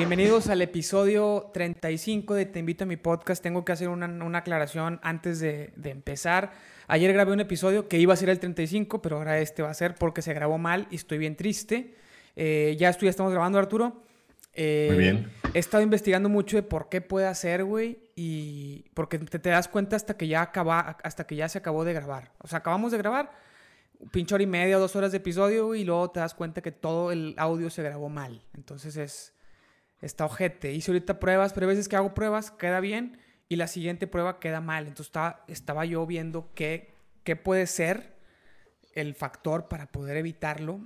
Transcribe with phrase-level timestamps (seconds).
[0.00, 3.42] Bienvenidos al episodio 35 de Te invito a mi podcast.
[3.42, 6.52] Tengo que hacer una, una aclaración antes de, de, empezar.
[6.88, 9.74] Ayer grabé un episodio que iba a ser el 35, pero ahora este va a
[9.74, 11.96] ser porque se grabó mal y estoy bien triste.
[12.34, 14.02] Eh, ya estoy, ya estamos grabando, Arturo.
[14.54, 15.30] Eh, Muy bien.
[15.52, 19.68] He estado investigando mucho de por qué puede hacer, güey, y porque te, te, das
[19.68, 22.32] cuenta hasta que ya acaba, hasta que ya se acabó de grabar.
[22.38, 23.32] O sea, acabamos de grabar,
[24.12, 27.12] pinche hora y media, dos horas de episodio, y luego te das cuenta que todo
[27.12, 28.40] el audio se grabó mal.
[28.54, 29.34] Entonces es
[30.00, 30.72] está ojete.
[30.72, 33.18] Hice ahorita pruebas, pero a veces que hago pruebas queda bien
[33.48, 34.86] y la siguiente prueba queda mal.
[34.86, 38.16] Entonces estaba, estaba yo viendo qué, qué puede ser
[38.94, 40.80] el factor para poder evitarlo.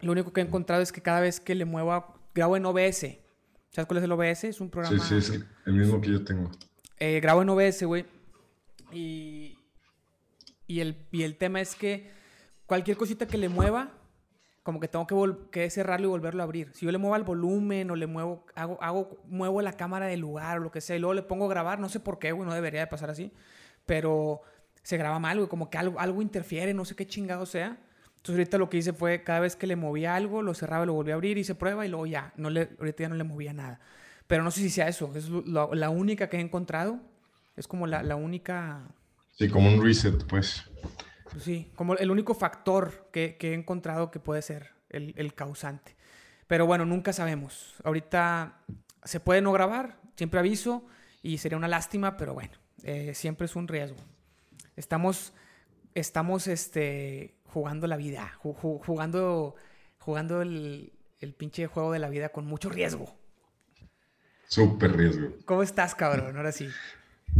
[0.00, 3.18] Lo único que he encontrado es que cada vez que le muevo, grabo en OBS.
[3.70, 4.44] ¿Sabes cuál es el OBS?
[4.44, 4.98] Es un programa.
[5.04, 6.50] Sí, sí, es el mismo que yo tengo.
[6.98, 8.06] Eh, grabo en OBS, güey.
[8.92, 9.58] Y,
[10.66, 12.10] y, el, y el tema es que
[12.66, 13.92] cualquier cosita que le mueva,
[14.66, 16.72] como que tengo que, que, cerrarlo y volverlo a abrir.
[16.74, 20.18] Si yo le muevo al volumen o le muevo, hago, hago, muevo la cámara del
[20.18, 22.32] lugar o lo que sea, y luego le pongo a grabar, no sé por qué,
[22.32, 23.30] güey, no debería de pasar así,
[23.86, 24.42] pero
[24.82, 27.78] se graba mal, güey, como que algo, algo interfiere, no sé qué chingado sea.
[28.16, 30.94] Entonces ahorita lo que hice fue, cada vez que le movía algo, lo cerraba, lo
[30.94, 33.52] volví a abrir, hice prueba y luego ya, no le, ahorita ya no le movía
[33.52, 33.78] nada.
[34.26, 36.98] Pero no sé si sea eso, es lo, la única que he encontrado,
[37.56, 38.82] es como la, la única...
[39.38, 40.64] Sí, como un reset, pues.
[41.40, 45.96] Sí, como el único factor que, que he encontrado que puede ser el, el, causante.
[46.46, 47.74] Pero bueno, nunca sabemos.
[47.84, 48.60] Ahorita
[49.04, 50.84] se puede no grabar, siempre aviso
[51.22, 52.52] y sería una lástima, pero bueno,
[52.82, 53.98] eh, siempre es un riesgo.
[54.76, 55.32] Estamos,
[55.94, 59.56] estamos este, jugando la vida, jugando,
[59.98, 63.16] jugando el, el pinche juego de la vida con mucho riesgo.
[64.48, 65.34] Súper riesgo.
[65.44, 66.36] ¿Cómo estás, cabrón?
[66.36, 66.68] Ahora sí.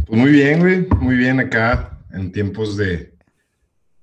[0.05, 0.87] Pues muy bien, güey.
[0.99, 3.16] Muy bien acá en tiempos de,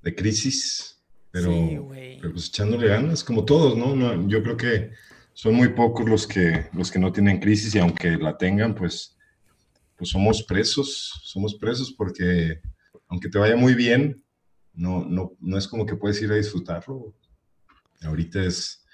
[0.05, 1.79] de crisis, pero, sí,
[2.21, 3.97] pero, pues echándole ganas, como todos, ¿no?
[3.97, 4.29] ¿no?
[4.29, 4.91] Yo creo que
[5.33, 9.17] son muy pocos los que, los que no tienen crisis y aunque la tengan, pues,
[9.97, 12.61] pues somos presos, somos presos porque
[13.09, 14.23] aunque te vaya muy bien,
[14.75, 17.15] no, no, no es como que puedes ir a disfrutarlo.
[18.03, 18.85] Ahorita es,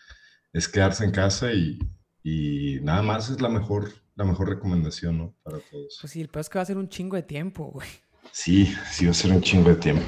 [0.53, 1.79] es quedarse en casa y,
[2.23, 5.35] y nada más es la mejor, la mejor recomendación, ¿no?
[5.43, 5.99] Para todos.
[6.01, 7.89] Pues sí, el peor es que va a ser un chingo de tiempo, güey.
[8.31, 10.05] Sí, sí va a ser un chingo de tiempo.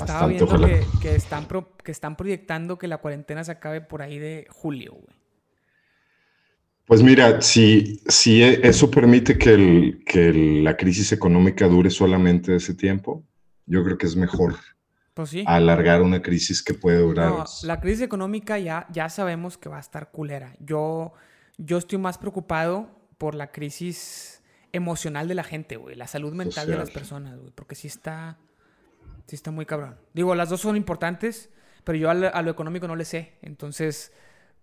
[0.00, 3.80] Estaba Bastante, viendo que, que, están pro, que están proyectando que la cuarentena se acabe
[3.80, 5.20] por ahí de julio, güey.
[6.90, 12.74] Pues mira, si, si eso permite que, el, que la crisis económica dure solamente ese
[12.74, 13.24] tiempo,
[13.64, 14.56] yo creo que es mejor
[15.14, 15.44] pues sí.
[15.46, 17.28] alargar una crisis que puede durar.
[17.28, 20.56] No, la crisis económica ya, ya sabemos que va a estar culera.
[20.58, 21.12] Yo,
[21.58, 25.94] yo estoy más preocupado por la crisis emocional de la gente, güey.
[25.94, 26.70] La salud mental Social.
[26.70, 27.52] de las personas, güey.
[27.54, 28.38] Porque sí está,
[29.30, 29.96] sí está muy cabrón.
[30.12, 31.50] Digo, las dos son importantes,
[31.84, 33.34] pero yo a lo, a lo, económico no le sé.
[33.42, 34.12] Entonces,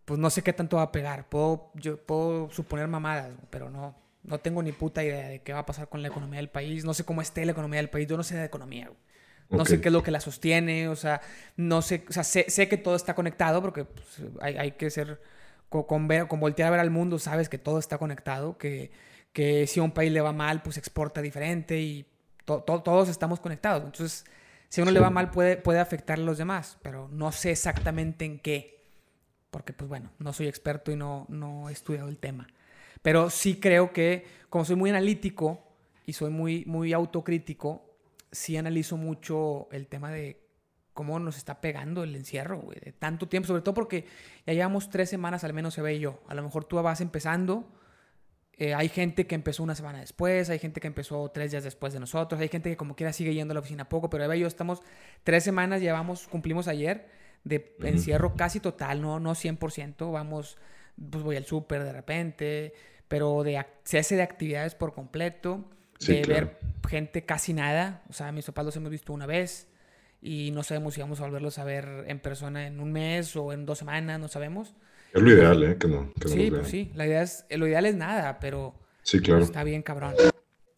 [0.03, 1.29] pues no sé qué tanto va a pegar.
[1.29, 5.59] Puedo, yo puedo suponer mamadas, pero no, no tengo ni puta idea de qué va
[5.59, 6.83] a pasar con la economía del país.
[6.83, 8.09] No sé cómo esté la economía del país.
[8.09, 8.99] Yo no sé de economía, güey.
[9.49, 9.77] No okay.
[9.77, 11.21] sé qué es lo que la sostiene, o sea,
[11.55, 14.89] no sé, o sea, sé, sé que todo está conectado porque pues, hay, hay, que
[14.89, 15.21] ser,
[15.69, 18.91] con, con, ver, con voltear a ver al mundo, sabes que todo está conectado, que,
[19.31, 22.05] que si a un país le va mal, pues exporta diferente y
[22.43, 23.83] to to todos estamos conectados.
[23.85, 24.25] Entonces,
[24.69, 24.95] si a uno sí.
[24.95, 28.83] le va mal, puede, puede afectar a los demás, pero no sé exactamente en qué,
[29.51, 32.47] porque pues bueno, no soy experto y no, no he estudiado el tema.
[33.01, 35.63] Pero sí creo que, como soy muy analítico
[36.05, 37.85] y soy muy, muy autocrítico,
[38.31, 40.41] sí analizo mucho el tema de
[40.93, 44.05] cómo nos está pegando el encierro, güey, de tanto tiempo, sobre todo porque
[44.45, 46.19] ya llevamos tres semanas, al menos se ve yo.
[46.27, 47.65] A lo mejor tú vas empezando,
[48.59, 51.93] eh, hay gente que empezó una semana después, hay gente que empezó tres días después
[51.93, 54.35] de nosotros, hay gente que como quiera sigue yendo a la oficina poco, pero Eva
[54.35, 54.81] y yo estamos
[55.23, 57.07] tres semanas, llevamos, cumplimos ayer
[57.43, 57.87] de uh -huh.
[57.89, 60.57] encierro casi total, no, no 100%, vamos,
[61.11, 62.73] pues voy al súper de repente,
[63.07, 65.69] pero de cese de actividades por completo,
[65.99, 66.47] sí, de claro.
[66.47, 69.67] ver gente casi nada, o sea, mis papás los hemos visto una vez
[70.19, 73.53] y no sabemos si vamos a volverlos a ver en persona en un mes o
[73.53, 74.73] en dos semanas, no sabemos.
[75.13, 75.77] Es lo ideal, ¿eh?
[75.77, 76.91] Que no, que sí, pues sí.
[76.95, 79.43] La idea es, lo ideal es nada, pero sí, claro.
[79.43, 80.13] está bien cabrón.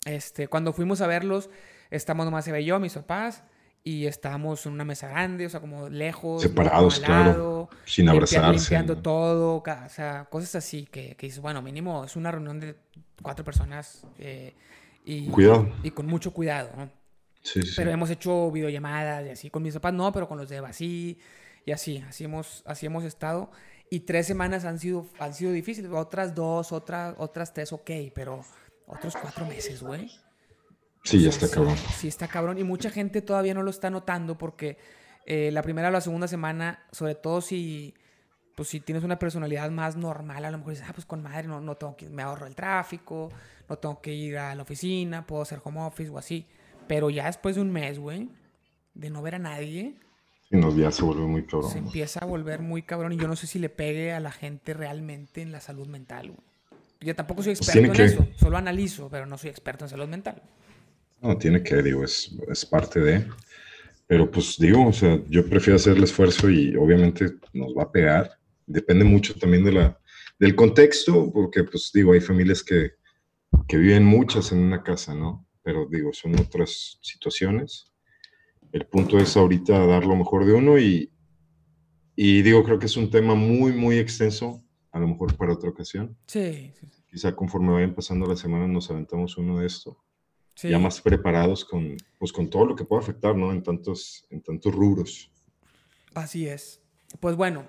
[0.06, 1.50] Este, cuando fuimos a verlos,
[1.90, 3.44] estamos nomás se ve yo, mis papás,
[3.84, 6.42] y estábamos en una mesa grande, o sea, como lejos.
[6.42, 7.70] Separados, claro.
[7.86, 8.60] Sin abrazarse.
[8.60, 9.02] Limpiando ¿no?
[9.02, 12.76] todo, o sea, cosas así que, que dices, bueno, mínimo es una reunión de
[13.22, 14.06] cuatro personas.
[14.20, 14.54] Eh,
[15.06, 15.72] y, cuidado.
[15.84, 16.90] Y con mucho cuidado, ¿no?
[17.42, 17.74] Sí, sí.
[17.76, 19.50] Pero hemos hecho videollamadas y así.
[19.50, 21.18] Con mis papás no, pero con los de Eva sí.
[21.66, 23.50] Y así, así hemos, así hemos estado.
[23.90, 25.92] Y tres semanas han sido, han sido difíciles.
[25.92, 27.90] Otras dos, otras, otras tres, ok.
[28.14, 28.44] Pero
[28.86, 30.12] otros cuatro meses, güey.
[31.04, 31.76] Sí, ya está sí, cabrón.
[31.98, 32.58] Sí, está cabrón.
[32.58, 34.78] Y mucha gente todavía no lo está notando porque
[35.26, 37.94] eh, la primera o la segunda semana, sobre todo si,
[38.56, 41.48] pues si tienes una personalidad más normal, a lo mejor dices, ah, pues con madre,
[41.48, 43.30] no, no tengo que, me ahorro el tráfico,
[43.68, 46.48] no tengo que ir a la oficina, puedo hacer home office o así.
[46.88, 48.30] Pero ya después de un mes, güey,
[48.94, 49.96] de no ver a nadie.
[50.52, 51.72] Y nos ya se vuelve muy cabrón.
[51.72, 54.32] Se empieza a volver muy cabrón y yo no sé si le pegue a la
[54.32, 56.50] gente realmente en la salud mental, güey.
[57.02, 60.08] Yo tampoco soy pues experto en eso, solo analizo, pero no soy experto en salud
[60.08, 60.42] mental.
[61.22, 63.26] No, tiene que, digo, es, es parte de...
[64.08, 67.92] Pero pues digo, o sea, yo prefiero hacer el esfuerzo y obviamente nos va a
[67.92, 68.32] pegar.
[68.66, 70.00] Depende mucho también de la,
[70.40, 72.94] del contexto, porque pues digo, hay familias que,
[73.68, 75.48] que viven muchas en una casa, ¿no?
[75.62, 77.89] Pero digo, son otras situaciones.
[78.72, 81.12] El punto es ahorita dar lo mejor de uno y,
[82.16, 85.70] y digo, creo que es un tema muy, muy extenso, a lo mejor para otra
[85.70, 86.16] ocasión.
[86.28, 86.72] Sí.
[86.80, 86.88] sí.
[87.10, 90.04] Quizá conforme vayan pasando las semanas nos aventamos uno de esto
[90.68, 93.52] ya más preparados con, pues, con todo lo que puede afectar, ¿no?
[93.52, 95.32] En tantos, en tantos rubros.
[96.14, 96.82] Así es.
[97.20, 97.66] Pues bueno,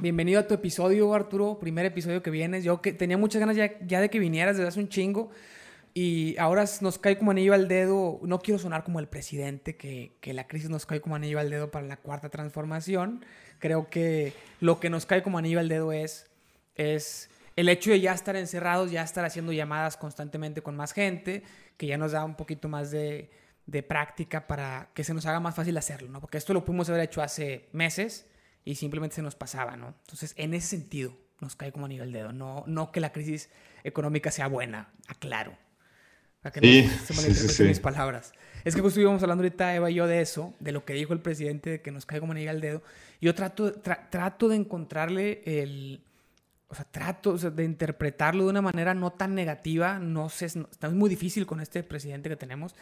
[0.00, 1.58] bienvenido a tu episodio, Arturo.
[1.58, 2.62] Primer episodio que vienes.
[2.62, 5.30] Yo que tenía muchas ganas ya, ya de que vinieras desde hace un chingo.
[6.00, 8.20] Y ahora nos cae como anillo al dedo.
[8.22, 11.50] No quiero sonar como el presidente, que, que la crisis nos cae como anillo al
[11.50, 13.24] dedo para la cuarta transformación.
[13.58, 16.30] Creo que lo que nos cae como anillo al dedo es,
[16.76, 21.42] es el hecho de ya estar encerrados, ya estar haciendo llamadas constantemente con más gente,
[21.76, 23.28] que ya nos da un poquito más de,
[23.88, 26.20] práctica para que se nos haga más fácil hacerlo, ¿no?
[26.20, 28.28] Porque esto lo pudimos haber hecho hace meses
[28.64, 29.96] y simplemente se nos pasaba, ¿no?
[30.02, 32.32] Entonces, en ese sentido, nos cae como a nivel dedo.
[32.32, 33.50] No, no que la crisis
[33.82, 35.58] económica sea buena, aclaro.
[36.48, 38.32] Para que sí, no se sí, mis palabras.
[38.64, 41.12] Es que justo íbamos hablando ahorita, Eva y yo, de eso, de lo que dijo
[41.12, 42.82] el presidente, de que nos cae como anillo al dedo.
[43.20, 46.00] Yo trato, trato de encontrarle el,
[46.68, 51.10] o sea, trato de interpretarlo de una manera no tan negativa, no sé, está muy
[51.10, 52.74] difícil con este presidente que tenemos.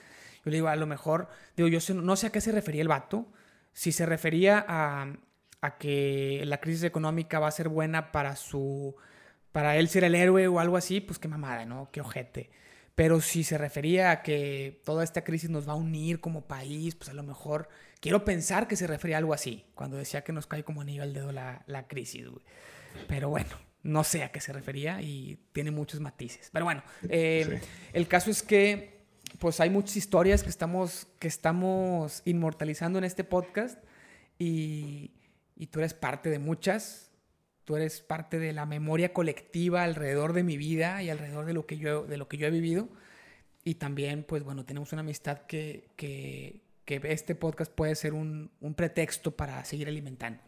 [0.45, 2.89] Yo le digo, a lo mejor, digo, yo no sé a qué se refería el
[2.89, 3.27] vato,
[3.73, 5.13] si se refería a,
[5.61, 8.97] a, que la crisis económica va a ser buena para su,
[9.53, 11.89] para él ser el héroe o algo así, pues qué mamada, ¿no?
[11.91, 12.51] Qué ojete.
[12.97, 16.95] Pero si se refería a que toda esta crisis nos va a unir como país,
[16.95, 17.69] pues a lo mejor
[18.01, 21.03] quiero pensar que se refería a algo así, cuando decía que nos cae como anillo
[21.03, 22.43] al dedo la, la crisis, güey.
[23.07, 23.51] Pero bueno,
[23.83, 26.49] no sé a qué se refería y tiene muchos matices.
[26.53, 27.61] Pero bueno, eh,
[27.93, 28.97] el caso es que
[29.39, 33.79] pues hay muchas historias que estamos, que estamos inmortalizando en este podcast
[34.39, 35.13] y,
[35.55, 37.06] y tú eres parte de muchas.
[37.67, 41.67] Tú eres parte de la memoria colectiva alrededor de mi vida y alrededor de lo
[41.67, 42.89] que yo, de lo que yo he vivido.
[43.65, 48.51] Y también, pues bueno, tenemos una amistad que, que, que este podcast puede ser un,
[48.63, 50.41] un pretexto para seguir alimentando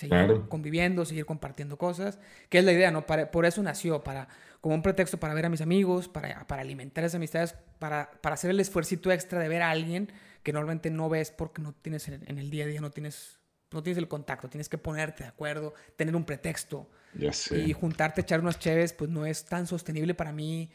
[0.00, 2.18] seguir conviviendo, seguir compartiendo cosas,
[2.48, 3.04] que es la idea, ¿no?
[3.06, 4.28] por eso nació, para,
[4.60, 8.34] como un pretexto para ver a mis amigos, para, para alimentar esas amistades, para, para
[8.34, 10.10] hacer el esfuerzo extra de ver a alguien
[10.42, 13.39] que normalmente no ves porque no tienes en, el día a día, no tienes,
[13.72, 16.88] no tienes el contacto, tienes que ponerte de acuerdo, tener un pretexto.
[17.14, 17.58] Ya sé.
[17.58, 20.70] Y juntarte, echar unas cheves, pues no es tan sostenible para mí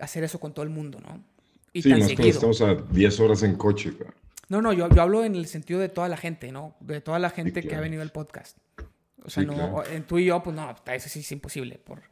[0.00, 1.24] hacer eso con todo el mundo, ¿no?
[1.72, 3.92] Y sí, nosotros estamos a 10 horas en coche.
[4.48, 6.76] No, no, yo, yo, hablo en el sentido de toda la gente, ¿no?
[6.80, 8.58] De toda la gente que ha venido al podcast.
[9.24, 12.02] O sea, no, en tú y yo, pues no, eso sí es imposible por,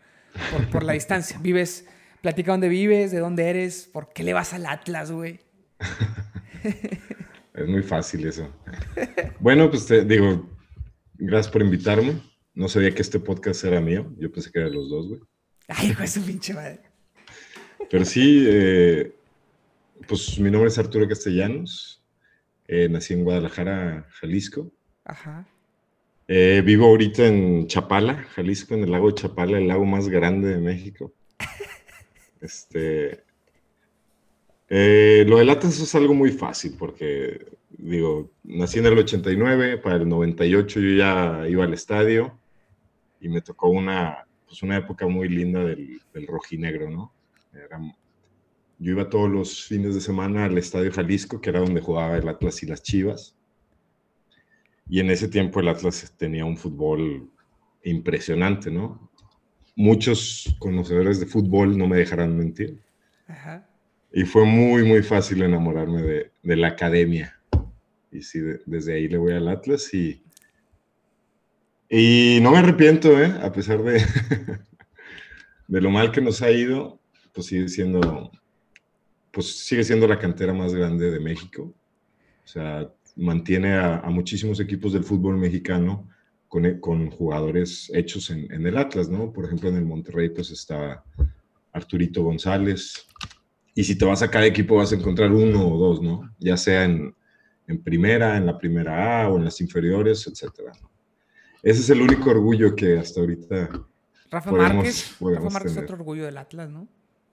[0.71, 1.39] por, la distancia.
[1.41, 1.87] Vives,
[2.23, 5.41] platica dónde vives, de dónde eres, por qué le vas al Atlas, güey.
[7.55, 8.49] es muy fácil eso.
[9.41, 10.49] Bueno, pues te digo,
[11.15, 12.21] gracias por invitarme.
[12.55, 14.13] No sabía que este podcast era mío.
[14.19, 15.21] Yo pensé que era los dos, güey.
[15.69, 16.81] Ay, es un pinche madre.
[17.91, 19.15] Pero sí, eh,
[20.07, 22.03] pues mi nombre es Arturo Castellanos.
[22.69, 24.73] Eh, nací en Guadalajara, Jalisco.
[25.05, 25.47] Ajá.
[26.29, 30.49] Eh, vivo ahorita en Chapala, Jalisco, en el lago de Chapala, el lago más grande
[30.49, 31.13] de México.
[32.41, 33.23] Este,
[34.75, 39.97] eh, lo del Atlas es algo muy fácil porque, digo, nací en el 89, para
[39.97, 42.39] el 98 yo ya iba al estadio
[43.21, 47.13] y me tocó una, pues una época muy linda del, rojinegro, ¿no?
[48.79, 52.27] yo iba todos los fines de semana al Estadio Jalisco, que era donde jugaba el
[52.27, 53.37] Atlas y las Chivas.
[54.89, 57.31] Y en ese tiempo el Atlas tenía un fútbol
[57.85, 59.11] impresionante, ¿no?
[59.77, 62.81] Muchos conocedores de fútbol no me dejarán mentir.
[64.13, 67.41] Y fue muy, muy fácil enamorarme de, de la academia.
[68.11, 70.23] Y sí, desde ahí le voy al Atlas y,
[71.89, 73.35] y no me arrepiento, ¿eh?
[73.43, 74.03] A pesar de,
[75.69, 77.01] de lo mal que nos ha ido,
[77.33, 78.31] pues sigue siendo,
[79.31, 81.75] pues sigue siendo la cantera más grande de México.
[82.45, 86.09] O sea, mantiene a, muchísimos equipos del fútbol mexicano
[86.49, 89.33] con, con jugadores hechos en, en, el Atlas, ¿no?
[89.33, 91.05] Por ejemplo, en el Monterrey pues está
[91.73, 93.07] Arturito González.
[93.75, 96.31] Y si te vas a cada equipo vas a encontrar uno o dos, ¿no?
[96.39, 97.15] Ya sea en,
[97.67, 100.73] en primera, en la primera A o en las inferiores, etcétera.
[101.63, 103.71] ese es el único orgullo que hasta ahorita.
[104.31, 105.17] Rafa Márquez.
[105.21, 106.89] Rafa Márquez es otro orgullo del Atlas, ¿no?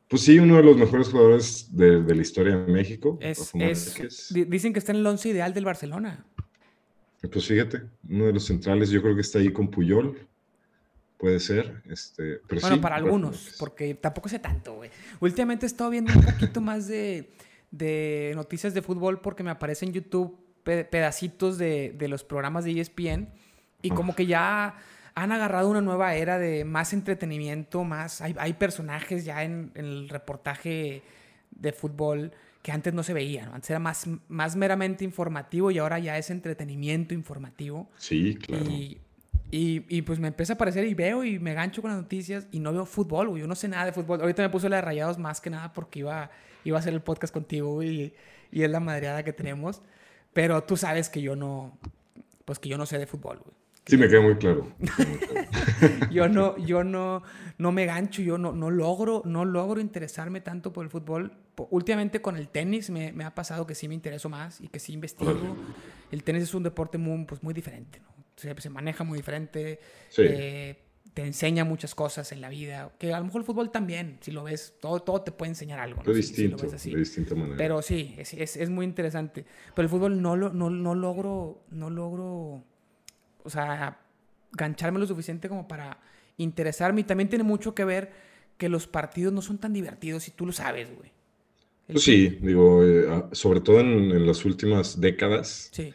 [0.09, 3.19] Pues sí, uno de los mejores jugadores de, la historia de México.
[3.21, 3.51] Es,
[4.33, 6.25] dicen que está en el once ideal del Barcelona.
[7.31, 10.17] Pues fíjate, uno de los centrales, yo creo que está ahí con Puyol.
[11.19, 11.83] Puede ser.
[11.89, 14.89] Este, bueno, para algunos, porque tampoco sé tanto, güey.
[15.19, 17.29] Últimamente he estado viendo un poquito más de,
[17.71, 22.79] de, noticias de fútbol porque me aparecen en YouTube pedacitos de, de los programas de
[22.79, 23.27] ESPN
[23.81, 24.77] y como que ya
[25.13, 28.21] han agarrado una nueva era de más entretenimiento, más...
[28.21, 31.01] Hay, hay personajes ya en, el reportaje
[31.51, 33.53] de fútbol que antes no se veían.
[33.53, 37.89] Antes era más, más meramente informativo y ahora ya es entretenimiento informativo.
[37.97, 38.63] Sí, claro.
[38.69, 39.01] Y,
[39.51, 42.59] y, pues me empieza a aparecer y veo y me gancho con las noticias y
[42.59, 44.21] no veo fútbol, Yo no sé nada de fútbol.
[44.21, 46.29] Ahorita me puse la de rayados más que nada porque iba,
[46.63, 48.13] iba a hacer el podcast contigo, y,
[48.51, 49.81] y es la madreada que tenemos.
[50.33, 51.77] Pero tú sabes que yo no,
[52.45, 53.55] pues que yo no sé de fútbol, güey.
[53.85, 54.67] Sí, me queda muy claro.
[56.11, 57.23] yo no, yo no,
[57.57, 61.31] no me gancho, yo no, no, logro, no logro interesarme tanto por el fútbol.
[61.71, 64.77] Últimamente con el tenis me, me ha pasado que sí me intereso más y que
[64.77, 65.57] sí investigo.
[66.11, 68.18] El tenis es un deporte muy, pues, muy diferente, ¿no?
[68.39, 69.79] Se, se maneja muy diferente.
[70.17, 70.75] Eh,
[71.13, 72.91] te enseña muchas cosas en la vida.
[72.97, 75.79] Que a lo mejor el fútbol también, si lo ves, todo, todo te puede enseñar
[75.79, 76.01] algo.
[76.05, 76.13] ¿no?
[76.13, 77.57] distinto, de distinta manera.
[77.57, 79.45] Pero sí, es, es, es, muy interesante.
[79.75, 82.63] Pero el fútbol no, lo, no, no logro, no logro
[83.43, 83.99] o sea,
[84.51, 85.99] gancharme lo suficiente como para
[86.37, 87.01] interesarme.
[87.01, 88.11] Y también tiene mucho que ver
[88.57, 91.11] que los partidos no son tan divertidos y tú lo sabes, güey.
[91.87, 95.69] Pues sí, digo, eh, sobre todo en, las últimas décadas.
[95.71, 95.93] Sí.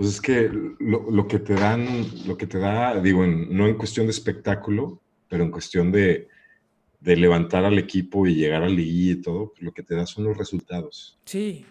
[0.00, 1.86] Pues es que lo, que te dan,
[2.26, 6.28] lo que te da, digo, no en cuestión de espectáculo, pero en cuestión de,
[7.00, 10.24] de levantar al equipo y llegar al liguilla y todo, lo que te da son
[10.24, 11.18] los resultados.
[11.26, 11.66] Sí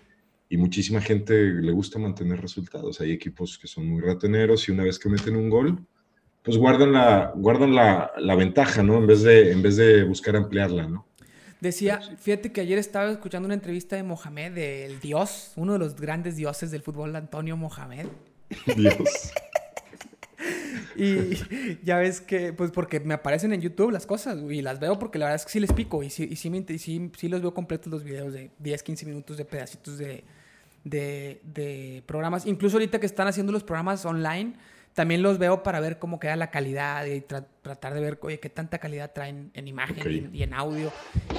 [0.49, 2.99] y muchísima gente le gusta mantener resultados.
[3.01, 5.79] Hay equipos que son muy rateneros y una vez que meten un gol,
[6.43, 8.97] pues guardan la, guardan la, la ventaja, ¿no?
[8.97, 11.05] En vez, de, en vez de buscar ampliarla, ¿no?
[11.61, 15.95] Decía, fíjate que ayer estaba escuchando una entrevista de Mohamed, del dios, uno de los
[15.95, 18.07] grandes dioses del fútbol, Antonio Mohamed.
[18.77, 19.33] Dios.
[20.95, 24.97] y ya ves que, pues porque me aparecen en YouTube las cosas y las veo
[24.99, 27.41] porque la verdad es que sí les pico y sí, y sí, sí, sí los
[27.41, 30.23] veo completos los videos de 10, 15 minutos de pedacitos de,
[30.83, 32.45] de, programas.
[32.45, 34.53] Incluso ahorita que están haciendo los programas online,
[34.93, 38.49] también los veo para ver cómo queda la calidad y tratar de ver, oye, qué
[38.49, 40.91] tanta calidad traen en imagen y, en audio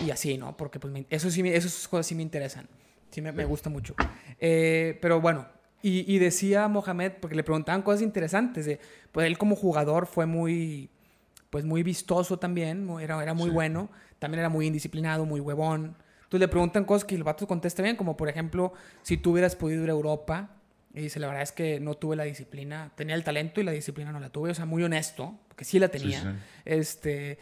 [0.05, 0.57] y así, ¿no?
[0.57, 2.69] Porque pues eso sí, esas cosas sí me interesan.
[3.11, 3.95] Sí me, me gusta mucho.
[4.39, 5.47] Eh, pero bueno,
[5.83, 8.79] y, decía Mohamed, porque le preguntaban cosas interesantes, de,
[9.13, 10.91] pues él como jugador fue muy,
[11.49, 13.89] pues muy vistoso también, era, era muy bueno,
[14.19, 15.97] también era muy indisciplinado, muy huevón.
[16.25, 19.57] Entonces le preguntan cosas que el vato contesta bien, como por ejemplo, si tú hubieras
[19.57, 20.51] podido ir a Europa,
[20.93, 23.73] y dice, la verdad es que no tuve la disciplina, tenía el talento y la
[23.73, 26.37] disciplina no la tuve, o sea, muy honesto, porque sí la tenía.
[26.65, 27.39] Este,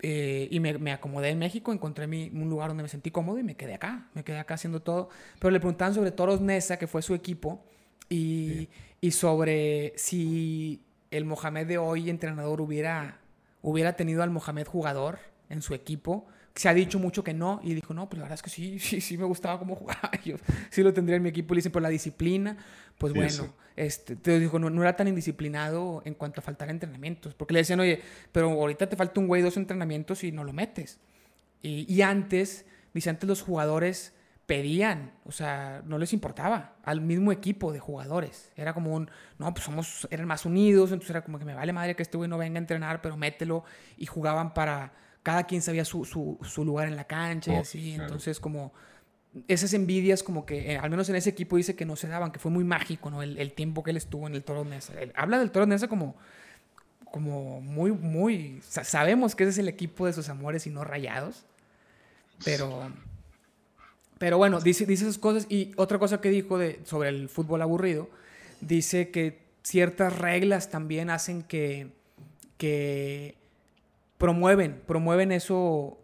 [0.00, 3.38] eh, y me, me, acomodé en México, encontré mi, un lugar donde me sentí cómodo
[3.38, 5.08] y me quedé acá, me quedé acá haciendo todo.
[5.40, 7.64] Pero le preguntaban sobre Toros Nesa, que fue su equipo,
[8.08, 8.68] y,
[9.00, 13.18] y sobre si el Mohamed de hoy, entrenador, hubiera,
[13.60, 17.74] hubiera tenido al Mohamed jugador en su equipo, se ha dicho mucho que no, y
[17.74, 20.36] dijo, no, pues la verdad es que sí, sí, sí me gustaba cómo jugaba, yo
[20.70, 22.56] sí lo tendría en mi equipo, le dicen, por la disciplina,
[22.98, 27.34] pues bueno, este, te dijo, no, no, era tan indisciplinado en cuanto a faltar entrenamientos,
[27.34, 30.52] porque le decían, oye, pero ahorita te falta un güey dos entrenamientos y no lo
[30.52, 31.00] metes.
[31.62, 34.12] Y, y antes, dice, antes los jugadores
[34.46, 38.52] pedían, o sea, no les importaba al mismo equipo de jugadores.
[38.56, 41.72] Era como un, no, pues somos, eran más unidos, entonces era como que me vale
[41.72, 43.64] madre que este güey no venga a entrenar, pero mételo.
[43.96, 44.92] Y jugaban para,
[45.24, 47.94] cada quien sabía su, su, lugar en la cancha y oh, así.
[47.94, 48.72] Entonces, como
[49.48, 52.30] esas envidias, como que, eh, al menos en ese equipo dice que no se daban,
[52.30, 53.22] que fue muy mágico, ¿no?
[53.22, 54.92] El, tiempo que él estuvo en el Toro Nesa.
[55.16, 56.14] habla del Toro Nesa como,
[57.10, 58.60] como muy, muy.
[58.62, 61.46] sabemos que ese es el equipo de sus amores y no rayados.
[62.44, 62.92] Pero.
[64.18, 65.46] Pero bueno, dice, dice esas cosas.
[65.48, 68.10] Y otra cosa que dijo de, sobre el fútbol aburrido,
[68.60, 71.88] dice que ciertas reglas también hacen que,
[72.58, 73.36] que
[74.24, 75.98] promueven, promueven eso,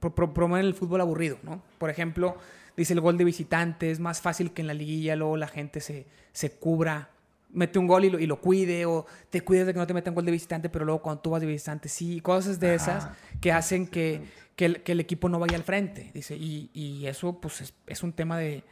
[0.00, 1.62] promueven el fútbol aburrido, ¿no?
[1.76, 2.38] Por ejemplo,
[2.78, 5.80] dice el gol de visitante, es más fácil que en la liguilla luego la gente
[5.82, 7.10] se, se cubra,
[7.50, 9.92] mete un gol y lo, y lo cuide, o te cuides de que no te
[9.92, 13.10] metan gol de visitante, pero luego cuando tú vas de visitante, sí, cosas de esas
[13.38, 14.22] que hacen que,
[14.56, 18.38] que, el, equipo no vaya al frente, dice, y, y eso pues es, un tema
[18.38, 18.64] de,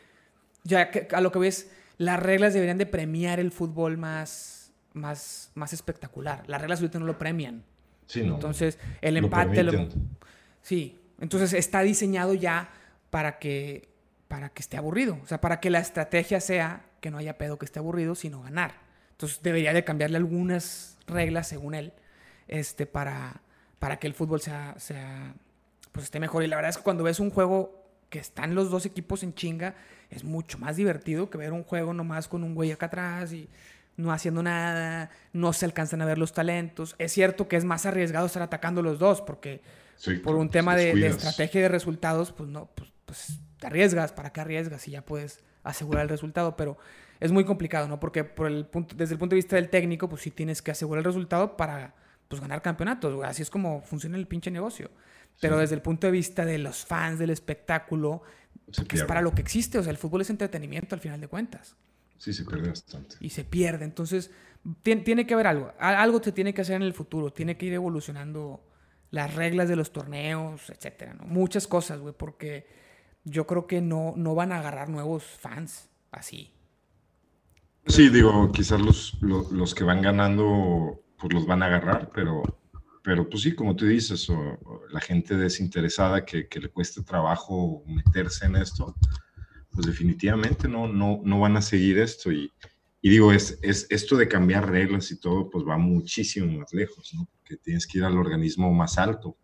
[0.64, 5.50] ya que, a lo que ves, las reglas deberían de premiar el fútbol más, más,
[5.54, 7.62] más espectacular, las reglas ahorita no lo premian,
[8.14, 9.88] entonces, el empate...
[10.62, 12.70] sí, entonces está diseñado ya
[13.10, 13.88] para que,
[14.28, 15.18] para que esté aburrido.
[15.22, 18.42] O sea, para que la estrategia sea que no haya pedo que esté aburrido, sino
[18.42, 18.75] ganar.
[19.12, 21.92] Entonces debería de cambiarle algunas reglas, según él,
[22.48, 23.40] este, para,
[23.78, 25.34] para que el fútbol sea, sea,
[25.92, 26.44] pues esté mejor.
[26.44, 29.34] Y la verdad es que cuando ves un juego que están los dos equipos en
[29.34, 29.75] chinga,
[30.10, 33.48] es mucho más divertido que ver un juego nomás con un güey acá atrás y
[33.96, 36.94] no haciendo nada, no se alcanzan a ver los talentos.
[36.98, 39.62] Es cierto que es más arriesgado estar atacando los dos, porque
[40.22, 44.32] por un tema de, estrategia y de resultados, pues no, pues, pues, te arriesgas, ¿para
[44.32, 46.56] qué arriesgas si ya puedes asegurar el resultado?
[46.56, 46.76] Pero
[47.20, 47.98] es muy complicado, ¿no?
[47.98, 50.70] Porque por el punto, desde el punto de vista del técnico, pues sí tienes que
[50.70, 51.94] asegurar el resultado para
[52.28, 54.90] pues, ganar campeonatos, Así es como funciona el pinche negocio.
[55.40, 58.22] Pero desde el punto de vista de los fans del espectáculo,
[58.88, 61.28] que es para lo que existe, o sea, el fútbol es entretenimiento al final de
[61.28, 61.76] cuentas.
[62.18, 63.16] Sí, se pierde bastante.
[63.20, 63.85] Y se pierde.
[63.85, 64.30] Entonces,
[64.82, 65.73] tiene, que haber algo.
[65.78, 67.32] Algo se tiene que hacer en el futuro.
[67.32, 68.64] Tiene que ir evolucionando
[69.11, 71.25] las reglas de los torneos, etcétera, ¿no?
[71.25, 72.66] Muchas cosas, güey, porque
[73.25, 76.52] yo creo que no, no van a agarrar nuevos fans así.
[77.87, 82.42] Sí, digo, quizás los, los, que van ganando, pues los van a agarrar, pero,
[83.02, 84.28] pero pues sí, como tú dices,
[84.90, 88.96] la gente desinteresada que, que le cueste trabajo meterse en esto,
[89.76, 92.33] pues definitivamente no, no, no van a seguir esto.
[92.33, 92.50] Y,
[93.02, 97.12] y digo, es, es, esto de cambiar reglas y todo, pues va muchísimo más lejos,
[97.14, 97.28] ¿no?
[97.37, 99.37] Porque tienes que ir al organismo más alto.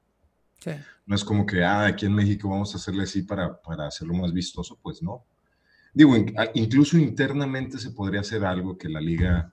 [0.59, 0.71] Sí.
[1.05, 4.15] No es como que, ah, aquí en México vamos a hacerle así para, para hacerlo
[4.15, 5.27] más vistoso, pues no.
[5.93, 6.17] Digo,
[6.55, 9.53] incluso internamente se podría hacer algo que la liga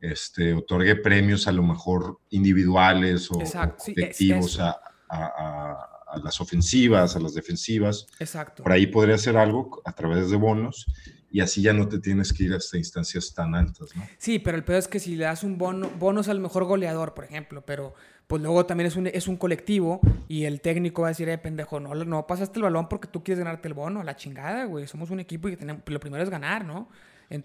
[0.00, 3.42] este, otorgue premios a lo mejor individuales o,
[3.76, 4.80] colectivos a,
[5.10, 8.06] a a las ofensivas, a las defensivas.
[8.18, 8.62] Exacto.
[8.62, 10.86] Por ahí podría hacer algo a través de bonos
[11.30, 14.06] y así ya no te tienes que ir hasta instancias tan altas, ¿no?
[14.18, 17.14] Sí, pero el peor es que si le das un bono, bonos al mejor goleador,
[17.14, 17.94] por ejemplo, pero
[18.26, 21.38] pues luego también es un, es un colectivo y el técnico va a decir, eh,
[21.38, 24.86] pendejo, no, no pasaste el balón porque tú quieres ganarte el bono, la chingada, güey,
[24.86, 26.88] somos un equipo y tenemos, lo primero es ganar, ¿no?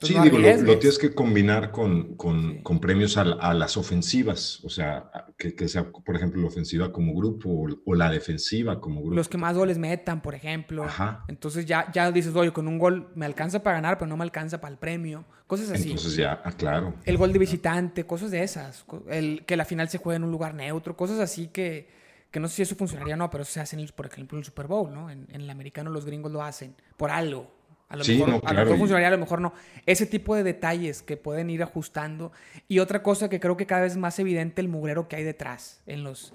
[0.01, 5.67] Sí, digo, lo, tienes que combinar con, con, premios a, las ofensivas, o sea, que,
[5.67, 9.15] sea, por ejemplo, la ofensiva como grupo o, la defensiva como grupo.
[9.15, 10.85] Los que más goles metan, por ejemplo.
[11.27, 14.23] Entonces ya, ya dices, oye, con un gol me alcanza para ganar, pero no me
[14.23, 15.25] alcanza para el premio.
[15.47, 15.89] Cosas así.
[15.89, 16.93] Entonces ya, ah, claro.
[17.03, 18.85] El gol de visitante, cosas de esas.
[19.09, 21.89] El, que la final se juegue en un lugar neutro, cosas así que,
[22.29, 24.45] que no sé si eso funcionaría o no, pero se hacen, por ejemplo, en el
[24.45, 25.09] Super Bowl, ¿no?
[25.09, 27.60] En, en el americano los gringos lo hacen por algo
[27.91, 29.53] a lo, mejor, a lo mejor funcionaría, a lo mejor no.
[29.85, 32.31] Ese tipo de detalles que pueden ir ajustando.
[32.69, 35.23] Y otra cosa que creo que cada vez es más evidente el mugrero que hay
[35.25, 35.81] detrás.
[35.85, 36.33] En los,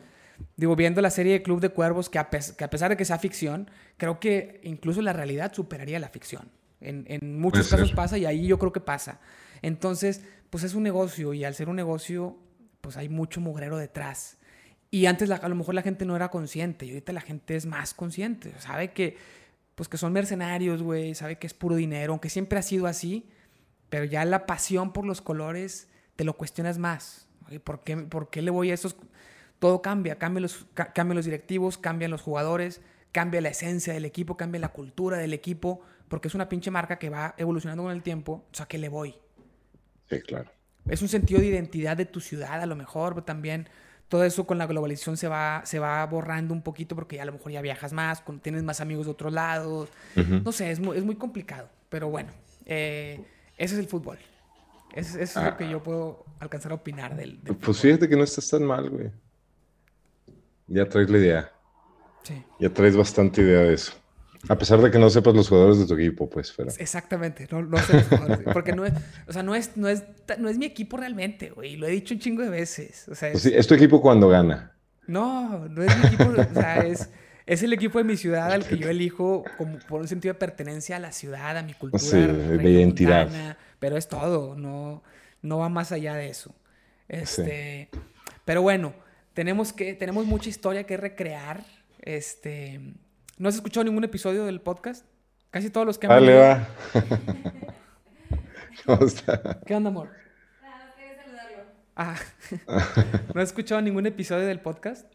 [0.56, 3.70] digo, viendo la serie de Club de Cuervos, que a, pesar de que sea ficción,
[3.96, 6.50] creo que incluso la realidad superaría la ficción.
[6.82, 9.18] En, en muchos casos pasa y ahí yo creo que pasa.
[9.62, 12.36] Entonces, pues es un negocio y al ser un negocio,
[12.82, 14.36] pues hay mucho mugrero detrás.
[14.90, 17.64] Y antes a lo mejor la gente no era consciente y ahorita la gente es
[17.64, 18.52] más consciente.
[18.58, 19.16] Sabe que
[19.76, 23.28] pues que son mercenarios, güey, sabe que es puro dinero, aunque siempre ha sido así,
[23.88, 27.28] pero ya la pasión por los colores te lo cuestionas más.
[27.62, 28.96] ¿Por qué, ¿Por qué le voy a esos?
[29.58, 32.80] Todo cambia, cambian los, cambian los directivos, cambian los jugadores,
[33.12, 36.98] cambia la esencia del equipo, cambia la cultura del equipo, porque es una pinche marca
[36.98, 38.46] que va evolucionando con el tiempo.
[38.50, 39.14] O sea, ¿qué le voy?
[40.08, 40.50] Sí, claro.
[40.88, 43.68] Es un sentido de identidad de tu ciudad, a lo mejor, pero también
[44.08, 47.26] todo eso con la globalización se va, se va borrando un poquito porque ya a
[47.26, 49.88] lo mejor ya viajas más, tienes más amigos de otros lados.
[50.14, 51.68] No sé, es muy, es muy complicado.
[51.88, 52.30] Pero bueno,
[52.64, 53.20] eh,
[53.56, 54.18] ese es el fútbol.
[54.94, 55.56] Eso, es lo ah.
[55.56, 59.10] que yo puedo alcanzar a opinar del, Pues fíjate que no estás tan mal, güey.
[60.68, 61.52] Ya traes la idea.
[62.22, 62.42] Sí.
[62.58, 63.92] Ya traes bastante idea de eso.
[64.48, 66.70] A pesar de que no sepas los jugadores de tu equipo, pues, pero...
[66.78, 68.92] Exactamente, no, no sé los jugadores, porque no es,
[69.26, 70.04] o sea, no es, no es,
[70.38, 73.32] no es mi equipo realmente, güey, lo he dicho un chingo de veces, o sea...
[73.32, 74.72] Pues es, tu equipo cuando gana.
[75.06, 77.10] No, no es mi equipo, o sea, es,
[77.46, 80.38] es el equipo de mi ciudad al que yo elijo como por un sentido de
[80.38, 82.02] pertenencia a la ciudad, a mi cultura.
[82.02, 83.56] Sí, de identidad.
[83.78, 85.02] Pero es todo, no,
[85.42, 86.54] no va más allá de eso.
[87.08, 87.88] Este,
[88.44, 88.94] Pero bueno,
[89.32, 91.64] tenemos, que, tenemos mucha historia que recrear,
[92.00, 92.94] este
[93.38, 95.04] ¿No has escuchado ningún episodio del podcast?
[95.50, 96.68] Casi todos los que han Dale, va.
[98.86, 99.60] ¿Cómo está?
[99.66, 100.08] ¿Qué onda, amor?
[100.62, 101.64] Nada, quería saludarlo.
[101.96, 102.16] Ah.
[103.34, 105.12] ¿No has escuchado ningún episodio del podcast?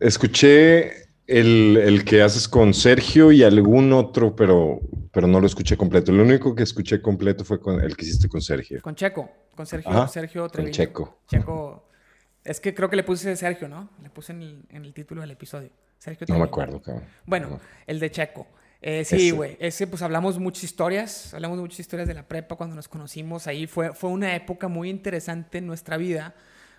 [0.00, 4.80] Escuché el, que haces con Sergio y algún otro, pero,
[5.12, 6.10] pero no lo escuché completo.
[6.10, 8.82] Lo único que escuché completo fue con el que hiciste con Sergio.
[8.82, 10.72] Con Checo, con Sergio, Sergio Treviño.
[10.72, 11.20] Con Checo.
[11.28, 11.88] Checo.
[12.42, 13.88] Es que creo que le puse Sergio, ¿no?
[14.02, 15.70] Le puse en el título del episodio
[16.28, 17.04] no me acuerdo, cabrón.
[17.26, 18.46] Bueno, el de Checo.
[18.82, 19.56] Eh, sí, güey.
[19.60, 21.34] Ese, pues hablamos muchas historias.
[21.34, 23.46] Hablamos de muchas historias de la prepa cuando nos conocimos.
[23.46, 26.34] Ahí fue, fue una época muy interesante en nuestra vida.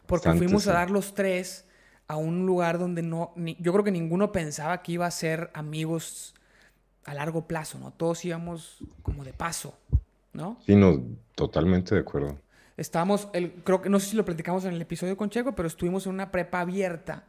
[0.07, 1.65] Porque fuimos a dar los tres
[2.07, 3.33] a un lugar donde no.
[3.35, 6.33] yo creo que ninguno pensaba que iba a ser amigos
[7.05, 7.91] a largo plazo, ¿no?
[7.91, 9.77] Todos íbamos como de paso,
[10.33, 10.57] ¿no?
[10.65, 11.01] Sí, no,
[11.35, 12.37] totalmente de acuerdo.
[12.77, 15.67] Estábamos, el, creo que, no sé si lo platicamos en el episodio con Checo, pero
[15.67, 17.23] estuvimos en una prepa abierta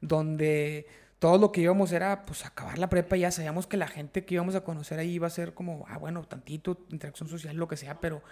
[0.00, 0.86] donde
[1.18, 4.24] todo lo que íbamos era pues acabar la prepa y ya sabíamos que la gente
[4.24, 7.66] que íbamos a conocer ahí iba a ser como, ah, bueno, tantito, interacción social, lo
[7.66, 8.22] que sea, pero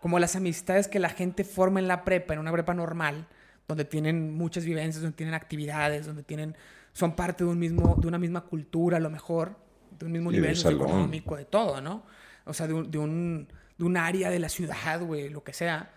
[0.00, 3.26] como las amistades que la gente forma en la prepa, en una prepa normal,
[3.66, 6.56] donde tienen muchas vivencias, donde tienen actividades, donde tienen,
[6.92, 9.56] son parte de, un mismo, de una misma cultura a lo mejor,
[9.98, 12.04] de un mismo nivel económico, de todo, ¿no?
[12.44, 15.54] O sea, de un, de un, de un área de la ciudad, güey, lo que
[15.54, 15.90] sea.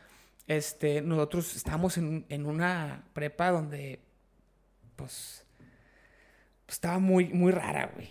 [0.47, 3.99] Este, nosotros estábamos en, en una prepa donde,
[4.95, 5.45] pues,
[6.67, 8.09] estaba muy, muy rara, güey.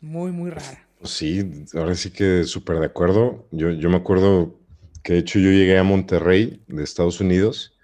[0.00, 0.86] Muy, muy rara.
[0.98, 3.46] Pues sí, ahora sí que súper de acuerdo.
[3.50, 4.58] Yo, yo me acuerdo
[5.02, 7.74] que de hecho yo llegué a Monterrey de Estados Unidos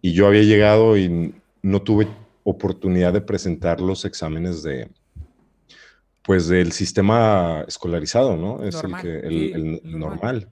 [0.00, 2.08] y yo había llegado y no tuve
[2.44, 4.90] oportunidad de presentar los exámenes de,
[6.22, 8.62] pues del sistema escolarizado, ¿no?
[8.64, 10.50] Es el, que, el, normal.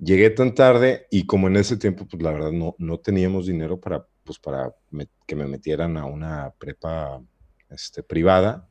[0.00, 3.78] Llegué tan tarde y como en ese tiempo, pues la verdad no, no teníamos dinero
[3.78, 4.74] para, pues, para
[5.26, 7.22] que me metieran a una prepa
[7.74, 8.68] este, privada,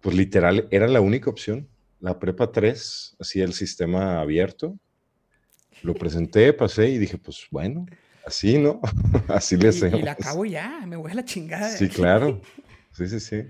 [0.00, 1.68] pues literal era la única opción.
[2.00, 4.78] La prepa 3, así el sistema abierto.
[5.82, 7.86] Lo presenté, pasé y dije, pues bueno,
[8.24, 8.80] así, ¿no?
[9.28, 9.98] así le hacemos.
[9.98, 11.68] Y la acabo ya, me voy a la chingada.
[11.70, 12.40] Sí, claro.
[12.92, 13.42] Sí, sí, sí.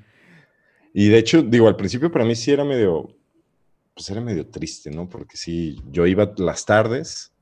[0.95, 3.15] Y de hecho, digo, al principio para mí sí era medio,
[3.93, 5.09] pues era medio triste, ¿no?
[5.09, 7.33] Porque sí, yo iba las tardes.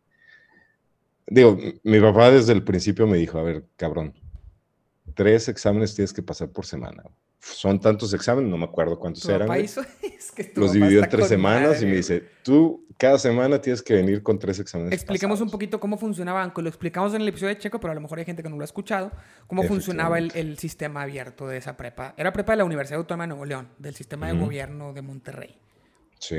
[1.26, 4.12] Digo, mi papá desde el principio me dijo, a ver, cabrón,
[5.14, 7.04] tres exámenes tienes que pasar por semana
[7.44, 9.48] son tantos exámenes, no me acuerdo cuántos eran.
[10.56, 14.38] los dividió en tres semanas y me dice, tú cada semana tienes que venir con
[14.38, 14.92] tres exámenes.
[14.92, 17.94] Expliquemos un poquito cómo funcionaba, aunque lo explicamos en el episodio de Checo, pero a
[17.94, 19.12] lo mejor hay gente que no lo ha escuchado,
[19.46, 22.14] cómo funcionaba el, sistema abierto de esa prepa.
[22.16, 25.58] Era prepa de la Universidad Autónoma de Nuevo León, del sistema de gobierno de Monterrey.
[26.18, 26.36] Sí.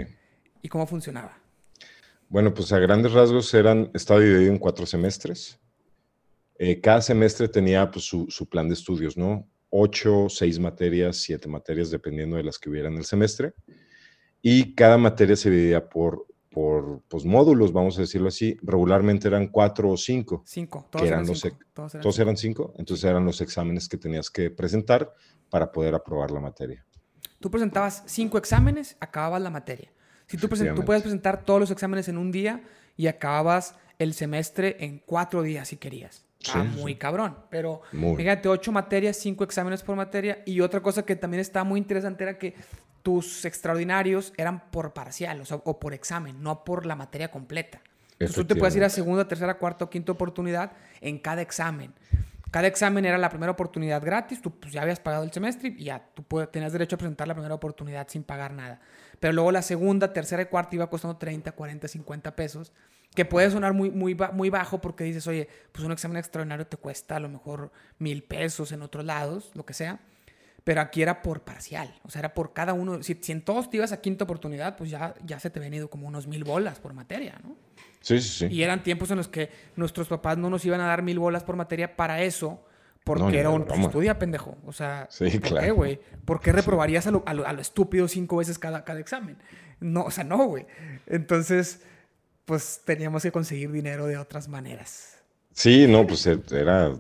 [0.62, 1.38] ¿Y cómo funcionaba?
[2.30, 5.60] Bueno, pues a grandes rasgos eran, estaba dividido en cuatro semestres.
[6.58, 9.48] Eh, cada semestre tenía pues, su, su plan de estudios, ¿no?
[9.78, 13.54] Ocho, seis materias, siete materias, dependiendo de las que hubiera en el semestre.
[14.42, 18.58] Y cada materia se dividía por, por pues, módulos, vamos a decirlo así.
[18.62, 20.44] Regularmente eran cuatro o cinco.
[20.46, 21.58] Cinco, todos, eran, cinco.
[21.74, 22.74] Todos, eran, cinco.
[22.78, 25.14] Entonces eran los exámenes que tenías que presentar
[25.50, 26.86] para poder aprobar la materia.
[27.42, 29.92] Tú presentabas cinco exámenes, acababas la materia.
[30.28, 32.64] Si tú, tú puedes presentar todos los exámenes en un día
[32.96, 36.25] y acababas el semestre en cuatro días si querías.
[36.54, 37.38] Ah, muy cabrón.
[37.50, 40.42] Pero fíjate, ocho materias, cinco exámenes por materia.
[40.46, 42.56] Y otra cosa que también estaba muy interesante era que
[43.04, 47.80] tus extraordinarios eran por parcial, o, sea, o por examen, no por la materia completa.
[48.14, 51.94] Entonces tú te puedes ir a segunda, tercera, cuarta o quinta oportunidad en cada examen.
[52.50, 55.84] Cada examen era la primera oportunidad gratis, tú pues, ya habías pagado el semestre y
[55.84, 58.80] ya tú tenías derecho a presentar la primera oportunidad sin pagar nada.
[59.20, 62.72] Pero luego la segunda, tercera y cuarta iba costando 30, 40, 50 pesos
[63.16, 66.78] que puede sonar muy, muy, muy bajo porque dices, oye, pues un examen extraordinario te
[66.78, 70.00] cuesta a lo mejor mil pesos en otros lados, lo que sea.
[70.64, 73.02] Pero aquí era por parcial, o sea, era por cada uno.
[73.04, 75.90] Si, en todos te ibas a quinta oportunidad, pues ya, ya se te habían ido
[75.90, 77.56] como unos mil bolas por materia, ¿no?
[78.02, 78.48] Sí, sí, sí.
[78.54, 81.44] Y eran tiempos en los que nuestros papás no nos iban a dar mil bolas
[81.44, 82.66] por materia para eso,
[83.04, 84.58] porque era un pues, estudia, pendejo.
[84.66, 86.00] O sea, sí, ¿por qué, güey?
[86.26, 89.38] ¿Por qué reprobarías a lo, a, lo, a lo, estúpido cinco veces cada, cada examen?
[89.80, 90.66] No, o sea, no, güey.
[91.06, 91.84] Entonces,
[92.46, 95.18] pues teníamos que conseguir dinero de otras maneras.
[95.52, 96.96] Sí, no, pues e, era,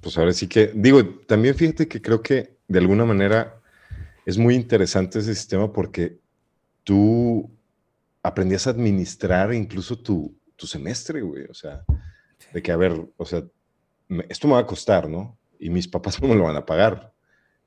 [0.00, 3.60] pues ahora sí que, digo, también fíjate que creo que de alguna manera
[4.26, 6.18] es muy interesante ese sistema porque
[6.84, 7.50] tú
[8.22, 11.84] aprendías a administrar incluso tu, tu semestre, güey, o sea,
[12.52, 13.44] de que, a ver, o sea,
[14.28, 15.38] esto me va a costar, ¿no?
[15.58, 17.12] Y mis papás no me lo van a pagar.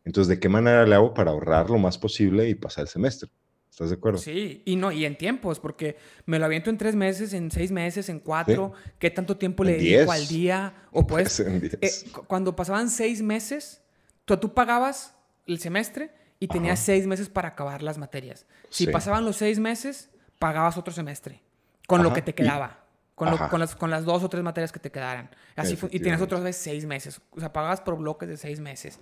[0.05, 3.29] Entonces, ¿de qué manera le hago para ahorrar lo más posible y pasar el semestre?
[3.73, 4.19] ¿Estás de acuerdo?
[4.19, 7.71] Sí, y no, y en tiempos, porque me lo aviento en tres meses, en seis
[7.71, 8.73] meses, en cuatro.
[8.99, 10.75] ¿Qué tanto tiempo le dedico al día?
[10.91, 11.91] O pues, eh,
[12.27, 13.81] cuando pasaban seis meses,
[14.25, 15.15] tú, tú pagabas
[15.47, 18.45] el semestre y tenías seis meses para acabar las materias.
[18.69, 21.41] Si pasaban los seis meses, pagabas otro semestre,
[21.87, 22.85] con lo que te quedaba.
[23.15, 25.31] Con, con, las, con, las, dos o tres materias que te quedaran.
[25.55, 27.19] Así y tenías otra vez seis meses.
[27.31, 28.99] O sea, pagabas por bloques de seis meses.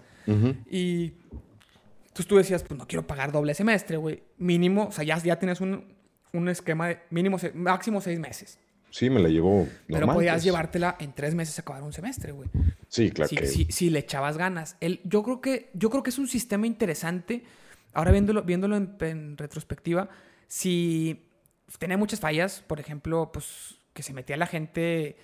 [0.70, 1.14] Y
[2.12, 4.22] entonces tú decías, pues no quiero pagar doble semestre, güey.
[4.38, 5.96] Mínimo, o sea, ya, ya tienes un,
[6.34, 8.60] un esquema de mínimo, máximo seis meses.
[8.90, 9.66] Sí, me la llevó.
[9.88, 10.44] Pero podías pues.
[10.44, 12.50] llevártela en tres meses a acabar un semestre, güey.
[12.90, 13.48] Sí, claro si, que...
[13.48, 14.76] Si, si, le echabas ganas.
[14.82, 17.46] El, yo, creo que, yo creo que es un sistema interesante.
[17.94, 20.10] Ahora viéndolo, viéndolo en, retrospectiva,
[20.48, 21.30] si
[21.80, 25.16] tenía muchas fallas, por ejemplo, pues que se metía la gente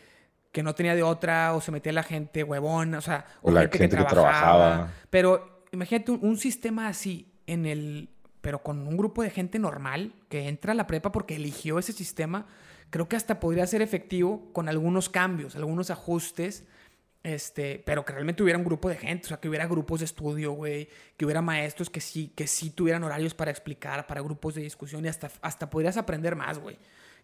[0.54, 3.64] que no tenía de otra, o se metía la gente huevón, o sea, o, la
[3.64, 4.94] gente, que, trabajaba, que trabajaba.
[5.10, 8.10] Pero imagínate un, sistema así en el,
[8.42, 11.94] pero con un grupo de gente normal que entra a la prepa porque eligió ese
[11.94, 12.48] sistema.
[12.90, 16.66] creo que hasta podría ser efectivo con algunos cambios, algunos ajustes,
[17.24, 20.06] este, pero que realmente hubiera un grupo de gente, o sea, que hubiera grupos de
[20.06, 24.56] estudio, güey, que hubiera maestros que sí, que sí tuvieran horarios para explicar, para grupos
[24.56, 26.78] de discusión y hasta, hasta podrías aprender más, güey,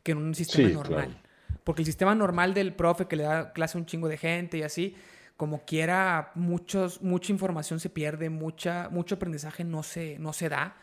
[0.04, 1.22] que en un sistema normal.
[1.64, 4.58] Porque el sistema normal del profe que le da clase a un chingo de gente
[4.58, 4.96] y así,
[5.44, 10.78] como quiera, muchos, mucha información se pierde, mucha, mucho aprendizaje no se, no se da.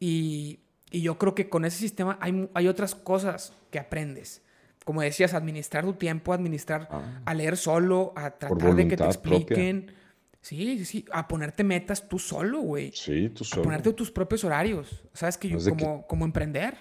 [0.00, 4.40] Y, y yo creo que con ese sistema hay, hay otras cosas que aprendes.
[4.86, 7.20] Como decías, administrar tu tiempo, administrar, ah.
[7.26, 9.92] a leer solo, a tratar de que te expliquen.
[10.40, 12.90] Sí, sí, sí, a ponerte metas tú solo, güey.
[12.94, 13.60] Sí, tú solo.
[13.60, 15.04] A ponerte tus propios horarios.
[15.12, 16.78] ¿Sabes que yo, como, como emprender?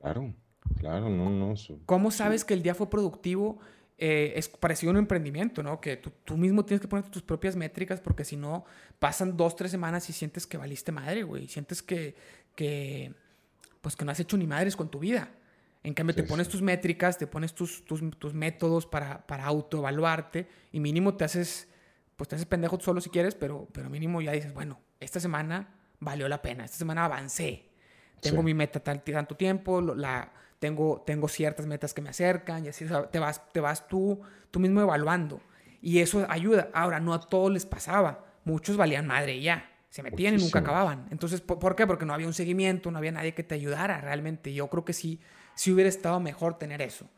[0.00, 0.32] Claro,
[0.78, 1.54] claro, no, no.
[1.86, 3.58] ¿Cómo sabes que el día fue productivo?
[3.98, 5.80] Eh, es parecido a un emprendimiento, ¿no?
[5.80, 8.64] Que tú, mismo tienes que poner tus propias métricas porque si no,
[8.98, 11.46] pasan dos, tres semanas y sientes que valiste madre, güey.
[11.46, 12.16] Sientes que,
[12.56, 13.14] que,
[13.80, 15.30] pues que no has hecho ni madres con tu vida.
[15.84, 20.46] En cambio, te pones tus métricas, te pones tus, tus, tus métodos para, para autoevaluarte
[20.70, 21.68] y mínimo te haces,
[22.16, 25.74] pues te haces pendejo solo si quieres, pero, pero mínimo ya dices, bueno, esta semana
[25.98, 27.68] valió la pena, esta semana avancé.
[28.20, 32.68] Tengo mi meta tal, tanto tiempo, la, tengo, tengo ciertas metas que me acercan y
[32.68, 34.20] así te vas, te vas tú,
[34.52, 35.40] tú mismo evaluando.
[35.82, 36.70] Y eso ayuda.
[36.72, 38.24] Ahora, no a todos les pasaba.
[38.44, 41.08] Muchos valían madre y ya se metían y nunca acababan.
[41.10, 41.84] Entonces, ¿por, qué?
[41.84, 44.54] Porque no había un seguimiento, no había nadie que te ayudara realmente.
[44.54, 45.20] Yo creo que sí,
[45.56, 47.10] sí hubiera estado mejor tener eso.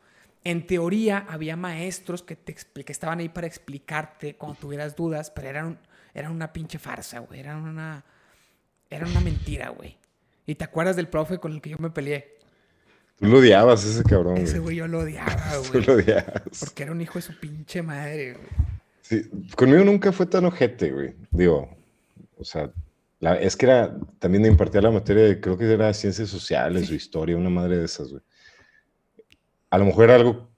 [0.43, 5.49] En teoría, había maestros que, te, que estaban ahí para explicarte cuando tuvieras dudas, pero
[5.49, 5.79] eran,
[6.15, 7.41] eran una pinche farsa, güey.
[7.41, 8.03] Eran una,
[8.89, 9.97] eran una mentira, güey.
[10.47, 12.34] ¿Y te acuerdas del profe con el que yo me peleé?
[13.19, 14.37] Tú lo odiabas, ese cabrón.
[14.37, 15.71] Ese güey yo lo odiaba, güey.
[15.71, 16.59] Tú lo odiabas.
[16.59, 18.47] Porque era un hijo de su pinche madre, güey.
[19.01, 21.13] Sí, conmigo nunca fue tan ojete, güey.
[21.31, 21.69] Digo,
[22.37, 22.71] o sea,
[23.39, 27.37] es que era, también impartía la materia de, creo que era ciencias sociales o historia,
[27.37, 28.23] una madre de esas, güey.
[29.69, 30.49] A lo mejor era algo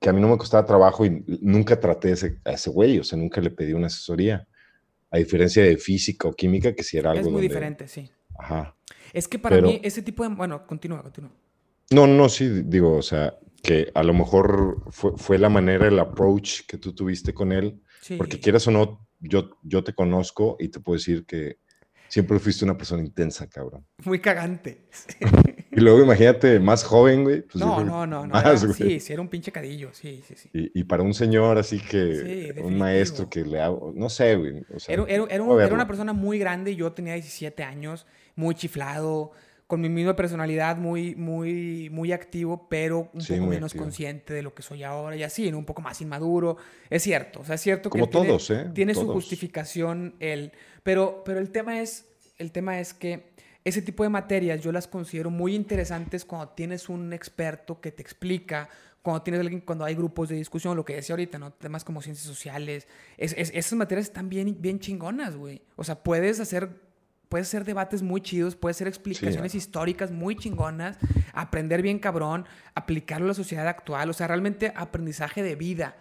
[0.00, 3.04] que a mí no me costaba trabajo y nunca traté ese, a ese güey, o
[3.04, 4.46] sea, nunca le pedí una asesoría.
[5.10, 7.26] A diferencia de física o química, que sí era algo.
[7.26, 8.10] Es muy diferente, sí.
[8.36, 8.74] Ajá.
[9.12, 10.34] Es que para mí ese tipo de.
[10.34, 11.30] Bueno, continúa, continúa.
[11.90, 15.98] No, no, sí, digo, o sea, que a lo mejor fue, fue la manera, el
[15.98, 17.80] approach que tú tuviste con él,
[18.16, 21.58] porque quieras o no, yo, yo te conozco y te puedo decir que
[22.08, 23.86] siempre fuiste una persona intensa, cabrón.
[24.04, 24.86] Muy cagante.
[25.72, 27.42] y luego imagínate, más joven, güey.
[27.42, 28.56] Pues no, no, no, no.
[28.56, 30.50] sí, sí, era un pinche cadillo, sí, sí, sí.
[30.52, 34.64] Y, para un señor así que, un maestro que le hago, no sé, güey.
[34.88, 39.32] era, era, era, una persona muy grande, yo tenía 17 años, muy chiflado,
[39.66, 44.54] con mi misma personalidad, muy, muy, muy activo, pero un poco menos consciente de lo
[44.54, 46.56] que soy ahora y así, un poco más inmaduro.
[46.88, 48.70] Es cierto, o sea, es cierto que todos, tiene, ¿eh?
[48.74, 50.52] tiene su justificación, el,
[50.84, 52.06] pero, pero el, tema es,
[52.38, 56.88] el tema es que ese tipo de materias yo las considero muy interesantes cuando tienes
[56.88, 58.68] un experto que te explica,
[59.02, 61.52] cuando tienes alguien, cuando hay grupos de discusión, lo que decía ahorita, ¿no?
[61.52, 65.62] Temas como ciencias sociales, es, esas materias están bien, bien chingonas, güey.
[65.74, 66.85] O sea, puedes hacer
[67.28, 70.98] puede ser debates muy chidos, puede ser explicaciones históricas muy chingonas,
[71.32, 75.96] aprender bien cabrón, aplicarlo a la sociedad actual, o sea, realmente aprendizaje de vida,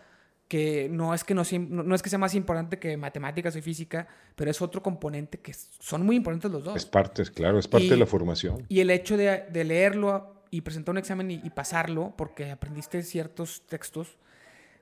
[0.48, 4.08] que no es que, no, no es que sea más importante que matemáticas y física,
[4.36, 6.78] pero es otro componente que son muy importantes los dos.
[6.78, 8.66] Es parte, claro, es parte de la formación.
[8.70, 14.18] Y el hecho de, leerlo y presentar un examen y, pasarlo, porque aprendiste ciertos textos,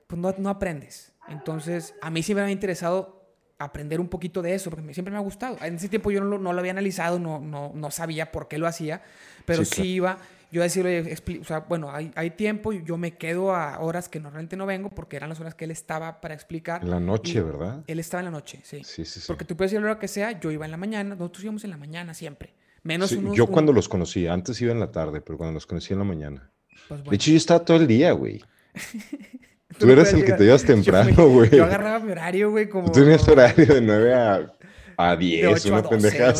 [0.06, 1.12] pues no, no aprendes.
[1.28, 3.23] Entonces, a mí siempre me ha interesado
[3.64, 5.56] aprender un poquito de eso, porque siempre me ha gustado.
[5.62, 8.48] En ese tiempo yo no lo, no lo había analizado, no, no, no, sabía por
[8.48, 9.02] qué lo hacía,
[9.44, 10.18] pero sí, iba
[10.54, 14.20] yo a decirle, o sea, bueno, hay, hay tiempo, yo me quedo a horas que
[14.20, 16.82] normalmente no vengo, porque eran las horas que él estaba para explicar.
[16.84, 17.82] En la noche, ¿verdad?
[17.88, 18.84] Él estaba en la noche, sí.
[18.84, 19.26] Sí, sí, sí.
[19.26, 21.42] Porque tú puedes ir a la hora que sea, yo iba en la mañana, nosotros
[21.42, 22.54] íbamos en la mañana siempre.
[22.84, 25.98] Menos Yo cuando los conocí, antes iba en la tarde, pero cuando los conocí en
[25.98, 26.50] la mañana.
[26.86, 28.40] Pues de hecho, yo estaba todo el día, güey.
[29.78, 31.50] Tú eres el que te ibas temprano, güey.
[31.50, 32.90] Yo, agarraba mi horario, güey, como...
[32.90, 34.52] Tú tenías horario de 9 a,
[34.96, 36.34] a 10, una pendejada.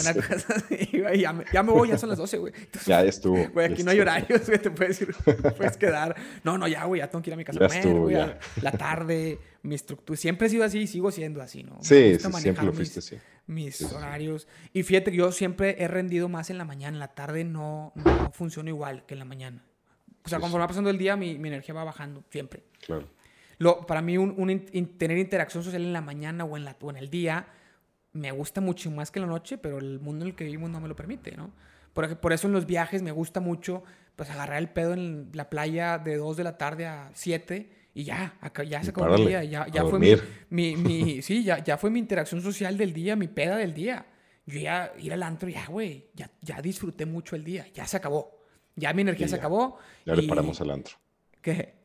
[1.15, 2.53] Ya, me, ya me voy, ya son las 12, güey.
[2.87, 3.35] Ya, estuvo.
[3.55, 5.15] Güey, aquí no hay horarios, güey, te puedes ir,
[5.57, 6.15] puedes quedar.
[6.43, 8.11] No, no, ya, güey, ya tengo que ir a mi casa ya a comer, estuvo,
[8.11, 8.39] ya.
[8.63, 10.17] La tarde, mi estructura.
[10.17, 11.79] Siempre he sido así y sigo siendo así, ¿no?
[11.81, 13.17] Sí, sí siempre lo fuiste así.
[13.47, 14.49] Mis horarios.
[14.73, 16.97] Y fíjate que yo siempre he rendido más en la mañana.
[16.97, 19.65] En la tarde no, no funciona igual que en la mañana.
[20.25, 22.63] O sea, conforme va pasando el día, mi, mi energía va bajando, siempre.
[22.87, 23.07] Claro.
[23.59, 24.67] Lo, para mí, un,
[24.99, 27.47] tener interacción social en la mañana o en, la, o en el día
[28.13, 30.71] me gusta mucho más que en la noche, pero el mundo en el que vivimos
[30.71, 31.53] no me lo permite, ¿no?
[31.93, 33.83] Por, por eso en los viajes me gusta mucho
[34.17, 38.05] pues agarrar el pedo en la playa de 2 de la tarde a 7 y
[38.05, 41.77] ya, acá, ya se acabó el día, ya, ya fue mi, mi, sí, ya, ya
[41.77, 44.07] fue mi interacción social del día, mi peda del día.
[44.47, 47.97] Yo ya ir al antro, ya, güey, ya, ya disfruté mucho el día, ya se
[47.97, 48.41] acabó.
[48.75, 49.79] Ya mi energía se acabó.
[50.05, 50.97] Ya le paramos al antro.
[51.41, 51.84] ¿Qué?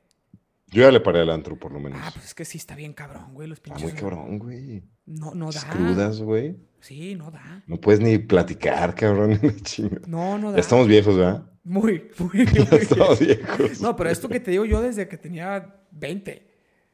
[0.71, 1.99] Yo ya le paré al antro, por lo menos.
[2.03, 3.83] Ah, pues es que sí está bien cabrón, güey, los Ah, pinches.
[3.83, 4.83] muy cabrón, güey.
[5.05, 5.61] No, no da.
[5.69, 6.55] Crudas, güey.
[6.81, 7.63] Sí, no da.
[7.67, 9.39] No puedes ni platicar, cabrón.
[9.63, 9.99] chinga.
[10.07, 10.57] No, no da.
[10.57, 11.45] Ya estamos viejos, ¿verdad?
[11.63, 13.81] Muy, muy, Ya muy estamos viejos.
[13.81, 16.47] No, pero esto que te digo yo desde que tenía 20.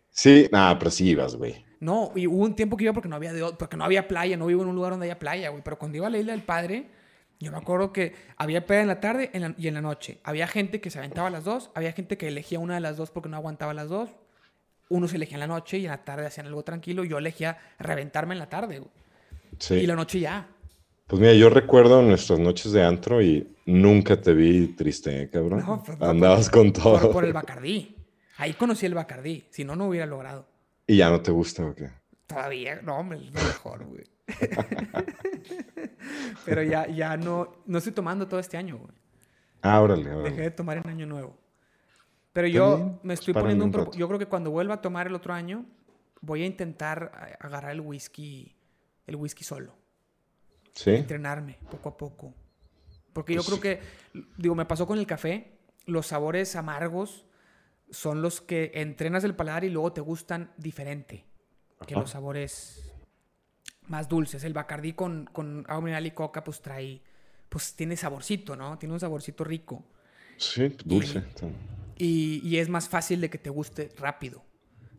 [0.09, 1.65] Sí, nada, pero sí ibas, güey.
[1.81, 4.37] No, y hubo un tiempo que iba porque no había de porque no había playa,
[4.37, 5.61] no vivo en un lugar donde haya playa, güey.
[5.63, 6.89] Pero cuando iba a la isla del padre,
[7.39, 10.19] yo me acuerdo que había peda en la tarde en la- y en la noche.
[10.23, 12.97] Había gente que se aventaba a las dos, había gente que elegía una de las
[12.97, 14.09] dos porque no aguantaba las dos.
[14.89, 17.03] Unos elegían la noche y en la tarde hacían algo tranquilo.
[17.03, 18.91] Yo elegía reventarme en la tarde, güey.
[19.59, 19.75] Sí.
[19.75, 20.47] Y la noche ya.
[21.07, 25.63] Pues mira, yo recuerdo nuestras noches de antro y nunca te vi triste, ¿eh, cabrón.
[25.65, 26.99] No, pues no, Andabas con todo.
[27.01, 27.95] Por, por el Bacardí.
[28.37, 29.45] Ahí conocí el Bacardí.
[29.49, 30.47] Si no, no hubiera logrado.
[30.87, 31.89] ¿Y ya no te gusta o qué?
[32.27, 34.03] Todavía, no, hombre, es lo mejor, güey.
[36.45, 38.91] Pero ya, ya no, no estoy tomando todo este año, güey.
[39.61, 40.41] Ah, órale, Dejé órale.
[40.41, 41.37] de tomar en año nuevo.
[42.33, 43.75] Pero yo bien, me estoy pues, poniendo un...
[43.75, 43.91] un.
[43.93, 45.65] Yo creo que cuando vuelva a tomar el otro año,
[46.21, 48.55] voy a intentar agarrar el whisky,
[49.07, 49.75] el whisky solo.
[50.73, 50.91] ¿Sí?
[50.91, 52.33] Entrenarme poco a poco.
[53.13, 53.81] Porque yo Pues- creo que,
[54.37, 57.25] digo, me pasó con el café, los sabores amargos
[57.89, 61.23] son los que entrenas el paladar y luego te gustan diferente
[61.87, 62.01] que Ajá.
[62.01, 62.84] los sabores
[63.87, 64.43] más dulces.
[64.43, 67.01] El Bacardí con, con agua mineral y coca, pues trae,
[67.49, 68.77] pues tiene saborcito, ¿no?
[68.77, 69.83] Tiene un saborcito rico.
[70.37, 71.23] Sí, dulce.
[71.97, 74.43] Y, y es más fácil de que te guste rápido.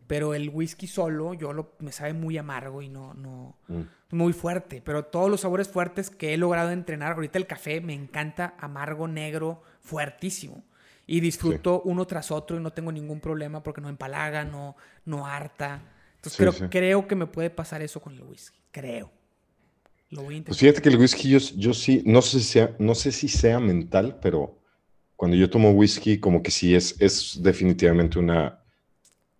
[0.07, 3.81] Pero el whisky solo, yo lo, me sabe muy amargo y no, no, Mm.
[4.11, 4.81] muy fuerte.
[4.81, 9.07] Pero todos los sabores fuertes que he logrado entrenar, ahorita el café me encanta amargo,
[9.07, 10.63] negro, fuertísimo.
[11.05, 15.25] Y disfruto uno tras otro y no tengo ningún problema porque no empalaga, no, no
[15.27, 15.81] harta.
[16.15, 16.65] Entonces Sí, creo, sí.
[16.69, 18.56] creo que me puede pasar eso con el whisky.
[18.71, 19.11] Creo.
[20.09, 20.45] Lo voy a intentar.
[20.47, 23.27] Pues fíjate que el whisky yo, yo sí, no sé, si sea, no sé si
[23.27, 24.59] sea mental, pero
[25.15, 28.63] cuando yo tomo whisky como que sí es, es definitivamente una,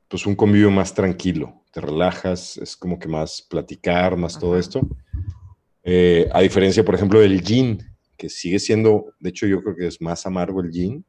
[0.08, 1.64] pues un convivio más tranquilo.
[1.72, 4.60] Te relajas, es como que más platicar, más todo Ajá.
[4.60, 4.82] esto.
[5.84, 7.82] Eh, a diferencia, por ejemplo, del gin,
[8.18, 11.06] que sigue siendo, de hecho yo creo que es más amargo el gin,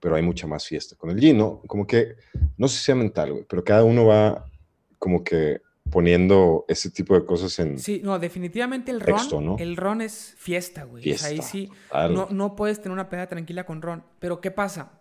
[0.00, 1.60] pero hay mucha más fiesta con el gin, ¿no?
[1.68, 2.16] Como que,
[2.56, 4.50] no sé si sea mental, güey, pero cada uno va
[4.98, 5.60] como que
[5.92, 7.78] poniendo ese tipo de cosas en...
[7.78, 9.56] Sí, no, definitivamente el ron, Texto, ¿no?
[9.58, 11.12] el ron es fiesta, güey.
[11.12, 12.14] O sea, ahí Fiesta, sí, total.
[12.14, 14.02] no, no puedes tener una peda tranquila con ron.
[14.18, 15.00] Pero ¿qué pasa?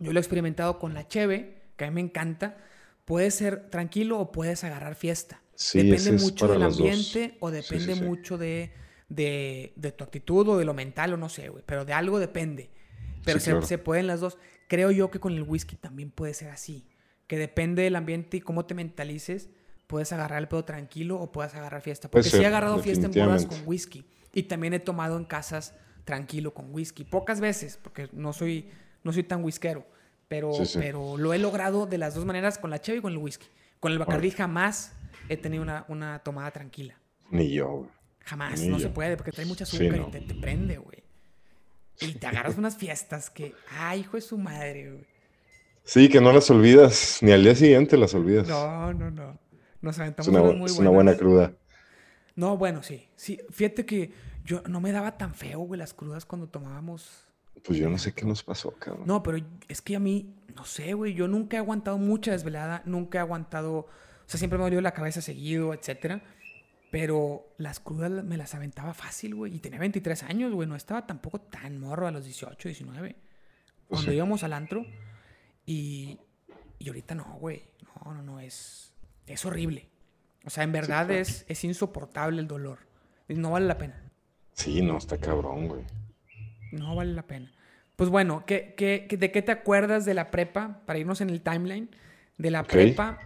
[0.00, 2.58] Yo lo he experimentado con la cheve, que a mí me encanta.
[3.04, 5.40] Puedes ser tranquilo o puedes agarrar fiesta.
[5.54, 6.76] Sí, depende mucho del dos.
[6.76, 8.04] ambiente o depende sí, sí.
[8.04, 8.72] mucho de,
[9.08, 11.62] de, de tu actitud o de lo mental o no sé, güey.
[11.64, 12.70] Pero de algo depende.
[13.24, 13.64] Pero se, claro.
[13.64, 14.38] se pueden las dos.
[14.66, 16.88] Creo yo que con el whisky también puede ser así.
[17.28, 19.50] Que depende del ambiente y cómo te mentalices,
[19.86, 22.08] puedes agarrar el pedo tranquilo o puedes agarrar fiesta.
[22.10, 24.04] Porque sí he ser, agarrado fiesta en bodas con whisky.
[24.32, 27.04] Y también he tomado en casas tranquilo con whisky.
[27.04, 28.70] Pocas veces, porque no soy,
[29.02, 29.86] no soy tan whiskero.
[30.28, 30.78] Pero, Sí, sí.
[30.80, 33.46] pero lo he logrado de las dos maneras, con la cheve y con el whisky.
[33.80, 34.92] Con el Bacardí jamás
[35.28, 36.98] he tenido una, una tomada tranquila.
[37.30, 37.90] Ni yo, güey.
[38.24, 38.82] Jamás, Ni no yo.
[38.82, 40.08] se puede, porque trae mucha Sí, azúcar no.
[40.08, 41.04] y te, te prende, güey.
[42.00, 45.06] Y te agarras unas fiestas que, ay, hijo de su madre, güey.
[45.84, 48.48] Sí, que no las olvidas, ni al día siguiente las olvidas.
[48.48, 49.38] No, no, no.
[49.86, 51.52] Nos es aventamos una, bu- muy es una buena cruda.
[52.34, 53.08] No, bueno, sí.
[53.16, 54.12] Sí, fíjate que
[54.44, 57.24] yo no me daba tan feo, güey, las crudas cuando tomábamos.
[57.64, 59.06] Pues yo no sé qué nos pasó, cabrón.
[59.06, 62.82] No, pero es que a mí, no sé, güey, yo nunca he aguantado mucha desvelada,
[62.84, 63.88] nunca he aguantado, o
[64.26, 66.22] sea, siempre me dolió la cabeza seguido, etcétera.
[66.90, 69.54] Pero las crudas me las aventaba fácil, güey.
[69.56, 70.68] Y tenía 23 años, güey.
[70.68, 73.16] No estaba tampoco tan morro a los 18, 19.
[73.88, 74.16] Cuando sí.
[74.16, 74.86] íbamos al antro.
[75.66, 76.18] Y,
[76.78, 77.64] y ahorita no, güey.
[78.04, 78.40] No, no, no.
[78.40, 78.94] Es,
[79.26, 79.88] es horrible.
[80.44, 82.78] O sea, en verdad es, es insoportable el dolor.
[83.28, 84.00] No vale la pena.
[84.52, 85.82] Sí, no, está cabrón, güey.
[86.72, 87.52] No vale la pena.
[87.96, 90.82] Pues bueno, ¿qué, qué, qué- de qué te acuerdas de la prepa?
[90.86, 91.88] Para irnos en el timeline.
[92.38, 93.18] De la prepa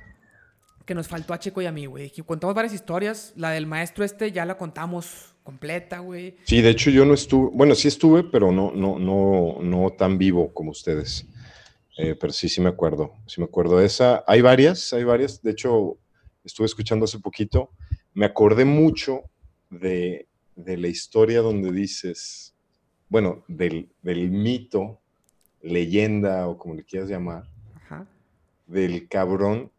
[0.86, 2.10] que nos faltó a Checo y a mí, güey.
[2.24, 3.32] Contamos varias historias.
[3.36, 6.36] La del maestro este ya la contamos completa, güey.
[6.44, 10.16] Sí, de hecho yo no estuve, bueno, sí estuve, pero no, no, no, no tan
[10.18, 11.26] vivo como ustedes.
[12.02, 14.24] Eh, pero sí, sí me acuerdo, sí me acuerdo de esa.
[14.26, 15.42] Hay varias, hay varias.
[15.42, 15.98] De hecho,
[16.42, 17.70] estuve escuchando hace poquito.
[18.14, 19.24] Me acordé mucho
[19.68, 20.26] de,
[20.56, 22.54] de la historia donde dices,
[23.10, 24.98] bueno, del, del mito,
[25.60, 27.44] leyenda o como le quieras llamar,
[27.74, 28.06] Ajá.
[28.66, 29.70] del cabrón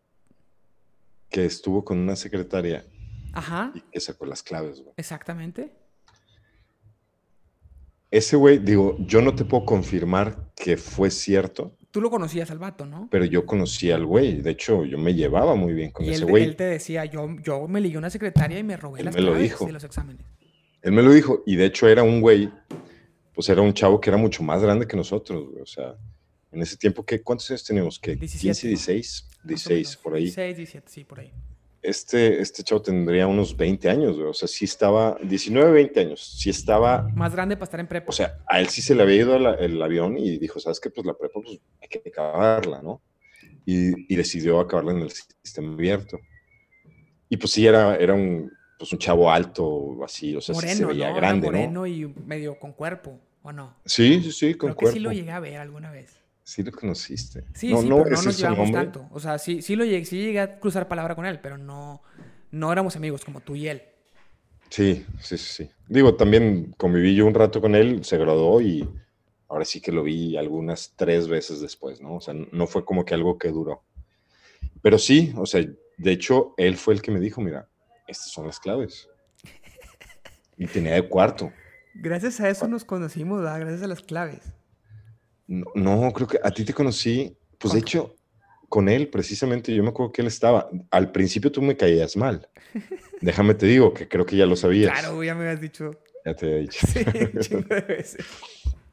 [1.27, 2.85] que estuvo con una secretaria
[3.33, 3.71] Ajá.
[3.73, 4.93] y que sacó las claves, güey.
[4.95, 5.71] Exactamente.
[8.11, 12.57] Ese güey, digo, yo no te puedo confirmar que fue cierto, Tú lo conocías al
[12.57, 13.07] vato, ¿no?
[13.11, 14.41] pero yo conocí al güey.
[14.41, 16.43] De hecho, yo me llevaba muy bien con y ese él, güey.
[16.45, 19.21] él te decía, yo, yo me ligué una secretaria y me robé Él las me
[19.21, 19.65] lo dijo.
[19.65, 20.25] de los exámenes.
[20.81, 22.49] Él me lo dijo, y de hecho era un güey,
[23.33, 25.61] pues era un chavo que era mucho más grande que nosotros, güey.
[25.61, 25.95] O sea,
[26.51, 27.99] En ese tiempo, ¿qué, ¿cuántos años teníamos?
[27.99, 28.15] ¿Qué?
[28.15, 30.23] 17, 15, 16, 16, por ahí.
[30.23, 31.31] 16, 17, sí, por ahí.
[31.81, 34.29] Este, este chavo tendría unos 20 años, güey.
[34.29, 36.21] O sea, sí estaba, 19, 20 años.
[36.37, 38.09] Sí estaba, Más grande para estar en prepa.
[38.09, 40.79] o sea, a él sí se le había ido la- el avión y dijo, ¿sabes
[40.79, 40.89] qué?
[40.91, 43.01] Pues la prepa, pues hay que acabarla, ¿no?
[43.65, 46.19] Y, y decidió acabarla en el sistema abierto.
[47.29, 50.85] Y pues sí, era, era un, pues un chavo alto, así, o sea, sí se
[50.85, 51.15] veía ¿no?
[51.15, 51.63] grande, Era ¿no?
[51.63, 53.73] moreno y medio con cuerpo, ¿o no?
[53.85, 54.93] Sí, sí, sí, con Creo que cuerpo.
[54.93, 56.20] sí lo llegué a ver alguna vez.
[56.51, 57.45] Sí lo conociste.
[57.53, 58.83] Sí, no, sí, no pero no nos llevamos nombre.
[58.83, 59.07] tanto.
[59.11, 62.01] O sea, sí, sí, lo llegué, sí llegué a cruzar palabra con él, pero no,
[62.51, 63.83] no éramos amigos como tú y él.
[64.69, 65.69] Sí, sí, sí, sí.
[65.87, 68.85] Digo, también conviví yo un rato con él, se graduó y
[69.47, 72.15] ahora sí que lo vi algunas tres veces después, ¿no?
[72.15, 73.85] O sea, no fue como que algo que duró.
[74.81, 75.65] Pero sí, o sea,
[75.97, 77.69] de hecho, él fue el que me dijo, mira,
[78.09, 79.07] estas son las claves.
[80.57, 81.49] Y tenía de cuarto.
[81.93, 83.61] Gracias a eso nos conocimos, ¿verdad?
[83.61, 84.51] Gracias a las claves.
[85.51, 88.15] No, no, creo que a ti te conocí, pues de hecho,
[88.69, 90.69] con él precisamente, yo me acuerdo que él estaba.
[90.89, 92.47] Al principio tú me caías mal.
[93.21, 94.97] Déjame te digo que creo que ya lo sabías.
[94.97, 95.91] Claro, ya me habías dicho.
[96.25, 96.87] Ya te había dicho.
[97.41, 98.25] Sí, de veces.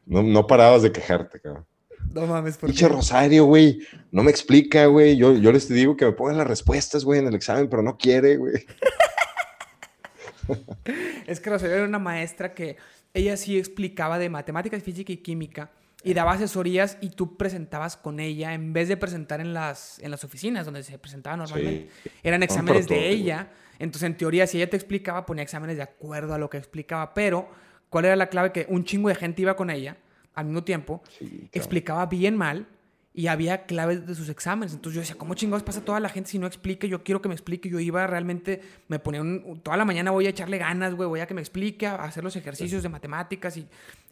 [0.05, 1.65] No, no parabas de quejarte, cabrón.
[2.13, 2.89] No mames, ¿por Pinche?
[2.89, 3.79] Rosario, güey,
[4.11, 5.17] no me explica, güey.
[5.17, 7.97] Yo, yo les digo que me pongan las respuestas, güey, en el examen, pero no
[7.97, 8.67] quiere, güey.
[11.29, 12.79] Es que Rosario era una maestra que
[13.15, 15.71] ella sí explicaba de matemáticas, física y química
[16.05, 20.11] y daba asesorías y tú presentabas con ella en vez de presentar en las, en
[20.11, 21.89] las oficinas donde se presentaba normalmente.
[22.23, 23.51] Eran exámenes de ella.
[23.79, 27.15] Entonces, en teoría, si ella te explicaba, ponía exámenes de acuerdo a lo que explicaba.
[27.15, 27.49] Pero,
[27.91, 28.53] ¿cuál era la clave?
[28.53, 29.97] Que un chingo de gente iba con ella
[30.35, 31.49] al mismo tiempo, Sí, claro.
[31.53, 32.69] explicaba bien mal
[33.13, 34.75] y había claves de sus exámenes.
[34.75, 36.87] Entonces yo decía, ¿cómo chingados pasa toda la gente si no explica?
[36.87, 37.69] Yo quiero que me explique.
[37.69, 41.19] Yo iba realmente, me ponía un, toda la mañana voy a echarle ganas, güey, voy
[41.19, 43.67] a que me explique, a hacer los ejercicios de matemáticas y,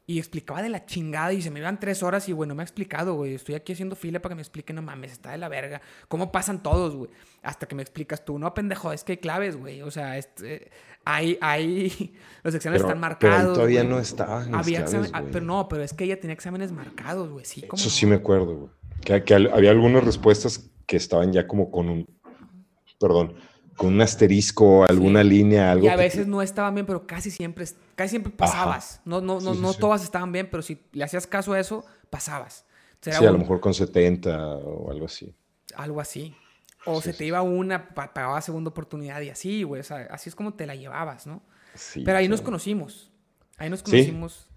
[0.09, 2.63] y explicaba de la chingada y se me iban tres horas y, güey, no me
[2.63, 3.35] ha explicado, güey.
[3.35, 5.83] Estoy aquí haciendo fila para que me explique, no mames, está de la verga.
[6.07, 7.11] ¿Cómo pasan todos, güey?
[7.43, 9.83] Hasta que me explicas tú, no, pendejo, es que hay claves, güey.
[9.83, 10.71] O sea, este,
[11.05, 13.55] hay, hay, los exámenes Pero- están pero ahí marcados.
[13.55, 17.45] todavía no estaban Había ah, pero no, pero es que ella tenía exámenes marcados, güey,
[17.45, 18.71] sí, como Eso sí me acuerdo, güey.
[19.01, 22.09] Que, había algunas respuestas que estaban ya como con un,
[23.01, 23.35] perdón,
[23.77, 25.87] con un asterisco, alguna línea, algo.
[25.87, 29.01] Y a veces no estaban bien, pero casi siempre, casi siempre pasabas.
[29.05, 31.61] No, no, no, Sí, sí, no todas estaban bien, pero si le hacías caso a
[31.61, 32.65] eso, pasabas.
[33.01, 35.35] O sea, era Sí, a lo mejor con 70 o algo así.
[35.77, 36.35] Algo así.
[36.87, 39.81] O se te iba una, pa- pagaba segunda oportunidad y así, güey.
[39.81, 41.43] O sea, así es como te la llevabas, ¿no?
[41.75, 43.11] Sí, pero ahí nos conocimos.
[43.59, 44.49] Ahí nos conocimos.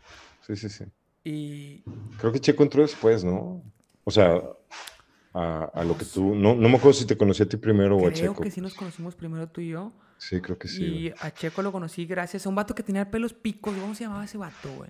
[0.46, 0.86] Sí, sí, sí.
[1.24, 1.84] Y
[2.20, 3.62] Creo que Checo entró después, ¿no?
[4.06, 4.42] O sea,
[5.34, 6.36] a, a lo que tú.
[6.36, 8.42] No, no me acuerdo si te conocí a ti primero o a creo Checo.
[8.44, 9.92] que sí nos conocimos primero tú y yo.
[10.18, 10.84] Sí, creo que sí.
[10.84, 11.14] y güey.
[11.22, 13.74] a Checo lo conocí gracias a un vato que tenía pelos picos.
[13.80, 14.90] ¿Cómo se llamaba ese vato, güey?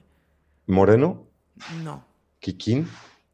[0.67, 1.27] ¿Moreno?
[1.83, 2.05] No,
[2.39, 2.87] ¿Kikín?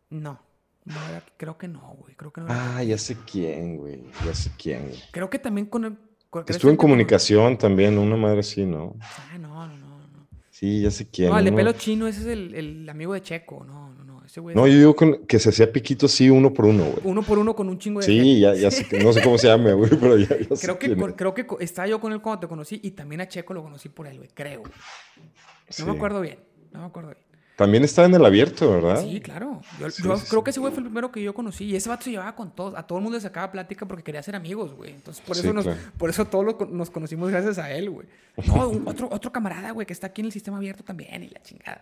[0.10, 0.40] no.
[0.86, 2.14] No era- creo que no, güey.
[2.16, 4.04] Creo que no era Ah, ya sé quién, güey.
[4.24, 5.00] Ya sé quién, güey.
[5.12, 5.98] Creo que también con el.
[6.30, 8.96] con- Estuve en comunicación también, una madre así, ¿no?
[9.02, 9.98] Ah, no, no, no.
[10.08, 11.30] No, Sí, ya sé quién.
[11.32, 13.64] no el de pelo chino, ese es el, el amigo de Checo.
[13.66, 13.85] No.
[14.26, 14.56] Ese güey.
[14.56, 17.00] No, yo digo con- que se hacía piquito sí, uno por uno, güey.
[17.04, 18.06] Uno por uno con un chingo de.
[18.06, 18.40] Sí, gente.
[18.40, 20.80] ya, ya sé, que- no sé cómo se llama, güey, pero ya, ya sé Creo
[20.80, 23.54] que, con- creo que estaba yo con él cuando te conocí y también a Checo
[23.54, 24.30] lo conocí por él, güey.
[24.34, 24.64] Creo.
[24.64, 24.72] No
[25.70, 25.84] Sí.
[25.84, 26.40] me acuerdo bien.
[26.72, 27.24] No me acuerdo bien.
[27.56, 29.02] También estaba en el abierto, ¿verdad?
[29.02, 29.62] Sí, claro.
[29.80, 30.44] Yo, Sí, yo sí, creo sí.
[30.44, 31.64] que ese güey fue el primero que yo conocí.
[31.64, 32.76] Y ese vato se llevaba con todos.
[32.76, 34.92] A todo el mundo le sacaba plática porque quería ser amigos, güey.
[34.92, 35.80] Entonces, por eso, nos, claro.
[35.98, 38.08] por eso todos lo nos conocimos gracias a él, güey.
[38.48, 41.30] No, un- otro, otro camarada, güey, que está aquí en el sistema abierto también y
[41.30, 41.82] la chingada.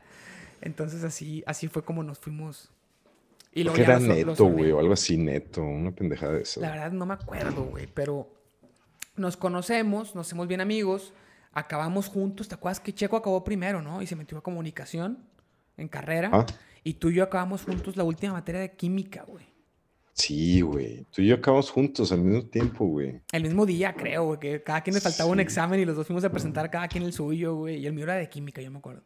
[0.64, 2.72] Entonces, así, así fue como nos fuimos.
[3.54, 6.60] Y luego era los- neto, güey, o algo así, neto, una pendejada de eso.
[6.62, 8.28] La verdad no me acuerdo, güey, pero
[9.16, 11.14] nos conocemos, nos hacemos bien amigos,
[11.52, 12.48] acabamos juntos.
[12.48, 14.02] ¿Te acuerdas que Checo acabó primero, no?
[14.02, 15.20] Y se metió a comunicación
[15.78, 16.30] en carrera.
[16.34, 16.46] Ah.
[16.84, 19.46] Y tú y yo acabamos juntos la última materia de química, güey.
[20.14, 21.06] Sí, güey.
[21.12, 23.22] Tú y yo acabamos juntos al mismo tiempo, güey.
[23.32, 26.06] El mismo día, creo, güey, que cada quien le faltaba un examen y los dos
[26.08, 27.78] fuimos a presentar cada quien el suyo, güey.
[27.78, 29.02] Y el mío era de química, yo me acuerdo.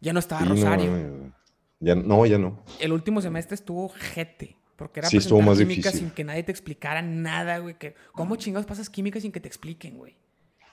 [0.00, 0.90] Ya no estaba no Rosario.
[0.90, 1.32] güey.
[1.80, 2.62] ya, no, ya no.
[2.80, 4.56] el último semestre estuvo jete.
[4.76, 6.00] Porque era Sí, estuvo presentar más química difícil.
[6.08, 7.74] sin que nadie te explicara nada, güey.
[7.78, 10.16] Que, ¿Cómo chingados pasas química sin que te expliquen, güey?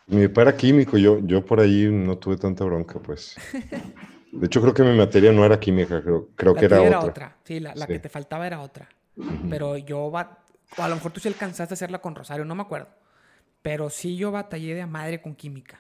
[0.05, 3.35] Mi papá era químico, yo, yo por ahí no tuve tanta bronca, pues.
[4.31, 6.99] De hecho, creo que mi materia no era química, creo, creo La que era tuya
[6.99, 7.37] otra.
[7.45, 7.93] Sí, la, la Sí.
[7.93, 8.87] que te faltaba era otra.
[9.49, 12.89] Pero yo, a lo mejor tú sí alcanzaste a hacerla con Rosario, no me acuerdo.
[13.63, 15.79] Pero sí yo batallé de a madre con química.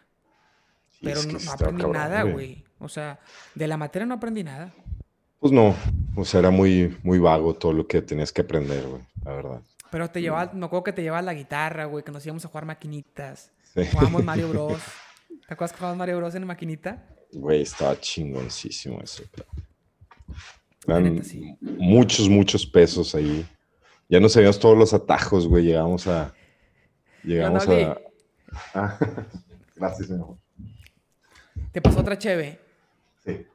[0.99, 2.63] Sí, Pero es que no, aprendí cabrón, nada, güey.
[2.79, 3.19] O sea,
[3.53, 4.73] de la materia no aprendí nada.
[5.39, 5.75] Pues no,
[6.15, 9.61] o sea, era muy, muy vago todo lo que tenías que aprender, güey, la verdad.
[9.91, 12.47] Pero te llevaba, me acuerdo que te llevaba la guitarra, güey, que nos íbamos a
[12.47, 13.51] jugar maquinitas.
[13.73, 13.81] Sí.
[13.91, 14.81] Jugábamos Mario Bros.
[15.47, 17.07] ¿Te acuerdas que jugábamos Mario Bros en maquinita?
[17.33, 19.23] Güey, estaba chingoncísimo eso.
[19.31, 19.47] pero-
[20.87, 21.21] Eran
[21.61, 23.45] muchos, muchos pesos ahí.
[24.09, 25.65] Ya no sabíamos todos los atajos, güey.
[25.65, 26.33] Llegamos a.
[27.23, 27.97] Llegamos a.
[28.73, 28.97] Ah,
[29.75, 30.37] gracias, señor.
[31.75, 32.57] ¿Te pasó otra cheve?
[33.25, 33.45] Sí.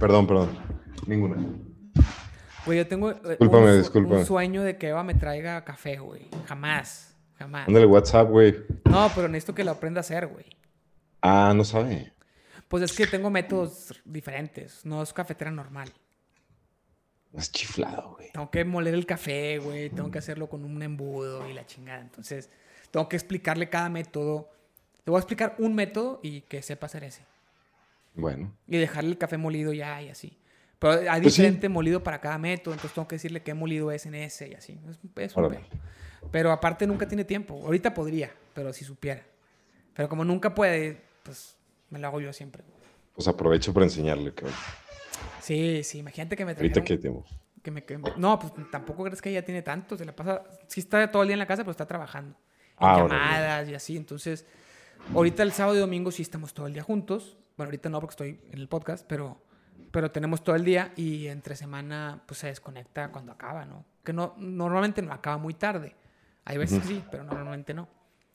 [0.00, 0.58] Perdón, perdón.
[1.06, 1.36] Ninguna.
[2.64, 6.30] Güey, yo tengo eh, un, sueño de que Eva me traiga café, güey.
[6.46, 7.14] Jamás.
[7.34, 7.66] Jamás.
[7.66, 8.56] Mándale WhatsApp, güey.
[8.86, 10.46] No, pero necesito que lo aprenda a hacer, güey.
[11.20, 12.10] Ah, no sabe.
[12.66, 14.86] Pues es que tengo métodos diferentes.
[14.86, 15.92] No es cafetera normal.
[17.34, 18.32] Es chiflado, güey.
[18.32, 19.90] Tengo que moler el café, güey.
[19.90, 22.00] Tengo que hacerlo con un embudo y la chingada.
[22.00, 22.48] Entonces,
[22.90, 24.56] tengo que explicarle cada método.
[25.08, 27.22] Te voy a explicar un método y que sepa hacer ese.
[28.12, 28.52] Bueno.
[28.66, 30.36] Y dejarle el café molido ya y así.
[30.78, 34.04] Pero hay pues diferente molido para cada método, entonces tengo que decirle qué molido es
[34.04, 34.78] en ese y así.
[35.16, 35.56] Es, un
[36.30, 37.58] Pero aparte nunca tiene tiempo.
[37.64, 39.22] Ahorita podría, pero si supiera.
[39.94, 41.56] Pero como nunca puede, pues
[41.88, 42.62] me lo hago yo siempre.
[43.14, 44.58] Pues aprovecho para enseñarle, cabrón.
[45.40, 47.24] Sí, sí, imagínate que me Ahorita qué tiempo.
[47.62, 47.82] Que me,
[48.18, 49.96] no, pues tampoco crees que ella tiene tanto.
[49.96, 50.44] Se la pasa.
[50.66, 52.36] Sí está todo el día en la casa, pero está trabajando.
[52.78, 53.96] En ah, llamadas y así.
[53.96, 54.44] Entonces,
[55.14, 57.38] ahorita el sábado y domingo sí estamos todo el día juntos.
[57.56, 59.42] Bueno, ahorita no porque estoy en el podcast, pero
[59.90, 63.84] pero tenemos todo el día y entre semana pues se desconecta cuando acaba, ¿no?
[64.04, 65.96] Que no, normalmente no acaba muy tarde.
[66.44, 67.88] Hay veces sí, pero normalmente no.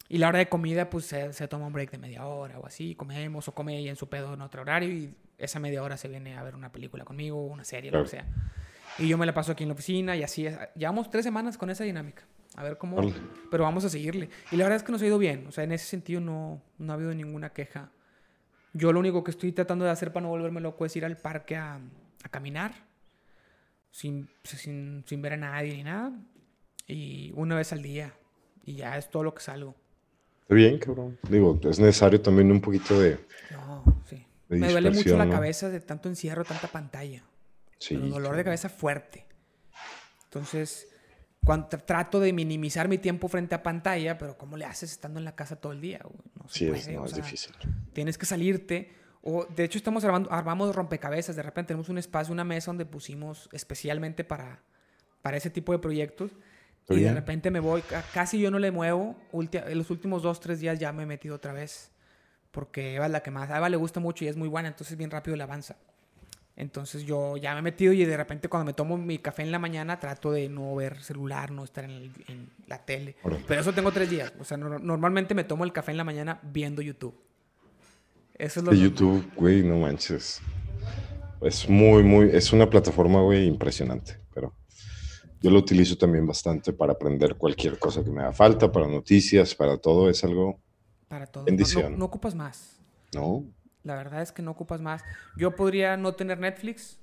[0.10, 2.96] Y la hora de comida pues se, toma un break de media hora o así,
[2.96, 6.08] comemos o come ella en su pedo en otro horario y esa media hora se
[6.08, 8.28] viene a ver una película conmigo, una serie, lo que sea.
[9.00, 11.70] Y yo me la paso aquí en la oficina y así, llevamos tres semanas con
[11.70, 12.24] esa dinámica.
[12.56, 13.02] A ver cómo...
[13.50, 14.30] Pero vamos a seguirle.
[14.52, 15.48] Y la verdad es que nos ha ido bien.
[15.48, 17.92] O sea, en ese sentido no, no ha habido ninguna queja
[18.74, 21.16] yo lo único que estoy tratando de hacer para no volverme loco es ir al
[21.16, 21.80] parque a,
[22.32, 22.74] caminar,
[23.92, 26.12] sin, sin, sin, ver a nadie ni nada,
[26.88, 28.14] y una vez al día,
[28.66, 29.76] y ya es todo lo que salgo.
[30.42, 31.20] Está bien, cabrón.
[31.30, 33.20] Digo, es necesario también un poquito de...
[33.52, 34.26] No, sí.
[34.50, 37.24] Me duele mucho la cabeza de tanto encierro, tanta pantalla.
[37.78, 37.96] Sí.
[37.96, 39.26] Un dolor de cabeza fuerte.
[40.26, 40.88] Entonces,
[41.44, 45.26] cuando trato de minimizar mi tiempo frente a pantalla, pero ¿cómo le haces estando en
[45.26, 46.00] la casa todo el día?
[46.04, 47.54] No sí, es, no, es difícil.
[47.92, 48.94] Tienes que salirte.
[49.22, 51.36] O, de hecho, estamos armando, armamos rompecabezas.
[51.36, 54.62] De repente tenemos un espacio, una mesa donde pusimos especialmente para,
[55.22, 56.32] para ese tipo de proyectos.
[56.90, 57.82] Y de repente me voy,
[58.14, 59.16] casi yo no le muevo.
[59.32, 61.92] En los últimos dos, tres días ya me he metido otra vez.
[62.52, 63.50] Porque Eva es la que más.
[63.50, 65.78] A Eva le gusta mucho y es muy buena, entonces bien rápido le avanza.
[66.56, 69.52] Entonces yo ya me he metido y de repente cuando me tomo mi café en
[69.52, 72.12] la mañana trato de no ver celular, no estar en,
[72.68, 73.16] la tele.
[73.48, 74.32] Pero eso tengo tres días.
[74.40, 77.16] O sea, normalmente me tomo el café en la mañana viendo YouTube.
[78.36, 80.42] Eso es lo De YouTube, güey, no manches.
[81.42, 84.20] Es muy, muy, es una plataforma, güey, impresionante.
[84.34, 84.54] Pero
[85.42, 89.56] yo lo utilizo también bastante para aprender cualquier cosa que me haga falta, para noticias,
[89.56, 90.10] para todo.
[90.10, 90.60] Es algo...
[91.08, 91.46] Para todo.
[91.46, 91.98] Bendición.
[91.98, 92.80] no ocupas más.
[93.14, 93.44] No.
[93.84, 95.04] La verdad es que no ocupas más.
[95.36, 97.00] Yo podría no tener Netflix.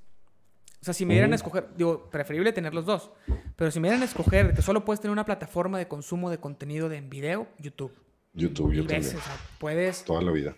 [0.81, 3.11] O sea, si me dieran a escoger, digo, preferible tener los dos.
[3.57, 6.39] Pero si me dieran a escoger que solo puedes tener una plataforma de consumo de
[6.39, 7.93] contenido de en video, YouTube.
[8.33, 9.21] YouTube, YouTube.
[9.59, 10.05] puedes.
[10.05, 10.57] Toda la vida.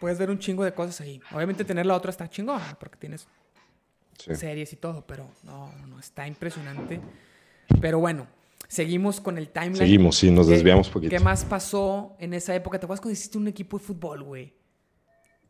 [0.00, 1.20] Puedes ver un chingo de cosas ahí.
[1.32, 3.28] Obviamente tener la otra está chingona, porque tienes
[4.18, 7.00] series y todo, pero no, no, está impresionante.
[7.80, 8.26] Pero bueno,
[8.66, 9.76] Seguimos con el timeline.
[9.76, 11.10] Seguimos, sí, nos desviamos poquito.
[11.10, 12.78] ¿Qué más pasó en esa época?
[12.78, 14.52] ¿Te acuerdas cuando hiciste un equipo de fútbol, güey?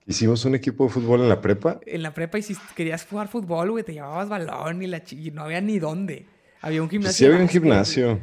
[0.07, 1.81] Hicimos un equipo de fútbol en la prepa.
[1.87, 5.03] En la prepa hiciste, querías jugar fútbol, güey, te llevabas balón y, la
[5.33, 6.27] no había ni dónde.
[6.61, 7.17] Había un gimnasio.
[7.17, 8.21] sí, había un gimnasio.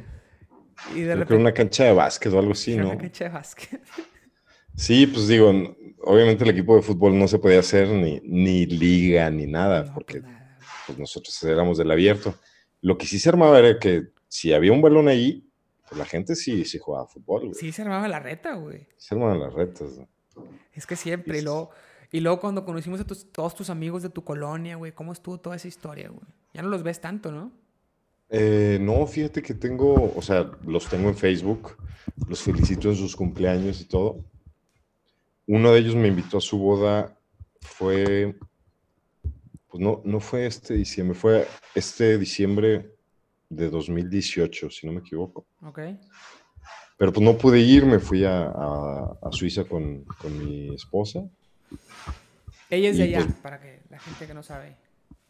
[0.96, 1.36] Y de repente.
[1.36, 2.90] una cancha de básquet o algo así, ¿no?
[2.90, 3.82] Una cancha de básquet.
[4.76, 5.52] Sí, pues digo,
[6.04, 9.92] obviamente el equipo de fútbol no se podía hacer ni, ni liga ni nada, pues
[9.94, 10.24] porque
[10.88, 12.36] pues nosotros éramos del abierto.
[12.82, 15.48] Lo que sí se armaba era que si había un balón ahí,
[15.88, 17.54] pues la gente sí, sí jugaba fútbol, güey.
[17.54, 18.88] Sí, se armaba la reta, güey.
[18.98, 20.00] Se armaban las retas,
[20.74, 21.72] Es que siempre, y luego,
[22.12, 25.56] y luego cuando conocimos a todos tus amigos de tu colonia, güey, ¿cómo estuvo toda
[25.56, 26.26] esa historia, güey?
[26.54, 27.52] Ya no los ves tanto, ¿no?
[28.30, 31.76] Eh, no, fíjate que tengo, o sea, los tengo en Facebook,
[32.28, 34.24] los felicito en sus cumpleaños y todo.
[35.48, 37.18] Uno de ellos me invitó a su boda,
[37.60, 38.38] fue,
[39.68, 42.96] pues no, no fue este diciembre, fue este diciembre
[43.50, 45.46] de 2018, si no me equivoco.
[45.62, 45.80] Ok.
[47.02, 51.28] Pero pues no pude ir, me fui a, a, Suiza con, con, mi esposa.
[52.70, 54.76] Ella es de allá, pues para que la gente que no sabe.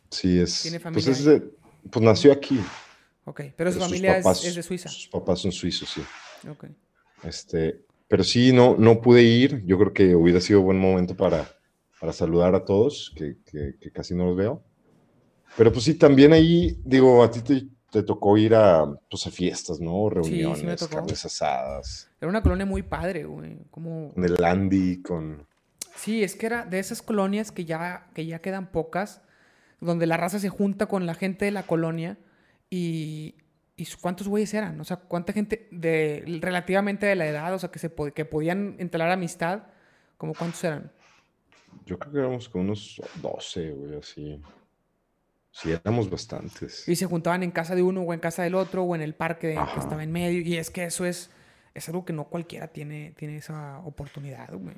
[0.09, 0.63] Sí, es.
[0.63, 1.39] ¿Tiene pues, familia?
[1.39, 2.59] Pues, pues nació aquí.
[3.24, 4.89] Ok, pero, su familia es, de Suiza.
[4.89, 6.01] Sus papás son suizos, sí.
[6.49, 6.65] Ok.
[7.24, 9.63] Este, pero sí, no, no pude ir.
[9.65, 11.49] Yo creo que hubiera sido buen momento para,
[12.01, 14.61] para saludar a todos, que, que, que casi no los veo.
[15.55, 19.32] Pero pues sí, también ahí, digo, a ti te, te tocó ir a, pues, a
[19.32, 20.10] fiestas, ¿no?
[20.10, 22.10] Reuniones, carnes asadas.
[22.20, 23.58] Era una colonia muy padre, güey.
[23.70, 24.14] Como...
[24.14, 25.46] Con el Andy, con...
[25.96, 29.22] Sí, es que era de esas colonias que ya, que ya quedan pocas,
[29.82, 32.18] donde la raza se junta con la gente de la colonia
[32.70, 33.36] y,
[33.76, 34.80] y ¿cuántos güeyes eran?
[34.80, 38.78] O sea, ¿cuánta gente de relativamente de la edad, o sea, que, se, que podían
[38.80, 39.64] entablar amistad?
[40.18, 40.92] ¿Cómo cuántos eran?
[41.86, 44.42] Yo creo que éramos como unos 12, güey, así.
[45.52, 46.88] Sí, éramos bastantes.
[46.88, 49.14] Y se juntaban en casa de uno o en casa del otro o en el
[49.14, 50.41] parque que estaba en medio.
[50.41, 51.30] Y es que eso es,
[51.74, 54.76] es algo que no cualquiera tiene, tiene esa oportunidad, güey.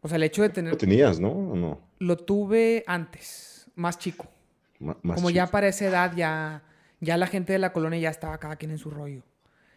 [0.00, 0.72] O sea, el hecho de tener...
[0.72, 1.30] Lo tenías, ¿no?
[1.30, 1.80] ¿O no?
[1.98, 4.26] Lo tuve antes, más chico.
[5.02, 6.62] Como ya para esa edad ya,
[7.00, 9.22] ya la gente de la colonia ya estaba cada quien en su rollo.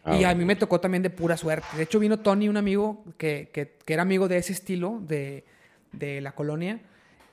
[0.03, 1.67] Ah, y a mí me tocó también de pura suerte.
[1.77, 5.45] De hecho, vino Tony, un amigo que, que, que era amigo de ese estilo, de,
[5.91, 6.79] de la colonia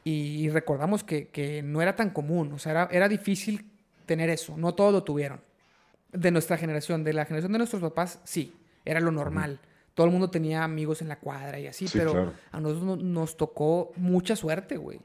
[0.04, 3.70] y, recordamos que, que, no era tan común, o sea, era, era, difícil
[4.06, 5.40] tener eso, no todos lo tuvieron.
[6.10, 9.60] De nuestra generación, de la generación de nuestros papás, sí, era lo normal.
[9.94, 13.92] Todo el mundo tenía amigos en la cuadra y así, pero a nosotros nos tocó
[13.96, 15.00] mucha suerte, güey.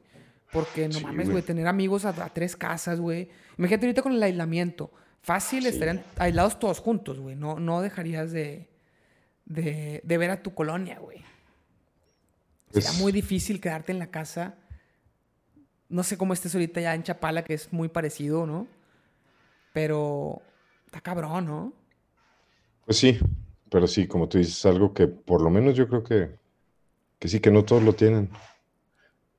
[0.52, 3.30] Porque no mames, güey, tener amigos a, tres casas, güey.
[3.58, 4.92] Imagínate ahorita con el aislamiento.
[5.22, 7.36] Fácil estarían aislados todos juntos, güey.
[7.36, 8.70] No, no dejarías de,
[9.46, 11.22] de, de ver a tu colonia, güey.
[12.72, 14.56] Sería muy difícil quedarte en la casa.
[15.90, 18.68] No sé cómo estés ahorita ya en Chapala, que es muy parecido, ¿no?
[19.74, 20.42] Pero
[20.86, 21.74] está cabrón, ¿no?
[22.86, 23.20] Pues sí,
[23.70, 26.36] pero sí, como tú dices, algo que por lo menos yo creo que,
[27.20, 28.30] que sí, que no todos lo tienen.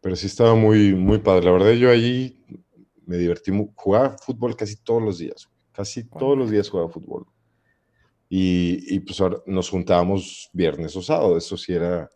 [0.00, 1.46] Pero sí estaba muy, muy padre.
[1.46, 2.44] La verdad, yo allí
[3.04, 3.50] me divertí.
[3.74, 5.48] Jugaba fútbol casi todos los días.
[5.72, 7.26] Casi todos los días jugaba fútbol.
[8.28, 11.36] Y, y pues ahora nos juntábamos viernes o sábado.
[11.36, 12.10] Eso sí era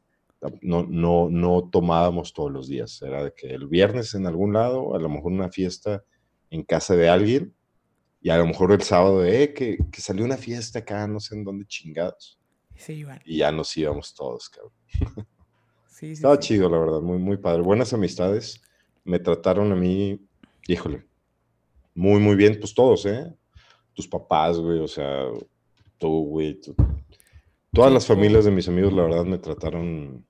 [0.60, 3.00] no, no, no tomábamos todos los días.
[3.02, 6.04] Era de que el viernes en algún lado, a lo mejor una fiesta
[6.50, 7.54] en casa de alguien,
[8.20, 11.18] y a lo mejor el sábado de, eh, que, que salió una fiesta acá, no
[11.18, 12.38] sé en dónde chingados.
[13.24, 14.72] Y ya nos íbamos todos, cabrón.
[15.88, 17.62] Sí, Estaba chido, la verdad, muy, muy padre.
[17.62, 18.60] Buenas amistades.
[19.04, 20.20] Me trataron a mí,
[20.66, 21.06] híjole,
[21.94, 23.32] muy, muy bien, pues todos, ¿eh?
[23.92, 25.26] Tus papás, güey, o sea,
[25.98, 26.60] tú, güey,
[27.72, 30.26] todas las familias de mis amigos, la verdad, me trataron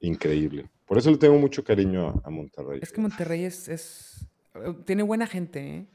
[0.00, 0.68] increíble.
[0.86, 2.78] Por eso le tengo mucho cariño a, Monterrey.
[2.82, 4.26] Es que Monterrey es, es,
[4.84, 5.86] Tiene buena gente, ¿eh?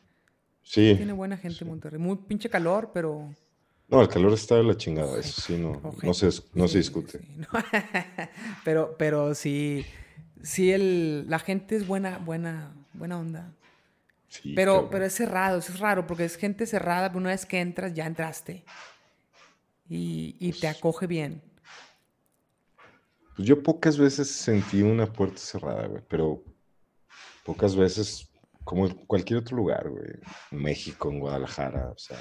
[0.63, 0.93] Sí.
[0.95, 1.99] Tiene buena gente Monterrey.
[1.99, 3.33] Muy pinche calor, pero...
[3.87, 7.19] No, el calor está de la chingada, eso sí, no, no, se, no se discute.
[8.63, 9.85] pero, pero sí,
[10.41, 13.53] sí el, la gente es buena, buena, buena onda.
[14.29, 17.59] Sí, pero, pero es cerrado, es raro, porque es gente cerrada, pero una vez que
[17.59, 18.63] entras, ya entraste.
[19.89, 21.41] Y, y te pues acoge bien.
[23.35, 26.43] Pues yo pocas veces sentí una puerta cerrada, güey, pero
[27.45, 28.29] pocas veces,
[28.63, 30.05] como en cualquier otro lugar, güey,
[30.51, 32.17] en México, en Guadalajara, o sea.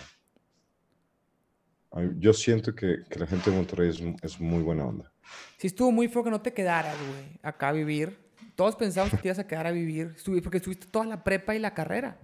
[2.19, 3.91] Yo siento que, la gente de Monterrey
[4.23, 5.13] es, muy buena onda.
[5.59, 8.17] Sí, estuvo muy feo que no te quedaras, güey, acá a vivir.
[8.55, 11.59] Todos pensamos que te ibas a quedar a vivir, porque estuviste toda la prepa y
[11.59, 12.17] la carrera.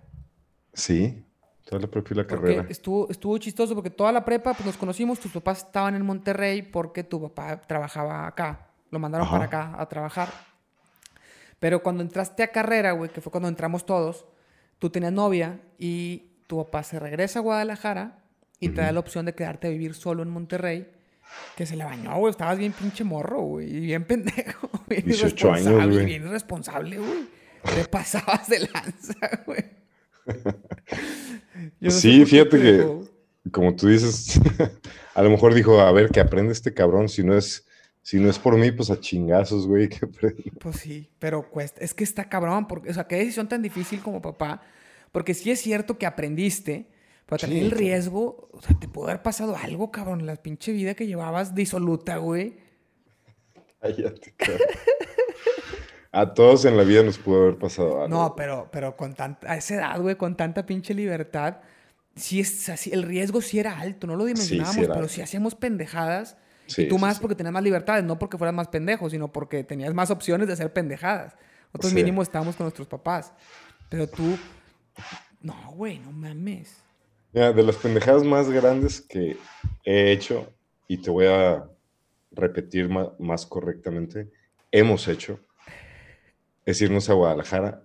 [0.72, 1.24] Sí,
[1.64, 2.66] toda la prepa y la carrera.
[2.68, 6.62] Estuvo, estuvo chistoso porque toda la prepa pues, nos conocimos, tus papás estaban en Monterrey
[6.62, 8.65] porque tu papá trabajaba acá.
[8.90, 10.28] Lo mandaron para acá a trabajar.
[11.58, 14.26] Pero cuando entraste a carrera, güey, que fue cuando entramos todos,
[14.78, 18.18] tú tenías novia y tu papá se regresa a Guadalajara
[18.60, 20.90] y te da la opción de quedarte a vivir solo en Monterrey.
[21.56, 22.30] Que se le bañó, güey.
[22.30, 23.68] Estabas bien pinche morro, güey.
[23.68, 24.70] Y bien pendejo.
[24.86, 26.06] Bien 18 años, güey.
[26.06, 27.26] Bien irresponsable, güey.
[27.74, 29.64] Te pasabas de lanza, güey.
[31.90, 34.40] sí, fíjate que, como tú dices,
[35.14, 37.66] a lo mejor dijo, a ver, que aprende este cabrón si no es
[38.06, 39.88] si no es por mí, pues a chingazos, güey.
[40.60, 41.80] pues sí, pero cuesta.
[41.80, 44.62] Es que está cabrón, porque, o sea, qué decisión tan difícil como papá.
[45.10, 46.88] Porque sí es cierto que aprendiste,
[47.26, 50.24] pero también el riesgo, o sea, te pudo haber pasado algo, cabrón.
[50.24, 52.58] La pinche vida que llevabas disoluta, güey.
[53.80, 54.68] Cállate, cabrón.
[56.12, 58.08] A todos en la vida nos pudo haber pasado algo.
[58.08, 61.56] No, pero, pero con tanta, a esa edad, güey, con tanta pinche libertad,
[62.14, 66.36] sí es así, el riesgo sí era alto, no lo dimensionábamos, pero si hacíamos pendejadas
[66.76, 69.94] y tú más porque tenías más libertades, no porque fueras más pendejo, sino porque tenías
[69.94, 71.34] más opciones de hacer pendejadas.
[71.72, 73.32] Nosotros mínimo estábamos con nuestros papás.
[73.88, 74.36] Pero tú,
[75.40, 76.76] no, güey, no mames.
[77.32, 79.36] Mira, de las pendejadas más grandes que
[79.84, 80.52] he hecho,
[80.88, 81.68] y te voy a
[82.30, 84.30] repetir más, más correctamente,
[84.70, 85.38] hemos hecho,
[86.64, 87.82] es irnos a Guadalajara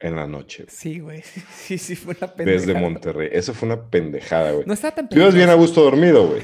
[0.00, 0.64] en la noche.
[0.68, 1.22] Sí, güey.
[1.54, 2.66] Sí, sí, fue una pendejada.
[2.66, 3.28] Desde Monterrey.
[3.32, 4.66] Eso fue una pendejada, güey.
[4.66, 6.42] No está tan Tú ibas bien a gusto dormido, güey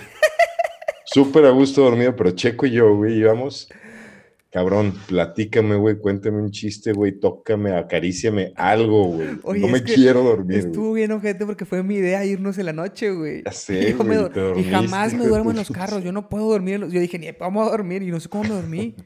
[1.16, 3.70] súper a gusto dormido, pero Checo y yo, güey, íbamos.
[4.52, 9.28] Cabrón, platícame, güey, cuéntame un chiste, güey, tócame, acaríciame algo, güey.
[9.58, 10.58] No me quiero dormir.
[10.58, 13.42] Estuvo bien, ojete, porque fue mi idea irnos en la noche, güey.
[13.46, 14.18] Ya sé, güey,
[14.58, 16.80] Y jamás me duermo en los carros, yo no puedo dormir.
[16.80, 18.94] Yo dije, ni vamos a dormir, y no sé cómo me dormí.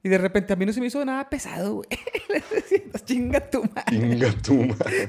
[0.00, 1.88] Y de repente a mí no se me hizo nada pesado, güey.
[3.04, 3.82] Chinga tu madre.
[3.90, 5.08] Chinga tu madre.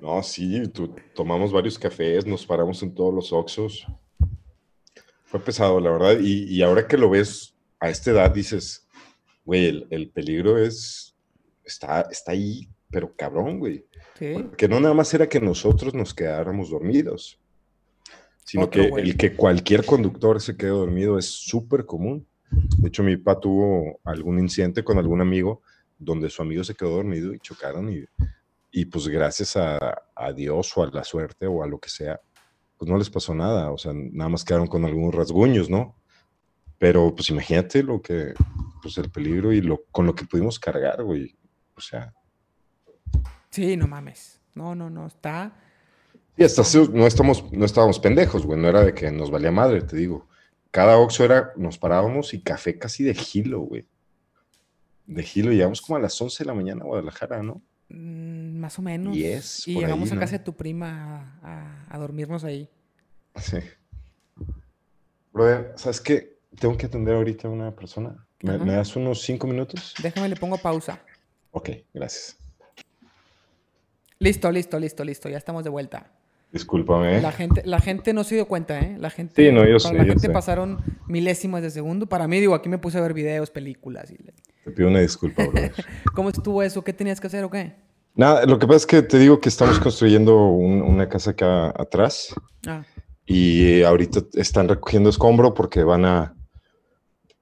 [0.00, 0.62] No, sí,
[1.16, 3.84] tomamos varios cafés, nos paramos en todos los Oxos.
[5.32, 6.18] Fue pesado, la verdad.
[6.20, 8.86] Y, ahora que lo ves a esta edad, dices,
[9.46, 11.16] güey, el, peligro es,
[11.64, 13.86] está, está ahí, pero cabrón, güey.
[14.18, 17.40] Que no nada más era que nosotros nos quedáramos dormidos,
[18.44, 22.26] sino que el que cualquier conductor se quede dormido es súper común.
[22.50, 25.62] De hecho, mi papá tuvo algún incidente con algún amigo
[25.98, 28.04] donde su amigo se quedó dormido y chocaron y,
[28.70, 32.20] y pues gracias a, a, Dios o a la suerte o a lo que sea,
[32.82, 35.94] pues no les pasó nada, o sea, nada más quedaron con algunos rasguños, ¿no?
[36.78, 38.34] Pero pues imagínate lo que,
[38.82, 41.38] pues el peligro y lo, con lo que pudimos cargar, güey,
[41.76, 42.12] o sea.
[43.50, 45.56] Sí, no mames, no, no, no, está...
[46.36, 46.62] Y hasta
[46.92, 50.26] no, estamos, no estábamos pendejos, güey, no era de que nos valía madre, te digo.
[50.72, 53.86] Cada oxo era, nos parábamos y café casi de gilo, güey.
[55.06, 57.62] De gilo, llegamos como a las 11 de la mañana a Guadalajara, ¿no?
[57.92, 59.16] Mm, más o menos.
[59.16, 61.38] y llegamos a casa de tu prima
[61.88, 62.68] a, dormirnos ahí.
[63.36, 63.58] Sí.
[65.32, 66.38] Brother, ¿sabes qué?
[66.58, 68.26] Tengo que atender ahorita a una persona.
[68.40, 69.94] ¿Me, das unos cinco minutos?
[70.02, 71.00] Déjame, le pongo pausa.
[71.52, 72.38] Ok, gracias.
[74.18, 75.28] Listo, listo, listo, listo.
[75.28, 76.10] Ya estamos de vuelta.
[76.50, 77.20] Discúlpame.
[77.20, 78.96] La gente, la gente no se dio cuenta, ¿eh?
[78.98, 82.06] La gente, sí, no, yo sé, La gente pasaron milésimas de segundo.
[82.06, 84.10] Para mí, digo, aquí me puse a ver videos, películas.
[84.10, 84.18] Y...
[84.64, 85.62] Te pido una disculpa, bro.
[86.14, 86.82] ¿Cómo estuvo eso?
[86.82, 87.74] ¿Qué tenías que hacer o qué?
[88.14, 92.34] Nada, lo que pasa es que te digo que estamos construyendo una casa acá atrás.
[92.66, 92.84] Ah.
[93.24, 96.34] Y ahorita están recogiendo escombro porque van a,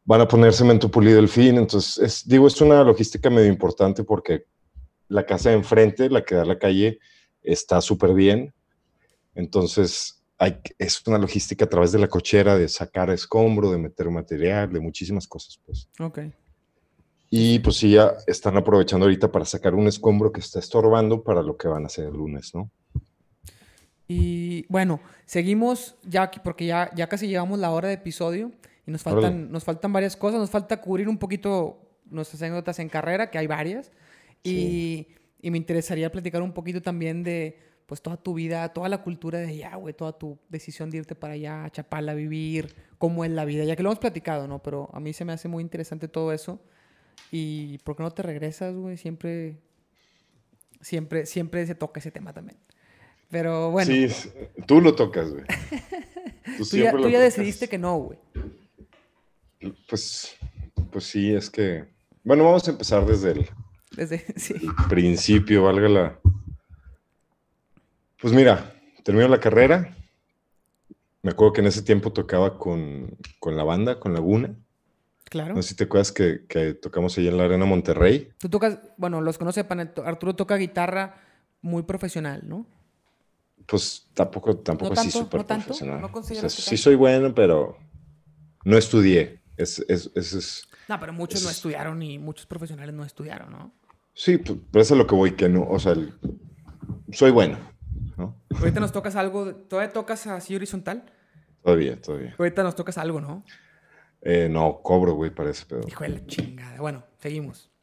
[0.04, 1.58] van a poner cemento pulido el fin.
[1.58, 4.44] Entonces, es, digo, es una logística medio importante porque
[5.08, 7.00] la casa de enfrente, la que da la calle,
[7.42, 8.54] está súper bien
[9.34, 14.10] entonces, hay, es una logística a través de la cochera de sacar escombro, de meter
[14.10, 15.88] material, de muchísimas cosas, pues.
[15.98, 16.20] Ok.
[17.30, 21.42] Y pues sí, ya están aprovechando ahorita para sacar un escombro que está estorbando para
[21.42, 22.70] lo que van a hacer el lunes, ¿no?
[24.08, 28.50] Y bueno, seguimos ya aquí porque ya, ya casi llegamos la hora de episodio
[28.84, 30.40] y nos faltan, nos faltan varias cosas.
[30.40, 33.92] Nos falta cubrir un poquito nuestras anécdotas en carrera, que hay varias.
[34.42, 35.06] Y,
[35.40, 39.38] y me interesaría platicar un poquito también de pues toda tu vida, toda la cultura
[39.38, 43.24] de allá, güey, toda tu decisión de irte para allá, a Chapala, a vivir, cómo
[43.24, 44.60] es la vida, ya que lo hemos platicado, ¿no?
[44.62, 46.60] Pero a mí se me hace muy interesante todo eso.
[47.30, 48.96] ¿Y por qué no te regresas, güey?
[48.96, 49.56] Siempre,
[50.80, 52.58] siempre, siempre se toca ese tema también.
[53.30, 53.90] Pero bueno.
[53.90, 54.08] Sí,
[54.66, 55.44] tú lo tocas, güey.
[56.58, 58.18] Tú, ya, tú ya decidiste que no, güey.
[59.88, 60.36] Pues,
[60.90, 61.84] pues sí, es que...
[62.24, 63.48] Bueno, vamos a empezar desde el,
[63.92, 64.54] desde, sí.
[64.54, 66.20] el principio, valga la,
[68.20, 69.96] pues mira, termino la carrera.
[71.22, 74.54] Me acuerdo que en ese tiempo tocaba con, la banda, con Laguna.
[75.30, 75.54] Claro.
[75.54, 78.32] No sé si te acuerdas que, tocamos ahí en la Arena Monterrey.
[78.38, 79.64] Tú tocas, bueno, los conoce,
[80.04, 81.14] Arturo toca guitarra
[81.62, 82.66] muy profesional, ¿no?
[83.64, 86.00] Pues tampoco, tampoco así súper profesional.
[86.00, 87.78] ¿No sí soy bueno, pero
[88.64, 89.40] no estudié.
[89.56, 93.72] Es, es, es, no, pero muchos no estudiaron y muchos profesionales no estudiaron, ¿no?
[94.12, 95.94] Sí, pues, pero eso es lo que voy, que no, o sea,
[97.12, 97.58] soy bueno.
[98.58, 101.04] Ahorita nos tocas algo, ¿todavía tocas así horizontal?
[101.62, 102.34] Todavía, todavía.
[102.36, 103.44] Ahorita nos tocas algo, ¿no?
[104.22, 105.86] Eh, no, cobro, güey, parece, pero...
[105.86, 106.80] Hijo de la chingada.
[106.80, 107.70] Bueno, seguimos.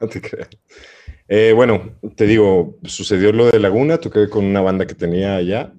[0.00, 0.48] No te creas.
[1.26, 5.72] Eh, bueno, te digo, sucedió lo de Laguna, toqué con una banda que tenía allá.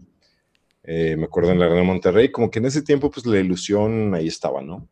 [0.83, 4.13] Eh, me acuerdo en la Arena Monterrey, como que en ese tiempo, pues la ilusión
[4.13, 4.89] ahí estaba, ¿no?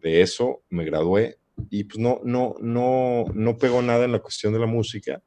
[0.00, 1.38] De eso me gradué
[1.68, 5.22] y pues no, no, no, no pegó nada en la cuestión de la música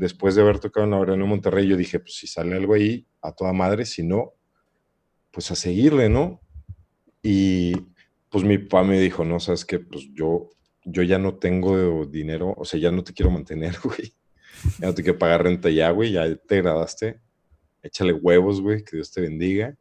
[0.00, 3.06] después de haber tocado en la Arena Monterrey, yo dije, pues si sale algo ahí,
[3.20, 4.32] a toda madre, si no,
[5.30, 6.40] pues a seguirle, ¿no?
[7.22, 7.74] Y
[8.30, 10.50] pues mi papá me dijo, no, sabes que pues yo,
[10.84, 14.14] yo ya no tengo dinero, o sea, ya no te quiero mantener, güey.
[14.78, 17.20] Ya no te quiero pagar renta ya, güey, ya te gradaste.
[17.82, 19.74] Échale huevos, güey, que Dios te bendiga.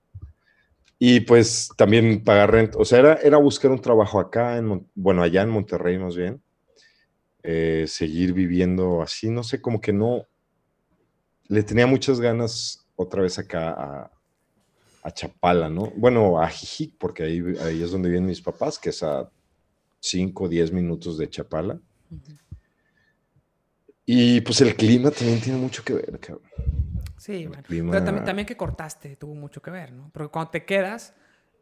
[0.98, 5.24] Y pues también pagar renta, o sea, era, era buscar un trabajo acá, en, bueno,
[5.24, 6.42] allá en Monterrey más bien
[7.44, 10.28] eh, seguir viviendo así, no sé, como que no,
[11.48, 14.12] le tenía muchas ganas otra vez acá a,
[15.12, 15.92] Chapala, ¿no?
[15.96, 19.30] Bueno, a Jijic, porque ahí, ahí es donde viven mis papás, que es a
[20.00, 21.80] 5 o 10 minutos de Chapala.
[24.06, 26.50] Y pues el clima también tiene mucho que ver, cabrón.
[27.18, 27.64] Sí, bueno.
[27.68, 30.10] Pero también, también que cortaste tuvo mucho que ver, ¿no?
[30.14, 31.14] Porque cuando te quedas,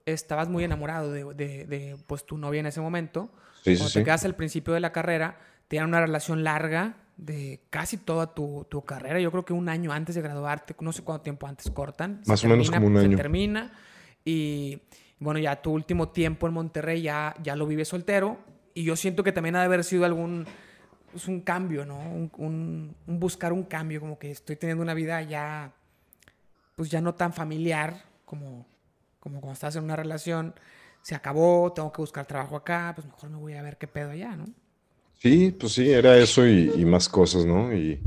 [0.05, 3.31] estabas muy enamorado de, de, pues tu novia en ese momento.
[3.63, 7.97] Sí, cuando te quedas al principio de la carrera, tenían una relación larga de casi
[7.97, 9.20] toda tu, tu, carrera.
[9.20, 12.22] Yo creo que un año antes de graduarte, no sé cuánto tiempo antes cortan.
[12.26, 13.11] Más o menos como un año.
[13.11, 13.74] Se termina
[14.24, 14.82] y
[15.20, 18.38] bueno, ya tu último tiempo en Monterrey ya, ya lo vives soltero
[18.74, 20.45] Y yo siento que también ha de haber sido algún,
[21.11, 21.97] pues un cambio, ¿no?
[22.38, 25.74] Un, buscar un cambio, como que estoy teniendo una vida ya,
[26.76, 28.68] pues ya no tan familiar como,
[29.20, 30.53] como cuando estás en una relación.
[31.01, 34.11] Se acabó, tengo que buscar trabajo acá, pues mejor me voy a ver qué pedo
[34.11, 34.45] allá, ¿no?
[35.20, 37.74] Sí, pues sí, era eso y, más cosas, ¿no?
[37.74, 37.99] Y,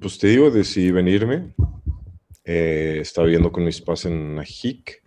[0.00, 1.54] pues te digo, decidí venirme.
[2.44, 5.02] Eh, estaba viviendo con mis padres en Ajic.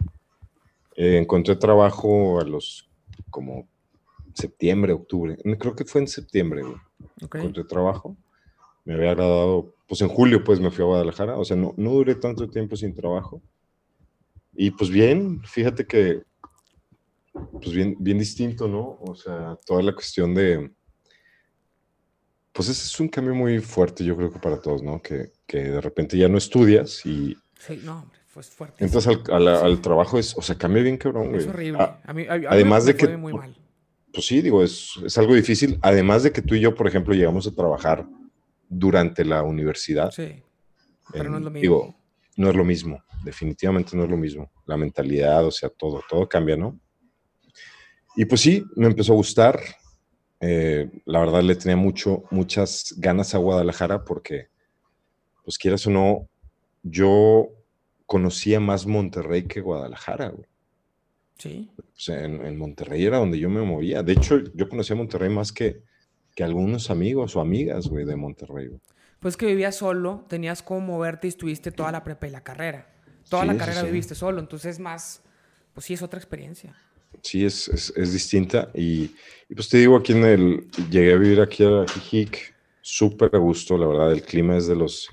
[0.96, 2.90] Eh, encontré trabajo a los
[3.30, 3.68] como
[4.34, 5.38] septiembre, octubre.
[5.60, 6.78] Creo que fue en septiembre, güey.
[7.20, 8.16] Encontré trabajo.
[8.86, 11.38] Me había agradado, pues en julio pues me fui a Guadalajara.
[11.38, 13.42] O sea, no, no duré tanto tiempo sin trabajo.
[14.56, 16.24] Y pues bien, fíjate que,
[17.34, 18.98] pues bien, bien distinto, ¿no?
[19.02, 20.72] O sea, toda la cuestión de,
[22.58, 25.00] pues ese es un cambio muy fuerte, yo creo que para todos, ¿no?
[25.00, 27.38] Que, que de repente ya no estudias y...
[27.60, 28.84] Sí, no, hombre, fue fuerte.
[28.84, 31.42] Entras al, al, trabajo, es, o sea, cambia bien cabrón, güey.
[31.42, 31.78] Es horrible.
[31.80, 33.16] Ah, a, mí, además de que...
[33.16, 33.56] Muy mal.
[34.12, 35.78] Pues sí, digo, es, es algo difícil.
[35.84, 38.08] Además de que tú y yo, por ejemplo, llegamos a trabajar
[38.68, 40.10] durante la universidad.
[40.10, 40.42] Sí,
[41.14, 41.62] pero no es lo mismo.
[41.62, 41.96] Digo,
[42.38, 44.52] no es lo mismo, definitivamente no es lo mismo.
[44.66, 46.80] La mentalidad, o sea, todo, todo cambia, ¿no?
[48.16, 49.60] Y pues sí, me empezó a gustar.
[50.40, 54.50] Eh, la verdad le tenía mucho, muchas ganas a Guadalajara porque,
[55.44, 56.30] pues quieras o no,
[56.84, 57.50] yo
[58.06, 60.34] conocía más Monterrey que Guadalajara.
[61.38, 61.70] Sí.
[62.08, 64.02] en, Monterrey era donde yo me movía.
[64.02, 65.84] De hecho, yo conocía Monterrey más que,
[66.36, 68.70] que algunos amigos o amigas, güey, de Monterrey.
[69.20, 72.94] Pues que vivías solo, tenías cómo moverte y estuviste toda la prepa y la carrera.
[73.30, 75.22] Toda la carrera viviste solo, entonces más,
[75.74, 76.76] pues sí, es otra experiencia
[77.22, 78.70] sí es, es, distinta.
[78.74, 79.12] Y,
[79.50, 83.38] y, pues te digo, aquí en el, llegué a vivir aquí a Jijic, súper a
[83.38, 85.10] gusto, la verdad, el clima es de los,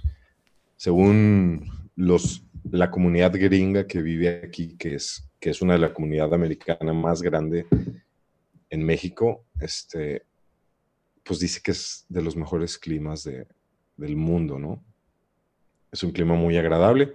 [0.77, 5.93] según los, la comunidad gringa que vive aquí, que es, que es una de la
[5.93, 7.67] comunidad americana más grande
[8.71, 10.23] en México, este,
[11.23, 13.47] pues dice que es de los mejores climas de,
[13.97, 14.85] del mundo, ¿no?
[15.91, 17.11] Es un clima muy agradable.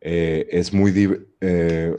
[0.00, 0.92] Eh, es muy,
[1.40, 1.94] eh,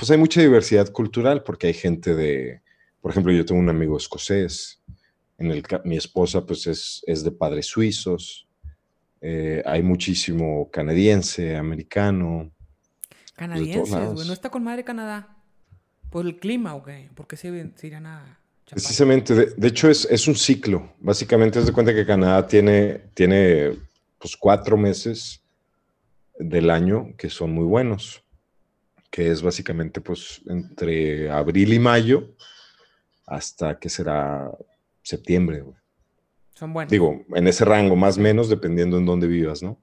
[0.00, 2.62] pues hay mucha diversidad cultural porque hay gente de,
[3.02, 4.80] por ejemplo, yo tengo un amigo escocés,
[5.36, 8.48] en el mi esposa pues es, es de padres suizos,
[9.20, 12.50] eh, hay muchísimo canadiense, americano.
[13.36, 15.36] Canadiense, güey, no está con madre Canadá.
[16.08, 17.10] ¿Por el clima o qué?
[17.14, 17.48] ¿Por qué se,
[17.82, 18.40] irían a
[18.70, 20.94] Precisamente, de, hecho es, es, un ciclo.
[20.98, 23.76] Básicamente es de cuenta que Canadá tiene, tiene
[24.18, 25.42] pues cuatro meses
[26.38, 28.24] del año que son muy buenos
[29.10, 32.34] que es básicamente pues entre abril y mayo
[33.26, 34.50] hasta que será
[35.02, 35.64] septiembre.
[36.54, 36.90] Son buenos.
[36.90, 39.82] Digo, en ese rango, más o menos, dependiendo en dónde vivas, ¿no?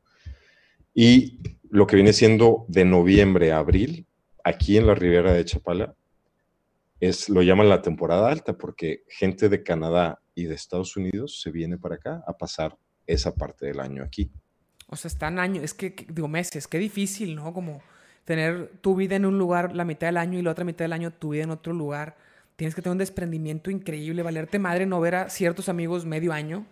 [0.94, 4.08] Y lo que viene siendo de noviembre a abril,
[4.44, 5.96] aquí en la ribera de Chapala,
[7.00, 11.52] es, lo llaman la temporada alta porque gente de Canadá y de Estados Unidos se
[11.52, 14.32] viene para acá a pasar esa parte del año aquí.
[14.88, 17.54] O sea, están años, es que, digo, meses, qué difícil, ¿no?
[17.54, 17.82] Como
[18.28, 20.92] tener tu vida en un lugar la mitad del año y la otra mitad del
[20.92, 22.18] año tu vida en otro lugar.
[22.58, 26.66] Tienes que tener un desprendimiento increíble, valerte madre no ver a ciertos amigos medio año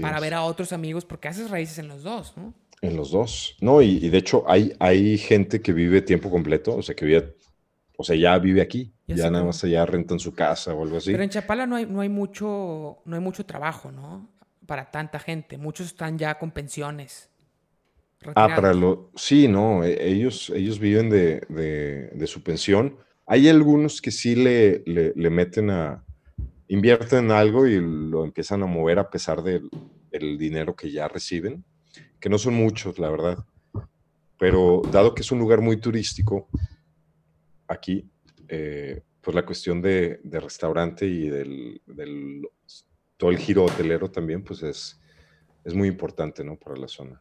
[0.00, 2.52] para ver a otros amigos, porque haces raíces en los dos, ¿no?
[2.80, 3.56] En los dos.
[3.60, 7.36] No, y, de hecho hay, hay gente que vive tiempo completo, o sea, que vive,
[7.96, 11.12] o sea, ya vive aquí, ya, nada más allá rentan su casa o algo así.
[11.12, 14.28] Pero en Chapala no hay, no hay, mucho, no hay mucho trabajo, ¿no?
[14.66, 15.58] Para tanta gente.
[15.58, 17.31] Muchos están ya con pensiones.
[18.34, 19.10] Ah, para lo.
[19.14, 22.96] Sí, no, e, ellos, ellos viven de, su pensión.
[23.26, 26.04] Hay algunos que sí le, le, meten a.
[26.68, 29.70] invierten en algo y lo empiezan a mover a pesar del,
[30.38, 31.64] dinero que ya reciben,
[32.20, 33.38] que no son muchos, la verdad.
[34.38, 36.48] Pero dado que es un lugar muy turístico,
[37.68, 38.10] aquí,
[38.48, 41.80] eh, pues la cuestión de, restaurante y del,
[43.16, 45.00] todo el giro hotelero también, pues es,
[45.64, 46.56] es muy importante, ¿no?
[46.56, 47.20] Para la zona.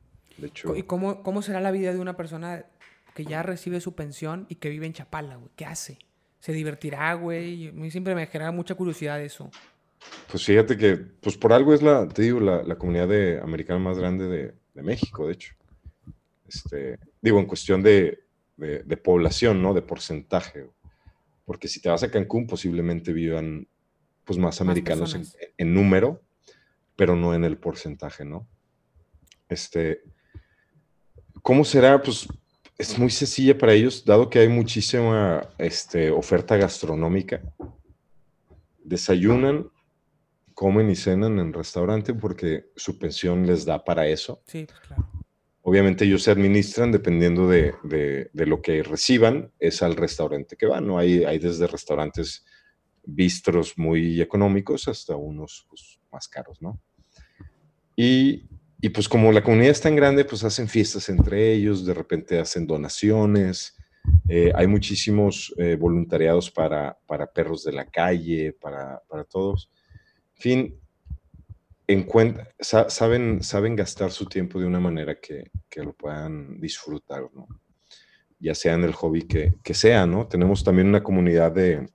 [0.75, 2.65] ¿Y cómo, cómo será la vida de una persona
[3.13, 5.51] que ya recibe su pensión y que vive en Chapala, güey?
[5.55, 5.99] ¿Qué hace?
[6.39, 7.69] ¿Se divertirá, güey?
[7.69, 9.51] A mí siempre me genera mucha curiosidad eso.
[10.29, 13.79] Pues fíjate que, pues por algo es la, te digo, la, la comunidad de, americana
[13.79, 15.53] más grande de, de, México, de hecho.
[16.47, 18.23] Este, digo, en cuestión de,
[18.57, 19.73] de, población, ¿no?
[19.73, 20.67] De porcentaje.
[21.45, 23.67] Porque si te vas a Cancún, posiblemente vivan
[24.23, 25.23] pues más americanos en,
[25.57, 26.21] en, número,
[26.95, 28.47] pero no en el porcentaje, ¿no?
[29.49, 30.03] Este,
[31.41, 32.01] ¿Cómo será?
[32.01, 32.27] Pues
[32.77, 37.41] es muy sencilla para ellos, dado que hay muchísima este, oferta gastronómica.
[38.83, 39.69] Desayunan,
[40.53, 44.41] comen y cenan en restaurante porque su pensión les da para eso.
[44.47, 45.09] Sí, pues, claro.
[45.63, 50.97] Obviamente ellos se administran dependiendo de, lo que reciban, es al restaurante que van, ¿no?
[50.97, 52.43] Hay, hay desde restaurantes
[53.03, 56.79] bistros muy económicos hasta unos pues, más caros, ¿no?
[57.95, 58.45] Y,
[58.81, 62.39] y, pues como la comunidad es tan grande, pues hacen fiestas entre ellos, de repente
[62.39, 63.77] hacen donaciones,
[64.27, 69.69] eh, hay muchísimos eh, voluntariados para, para, perros de la calle, para, para todos.
[70.35, 70.79] En fin,
[71.87, 77.23] en cuenta, saben, saben gastar su tiempo de una manera que, que lo puedan disfrutar,
[77.33, 77.47] ¿no?
[78.41, 80.27] ya sea en el hobby que, que sea, ¿no?
[80.27, 81.87] Tenemos también una comunidad de,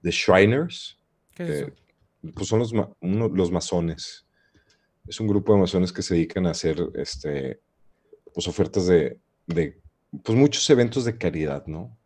[0.00, 0.96] de Shriners.
[1.34, 1.72] ¿Qué
[2.34, 2.72] Pues son los,
[3.02, 4.26] los masones.
[5.06, 7.60] Es un grupo de masones que se dedican a hacer este,
[8.32, 9.80] pues ofertas de, de
[10.22, 11.96] pues muchos eventos de caridad, ¿no?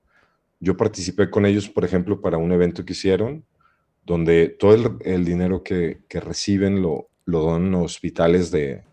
[0.60, 3.44] Yo participé con ellos, por ejemplo, para un evento que hicieron,
[4.04, 8.84] donde todo el, el dinero que, que, reciben lo, lo donan a hospitales de,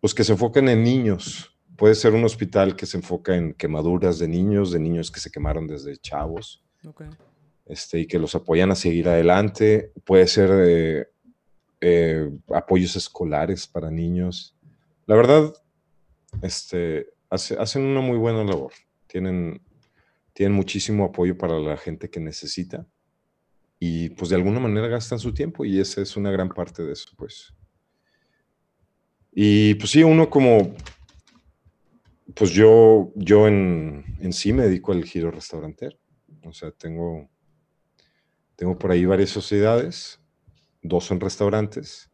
[0.00, 1.56] pues que se enfocan en niños.
[1.76, 5.30] Puede ser un hospital que se enfoca en quemaduras de niños, de niños que se
[5.30, 6.62] quemaron desde chavos.
[6.84, 7.08] Okay
[7.66, 9.92] este, y que los apoyan a seguir adelante.
[10.04, 11.08] Puede ser eh,
[11.82, 14.56] eh, apoyos escolares para niños.
[15.06, 15.52] La verdad,
[16.40, 18.72] este, hacen una muy buena labor.
[19.06, 19.60] Tienen,
[20.32, 22.86] tienen muchísimo apoyo para la gente que necesita
[23.78, 26.92] y pues de alguna manera gastan su tiempo y esa es una gran parte de
[26.92, 27.52] eso, pues.
[29.32, 30.74] Y pues sí, uno como,
[32.34, 35.98] pues yo, yo en, en sí me dedico al giro restaurantero.
[36.44, 37.28] O sea, tengo
[38.62, 40.20] tengo por ahí varias sociedades,
[40.82, 42.10] dos son restaurantes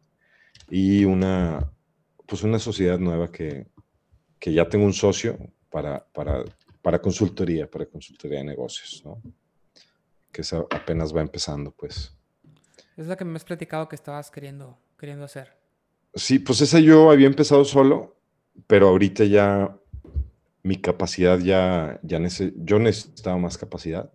[0.69, 1.71] y una,
[2.27, 3.67] pues una sociedad nueva que,
[4.39, 5.37] que ya tengo un socio
[5.69, 6.43] para, para,
[6.81, 9.21] para, consultoría, para consultoría de negocios, ¿no?
[10.31, 12.15] Que esa apenas va empezando, pues.
[12.95, 15.57] Es la que me has platicado que estabas queriendo, queriendo hacer.
[16.13, 18.19] Sí, pues esa yo había empezado solo,
[18.67, 19.75] pero ahorita ya
[20.63, 22.19] mi capacidad ya, ya
[22.55, 24.11] yo necesitaba más capacidad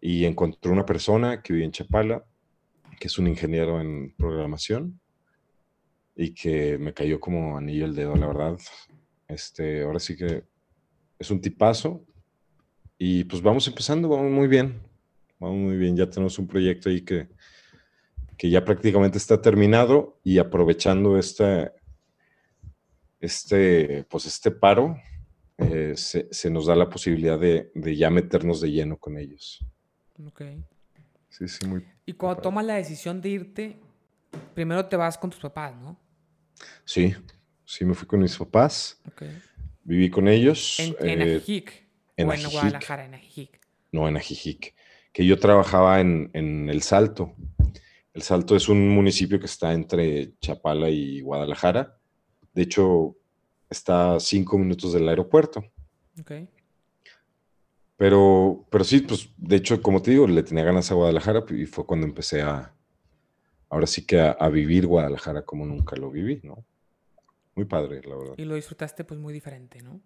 [0.00, 2.24] y encontré una persona que vive en Chapala,
[2.98, 5.00] que es un ingeniero en programación
[6.14, 8.58] y que me cayó como anillo el dedo, la verdad.
[9.28, 10.44] Este, ahora sí que
[11.18, 12.04] es un tipazo
[12.98, 14.80] y pues vamos empezando, vamos muy bien,
[15.38, 17.28] vamos muy bien, ya tenemos un proyecto ahí que,
[18.36, 21.72] que ya prácticamente está terminado y aprovechando este,
[23.20, 24.96] este, pues este paro,
[25.58, 29.64] eh, se, se, nos da la posibilidad de, de ya meternos de lleno con ellos.
[30.26, 30.42] Ok.
[31.32, 31.84] Sí, sí, muy.
[32.04, 33.80] Y cuando tomas la decisión de irte,
[34.54, 35.98] primero te vas con tus papás, ¿no?
[36.84, 37.14] Sí,
[37.64, 39.00] sí, me fui con mis papás.
[39.08, 39.22] Ok.
[39.82, 40.78] Viví con ellos.
[40.78, 41.88] En, en eh, Ajijic.
[42.16, 42.52] en o en Ajijic.
[42.52, 43.60] Guadalajara, en Ajijic.
[43.92, 44.74] No, en Ajijic.
[45.12, 47.34] Que yo trabajaba en, en El Salto.
[48.12, 51.98] El Salto es un municipio que está entre Chapala y Guadalajara.
[52.52, 53.16] De hecho,
[53.70, 55.64] está a cinco minutos del aeropuerto.
[56.20, 56.32] Ok.
[58.02, 61.66] Pero, pero sí, pues de hecho, como te digo, le tenía ganas a Guadalajara y
[61.66, 62.74] fue cuando empecé a,
[63.70, 66.64] ahora sí que a, a, vivir Guadalajara como nunca lo viví, ¿no?
[67.54, 68.34] Muy padre, la verdad.
[68.38, 70.00] Y lo disfrutaste pues muy diferente, ¿no?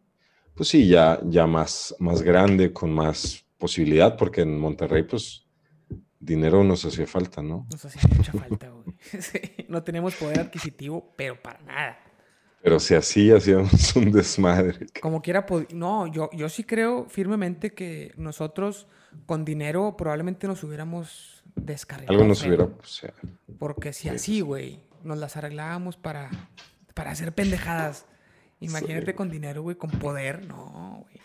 [0.55, 5.47] Pues sí, ya, ya más, más grande, con más posibilidad, porque en Monterrey, pues,
[6.21, 7.67] dinero nos hacía falta, ¿no?
[7.73, 8.95] Nos hacía mucha falta, güey.
[9.23, 9.41] Sí,
[9.71, 12.06] no tenemos poder adquisitivo, pero para nada.
[12.67, 14.89] Pero si así hacíamos un desmadre.
[15.01, 18.89] Como quiera, no, yo, yo sí creo firmemente que nosotros
[19.25, 22.11] con dinero probablemente nos hubiéramos descargado.
[22.11, 22.69] Algo nos hubiera...
[22.83, 23.15] Sea,
[23.61, 26.29] Porque si así, güey, nos las arreglábamos para,
[26.93, 28.05] para hacer pendejadas.
[28.59, 29.17] Imagínate sí.
[29.17, 31.21] con dinero, güey, con poder, no, güey.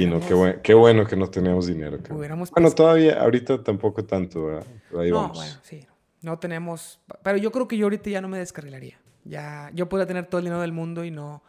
[0.00, 1.98] Y no, qué, bueno, qué bueno que no teníamos dinero.
[2.08, 4.66] Hubiéramos bueno, todavía, ahorita tampoco tanto, ¿verdad?
[4.88, 5.38] Pero ahí no, vamos.
[5.38, 5.84] bueno, sí.
[6.22, 7.00] No tenemos...
[7.24, 8.96] Pero yo creo que yo ahorita ya no me descarrilaría.
[9.24, 11.42] Ya, yo podría tener todo el dinero del mundo y no,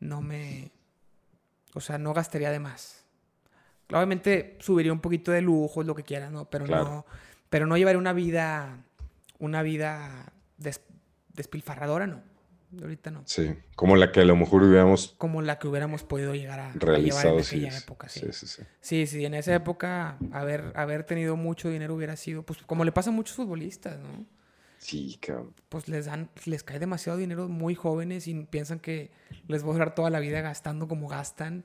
[0.00, 0.70] no me,
[1.74, 3.04] o sea, no gastaría de más.
[3.92, 6.44] Obviamente subiría un poquito de lujo, lo que quiera, ¿no?
[6.46, 6.84] Pero Claro.
[6.84, 7.06] no,
[7.48, 8.78] pero no llevaría una vida,
[9.38, 10.80] una vida des-
[11.34, 12.22] despilfarradora, no.
[12.80, 13.22] Ahorita no.
[13.26, 16.66] Sí, como la que a lo mejor hubiéramos Como la que hubiéramos podido llegar a,
[16.68, 17.38] a llevar realizado.
[17.38, 18.20] en Sí, aquella época, sí.
[18.20, 18.62] sí, sí, sí.
[18.80, 22.92] Sí, sí, en esa época haber, haber tenido mucho dinero hubiera sido, pues como le
[22.92, 24.24] pasa a muchos futbolistas, ¿no?
[24.82, 25.52] Sí, cabrón.
[25.68, 29.10] pues les dan, les cae demasiado dinero muy jóvenes y piensan que
[29.46, 31.64] les va a durar toda la vida gastando como gastan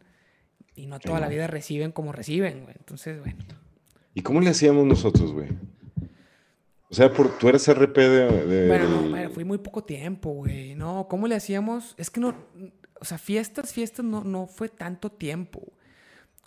[0.76, 2.76] y no toda la vida reciben como reciben, güey.
[2.78, 3.38] Entonces, bueno.
[4.14, 5.48] ¿Y cómo le hacíamos nosotros, güey?
[6.90, 8.46] O sea, por, tú eres RP de...
[8.46, 10.76] de- Bueno, no, bueno, fui muy poco tiempo, güey.
[10.76, 11.96] No, ¿cómo le hacíamos?
[11.98, 12.36] Es que no,
[13.00, 15.62] o sea, fiestas, fiestas no, no fue tanto tiempo.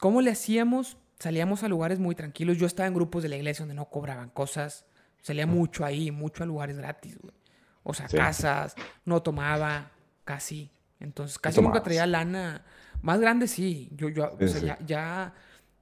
[0.01, 0.97] ¿Cómo le hacíamos?
[1.19, 2.57] Salíamos a lugares muy tranquilos.
[2.59, 4.85] Yo estaba en grupos de la iglesia donde no cobraban cosas.
[5.23, 7.35] Salía mucho ahí, mucho a lugares gratis, güey.
[7.83, 8.17] O sea, Sí.
[8.17, 9.91] casas, no tomaba,
[10.25, 10.71] casi.
[11.01, 12.65] Entonces, casi nunca traía lana.
[13.03, 13.89] Más grande sí.
[13.93, 14.67] Yo, yo, o Sí, sea, sí.
[14.67, 15.35] ya, ya,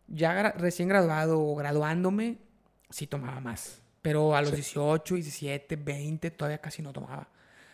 [0.08, 2.38] ya gra- recién graduado o graduándome,
[2.90, 3.80] sí tomaba más.
[4.02, 7.28] Pero a los 18, 17, 20 todavía casi no tomaba.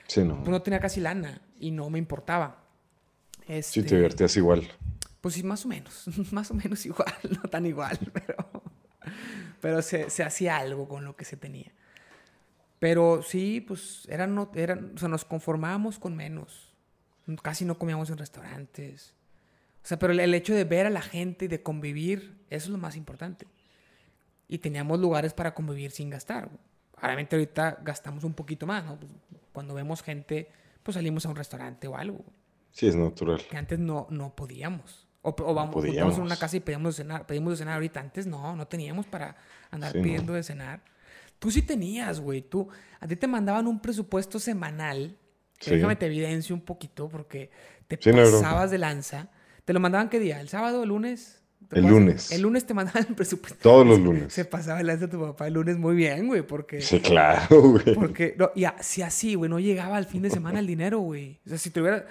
[0.09, 0.37] Sí, no.
[0.39, 2.59] Pues no tenía casi lana y no me importaba.
[3.63, 4.67] Sí, te divertías igual.
[5.21, 6.05] Pues sí, más o menos.
[6.33, 7.13] Más o menos igual.
[7.43, 8.62] No tan igual, pero...
[9.61, 11.73] Pero se, se hacía algo con lo que se tenía.
[12.83, 16.73] Pero sí, pues eran, eran, o sea, nos conformábamos con menos.
[17.41, 19.15] Casi no comíamos en restaurantes.
[19.85, 22.71] O sea, pero el, hecho de ver a la gente y de convivir, eso es
[22.71, 23.47] lo más importante.
[24.49, 26.51] Y teníamos lugares para convivir sin gastar.
[27.01, 28.99] Obviamente ahorita gastamos un poquito más, ¿no?
[28.99, 29.13] Pues,
[29.53, 30.49] cuando vemos gente,
[30.83, 32.25] pues salimos a un restaurante o algo.
[32.73, 33.41] Sí, es natural.
[33.49, 35.07] Que antes no, no podíamos.
[35.23, 35.85] O, vamos,
[36.19, 37.27] a una casa y pedimos de cenar.
[37.27, 38.01] Pedimos de cenar ahorita.
[38.01, 39.37] Antes no, no teníamos para
[39.71, 40.83] andar pidiendo de cenar.
[41.39, 42.43] Tú sí tenías, güey.
[42.43, 42.69] Tú,
[43.01, 45.17] a ti te mandaban un presupuesto semanal.
[45.65, 47.51] Déjame te evidencio un poquito porque
[47.87, 49.29] te pasabas de lanza.
[49.65, 50.41] ¿Te lo mandaban qué día?
[50.41, 51.41] ¿El sábado, el lunes?
[51.71, 52.33] El lunes.
[52.33, 53.59] El lunes te mandaban el presupuesto.
[53.63, 54.33] Todos los lunes.
[54.33, 56.81] Se pasaba el lanza a tu papá el lunes muy bien, güey, porque...
[56.81, 57.95] Sí, claro, güey.
[57.95, 61.39] Porque, no, y si así, güey, no llegaba al fin de semana el dinero, güey.
[61.47, 62.07] O sea, si tuviera...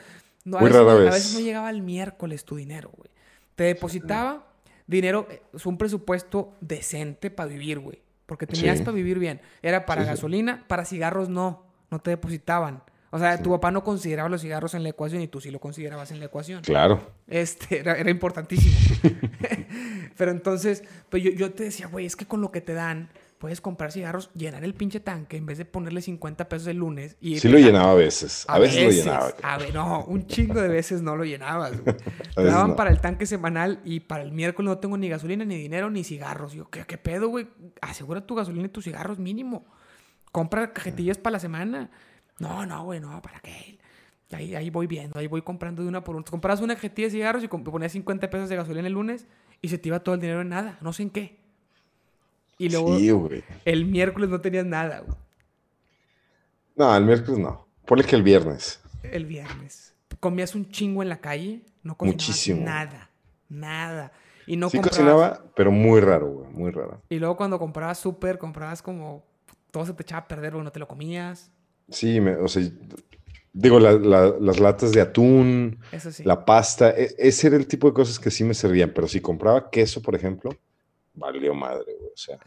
[0.45, 1.09] No, muy rara vez.
[1.09, 3.09] A veces no llegaba el miércoles tu dinero, güey.
[3.55, 4.47] Te depositaba
[4.87, 8.01] dinero, es un presupuesto decente para vivir, güey.
[8.25, 9.41] Porque tenías para vivir bien.
[9.61, 11.65] Era para gasolina, para cigarros no.
[11.89, 12.83] No te depositaban.
[13.09, 15.59] O sea, tu papá no consideraba los cigarros en la ecuación y tú sí lo
[15.59, 16.61] considerabas en la ecuación.
[16.61, 17.11] Claro.
[17.27, 18.73] Este, era, importantísimo.
[20.17, 23.09] Pero entonces, pues yo, yo te decía, güey, es que con lo que te dan,
[23.41, 27.17] puedes comprar cigarros, llenar el pinche tanque en vez de ponerle 50 pesos el lunes.
[27.19, 28.45] Y sí lo llenaba a veces.
[28.47, 29.33] A, veces, lo llenaba.
[29.41, 31.71] A ver, no, un chingo de veces no lo llenabas.
[32.35, 35.57] Te daban para el tanque semanal y para el miércoles no tengo ni gasolina, ni
[35.57, 36.53] dinero, ni cigarros.
[36.53, 37.47] Yo, ¿qué, qué pedo, güey?
[37.81, 39.65] Asegura tu gasolina y tus cigarros mínimo.
[40.31, 41.89] Compra cajetillas para la semana.
[42.37, 43.79] No, no, güey, no, ¿para qué?
[44.33, 46.25] Ahí, ahí voy viendo, ahí voy comprando de una por una.
[46.25, 49.25] Compras una cajetilla de cigarros y ponías 50 pesos de gasolina el lunes
[49.63, 50.77] y se te iba todo el dinero en nada.
[50.81, 51.40] No sé en qué.
[52.61, 52.95] Y luego
[53.65, 55.17] el miércoles no tenías nada, güey.
[56.75, 57.67] No, el miércoles no.
[57.87, 58.79] Ponle que el viernes.
[59.01, 59.95] El viernes.
[60.19, 62.63] Comías un chingo en la calle, no cocinabas Muchísimo.
[62.63, 63.09] nada.
[63.49, 64.11] Nada.
[64.45, 66.51] Y no sí cocinaba, pero muy raro, güey.
[66.51, 67.01] Muy raro.
[67.09, 69.25] Y luego cuando comprabas súper, comprabas como...
[69.71, 70.63] Todo se te echaba a perder, güey.
[70.63, 71.49] No te lo comías.
[71.89, 72.63] Sí, o sea...
[73.53, 76.23] Digo, las latas de atún, Eso sí.
[76.23, 78.91] la pasta, e, ese era el tipo de cosas que sí me servían.
[78.93, 80.51] Pero si compraba queso, por ejemplo,
[81.13, 82.11] valió madre, güey.
[82.13, 82.39] O sea,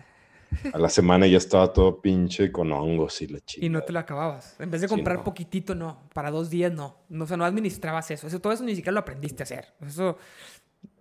[0.73, 3.65] a la semana ya estaba todo pinche con hongos y la chica.
[3.65, 4.57] Y no te lo acababas.
[4.61, 6.09] En vez de comprar poquitito, no.
[6.13, 6.97] Para dos días, no.
[7.09, 7.25] no.
[7.25, 8.27] O sea, no administrabas eso.
[8.27, 8.41] eso.
[8.41, 9.67] Todo eso ni siquiera lo aprendiste a hacer.
[9.87, 10.19] Eso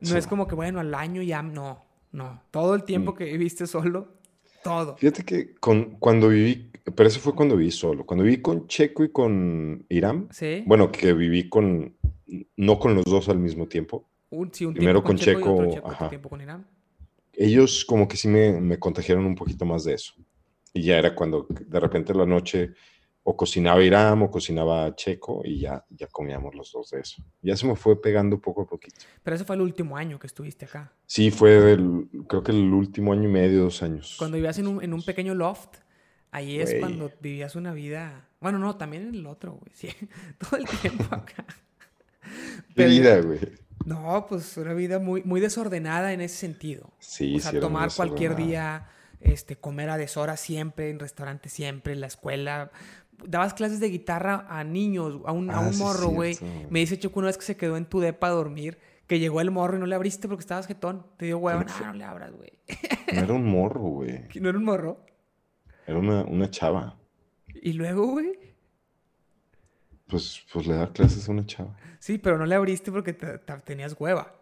[0.01, 1.83] no es como que, bueno, al año ya, no.
[2.11, 2.41] No.
[2.51, 3.15] Todo el tiempo mm.
[3.15, 4.07] que viviste solo,
[4.63, 4.95] todo.
[4.97, 8.05] Fíjate que con, cuando viví, pero eso fue cuando viví solo.
[8.05, 10.27] Cuando viví con Checo y con Irán.
[10.31, 10.63] Sí.
[10.65, 11.95] Bueno, que viví con,
[12.55, 14.07] no con los dos al mismo tiempo.
[14.29, 16.09] Un, sí, un Primero con Checo, Checo ajá.
[16.09, 16.65] tiempo con Irán
[17.33, 20.13] ellos como que sí me, me, contagiaron un poquito más de eso.
[20.73, 22.73] Y ya era cuando de repente la noche
[23.23, 27.23] o cocinaba Irán o cocinaba Checo y ya, ya comíamos los dos de eso.
[27.41, 28.97] Ya se me fue pegando poco a poquito.
[29.23, 30.91] Pero eso fue el último año que estuviste acá.
[31.05, 34.15] Sí, fue el, creo que el último año y medio, dos años.
[34.17, 35.77] Cuando vivías en un, en un pequeño loft,
[36.31, 38.27] ahí es cuando vivías una vida...
[38.41, 39.71] Bueno, no, también en el otro, güey.
[39.73, 39.87] Sí,
[40.37, 41.45] todo el tiempo acá.
[42.75, 43.39] vida, güey.
[43.85, 46.91] No, pues una vida muy, muy desordenada en ese sentido.
[46.99, 48.87] Sí, o sea, tomar cualquier día,
[49.19, 52.71] este, comer a deshora siempre, en restaurante siempre, en la escuela.
[53.25, 56.37] Dabas clases de guitarra a niños, a un, a ah, un morro, güey.
[56.69, 58.77] Me dice Choco una vez que se quedó en tu depa a dormir,
[59.07, 61.05] que llegó el morro y no le abriste porque estabas jetón.
[61.17, 61.63] Te dio huevo.
[61.63, 62.51] No, no le abras, güey.
[63.13, 64.23] No era un morro, güey.
[64.39, 65.05] ¿No era un morro?
[65.85, 66.97] Era una, una chava.
[67.53, 68.52] ¿Y luego, güey?
[70.07, 71.75] Pues, pues le da clases a una chava.
[71.99, 73.13] Sí, pero no le abriste porque
[73.63, 74.35] tenías hueva.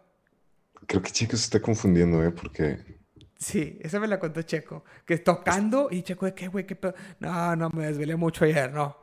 [0.86, 2.30] Creo que Checo se está confundiendo, ¿eh?
[2.30, 3.00] Porque...
[3.36, 4.84] Sí, esa me la contó Checo.
[5.04, 6.94] Que tocando y Checo de qué, güey, qué pedo.
[7.20, 8.98] No, no, me desvelé mucho ayer, no.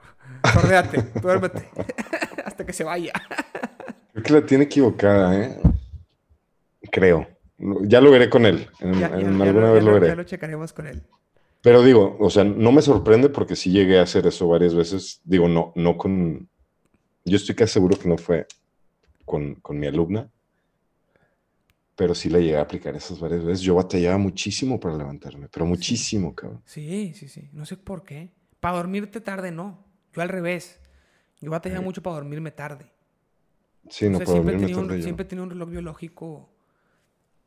[0.53, 1.69] Cordéate, duérmete.
[2.45, 3.13] Hasta que se vaya.
[4.13, 5.59] Creo que la tiene equivocada, ¿eh?
[6.91, 7.27] Creo.
[7.81, 8.69] Ya lo veré con él.
[8.79, 10.07] En, alguna vez lo, veré.
[10.07, 11.03] Ya lo checaremos con él.
[11.61, 15.21] Pero digo, o sea, no me sorprende porque sí llegué a hacer eso varias veces.
[15.25, 16.49] Digo, no, no con,
[17.25, 18.47] yo estoy casi seguro que no fue
[19.25, 20.29] con, mi alumna,
[21.95, 23.61] pero sí la llegué a aplicar esas varias veces.
[23.61, 26.61] Yo batallaba muchísimo para levantarme, pero muchísimo, cabrón.
[26.65, 27.49] Sí, sí, sí.
[27.51, 28.31] No sé por qué.
[28.59, 29.83] Para dormirte tarde, no.
[30.13, 30.79] Yo al revés.
[31.41, 32.85] Yo batallaba mucho para dormirme tarde.
[33.89, 35.01] Sí, no, para dormirme tarde.
[35.03, 36.49] Siempre tenía un reloj biológico,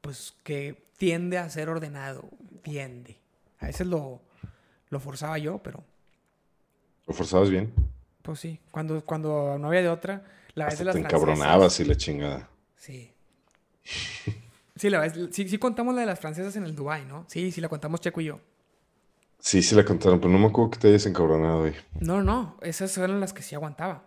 [0.03, 2.29] pues, que tiende a ser ordenado.
[2.63, 3.22] Tiende.
[3.63, 4.21] A veces lo,
[4.91, 5.83] lo forzaba yo, pero...
[7.07, 7.73] ¿Lo forzabas bien?
[8.23, 10.25] Pues sí, cuando, cuando no había de otra,
[10.55, 12.49] la vez de las te encabronabas y la chingada.
[12.77, 13.13] Sí.
[14.75, 17.25] Sí, la vez, sí, sí contamos la de las francesas en el Dubai, ¿no?
[17.29, 18.41] Sí, sí la contamos Checo y yo.
[19.39, 21.75] Sí, sí la contaron, pero no me acuerdo que te hayas encabronado ahí.
[22.01, 24.05] No, no, esas eran las que sí aguantaba.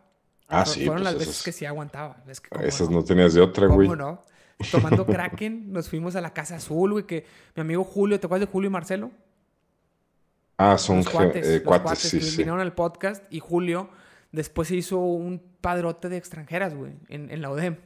[0.47, 0.85] Ah, sí.
[0.85, 2.23] Fueron pues las esas, veces que sí aguantaba.
[2.27, 2.97] Es que, ¿cómo esas no?
[2.97, 3.87] no tenías de otra, güey.
[3.87, 4.21] ¿Cómo no?
[4.71, 7.25] Tomando Kraken, nos fuimos a la Casa Azul, güey, que
[7.55, 9.11] mi amigo Julio, ¿te acuerdas de Julio y Marcelo?
[10.57, 12.37] Ah, son Los cuates, eh, los cuates, cuates sí, que sí.
[12.37, 13.89] vinieron al podcast y Julio
[14.31, 17.77] después se hizo un padrote de extranjeras, güey, en, en la UDEM.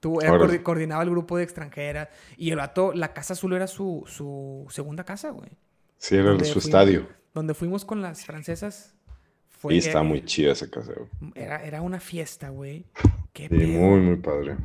[0.00, 4.04] Tú, coordi- coordinaba el grupo de extranjeras y el vato, la Casa Azul era su,
[4.06, 5.50] su segunda casa, güey.
[5.98, 7.08] Sí, era Donde su fuimos- estadio.
[7.32, 8.94] Donde fuimos con las francesas.
[9.48, 11.32] Fue, Y está era- muy chida esa casa, güey.
[11.34, 12.84] Era, era una fiesta, güey.
[13.32, 13.68] Qué Sí, pedo.
[13.68, 14.56] muy, muy padre.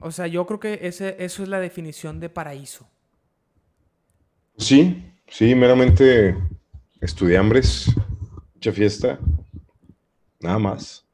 [0.00, 2.88] O sea, yo creo que ese, eso es la definición de paraíso.
[4.58, 6.36] Sí, sí, meramente
[7.04, 7.86] estudiambres,
[8.54, 9.18] mucha fiesta,
[10.40, 11.04] nada más.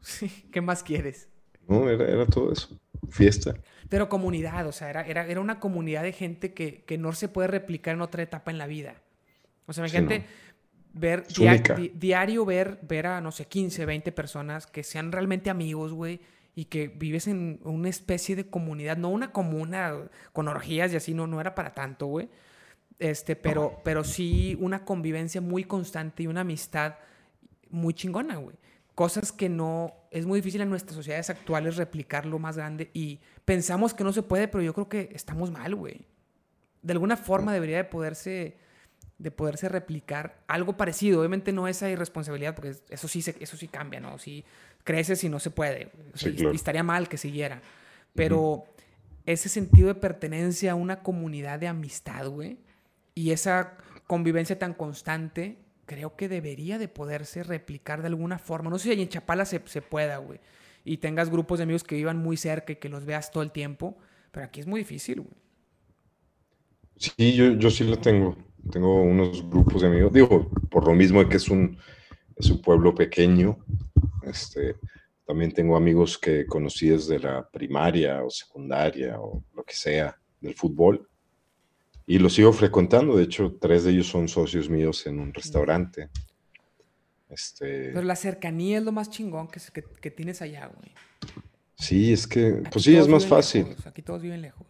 [0.00, 1.28] Sí, ¿qué más quieres?
[1.68, 2.78] No, era, era todo eso.
[3.10, 3.54] Fiesta.
[3.88, 7.28] Pero comunidad, o sea, era, era, era una comunidad de gente que, que no se
[7.28, 8.94] puede replicar en otra etapa en la vida.
[9.66, 10.26] O sea, Sí, imagínate
[10.92, 11.74] ver dia- única.
[11.74, 16.20] di- diario ver, ver a, no sé, 15, 20 personas que sean realmente amigos, güey,
[16.54, 19.94] y que vives en una especie de comunidad, no una comuna
[20.32, 22.28] con orgías y así, no, no era para tanto, güey.
[23.00, 26.96] Este, pero, pero sí una convivencia muy constante y una amistad
[27.70, 28.56] muy chingona, güey.
[28.94, 33.18] Cosas que no, es muy difícil en nuestras sociedades actuales replicar lo más grande y
[33.46, 36.02] pensamos que no se puede, pero yo creo que estamos mal, güey.
[36.82, 38.56] De alguna forma debería de poderse,
[39.16, 41.20] de poderse replicar algo parecido.
[41.20, 44.18] Obviamente no esa irresponsabilidad, porque eso sí, se- eso sí cambia, ¿no?
[44.18, 44.44] Si
[44.84, 45.90] creces y no se puede.
[46.14, 46.52] Sí, claro.
[46.52, 47.62] y estaría mal que siguiera.
[48.14, 48.64] Pero
[49.24, 52.58] ese sentido de pertenencia a una comunidad de amistad, güey,
[53.20, 53.76] y esa
[54.06, 58.70] convivencia tan constante, creo que debería de poderse replicar de alguna forma.
[58.70, 60.40] No sé si en Chapala se, se pueda, güey.
[60.84, 63.52] Y tengas grupos de amigos que vivan muy cerca y que los veas todo el
[63.52, 63.98] tiempo.
[64.30, 65.34] Pero aquí es muy difícil, güey.
[66.96, 68.38] Sí, yo, yo sí lo tengo.
[68.72, 70.12] Tengo unos grupos de amigos.
[70.14, 71.76] Digo, por lo mismo que es un,
[72.36, 73.58] es un pueblo pequeño.
[74.22, 74.76] Este,
[75.26, 80.54] también tengo amigos que conocí desde la primaria o secundaria o lo que sea del
[80.54, 81.06] fútbol.
[82.10, 83.16] Y los sigo frecuentando.
[83.16, 86.08] De hecho, tres de ellos son socios míos en un restaurante.
[87.28, 90.90] Este, Pero la cercanía es lo más chingón que, que, que tienes allá, güey.
[91.76, 93.68] sí, es que, Aquí pues sí, es más fácil.
[93.68, 94.66] lejos, aquí todos viven lejos.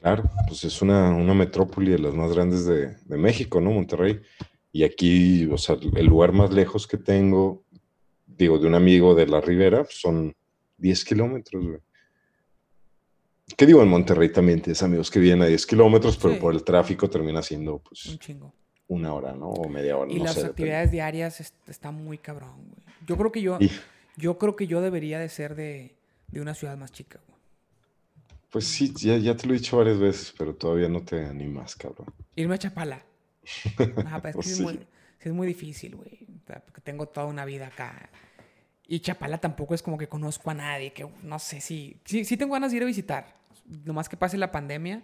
[0.00, 3.72] Claro, pues es una, una metrópoli de las más grandes de, de México, ¿no?
[3.72, 4.18] Monterrey.
[4.72, 7.62] Y aquí, o sea, el lugar más lejos que tengo,
[8.26, 10.34] digo, de un amigo de la Ribera, pues, son
[10.78, 11.80] 10 kilómetros, güey.
[13.56, 13.82] ¿Qué digo?
[13.82, 16.40] En Monterrey también tienes amigos que vienen a 10 kilómetros, pero Sí.
[16.40, 18.54] por el tráfico termina siendo, pues, Un chingo.
[18.88, 19.48] una hora, ¿no?
[19.48, 20.40] O media hora, Y no las sé.
[20.40, 20.50] depende.
[20.62, 22.82] actividades diarias est- está muy cabrón, güey.
[23.06, 23.70] Yo creo que yo, Y,
[24.16, 25.94] yo creo que yo debería de ser de,
[26.28, 27.38] de una ciudad más chica, güey.
[28.50, 31.76] pues sí, ya, ya te lo he dicho varias veces, pero todavía no te animas,
[31.76, 32.06] cabrón.
[32.36, 33.02] Irme a Chapala.
[33.76, 36.26] Pero es que Pues sí es muy, sí es muy difícil, güey.
[36.46, 38.10] Porque tengo toda una vida acá.
[38.86, 41.96] Y Chapala tampoco es como que conozco a nadie, que no sé si...
[42.04, 43.39] Sí, sí tengo ganas de ir a visitar.
[43.84, 45.02] Nomás que pase la pandemia,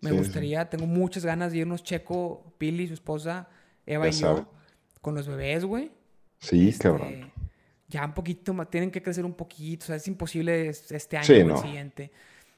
[0.00, 0.22] me Sí, sí.
[0.22, 3.48] gustaría, tengo muchas ganas de irnos Checo, Pili, su esposa,
[3.86, 4.40] Eva Ya y sabe.
[4.40, 4.52] yo,
[5.00, 5.90] con los bebés, güey.
[6.38, 7.32] Sí, Este, cabrón.
[7.88, 11.16] Ya un poquito más, tienen que crecer un poquito, o sea, es imposible es- este
[11.18, 11.56] año Sí, o el no.
[11.58, 12.10] siguiente.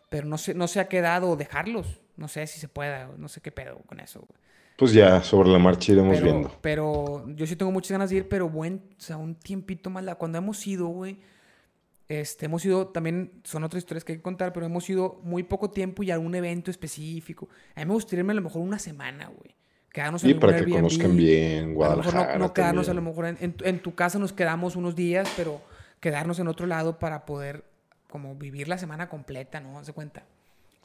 [0.09, 2.01] Pero no sé, no se ha quedado dejarlos.
[2.17, 4.21] No sé si se pueda, no sé qué pedo con eso.
[4.21, 4.39] güey.
[4.77, 6.59] Pues ya, sobre la marcha iremos Pero, viendo.
[6.61, 10.05] pero yo sí tengo muchas ganas de ir, pero buen, o sea, un tiempito más.
[10.05, 11.19] la- Cuando hemos ido, güey,
[12.09, 15.43] este, hemos ido, también son otras historias que hay que contar, pero hemos ido muy
[15.43, 17.49] poco tiempo y a algún evento específico.
[17.75, 19.55] A mí me gustaría irme a lo mejor una semana, güey.
[19.93, 20.75] Quedarnos en Y algún para que Airbnb.
[20.77, 22.33] conozcan bien A lo mejor Guadalajara.
[22.39, 24.95] no, no quedarnos, a lo mejor en, en tu- en tu casa nos quedamos unos
[24.97, 25.61] días, pero
[26.01, 27.65] quedarnos en otro lado para poder
[28.11, 29.81] como vivir la semana completa, ¿no?
[29.83, 30.25] De cuenta.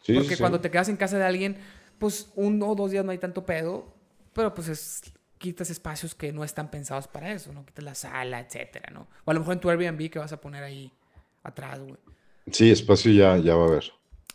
[0.04, 0.40] Sí, Porque sí, sí.
[0.42, 1.58] cuando te quedas en casa de alguien,
[1.98, 3.94] pues uno o dos días no hay tanto pedo,
[4.34, 5.02] pero pues es,
[5.38, 7.66] quitas espacios que no están pensados para eso, ¿no?
[7.66, 9.08] Quitas la sala, etcétera, ¿no?
[9.26, 10.94] O a lo mejor en tu Airbnb que vas a poner ahí
[11.50, 11.98] atrás, güey.
[12.52, 13.92] Sí, espacio ya, ya va a haber.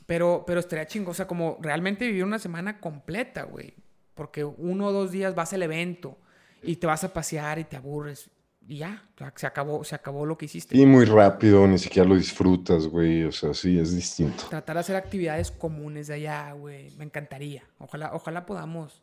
[0.06, 3.74] Pero, pero estaría chingo, o sea, como realmente vivir una semana completa, güey.
[4.14, 6.18] Porque uno o dos días vas al evento
[6.62, 8.30] y te vas a pasear y te aburres
[8.66, 9.02] y ya,
[9.36, 10.76] se acabó, se acabó lo que hiciste.
[10.76, 13.24] Y muy rápido, ni siquiera lo disfrutas, güey.
[13.24, 14.44] O sea, sí, es distinto.
[14.48, 16.90] Tratar de hacer actividades comunes de allá, güey.
[16.96, 17.64] Me encantaría.
[17.78, 19.02] Ojalá, ojalá podamos.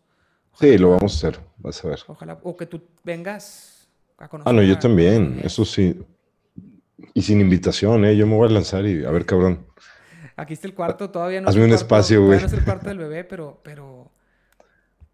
[0.60, 2.00] Sí, lo vamos a hacer, vas a ver.
[2.08, 4.52] Ojalá, o que tú vengas a conocer.
[4.52, 5.98] Ah, no, yo también, eso sí.
[7.14, 8.16] Y sin invitación, ¿eh?
[8.16, 9.66] Yo me voy a lanzar y a ver, cabrón.
[10.36, 11.50] Aquí está el cuarto, todavía no.
[11.50, 12.40] Hazme es un cuarto- espacio, güey.
[12.40, 14.12] no es el cuarto del bebé, pero, pero,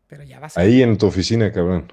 [0.08, 0.60] pero ya va a.
[0.60, 1.88] Ahí en tu oficina, cabrón.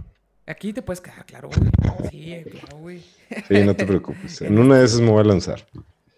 [0.47, 2.11] Aquí te puedes quedar, claro, güey.
[2.11, 3.03] Sí, claro, güey.
[3.49, 4.41] Sí, no te preocupes.
[4.43, 5.67] En una de esas me voy a lanzar.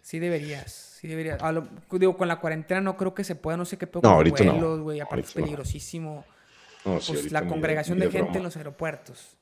[0.03, 1.41] Sí deberías, sí deberías.
[1.43, 4.01] A lo- digo, con la cuarentena no creo que se pueda, no sé qué pedo
[4.03, 4.53] No, ahorita no.
[4.53, 5.01] vuelos, güey.
[5.01, 5.45] Aparte es Ahorita no.
[5.47, 6.25] peligrosísimo.
[6.83, 9.37] pues, la congregación de, gente en los aeropuertos.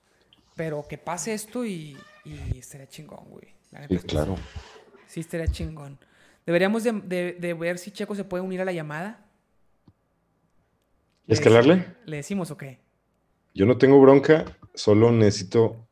[0.55, 3.48] Pero que pase esto y, y estaría chingón, güey.
[3.88, 4.36] Sí, claro.
[5.06, 5.98] Sí, estaría chingón.
[6.46, 9.24] Deberíamos de, ver si Checo se puede unir a la llamada.
[11.26, 11.86] ¿Y escalarle?
[12.05, 12.80] ¿Le decimos o qué?
[13.55, 14.44] Yo no tengo bronca,
[14.74, 15.86] solo necesito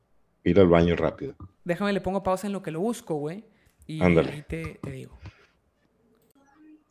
[0.45, 1.35] ir al baño rápido.
[1.65, 3.45] Déjame, le pongo pausa en lo que lo busco, güey.
[3.87, 5.19] Y ahí te, digo.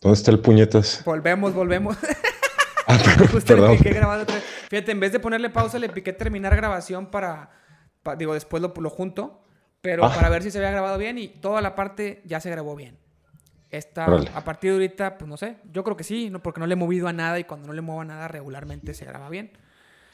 [0.02, 1.04] ¿Dónde está el puñetas?
[1.06, 1.98] Volvemos, volvemos.
[2.88, 2.98] Ah,
[3.46, 3.78] perdón.
[3.78, 7.52] Fíjate, en vez de ponerle pausa, le piqué terminar grabación para.
[8.18, 9.46] digo, después lo, lo junto.
[9.82, 10.14] Pero ah.
[10.14, 12.98] para ver si se había grabado bien y toda la parte ya se grabó bien.
[13.72, 15.58] Esta, a partir de ahorita, pues no sé.
[15.72, 16.42] Yo creo que sí, ¿no?
[16.44, 18.94] porque no le he movido a nada y cuando no le muevo a nada regularmente
[18.94, 19.52] se graba bien.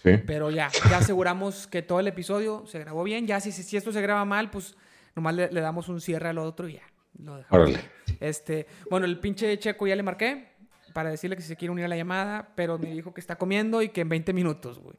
[0.04, 0.12] Sí.
[0.26, 3.26] Pero ya, ya aseguramos que todo el episodio se grabó bien.
[3.26, 4.78] Ya si, si esto se graba mal, pues
[5.16, 6.84] nomás le, damos un cierre al otro y ya.
[7.18, 7.72] Lo dejamos.
[8.20, 10.50] Este, bueno, el pinche Checo ya le marqué
[10.94, 13.38] para decirle que si se quiere unir a la llamada, pero me dijo que está
[13.38, 14.96] comiendo y que en 20 minutos, güey.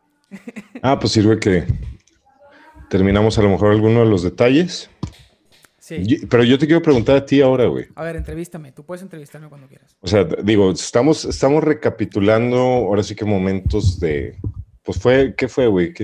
[0.82, 1.64] Ah, pues sirve que
[2.88, 4.90] terminamos a lo mejor alguno de los detalles
[6.28, 7.86] pero yo te quiero preguntar a ti ahora, güey.
[7.94, 8.72] A ver, entrevístame.
[8.72, 9.96] Tú puedes entrevistarme cuando quieras.
[10.00, 14.38] O sea, digo, estamos, estamos recapitulando ahora sí que momentos de.
[14.82, 15.94] Pues fue, ¿qué fue, güey?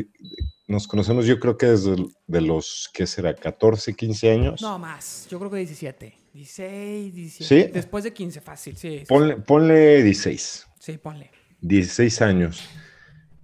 [0.67, 1.97] Nos conocemos yo creo que desde
[2.27, 3.37] de los, ¿qué será?
[3.37, 4.63] ¿14, 15 años?
[4.63, 5.27] No, más.
[5.31, 6.15] Yo creo que 17.
[6.33, 7.67] 16, 17.
[7.67, 7.71] ¿Sí?
[7.73, 9.05] Después de 15, fácil, sí.
[9.07, 10.67] Ponle, ponle 16.
[10.81, 11.31] Sí, ponle.
[11.61, 12.69] 16 años.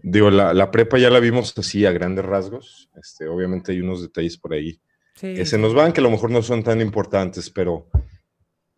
[0.02, 2.88] Digo, la, la, prepa ya la vimos así a grandes rasgos.
[2.96, 4.80] Este, obviamente hay unos detalles por ahí
[5.20, 7.88] que se nos van, que a lo mejor no son tan importantes, pero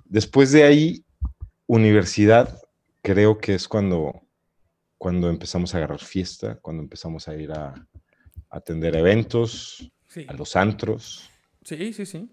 [0.04, 1.04] después de ahí,
[1.66, 2.60] universidad,
[3.00, 4.22] creo que es cuando,
[4.98, 7.74] cuando empezamos a agarrar fiesta, cuando empezamos a ir a,
[8.50, 9.90] atender eventos,
[10.28, 11.30] a los antros.
[11.64, 12.28] Sí, sí, sí.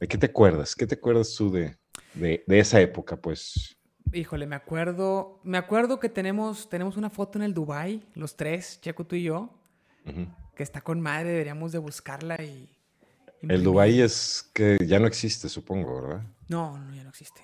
[0.00, 0.74] ¿De qué te acuerdas?
[0.74, 1.76] ¿Qué te acuerdas tú de,
[2.14, 3.76] de, esa época, pues?
[4.12, 8.80] Híjole, me acuerdo, me acuerdo que tenemos, tenemos una foto en el Dubai, los tres,
[8.80, 9.50] Checo, tú y yo,
[10.54, 12.68] que está con madre, deberíamos de buscarla y,
[13.48, 16.22] el Dubai es que ya no existe, supongo, ¿verdad?
[16.48, 17.40] No, no, ya no existe.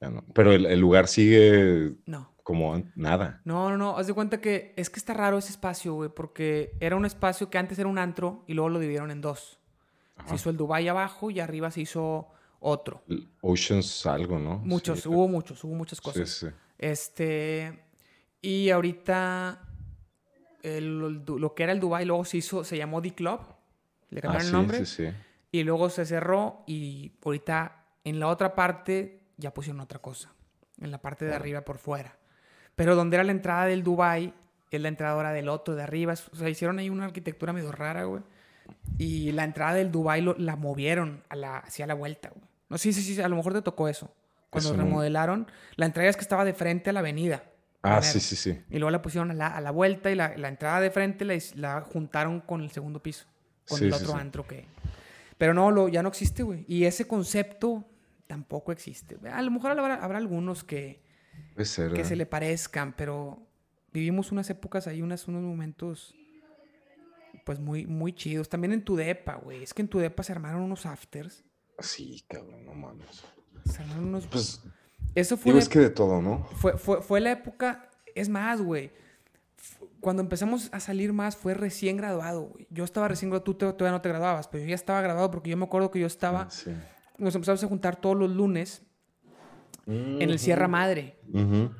[0.00, 0.24] Ya no.
[0.32, 2.32] Pero el, lugar sigue no.
[2.42, 3.40] como nada.
[3.44, 3.98] No, no, no.
[3.98, 7.50] Haz de cuenta que es que está raro ese espacio, güey, porque era un espacio
[7.50, 9.58] que antes era un antro y luego lo dividieron en dos.
[10.26, 12.28] Se hizo el Dubai abajo y arriba se hizo
[12.60, 13.02] otro.
[13.40, 14.58] Oceans algo, ¿no?
[14.58, 16.28] Muchos, hubo muchos, hubo muchas cosas.
[16.28, 16.52] Sí, sí.
[16.78, 17.84] Este,
[18.40, 19.66] y ahorita
[20.62, 23.40] lo que era el Dubai luego se hizo, se llamó The Club.
[24.10, 24.86] Le cambiaron el ah, nombre.
[24.86, 25.14] Sí, sí
[25.52, 30.32] y luego se cerró y ahorita en la otra parte ya pusieron otra cosa,
[30.80, 32.16] en la parte de arriba por fuera.
[32.76, 34.32] Pero donde era la entrada del Dubai,
[34.70, 36.14] es la entrada ahora del otro de arriba.
[36.32, 38.22] O sea, hicieron ahí una arquitectura medio rara, güey.
[38.96, 42.48] Y la entrada del Dubai la movieron a la, hacia la vuelta, güey.
[42.70, 44.14] No, sí, sí, sí, a lo mejor te tocó eso.
[44.48, 47.44] Cuando remodelaron, la entrada es que estaba de frente a la avenida.
[47.82, 48.62] Ah, sí, sí, sí.
[48.70, 51.24] Y luego la pusieron a la, a la vuelta y la, la, entrada de frente
[51.24, 53.26] la, la, juntaron con el segundo piso,
[53.68, 54.66] con el otro antro que,
[55.38, 56.64] pero no, lo, ya no existe, güey.
[56.68, 57.84] Y ese concepto
[58.26, 59.16] tampoco existe.
[59.32, 61.00] A lo mejor habrá, algunos que,
[61.56, 63.46] que se le parezcan, pero
[63.92, 66.14] vivimos unas épocas ahí, unas, unos momentos
[67.44, 68.48] pues muy, muy chidos.
[68.48, 69.62] También en tu depa, güey.
[69.62, 71.42] Es que en tu depa se armaron unos afters.
[71.80, 73.24] Sí, cabrón, no mames.
[73.64, 74.26] Se armaron unos...
[74.26, 74.62] Pues,
[75.14, 75.58] eso fue...
[75.58, 76.44] es que de todo, ¿no?
[76.56, 77.88] Fue, fue, fue la época...
[78.14, 78.90] Es más, güey
[80.00, 82.66] cuando empezamos a salir más fue recién graduado, güey.
[82.70, 85.50] Yo estaba recién graduado, tú todavía no te graduabas, pero yo ya estaba graduado porque
[85.50, 86.48] yo me acuerdo que yo estaba...
[86.50, 86.70] Ah,
[87.18, 88.82] nos empezamos a juntar todos los lunes
[89.86, 91.18] en el Sierra Madre.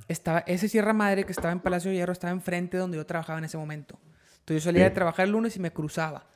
[0.06, 3.06] estaba, ese Sierra Madre que estaba en Palacio de Hierro estaba enfrente de donde yo
[3.06, 3.98] trabajaba en ese momento.
[4.40, 6.26] Entonces yo salía de trabajar el lunes y me cruzaba.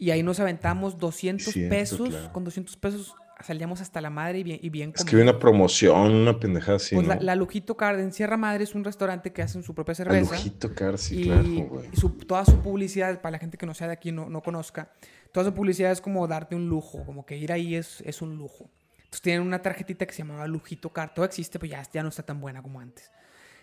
[0.00, 2.30] Y ahí nos aventamos 200 pesos.
[2.32, 3.14] Con 200 pesos
[3.44, 6.76] salíamos hasta la madre y bien, y bien Es que había una promoción, una pendejada
[6.76, 6.94] así.
[6.94, 10.30] Pues la, Lujito Car en Sierra Madre es un restaurante que hacen su propia cerveza.
[10.32, 11.88] La Lujito Car, sí, claro, güey.
[11.92, 14.90] Y toda su publicidad, para la gente que no sea de aquí, no, no conozca,
[15.32, 18.38] toda su publicidad es como darte un lujo, como que ir ahí es, es un
[18.38, 18.70] lujo.
[18.96, 21.12] Entonces tienen una tarjetita que se llamaba Lujito Car.
[21.12, 23.10] Todo existe, pero ya, ya no está tan buena como antes.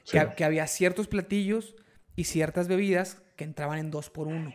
[0.05, 1.75] Que, que había ciertos platillos
[2.15, 4.53] y ciertas bebidas que entraban en dos por uno.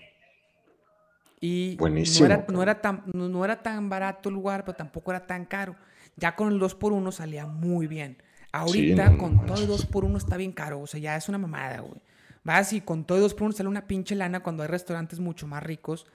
[1.42, 1.86] Y no
[2.24, 5.74] era, no, era tan, no, era tan barato el lugar, pero tampoco era tan caro.
[6.14, 8.22] Ya con el 2x1 salía muy bien.
[8.52, 10.80] Ahorita con todo el 2x1 está bien caro.
[10.80, 12.00] O sea, ya es una mamada, güey.
[12.44, 15.64] Vas y con todo el 2x1 sale una pinche lana cuando hay restaurantes mucho más
[15.64, 16.06] ricos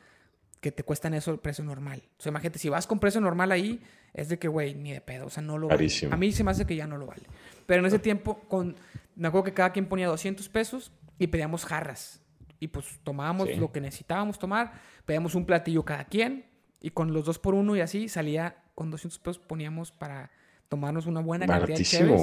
[0.61, 2.03] que te cuestan eso el precio normal.
[2.17, 3.81] O sea, imagínate, si vas con precio normal ahí,
[4.13, 5.25] es de que, güey, ni de pedo.
[5.25, 5.89] O sea, no lo vale.
[6.09, 7.23] A mí se me hace que ya no lo vale.
[7.65, 8.77] Pero en ese tiempo, con,
[9.17, 12.21] me acuerdo que cada quien ponía 200 pesos y pedíamos jarras.
[12.59, 14.73] Y pues tomábamos lo que necesitábamos tomar
[15.05, 16.45] pedíamos un platillo cada quien
[16.81, 20.31] y con los dos por uno y así salía con 200 pesos poníamos para
[20.69, 22.21] tomarnos una buena cantidad de cheves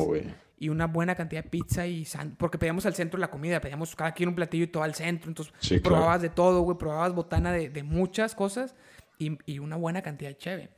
[0.58, 2.06] y una buena cantidad de pizza y
[2.38, 5.28] porque pedíamos al centro la comida, pedíamos cada quien un platillo y todo al centro,
[5.28, 8.74] entonces probabas de todo, güey, probabas botana de, de muchas cosas
[9.18, 10.70] y, y, una buena cantidad de cheve.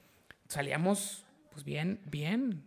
[0.48, 2.66] Salíamos, pues bien, bien,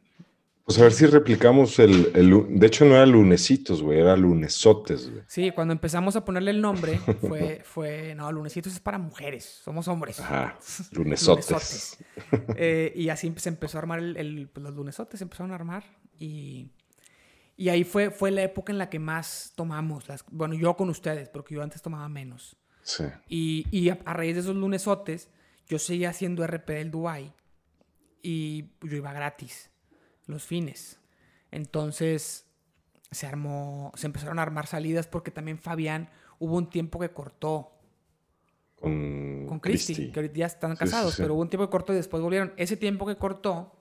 [0.70, 5.24] pues a ver si replicamos el, De hecho, no era lunesitos, güey, era lunesotes, güey.
[5.28, 7.62] Sí, cuando empezamos a ponerle el nombre, fue.
[7.64, 10.20] fue no, lunesitos es para mujeres, somos hombres.
[10.20, 10.60] Ajá,
[10.92, 11.98] lunesotes.
[12.56, 15.84] Eh, y así se empezó a armar el, pues, los lunesotes, se empezaron a armar.
[16.20, 16.70] Y,
[17.58, 20.08] y ahí fue, fue la época en la que más tomamos.
[20.08, 22.58] Las, bueno, yo con ustedes, porque yo antes tomaba menos.
[22.84, 23.06] Sí.
[23.28, 25.30] Y, y a, raíz de esos lunesotes,
[25.68, 27.34] yo seguía haciendo RP del Dubai
[28.22, 29.72] y yo iba gratis
[30.30, 31.00] los fines.
[31.52, 32.46] Entonces
[33.12, 37.72] se armó, se empezaron a armar salidas porque también Fabián hubo un tiempo que cortó
[38.76, 41.98] con, con Cristi, que ahorita ya están casados, pero hubo un tiempo que cortó y
[41.98, 42.54] después volvieron.
[42.56, 43.76] Ese tiempo que cortó,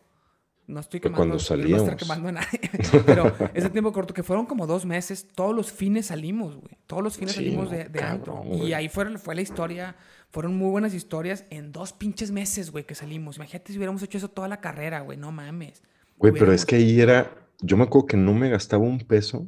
[0.66, 1.86] no estoy quemando, cuando salíamos.
[1.86, 2.60] no estoy quemando a nadie,
[3.06, 6.76] pero ese tiempo corto, que fueron como dos meses, todos los fines salimos, güey.
[6.86, 8.44] Todos los fines salimos de, de antro.
[8.44, 9.96] Y ahí fue, fue la historia,
[10.30, 13.36] fueron muy buenas historias en dos pinches meses, güey, que salimos.
[13.36, 15.82] Imagínate si hubiéramos hecho eso toda la carrera, güey, no mames.
[16.18, 17.30] Güey, pero es que ahí era,
[17.60, 19.46] yo me acuerdo que no me gastaba un peso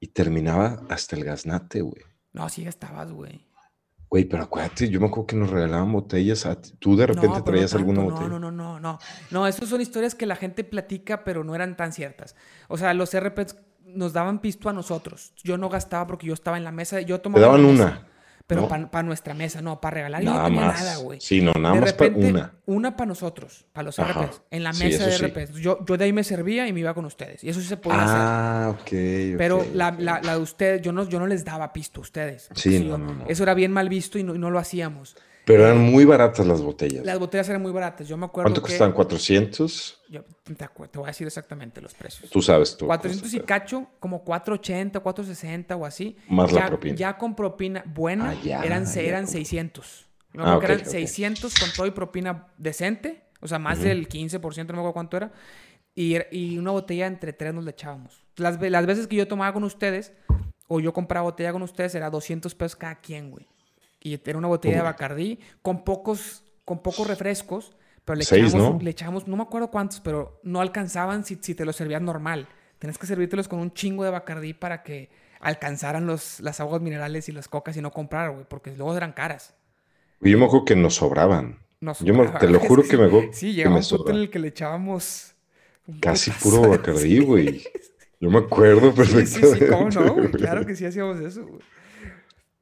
[0.00, 2.02] y terminaba hasta el gaznate, güey.
[2.32, 3.46] No, sí gastabas, güey.
[4.10, 6.46] Güey, pero acuérdate, yo me acuerdo que nos regalaban botellas.
[6.46, 8.28] A Tú de repente traías alguna botella.
[8.28, 8.98] No, no, no, no,
[9.30, 9.46] no.
[9.46, 12.36] estas son historias que la gente platica, pero no eran tan ciertas.
[12.68, 15.32] O sea, los RPs nos daban pisto a nosotros.
[15.42, 17.00] Yo no gastaba porque yo estaba en la mesa.
[17.00, 17.40] Yo tomaba.
[17.40, 18.06] Te daban una.
[18.46, 21.18] Pero para nuestra mesa, no, para regalar nada no tenía nada, güey.
[21.18, 22.52] Sí, no, nada más para una.
[22.66, 25.54] Una para nosotros, para los RPs, en la mesa de RPs.
[25.54, 27.42] Yo, yo de ahí me servía y me iba con ustedes.
[27.42, 28.16] Y eso sí se podía hacer.
[28.18, 28.88] Ah, ok.
[29.38, 32.48] Pero La, la, la, de ustedes, yo no, yo no les daba pisto a ustedes.
[32.54, 35.16] Sí, no, no, Eso era bien mal visto y no, y no lo hacíamos.
[35.44, 37.04] Pero eran muy baratas las botellas.
[37.04, 38.08] Las botellas eran muy baratas.
[38.08, 38.46] Yo me acuerdo.
[38.46, 38.94] ¿Cuánto costaban?
[38.94, 39.96] ¿400?
[40.08, 40.68] Yo te,
[40.98, 42.30] voy a decir exactamente los precios.
[42.30, 42.86] Tú sabes tú.
[42.86, 46.16] 400 y cacho, como 480, 460 o así.
[46.28, 46.96] Más ya, la propina.
[46.96, 50.06] Ya con propina buena, ah, eran, eran 600.
[50.32, 53.24] Me acuerdo ah, que eran 600 con todo y propina decente.
[53.40, 55.32] O sea, más del 15%, no me acuerdo cuánto era.
[55.94, 58.24] Y, y, una botella entre tres nos le echábamos.
[58.36, 60.14] Las, las veces que yo tomaba con ustedes,
[60.66, 63.46] o yo compraba botella con ustedes, era 200 pesos cada quien, güey
[64.04, 67.74] y era una botella de Bacardí con pocos, con pocos refrescos,
[68.04, 68.78] pero le echábamos, ¿no?
[68.80, 72.46] le echábamos, no me acuerdo cuántos, pero no alcanzaban si, si te los servías normal.
[72.78, 75.08] Tienes que servírtelos con un chingo de Bacardí para que
[75.40, 79.12] alcanzaran los, las aguas minerales y las cocas y no comprar, güey, porque luego eran
[79.12, 79.54] caras.
[80.20, 81.60] Yo me acuerdo que nos sobraban.
[81.80, 85.34] yo te lo juro que me Sí, llegaba un punto en el que le echábamos...
[86.00, 87.62] Casi puro Bacardí, güey.
[88.20, 89.58] Yo me acuerdo perfectamente.
[89.58, 90.30] Sí, sí, ¿cómo no?
[90.30, 91.60] Claro que sí hacíamos eso, güey.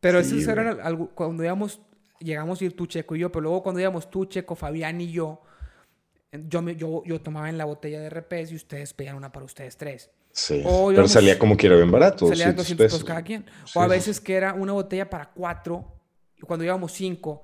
[0.02, 1.80] Pero eso era algo, cuando íbamos,
[2.18, 5.12] llegamos a ir tú, Checo y yo, pero luego cuando íbamos tú, Checo, Fabián y
[5.12, 5.40] yo,
[6.32, 9.44] yo, me, yo, yo tomaba en la botella de RPs y ustedes pedían una para
[9.44, 10.10] ustedes tres.
[10.32, 12.26] Sí, pero salía como que era bien barato.
[12.26, 13.46] Salía 200 pesos cada quien.
[13.76, 15.86] o a veces que era una botella para cuatro,
[16.36, 17.42] y cuando íbamos cinco,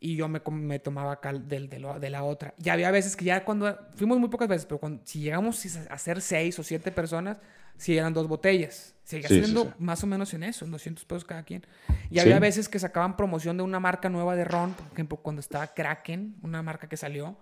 [0.00, 2.54] y yo me, me tomaba del, de, de, la otra.
[2.60, 5.96] Y había veces que ya cuando, fuimos muy pocas veces, pero cuando, si llegamos a
[5.96, 7.36] ser seis o siete personas,
[7.80, 8.94] si eran dos botellas.
[9.04, 11.66] Seguía siendo más o menos en eso, en 200 pesos cada quien.
[12.10, 15.40] Y había veces que sacaban promoción de una marca nueva de ron, por ejemplo, cuando
[15.40, 17.38] estaba Kraken, una marca que salió,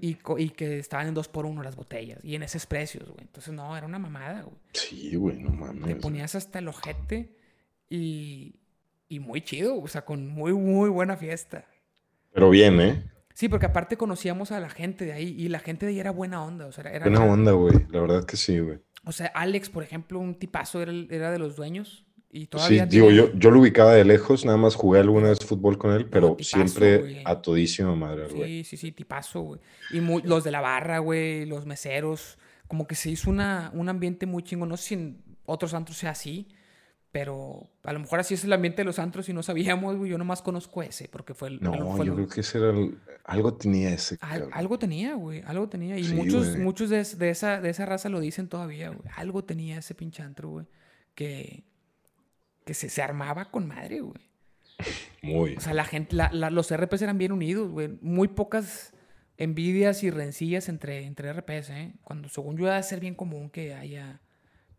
[0.00, 3.22] y, y, que estaban en dos por uno las botellas, y en esos precios, güey.
[3.22, 4.56] Entonces, no, era una mamada, güey.
[4.72, 5.86] Sí, güey, no mames.
[5.86, 7.34] Te ponías hasta el ojete
[7.88, 8.56] y,
[9.08, 11.64] y muy chido, o sea, con muy, muy buena fiesta.
[12.32, 13.04] Pero bien, ¿eh?
[13.32, 16.10] Sí, porque aparte conocíamos a la gente de ahí y la gente de ahí era
[16.10, 17.08] buena onda, o sea, era...
[17.08, 18.80] Buena onda, güey, la verdad que sí, güey.
[19.04, 22.04] O sea, Alex, por ejemplo, un tipazo, era, era de los dueños.
[22.32, 25.40] Y todavía sí, digo, yo, yo lo ubicaba de lejos, nada más jugué alguna vez
[25.40, 28.62] fútbol con él, pero siempre a todísima madre, güey.
[28.62, 29.60] Sí, sí, sí, tipazo, güey.
[29.90, 34.26] Y los de la barra, güey, los meseros, como que se hizo una, un ambiente
[34.26, 34.64] muy chingo.
[34.64, 36.46] No sé si en otros antros sea así,
[37.12, 40.10] pero a lo mejor así es el ambiente de los antros y no sabíamos, güey.
[40.10, 41.60] Yo nomás conozco ese, porque fue el.
[41.60, 42.72] No, yo creo que ese era.
[43.24, 44.16] algo tenía ese.
[44.52, 45.42] algo tenía, güey.
[45.44, 45.98] Algo tenía.
[45.98, 49.02] Y muchos, muchos de, de, esa, de esa raza lo dicen todavía, güey.
[49.16, 50.66] Algo tenía ese pinche antro, güey.
[51.16, 51.64] Que,
[52.64, 54.30] que se, se armaba con madre, güey.
[55.22, 55.56] Muy.
[55.56, 57.88] O sea, la gente, la, los RPs eran bien unidos, güey.
[58.00, 58.92] Muy pocas
[59.36, 61.94] envidias y rencillas entre, entre RPs, ¿eh?
[62.04, 64.20] Cuando según yo debe ser bien común que haya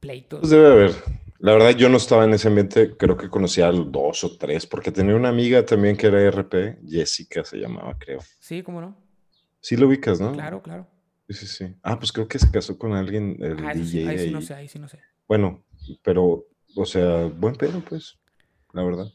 [0.02, 0.42] pleitos.
[0.42, 0.92] Pues debe haber.
[1.40, 4.68] La verdad, yo no estaba en ese ambiente, creo que conocía a dos o tres,
[4.68, 8.20] porque tenía una amiga también que era RP, Jessica se llamaba, creo.
[8.40, 8.96] Sí, ¿cómo no?
[9.60, 10.34] Sí lo ubicas, ¿no?
[10.34, 10.88] Claro, claro.
[11.30, 11.76] Sí, sí, sí.
[11.82, 14.10] Ah, pues creo que se casó con alguien, el ah, DJ.
[14.10, 15.00] ahí, sí no sé, ahí sí no sé.
[15.28, 15.64] Bueno,
[16.04, 16.46] pero,
[16.76, 18.20] o sea, buen pedo, pues,
[18.74, 19.08] la verdad.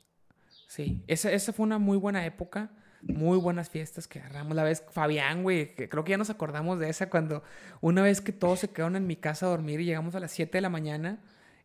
[0.66, 2.72] Sí, esa, esa fue una muy buena época.
[3.08, 4.56] Muy buenas fiestas que agarramos.
[4.56, 7.42] La vez Fabián, güey, que creo que ya nos acordamos de esa cuando
[7.80, 10.32] una vez que todos se quedaron en mi casa a dormir y llegamos a las
[10.32, 11.20] 7 de la mañana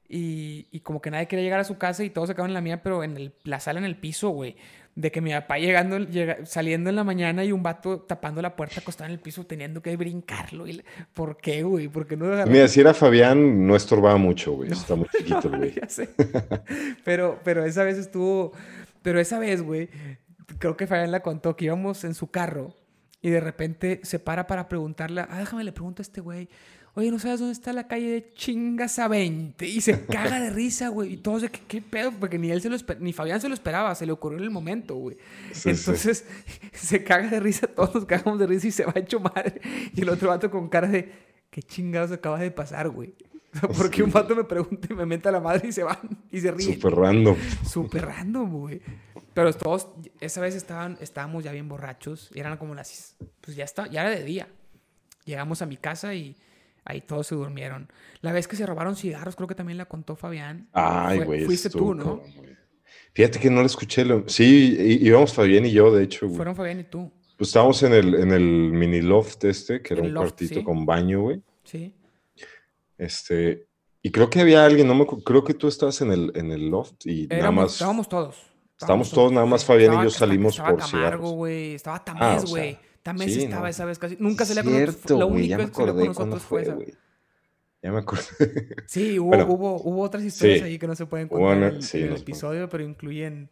[0.07, 2.55] y, y como que nadie quería llegar a su casa y todos se quedaron en
[2.55, 4.57] la mía, pero en el, la sala en el piso, güey.
[4.93, 8.57] De que mi papá llegando, llega, saliendo en la mañana y un vato tapando la
[8.57, 10.67] puerta acostado en el piso teniendo que brincarlo.
[10.67, 11.87] Y, ¿Por qué, güey?
[11.87, 12.51] ¿Por qué no agarramos?
[12.51, 14.69] Mira, si era Fabián, no estorbaba mucho, güey.
[14.69, 15.75] Está muy chiquito, güey.
[15.75, 16.09] ya sé.
[17.05, 18.51] Pero, pero esa vez estuvo.
[19.01, 19.89] Pero esa vez, güey,
[20.59, 22.75] creo que Fabián la contó que íbamos en su carro
[23.21, 26.49] y de repente se para para preguntarle, ah, déjame le pregunto a este güey,
[26.93, 29.65] oye, ¿no sabes dónde está la calle de Chingas a 20?
[29.65, 32.11] Y se caga de risa, güey, y todos de, ¿qué, qué pedo?
[32.11, 34.49] Porque ni él se lo ni Fabián se lo esperaba, se le ocurrió en el
[34.49, 35.17] momento, güey.
[35.53, 36.25] Sí, Entonces
[36.73, 39.61] se caga de risa, todos nos cagamos de risa y se va hecho madre.
[39.95, 41.11] Y el otro vato con cara de,
[41.49, 43.13] ¿qué chingados acaba de pasar, güey?
[43.77, 44.01] Porque Sí.
[44.03, 45.97] un vato me pregunta y me menta la madre y se van
[46.31, 46.73] y se ríen.
[46.75, 47.35] Súper random.
[47.67, 48.81] Súper random, güey.
[49.33, 49.87] Pero todos,
[50.19, 52.29] esa vez estaban, estábamos ya bien borrachos.
[52.33, 53.15] Y eran como las.
[53.41, 54.47] Pues ya, está, ya era de día.
[55.25, 56.35] Llegamos a mi casa y
[56.85, 57.89] ahí todos se durmieron.
[58.21, 60.69] La vez que se robaron cigarros, creo que también la contó Fabián.
[60.73, 61.45] Ay, güey.
[61.45, 62.21] Fuiste tú, ¿no?
[63.13, 64.05] Fíjate que no lo escuché.
[64.05, 66.37] lo- Sí, íbamos Fabián y yo, de hecho, güey.
[66.37, 67.11] Fueron Fabián y tú.
[67.37, 70.55] Pues estábamos en el, en el mini loft este, que era El un loft, cuartito
[70.59, 70.63] sí.
[70.63, 71.41] con baño, güey.
[71.63, 71.93] Sí.
[73.01, 73.67] Este,
[74.03, 76.69] y creo que había alguien, no me creo que tú estabas en el, en el
[76.69, 77.73] loft y nada más.
[77.73, 78.35] Estábamos todos.
[78.79, 81.73] Estábamos todos, nada más Fabián y yo Estaba- salimos estaba por Camargo, güey.
[81.73, 82.79] Estaba Ah, Tamés, o sea, güey.
[83.01, 83.67] Tamés sí, estaba no.
[83.67, 84.17] esa vez casi.
[84.19, 86.77] Nunca se le Cierto, La güey, única vez que con nosotros fue esa.
[87.83, 88.21] Ya me acordé.
[88.85, 90.65] Sí, hubo, Bueno, hubo, hubo otras historias sí.
[90.65, 93.49] ahí que no se pueden contar una- en el, sí, en episodio, pero incluyen,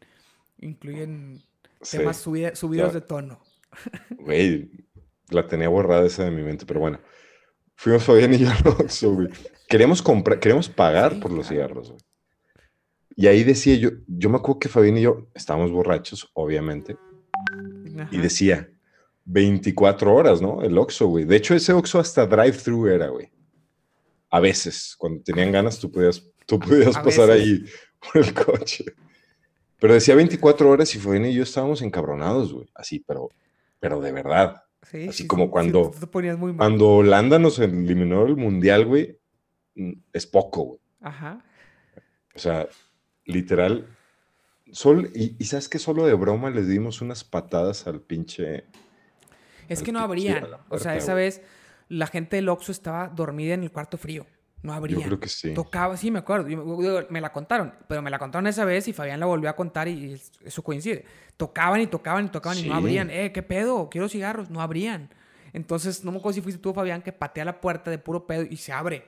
[0.60, 1.42] incluyen
[1.90, 3.00] temas subida- subidos Ya.
[3.00, 3.40] de tono.
[4.20, 4.70] Güey,
[5.30, 7.00] la tenía borrada esa de mi mente, pero bueno.
[7.82, 9.30] Fuimos Fabián y yo al Oxxo, güey.
[9.70, 11.64] Queríamos comprar, queríamos pagar Sí, por los claro.
[11.64, 12.02] cigarros, güey.
[13.16, 16.98] Y ahí decía yo, yo me acuerdo que Fabián y yo estábamos borrachos, obviamente,
[17.96, 18.22] y Ajá.
[18.22, 18.70] decía
[19.26, 20.62] 24 horas, ¿no?
[20.62, 21.24] El Oxxo, güey.
[21.24, 23.32] De hecho, ese Oxxo hasta drive-thru era, güey.
[24.30, 27.46] A veces, cuando tenían ganas, tú podías, tú podías A pasar veces.
[27.48, 27.64] ahí
[28.14, 28.86] por el coche.
[29.80, 32.68] Pero decía 24 horas y Fabián y yo estábamos encabronados, güey.
[32.76, 33.30] Así, pero,
[33.80, 34.64] pero de verdad.
[34.84, 36.58] Sí, así sí, como sí, sí, cuando- tú te ponías muy mal.
[36.58, 39.20] Cuando Holanda nos eliminó el mundial, güey,
[39.76, 40.80] mm, es poco, güey.
[41.02, 41.44] Ajá.
[42.36, 42.68] O sea,
[43.26, 43.88] literal.
[44.72, 48.66] Sol, y, y sabes que solo de broma les dimos unas patadas al pinche.
[49.68, 50.04] Es al que no pinche- a
[50.38, 50.52] abrían.
[50.52, 51.26] la O sea, esa güey.
[51.26, 51.42] vez
[51.90, 54.26] la gente del Oxxo estaba dormida en el cuarto frío.
[54.62, 55.02] No Yo abrían.
[55.04, 55.54] creo que sí.
[55.54, 56.50] Tocaba, sí, me acuerdo.
[56.50, 59.56] Yo me- la contaron, pero me la contaron esa vez y Fabián la volvió a
[59.56, 61.06] contar y es- eso coincide.
[61.38, 62.70] Tocaban y tocaban y tocaban y Sí.
[62.70, 63.10] no abrían.
[63.10, 63.90] Eh, ¿qué pedo?
[63.90, 64.50] Quiero cigarros.
[64.50, 65.10] No abrían.
[65.54, 68.44] Entonces, no me acuerdo si fuiste tú, Fabián, que patea la puerta de puro pedo
[68.44, 69.08] y se abre.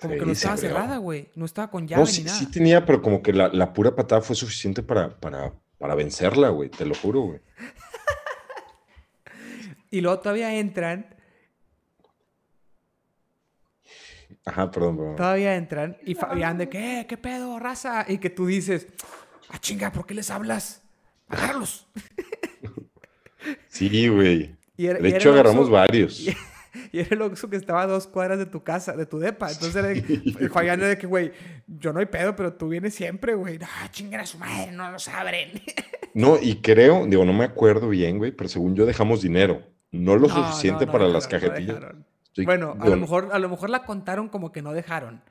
[0.00, 0.68] Como Sí, que no estaba abrió.
[0.70, 1.28] cerrada, güey.
[1.36, 2.38] No estaba con llave No, ni sí, nada.
[2.38, 6.48] sí tenía, pero como que la, la pura patada fue suficiente para, para, para vencerla,
[6.48, 6.70] güey.
[6.70, 7.40] Te lo juro, güey.
[9.90, 11.14] Y luego todavía entran,
[14.46, 15.16] Ajá, perdón, perdón.
[15.16, 18.04] todavía entran y Fabián de que, eh, ¿qué pedo, raza?
[18.08, 18.86] Y que tú dices,
[19.50, 20.82] ah, chinga, ¿por qué les hablas?
[21.28, 21.86] Agárralos.
[23.68, 24.56] Sí, güey.
[24.78, 26.20] Era- De era hecho, agarramos varios.
[26.20, 26.34] Y,
[26.92, 29.50] y era el Oxxo que estaba a dos cuadras de tu casa, de tu depa.
[29.50, 31.32] Entonces era de, Fabián era de que, güey,
[31.66, 33.58] yo no hay pedo, pero tú vienes siempre, güey.
[33.62, 35.50] Ah, chinga a su madre, no nos abren.
[36.14, 39.62] No, y creo, digo, no me acuerdo bien, güey, pero según yo dejamos dinero.
[39.90, 41.78] No lo No, suficiente no, no para las no cajetillas.
[42.44, 45.22] Bueno, a lo, mejor, a lo mejor la contaron como que no dejaron.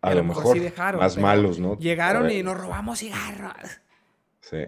[0.00, 1.00] A lo mejor, sí dejaron.
[1.00, 1.78] más malos, ¿no?
[1.78, 3.80] Llegaron y nos robamos cigarros.
[4.40, 4.64] Sí.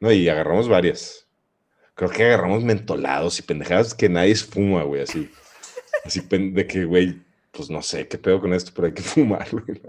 [0.00, 1.26] No, y agarramos varias.
[1.94, 5.30] Creo que agarramos mentolados y pendejadas que nadie fuma, güey, así.
[6.04, 9.48] Así de que, güey, pues no sé qué pedo con esto, pero hay que fumar,
[9.50, 9.80] güey.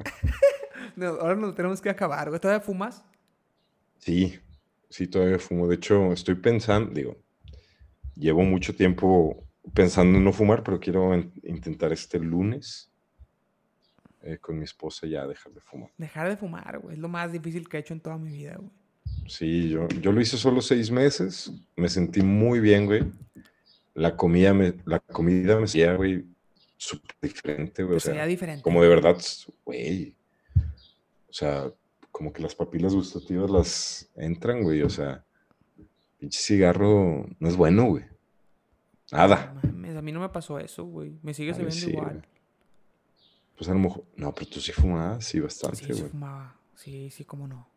[0.95, 2.39] No, ahora nos tenemos que acabar, güey.
[2.39, 3.03] ¿Todavía fumas?
[3.99, 4.39] Sí,
[4.89, 5.67] sí, todavía fumo.
[5.67, 7.17] De hecho, estoy pensando, digo,
[8.15, 12.89] llevo mucho tiempo pensando en no fumar, pero quiero in- intentar este lunes
[14.21, 15.89] eh, con mi esposa ya dejar de fumar.
[15.97, 16.95] Dejar de fumar, güey.
[16.95, 18.71] Es lo más difícil que he hecho en toda mi vida, güey.
[19.27, 21.51] Sí, yo, yo lo hice solo seis meses.
[21.75, 23.03] Me sentí muy bien, güey.
[23.93, 26.25] La comida me, la comida me hacía, güey,
[26.75, 27.97] súper diferente, güey.
[27.97, 28.61] O sea, diferente.
[28.61, 29.17] como de verdad,
[29.65, 30.15] güey.
[31.29, 31.71] O sea,
[32.11, 34.81] como que las papilas gustativas las entran, güey.
[34.81, 35.23] O sea,
[36.19, 38.03] pinche cigarro no es bueno, güey.
[39.11, 39.53] Nada.
[39.55, 41.17] No mames, a mí no me pasó eso, güey.
[41.21, 42.09] Me sigue sabiendo sí, igual.
[42.15, 42.23] güey.
[43.57, 44.03] Pues a lo mejor.
[44.15, 46.09] No, pero tú sí fumabas, sí, bastante, Sí, sí güey.
[46.11, 46.55] fumaba.
[46.75, 47.67] Sí, sí, cómo no.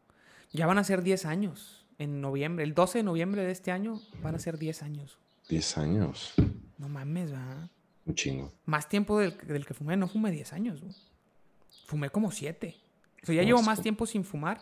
[0.53, 2.65] Ya van a ser 10 años en noviembre.
[2.65, 5.19] El 12 de noviembre de este año van a ser 10 años.
[5.49, 6.35] 10 años.
[6.77, 7.71] No mames, ¿verdad?
[8.05, 8.53] Un chingo.
[8.67, 9.97] Más tiempo del, del que fumé.
[9.97, 10.95] No fumé 10 años, güey.
[11.87, 12.77] Fumé como 7.
[13.23, 14.61] O sea, ya llevo más tiempo sin fumar.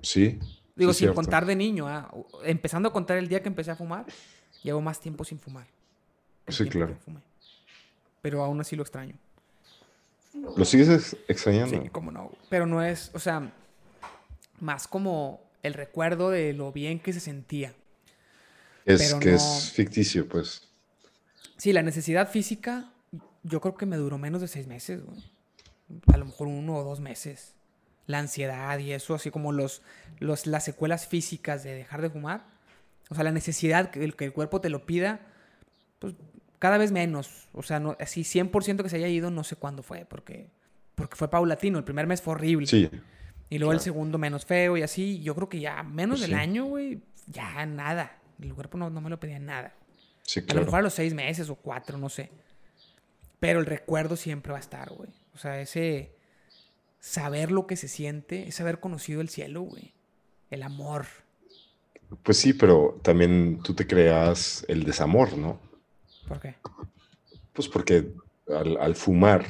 [0.00, 0.38] Sí,
[0.74, 1.86] Digo, sin contar de niño.
[1.88, 2.12] ¿ah?
[2.44, 4.06] Empezando a contar el día que empecé a fumar,
[4.62, 5.66] llevo más tiempo sin fumar.
[6.48, 6.96] Sí, claro.
[8.20, 9.16] Pero aún así lo extraño.
[10.56, 11.82] ¿Lo sigues extrañando?
[11.82, 12.30] Sí, cómo no.
[12.48, 13.52] Pero no es, o sea,
[14.60, 17.74] más como el recuerdo de lo bien que se sentía.
[18.84, 20.68] Es que es ficticio, pues.
[21.56, 22.92] Sí, la necesidad física,
[23.42, 25.22] yo creo que me duró menos de seis meses, güey.
[26.12, 27.54] A lo mejor uno o dos meses.
[28.06, 29.82] La ansiedad y eso, así como los,
[30.18, 32.46] los, las secuelas físicas de dejar de fumar.
[33.10, 35.20] O sea, la necesidad que el, que el cuerpo te lo pida,
[36.02, 36.14] pues
[36.58, 37.48] cada vez menos.
[37.52, 40.50] O sea, no, así 100% que se haya ido, no sé cuándo fue, porque,
[40.94, 41.78] porque fue paulatino.
[41.78, 42.66] El primer mes fue horrible.
[42.66, 42.90] Sí.
[43.48, 45.22] Y luego el segundo menos feo y así.
[45.22, 48.18] Yo creo que ya menos pues del año, güey, ya nada.
[48.40, 49.74] El cuerpo no, me lo pedía nada.
[50.22, 50.58] Sí, claro.
[50.58, 52.30] A lo mejor a los seis meses o cuatro, no sé.
[53.40, 55.10] Pero el recuerdo siempre va a estar, güey.
[55.34, 56.12] O sea, ese
[57.00, 59.92] saber lo que se siente, es haber conocido el cielo, güey.
[60.50, 61.06] El amor.
[62.22, 65.58] Pues sí, pero también tú te creas el desamor, ¿no?
[66.28, 66.56] ¿Por qué?
[67.52, 68.12] Pues porque
[68.48, 69.46] al, fumar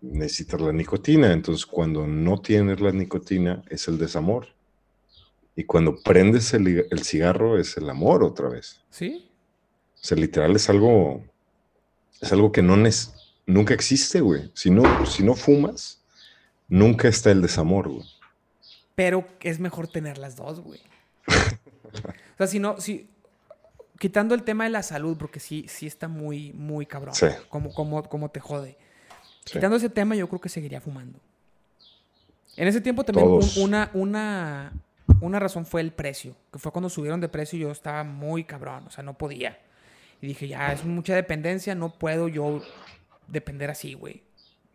[0.00, 4.48] necesitas la nicotina, entonces cuando no tienes la nicotina es el desamor.
[5.56, 8.84] Y cuando prendes el, cigarro es el amor otra vez.
[8.90, 9.28] ¿Sí?
[9.94, 11.24] O sea, literal es algo,
[12.20, 12.76] es algo que no
[13.46, 14.52] nunca existe, güey.
[14.54, 16.00] Si no, si no fumas,
[16.68, 18.06] nunca está el desamor, güey.
[18.94, 20.80] Pero es mejor tener las dos, güey.
[21.26, 23.08] o sea, si no, si,
[23.98, 27.14] quitando el tema de la salud, porque sí, sí está muy, muy cabrón.
[27.14, 27.26] Sí.
[27.48, 28.76] Como, como, te jode.
[29.44, 31.18] Quitando ese tema, yo creo que seguiría fumando.
[32.56, 34.72] En ese tiempo también una, una,
[35.20, 38.84] una razón fue el precio, que fue cuando subieron de precio yo estaba muy cabrón,
[38.86, 39.58] o sea, no podía.
[40.20, 42.60] Y dije, ya es mucha dependencia, no puedo yo
[43.28, 44.22] depender así, güey.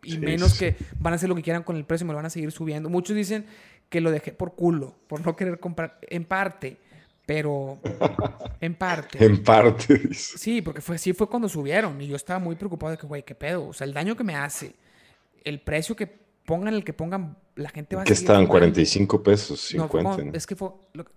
[0.02, 2.26] Y menos que van a hacer lo que quieran con el precio, me lo van
[2.26, 2.88] a seguir subiendo.
[2.88, 3.46] Muchos dicen
[3.88, 6.78] que lo dejé por culo, por no querer comprar, en parte.
[7.26, 7.78] Pero
[8.60, 9.24] en parte.
[9.24, 10.12] en parte.
[10.14, 13.22] Sí, porque fue, sí fue cuando subieron y yo estaba muy preocupado de que, güey,
[13.22, 13.68] qué pedo.
[13.68, 14.74] O sea, el daño que me hace,
[15.42, 16.06] el precio que
[16.44, 20.24] pongan, el que pongan, la gente va a Que estaban 45 pesos, 50.
[20.24, 20.70] No, es que fue,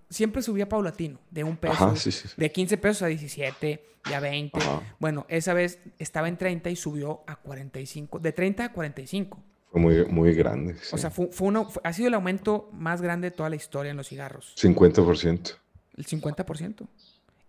[0.10, 1.94] siempre subía paulatino, de un peso,
[2.38, 4.60] de 15 pesos a 17, ya 20.
[5.00, 9.44] Bueno, esa vez estaba en 30 y subió a 45, de 30 a 45.
[9.72, 10.76] Fue muy, muy grande.
[10.92, 13.98] O sea, fue, uno, ha sido el aumento más grande de toda la historia en
[13.98, 14.56] los cigarros.
[14.58, 15.58] 50%
[15.98, 16.88] el 50%.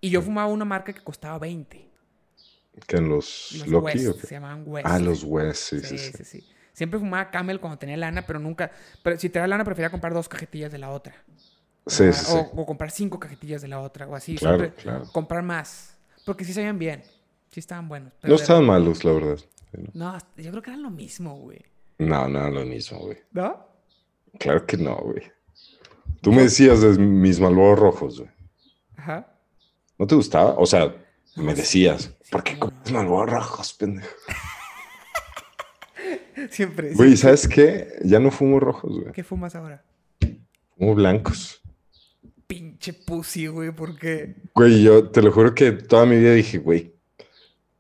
[0.01, 1.89] Y yo fumaba una marca que costaba 20.
[2.87, 4.87] ¿Que en los, los Se llamaban West.
[4.89, 8.71] Ah, los West, sí sí, sí, sí, Siempre fumaba Camel cuando tenía lana, pero nunca...
[9.03, 11.15] Pero si tenía lana, prefería comprar dos cajetillas de la otra.
[11.89, 14.37] Sí, sí, o, comprar cinco cajetillas de la otra, o así.
[14.37, 15.05] Claro, claro.
[15.11, 15.97] Comprar más.
[16.25, 17.03] Porque sí sabían bien.
[17.51, 18.13] Sí estaban buenos.
[18.23, 19.39] no estaban malos, la verdad.
[19.95, 21.65] No, yo creo que eran lo mismo, güey.
[21.99, 23.19] No, no eran lo mismo, güey.
[23.33, 23.67] ¿No?
[24.39, 25.23] Claro que no, güey.
[26.21, 28.31] Tú me decías de mis malvados rojos, güey.
[28.99, 29.33] Ajá.
[29.97, 30.55] ¿No te gustaba?
[30.59, 30.95] O sea,
[31.37, 34.09] me decías, ¿por qué comes malvados rojos, pendejo?
[36.51, 36.95] Siempre.
[36.95, 37.99] Güey, ¿sabes qué?
[38.03, 39.13] Ya no fumo rojos, güey.
[39.13, 39.85] ¿Qué fumas ahora?
[40.77, 41.63] Fumo blancos.
[42.47, 44.37] Pinche pussy, güey, ¿por qué?
[44.55, 46.95] Güey, yo te lo juro que toda mi vida dije, güey,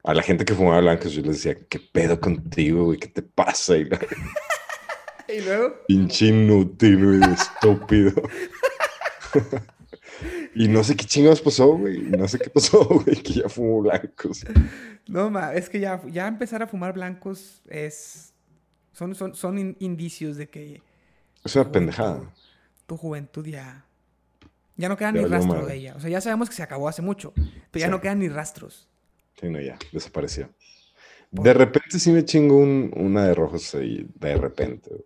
[0.04, 2.98] a la gente que fumaba blancos yo les decía, ¿qué pedo contigo, güey?
[2.98, 3.76] ¿Qué te pasa?
[3.76, 3.84] ¿Y,
[5.44, 5.74] luego?
[5.88, 8.12] Pinche inútil, güey, estúpido.
[10.54, 12.00] Y no sé qué chingados pasó, güey.
[12.02, 14.44] No sé qué pasó, güey, que ya fumo blancos.
[15.06, 18.34] No, ma, es que ya, ya empezar a fumar blancos es.
[18.92, 20.82] Son, son, son indicios de que.
[21.44, 22.32] Es una pendejada.
[22.86, 23.84] Tu, juventud ya.
[24.76, 25.94] Ya no queda ni rastro de ella.
[25.96, 27.32] O sea, ya sabemos que se acabó hace mucho,
[27.70, 28.88] pero ya no quedan ni rastros.
[29.40, 30.50] Sí, no, ya, desapareció.
[31.30, 35.04] De repente sí me chingo una de rojos ahí, de repente.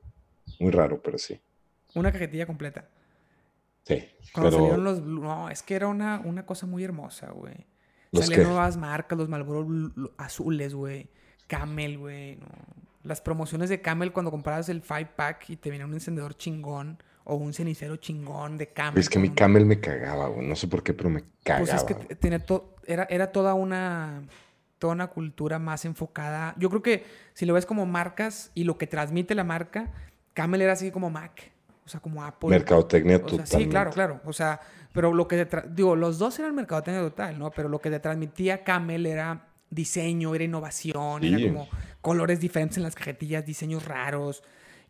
[0.60, 1.40] Muy raro, pero sí.
[1.94, 2.89] Una cajetilla completa.
[3.84, 4.04] Sí.
[4.32, 7.66] Cuando salieron los No, es que era una, una cosa muy hermosa, güey.
[8.12, 9.66] Salieron nuevas marcas, los Marlboro
[10.18, 11.09] azules, güey.
[11.46, 12.38] Camel, güey.
[13.02, 17.02] Las promociones de Camel cuando comprabas el 5 pack y te venía un encendedor chingón
[17.24, 19.00] o un cenicero chingón de Camel.
[19.00, 20.46] Es que mi Camel me cagaba, güey.
[20.46, 21.66] No sé por qué, pero me cagaba.
[21.66, 22.44] Pues es que tenía
[22.86, 24.22] era, era toda una
[24.78, 26.54] toda una cultura más enfocada.
[26.59, 27.04] Yo creo que
[27.34, 29.92] si lo ves como marcas y lo que transmite la marca,
[30.34, 31.51] Camel era así como Mac.
[31.84, 32.48] O sea, como Apple.
[32.50, 33.46] Mercadotecnia total.
[33.46, 34.20] Sí, claro, claro.
[34.24, 34.60] O sea,
[34.92, 37.50] pero lo que digo, los dos eran mercadotecnia total, ¿no?
[37.50, 41.68] Pero lo que te transmitía Camel era diseño, era innovación, era como
[42.00, 44.42] colores diferentes en las cajetillas, diseños raros.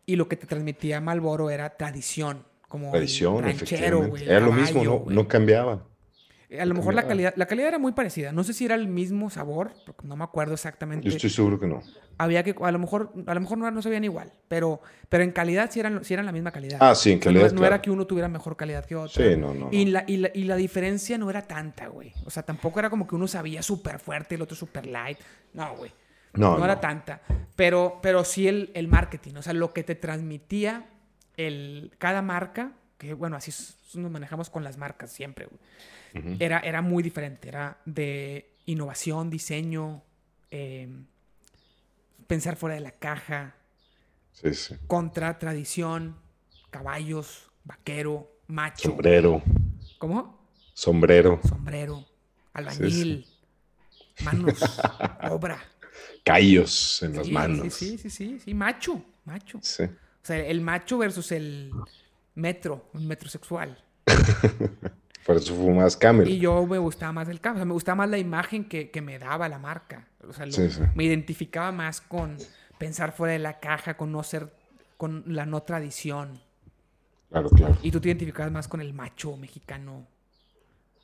[0.05, 4.25] Y lo que te transmitía Malboro era tradición, como tradición, ranchero, güey.
[4.25, 5.87] Era lo mismo, no, no cambiaba.
[6.59, 8.31] A lo mejor la calidad, la calidad era muy parecida.
[8.31, 11.09] No sé si era el mismo sabor, porque no me acuerdo exactamente.
[11.09, 11.81] Yo estoy seguro que no.
[12.17, 15.31] Había que, a lo mejor, a lo mejor no, no sabían igual, pero, pero en
[15.31, 16.77] calidad sí eran, sí eran la misma calidad.
[16.79, 17.51] Ah, sí, en calidad.
[17.51, 19.23] no, era que uno tuviera mejor calidad que otro.
[19.23, 19.69] Sí, no, no.
[19.71, 22.13] Y, la, y, la, y la diferencia no era tanta, güey.
[22.25, 25.17] O sea, tampoco era como que uno sabía súper fuerte y el otro súper light.
[25.53, 25.91] No, güey.
[26.33, 27.21] No, no, era tanta.
[27.55, 30.85] Pero, pero sí el, el marketing, o sea, lo que te transmitía
[31.37, 33.51] el, cada marca, que bueno, así
[33.95, 35.59] nos manejamos con las marcas siempre, güey
[36.39, 37.47] era, era muy diferente.
[37.47, 40.03] Era de innovación, diseño,
[40.51, 41.05] em,
[42.27, 43.55] pensar fuera de la caja,
[44.87, 46.17] contra tradición,
[46.69, 48.89] caballos, vaquero, macho.
[48.89, 49.41] Sombrero.
[49.97, 50.49] ¿Cómo?
[50.73, 51.39] Sombrero.
[51.47, 52.05] Sombrero,
[52.53, 53.27] albañil,
[54.23, 54.59] manos,
[55.29, 55.59] obra.
[56.23, 57.73] Callos en las manos.
[57.73, 59.59] Sí, sí, sí, sí, macho, macho.
[59.61, 59.83] Sí.
[59.83, 61.71] O sea, el macho versus el
[62.35, 63.77] metro, un metrosexual.
[65.25, 66.27] Por eso fue más Camel.
[66.27, 67.57] Y yo me gustaba más el Camel.
[67.57, 70.07] O sea, me gustaba más la imagen que, que me daba la marca.
[70.27, 70.45] O sea,
[70.95, 72.37] me identificaba más con
[72.77, 74.53] pensar fuera de la caja, con no ser,
[74.97, 76.39] con la no tradición.
[77.29, 77.77] Claro, claro.
[77.81, 80.05] Y tú te identificabas más con el macho mexicano.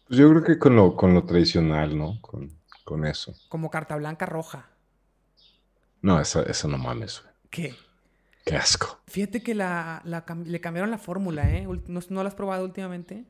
[0.07, 2.19] Pues yo creo que con lo, con lo tradicional, ¿no?
[2.21, 2.51] Con,
[2.83, 3.33] con eso.
[3.47, 4.69] Como carta blanca roja.
[6.01, 7.33] No, eso, eso no mames, güey.
[7.49, 7.75] ¿Qué?
[8.45, 8.99] Qué asco.
[9.07, 11.67] Fíjate que la, la, le cambiaron la fórmula, ¿eh?
[11.87, 13.25] ¿No, ¿No la has probado últimamente?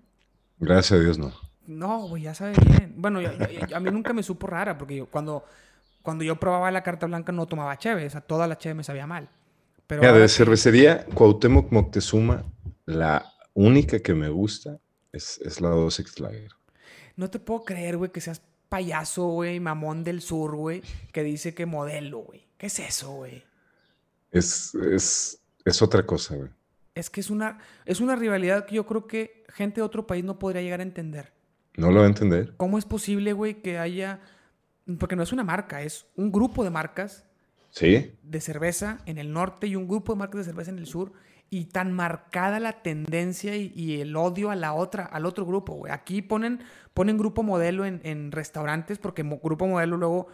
[0.60, 1.34] Gracias a Dios, no.
[1.68, 2.94] No, güey, ya sabe bien.
[2.98, 5.46] Bueno, a mí nunca me supo rara, porque yo, cuando,
[6.02, 8.84] cuando yo probaba la carta blanca no tomaba cheve, o sea, toda la cheve me
[8.84, 9.30] sabía mal.
[9.88, 12.44] Pero Mira, de cervecería Cuauhtémoc Moctezuma,
[12.86, 14.80] la única que me gusta
[15.12, 16.52] es, es la 2 X Lager.
[17.16, 20.82] No te puedo creer, güey, que seas payaso, güey, mamón del sur, güey,
[21.12, 22.48] que dice que modelo, güey.
[22.58, 23.44] ¿Qué es eso, güey?
[24.32, 26.50] Es, es, es otra cosa, güey
[27.00, 30.24] es que es una, es una rivalidad que yo creo que gente de otro país
[30.24, 31.34] no podría llegar a entender.
[31.76, 32.54] No lo va a entender.
[32.58, 34.20] ¿Cómo es posible, güey, que haya...
[35.00, 37.26] Porque no es una marca, es un grupo de marcas
[37.70, 38.12] ¿Sí?
[38.24, 41.14] de cerveza en el norte y un grupo de marcas de cerveza en el sur
[41.52, 45.92] y tan marcada la tendencia y, el odio a la otra, al otro grupo, güey.
[45.92, 46.64] Aquí ponen,
[46.94, 50.28] ponen grupo modelo en, restaurantes porque grupo modelo luego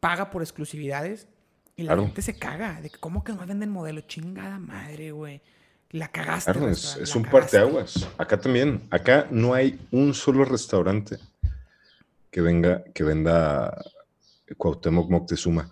[0.00, 1.28] paga por exclusividades
[1.76, 5.42] y la gente se caga de que cómo que no venden modelo, chingada madre, güey.
[5.90, 6.52] La cagaste.
[6.70, 8.08] es, un parteaguas.
[8.18, 8.82] Acá también.
[8.90, 11.18] Acá no hay un solo restaurante
[12.30, 13.82] que venga, que venda
[14.56, 15.70] Cuauhtémoc Moctezuma.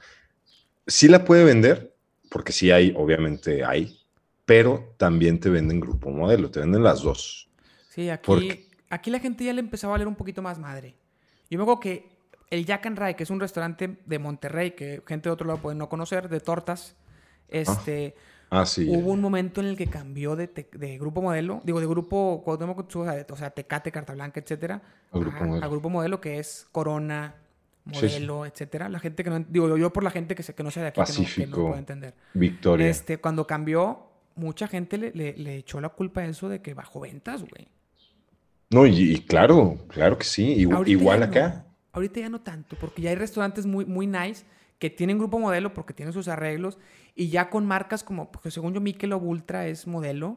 [0.87, 1.95] Sí la puede vender,
[2.31, 3.99] porque sí hay, obviamente hay,
[4.45, 7.49] pero también te venden grupo modelo, te venden las dos.
[7.91, 10.95] Sí, aquí, aquí la gente ya le empezó a valer un poquito más madre.
[11.51, 12.09] Yo me acuerdo que
[12.51, 15.61] el Jack and Ray, que es un restaurante de Monterrey, que gente de otro lado
[15.61, 16.95] puede no conocer, de tortas,
[17.49, 18.15] este...
[18.17, 20.49] Ah, Hubo un momento en el que cambió de,
[20.99, 26.21] grupo modelo, digo, de grupo, o sea, Tecate, Carta Blanca, etcétera, a grupo, modelo.
[26.21, 27.35] que es Corona,
[27.85, 28.89] modelo, etcétera.
[28.89, 31.03] La gente que no, digo, yo por la gente que, que no sea de aquí,
[31.35, 32.15] que no, puede entender.
[32.35, 32.89] Victoria.
[32.89, 34.07] Este, cuando cambió,
[34.37, 37.69] mucha gente le, echó la culpa a eso de que bajó ventas, güey.
[38.71, 41.67] No, y, claro, claro que sí, igual, acá.
[41.93, 44.45] Ahorita ya no tanto, porque ya hay restaurantes muy, muy nice
[44.85, 46.77] que tienen grupo modelo porque tienen sus arreglos
[47.15, 50.37] y ya con marcas como, porque según yo Michelob Ultra es modelo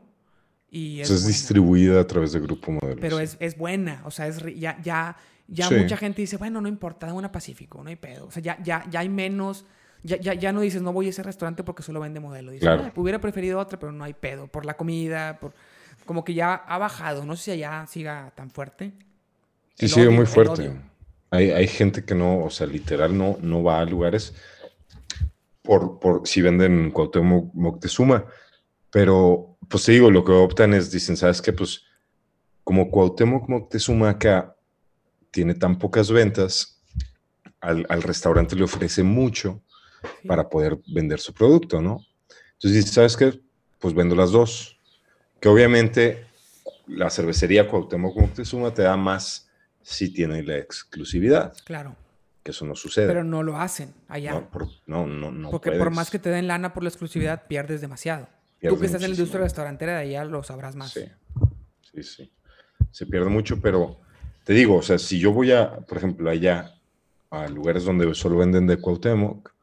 [0.72, 2.98] y es, distribuida a través de grupo modelo.
[3.02, 5.18] Pero es, es, buena, o sea, es, ya, ya,
[5.49, 8.28] ya mucha gente dice, bueno, no importa, da una Pacífico, no hay pedo.
[8.28, 9.65] O sea, ya, ya, ya hay menos,
[10.02, 12.52] ya, ya, ya no dices, no voy a ese restaurante porque solo vende modelo.
[12.52, 12.90] Dices, claro.
[12.95, 15.53] hubiera preferido otra, pero no hay pedo, por la comida, por...
[16.06, 18.94] Como que ya ha bajado, no sé si allá siga tan fuerte.
[19.76, 20.72] Sí, sigue muy fuerte.
[21.30, 24.34] Hay, hay, gente que no, o sea, literal no, no va a lugares
[25.62, 28.26] por, por si venden Cuauhtémoc Moctezuma.
[28.90, 31.52] Pero, pues te digo, lo que optan es, dicen, ¿sabes qué?
[31.52, 31.84] Pues
[32.64, 34.56] como Cuauhtémoc Moctezuma acá
[35.32, 36.82] tiene tan pocas ventas,
[37.60, 39.62] al, al restaurante le ofrece mucho
[40.26, 41.99] para poder vender su producto, ¿no?
[42.54, 43.40] Entonces ¿sabes qué?
[43.80, 44.80] Pues vendo las dos.
[45.40, 46.26] Que obviamente
[46.88, 49.47] la cervecería Cuauhtémoc Moctezuma te da más
[49.88, 51.53] sí tiene la exclusividad.
[51.64, 51.95] Claro.
[52.43, 53.07] Que eso no sucede.
[53.07, 54.47] Pero no lo hacen allá.
[54.85, 58.27] No, no, no, Porque por más que te den lana por la exclusividad, pierdes demasiado.
[58.61, 60.91] Tú que estás en la industria restaurantera de allá lo sabrás más.
[60.91, 61.05] Sí,
[61.93, 62.31] sí, sí.
[62.91, 63.99] Se pierde mucho, pero
[64.43, 66.76] te digo, o sea, si yo voy a, por ejemplo, allá,
[67.30, 69.53] a lugares donde solo venden de Cuauhtémoc,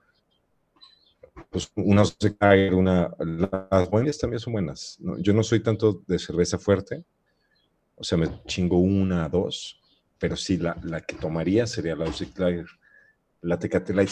[1.50, 3.10] pues unas de caer, una,
[3.70, 4.98] las buenas también son buenas.
[5.18, 7.04] Yo no soy tanto de cerveza fuerte,
[7.96, 9.80] o sea, me chingo una, dos,
[10.24, 12.64] pero sí, la, la que tomaría sería la Uzi Lager.
[13.42, 14.08] La Tecate Light,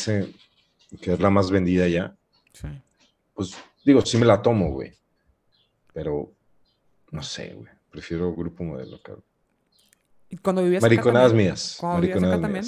[1.00, 2.14] que es la más vendida ya.
[2.52, 2.68] Sí.
[3.32, 4.92] Pues digo, sí me la tomo, güey.
[5.94, 6.30] Pero
[7.12, 7.72] no sé, güey.
[7.90, 9.24] Prefiero grupo modelo, cabrón.
[10.42, 11.78] Cuando vivías Mariconadas mías.
[11.80, 12.66] Cuando vivías acá también.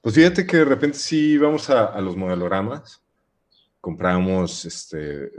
[0.00, 3.00] Pues fíjate que de repente sí íbamos a, los modeloramas,
[3.80, 5.30] comprábamos este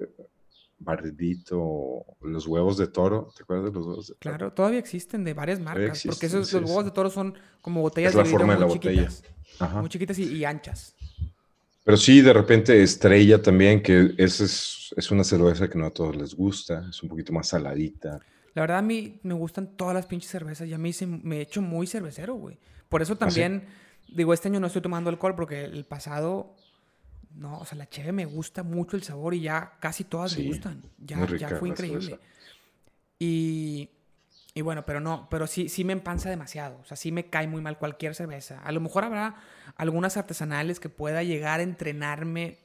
[0.84, 4.38] bardito, los huevos de toro, ¿te acuerdas de los huevos de toro?
[4.38, 8.12] Claro, todavía existen de varias marcas, porque esos, los huevos de toro son como botellas
[8.12, 9.10] es la forma de la botella.
[9.80, 10.96] Muy chiquitas y, anchas.
[11.84, 15.92] Pero sí, de repente Estrella también, que esa es, es, una cerveza que no a
[15.92, 18.20] todos les gusta, es un poquito más saladita.
[18.54, 20.92] La verdad a mí me gustan todas las pinches cervezas y a mí
[21.24, 22.58] me he hecho muy cervecero, güey.
[22.90, 23.66] Por eso ¿Ah, también,
[24.10, 26.56] digo, este año no estoy tomando alcohol porque el pasado,
[27.36, 30.46] no, o sea, la cheve me gusta mucho el sabor y ya casi todas me
[30.46, 30.84] gustan.
[30.98, 32.20] Ya, ya fue increíble.
[33.20, 33.90] Y,
[34.54, 36.80] y bueno, pero no, pero sí, sí me empanza demasiado.
[36.82, 38.60] O sea, sí me cae muy mal cualquier cerveza.
[38.62, 39.36] A lo mejor habrá
[39.76, 42.58] algunas artesanales que pueda llegar a entrenarme,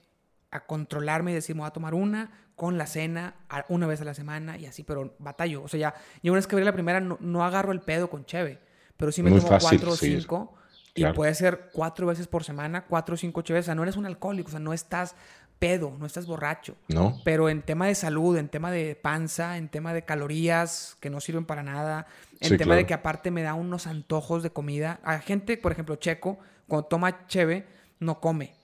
[0.50, 3.34] a controlarme y decir, me voy a tomar una, con la cena
[3.68, 5.62] una vez a la semana y así, pero batallo.
[5.62, 8.24] O sea, ya, yo una vez que abrí la primera no, agarro el pedo con
[8.24, 8.58] cheve,
[8.96, 10.54] pero sí me tomo cuatro o cinco
[10.96, 13.64] y puede ser cuatro veces por semana, cuatro o cinco cheves.
[13.64, 15.14] O sea, no eres un alcohólico, o sea, no estás
[15.58, 16.76] pedo, no estás borracho.
[16.88, 17.20] No.
[17.24, 21.20] Pero en tema de salud, en tema de panza, en tema de calorías que no
[21.20, 22.06] sirven para nada,
[22.40, 25.00] en tema de que aparte me da unos antojos de comida.
[25.02, 27.66] A gente, por ejemplo, Checo, cuando toma cheve,
[28.00, 28.54] no come.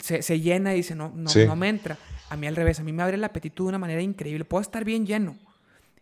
[0.00, 1.98] Se, se llena y dice, no, no, no me entra.
[2.30, 4.44] A mí al revés, a mí me abre el apetito de una manera increíble.
[4.44, 5.36] Puedo estar bien lleno.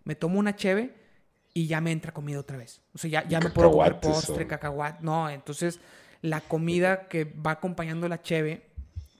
[0.04, 0.99] Me tomo una cheve
[1.52, 2.80] y ya me entra comida otra vez.
[2.94, 5.02] O sea, ya, ya me puedo comer postre, cacahuate.
[5.02, 5.80] No, entonces
[6.22, 8.66] la comida que va acompañando la cheve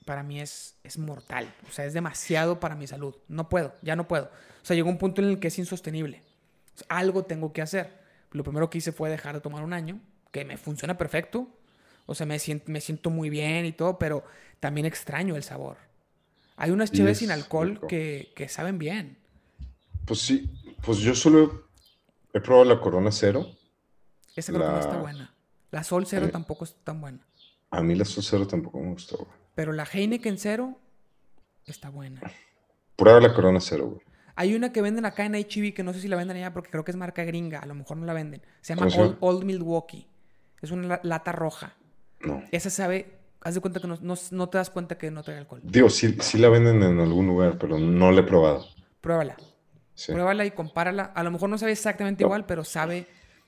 [0.05, 1.53] para mí es, es mortal.
[1.69, 3.15] O sea, es demasiado para mi salud.
[3.29, 4.25] No puedo, ya no puedo.
[4.25, 6.23] O sea, llegó un punto en el que es insostenible.
[6.89, 8.01] algo tengo que hacer.
[8.33, 10.01] Lo primero que hice fue dejar de tomar un año,
[10.31, 11.49] que me funciona perfecto.
[12.07, 14.25] O sea, me siento, me siento muy bien y todo, pero
[14.59, 15.77] también extraño el sabor.
[16.57, 19.17] Hay unas cheves sin alcohol que, saben bien.
[20.05, 20.51] Pues sí,
[20.83, 21.69] pues yo solo
[22.33, 23.47] he probado la Corona Cero.
[24.37, 25.35] Esa creo está buena.
[25.71, 27.27] La Sol Cero tampoco es tan buena.
[27.71, 30.79] A mí la Sol Cero tampoco me gustó, Pero la Heineken Cero
[31.67, 32.21] está buena.
[32.97, 34.01] Prueba la Corona Cero, güey.
[34.37, 36.71] Hay una que venden acá en HB que no sé si la venden allá porque
[36.71, 37.59] creo que es marca gringa.
[37.59, 38.43] A lo mejor no la venden.
[38.63, 38.89] Se llama
[39.21, 40.09] Old Milwaukee.
[40.63, 41.77] Es una lata roja.
[42.21, 42.43] No.
[42.51, 45.61] Esa sabe haz de cuenta que no, te das cuenta que no trae alcohol.
[45.65, 48.67] Digo, sí, sí la venden en algún lugar, pero no la he probado.
[49.01, 49.37] Pruébala.
[50.07, 51.05] Pruébala y compárala.
[51.15, 53.07] A lo mejor no sabe exactamente igual, pero sabe.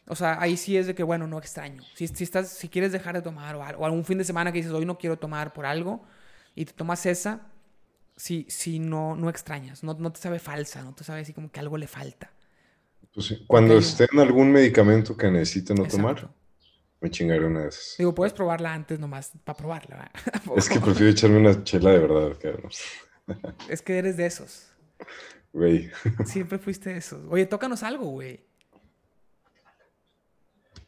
[0.08, 1.82] O sea, ahí sí es de que, bueno, no extraño.
[1.94, 4.58] Si, si, estás, si quieres dejar de tomar o, o algún fin de semana que
[4.58, 6.04] dices, hoy no quiero tomar por algo,
[6.54, 7.40] y te tomas esa,
[8.16, 9.82] si, si no, no extrañas.
[9.82, 12.32] No, no te sabe falsa, no te sabe así como que algo le falta.
[13.14, 13.44] Pues sí.
[13.46, 16.30] Cuando esté en algún medicamento que necesite no tomar,
[17.00, 17.96] me chingaré una de esas.
[17.98, 20.10] Digo, puedes probarla antes nomás para probarla.
[20.56, 22.80] es que prefiero echarme una chela de verdad, Carlos.
[23.68, 24.68] es que eres de esos.
[25.52, 25.90] Güey.
[26.24, 27.24] Siempre fuiste de esos.
[27.28, 28.40] Oye, tócanos algo, güey.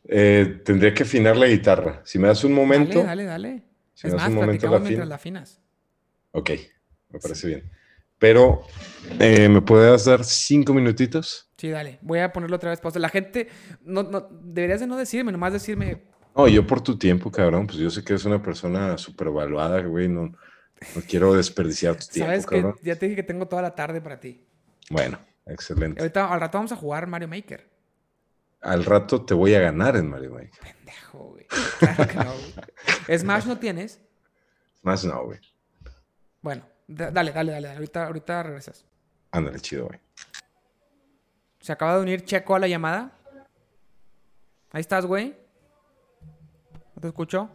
[0.07, 2.03] Eh, tendría que afinar la guitarra.
[2.05, 3.03] Si me das un momento.
[3.03, 3.62] Dale, dale, dale.
[4.03, 5.61] es más, un momento la mientras la afinas.
[6.32, 6.51] Ok,
[7.11, 7.70] me parece bien.
[8.19, 8.62] Pero,
[9.19, 11.51] eh, ¿me puedes dar cinco minutitos?
[11.57, 11.99] Sí, dale.
[12.03, 12.99] Voy a ponerlo otra vez pausa.
[12.99, 13.49] La gente,
[13.82, 16.05] no, no, deberías de no decirme, nomás decirme.
[16.36, 19.81] No, yo por tu tiempo, cabrón, pues yo sé que eres una persona súper evaluada,
[19.82, 23.62] güey, no, no quiero desperdiciar tu tiempo, Sabes que ya te dije que tengo toda
[23.62, 24.45] la tarde para ti.
[24.90, 26.01] Bueno, excelente.
[26.01, 27.70] Ahorita, al rato vamos a jugar Mario Maker.
[28.61, 30.61] Al rato te voy a ganar en Mario Maker.
[30.61, 31.47] Pendejo, güey.
[31.78, 33.19] Claro que no, güey.
[33.19, 34.01] ¿Smash no tienes?
[34.81, 35.40] Smash no, güey.
[36.40, 37.73] Bueno, dale, dale, dale.
[37.73, 38.85] Ahorita, ahorita regresas.
[39.31, 40.01] Ándale, chido, güey.
[41.61, 43.12] Se acaba de unir Checo a la llamada.
[44.70, 45.36] Ahí estás, güey.
[46.94, 47.51] ¿No te escucho?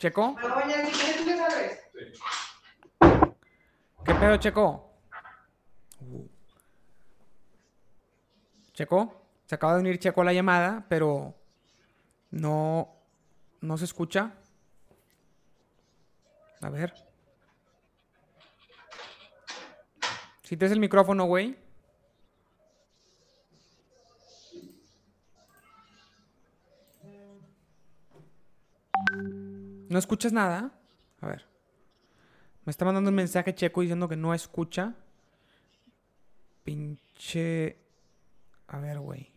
[0.00, 0.34] ¿Checo?
[4.02, 4.94] ¿Qué pedo, Checo?
[8.72, 9.26] ¿Checo?
[9.44, 11.34] Se acaba de unir Checo a la llamada, pero
[12.30, 12.88] no,
[13.60, 14.32] no se escucha.
[16.62, 16.94] A ver.
[20.42, 21.58] Si te es el micrófono, güey.
[30.00, 30.72] Escuchas nada?
[31.20, 31.46] A ver.
[32.64, 34.94] Me está mandando un mensaje checo diciendo que no escucha.
[36.64, 37.76] Pinche.
[38.66, 39.30] A ver, güey.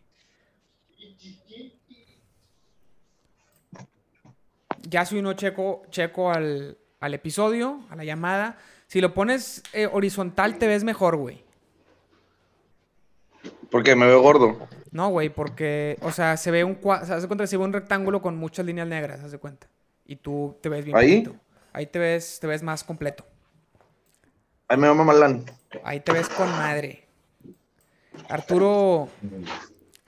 [4.82, 8.58] Ya soy uno checo, checo al, al episodio, a la llamada.
[8.86, 11.42] Si lo pones eh, horizontal, te ves mejor, güey.
[13.70, 13.96] ¿Por qué?
[13.96, 14.68] ¿Me veo gordo?
[14.92, 18.22] No, güey, porque, o sea, se ve un o sea, cuenta, se ve un rectángulo
[18.22, 19.66] con muchas líneas negras, haz de cuenta.
[20.06, 21.28] Y tú te ves bien ¿Ahí?
[21.72, 23.24] Ahí te ves, te ves más completo.
[24.68, 25.44] Ahí me va mamalán.
[25.82, 27.06] Ahí te ves con madre.
[28.28, 29.08] Arturo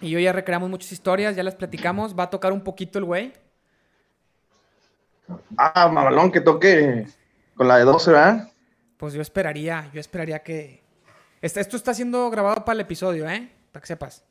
[0.01, 2.19] y yo ya recreamos muchas historias, ya las platicamos.
[2.19, 3.33] Va a tocar un poquito el güey.
[5.57, 7.07] Ah, mamalón, que toque
[7.55, 8.53] con la de 12, ¿verdad?
[8.97, 10.85] Pues yo esperaría, yo esperaría que...
[11.41, 13.51] Esto está siendo grabado para el episodio, ¿eh?
[13.73, 14.25] Para que sepas.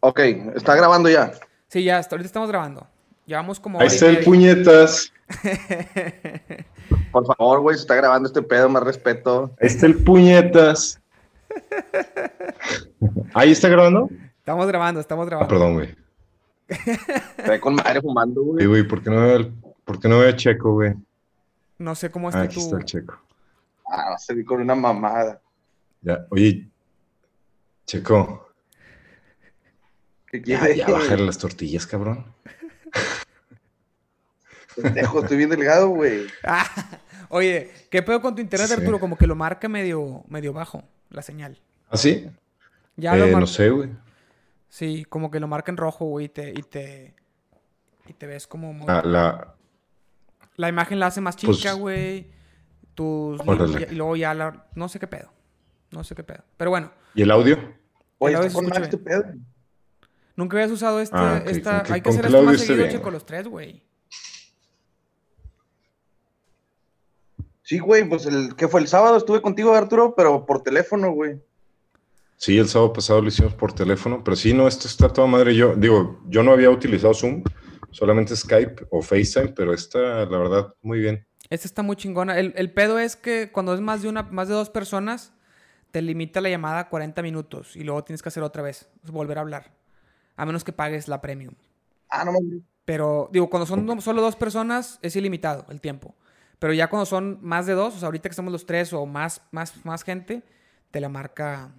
[0.00, 0.20] Ok,
[0.54, 1.32] está grabando ya.
[1.68, 2.86] Sí, ya, hasta ahorita estamos grabando.
[3.26, 3.80] Llevamos como...
[3.80, 5.12] Ahí está el puñetas.
[7.12, 9.54] Por favor, güey, se está grabando este pedo, más respeto.
[9.60, 11.00] Ahí está el puñetas.
[13.34, 14.08] ¿Ahí está grabando?
[14.38, 15.48] Estamos grabando, estamos Ah, grabando.
[15.48, 15.94] perdón, güey.
[16.68, 18.66] Está con madre fumando, Sí, güey.
[18.66, 19.52] güey, ¿por qué no veo, el-
[19.84, 20.94] por qué no veo a Checo, güey?
[21.78, 22.60] No sé cómo Ah, está aquí tu...
[22.60, 23.18] está el Checo.
[23.88, 25.40] Ah, se vi con una mamada.
[26.02, 26.68] Ya, oye,
[27.86, 28.48] Checo,
[30.26, 30.76] ¿Qué ya, quiere?
[30.76, 32.26] ya bájale las tortillas, cabrón.
[34.80, 36.26] Pendejo, estoy bien delgado, güey.
[36.44, 36.66] Ah,
[37.30, 38.74] oye, ¿qué pedo con tu internet, Sí.
[38.74, 39.00] Arturo?
[39.00, 41.58] Como que lo marca medio, medio bajo la señal.
[41.88, 42.28] ¿Ah, sí?
[42.96, 43.90] Ya Eh, lo no sé, güey.
[44.68, 47.14] Sí, como que lo marca en rojo, güey, y te, y te,
[48.06, 49.54] y te ves como muy- Ah, la,
[50.56, 52.30] La imagen la hace más Pues- chica, güey.
[52.94, 53.38] Tus...
[53.46, 53.88] Órale.
[53.90, 54.66] Y luego ya la...
[54.74, 55.30] No sé qué pedo.
[55.90, 56.42] No sé qué pedo.
[56.56, 57.58] Pero bueno, ¿Y el audio?
[58.18, 59.24] Oye, está con este pedo.
[60.36, 61.82] Nunca habías usado este, Ah, esta...
[61.82, 63.12] que- Hay que con hacer esto más seguido, bien, güey.
[63.12, 63.82] los tres, güey.
[67.62, 71.40] Sí, güey, pues el que fue el sábado estuve contigo, Arturo, pero por teléfono, güey.
[72.36, 75.54] Sí, el sábado pasado lo hicimos por teléfono, pero sí, no, esto está toda madre.
[75.56, 77.42] Yo digo, yo no había utilizado Zoom,
[77.90, 81.26] solamente Skype o FaceTime, pero esta, la verdad, muy bien.
[81.50, 82.38] Esta está muy chingona.
[82.38, 85.32] El, el pedo es que cuando es más de una, más de dos personas,
[85.90, 89.38] te limita la llamada a 40 minutos y luego tienes que hacer otra vez, volver
[89.38, 89.72] a hablar.
[90.36, 91.54] A menos que pagues la premium.
[92.08, 92.62] Ah, no mames.
[92.84, 96.14] Pero, digo, cuando son solo dos personas, es ilimitado el tiempo.
[96.58, 99.04] Pero ya cuando son más de dos, o sea, ahorita que estamos los tres o
[99.06, 100.42] más, más, más gente,
[100.90, 101.72] te la marca.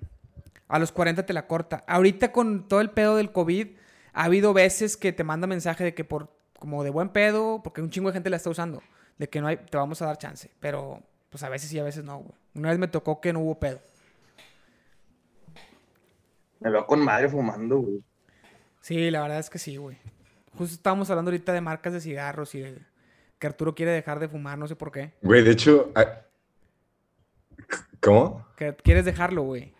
[0.67, 1.85] A los 40 te la corta.
[1.88, 3.69] Ahorita con todo el pedo del COVID,
[4.13, 6.29] ha habido veces que te manda mensaje de que por,
[6.59, 8.84] como de buen pedo, porque un chingo de gente la está usando,
[9.17, 10.51] de que no hay, te vamos a dar chance.
[10.59, 12.34] Pero, pues a veces sí, a veces no, güey.
[12.53, 13.79] Una vez me tocó que no hubo pedo.
[16.59, 18.03] Me veo con madre fumando, güey.
[18.88, 19.97] Sí, la verdad es que sí, güey.
[20.53, 22.77] Justo estábamos hablando ahorita de marcas de cigarros y de
[23.38, 25.11] que Arturo quiere dejar de fumar, no sé por qué.
[25.22, 26.22] Güey, de hecho, ah,
[27.99, 28.47] ¿cómo?
[28.55, 29.73] Que quieres dejarlo, güey.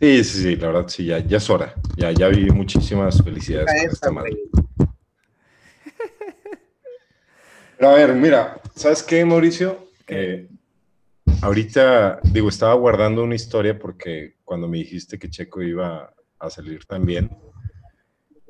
[0.00, 1.74] Sí, sí, sí, la verdad, sí, ya, ya es hora.
[1.98, 4.38] Ya, ya viví muchísimas felicidades con Esta, esta madre.
[7.76, 9.90] Pero a ver, mira, ¿sabes qué, Mauricio?
[10.06, 10.48] Eh,
[11.42, 16.84] ahorita, digo, estaba guardando una historia porque cuando me dijiste que Checo iba a salir
[16.86, 17.30] también,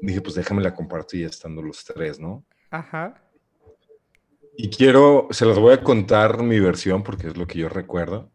[0.01, 2.44] dije, pues déjame la comparto y ya estando los tres, ¿no?
[2.70, 3.23] Ajá.
[4.56, 8.31] Y quiero, se las voy a contar mi versión porque es lo que yo recuerdo.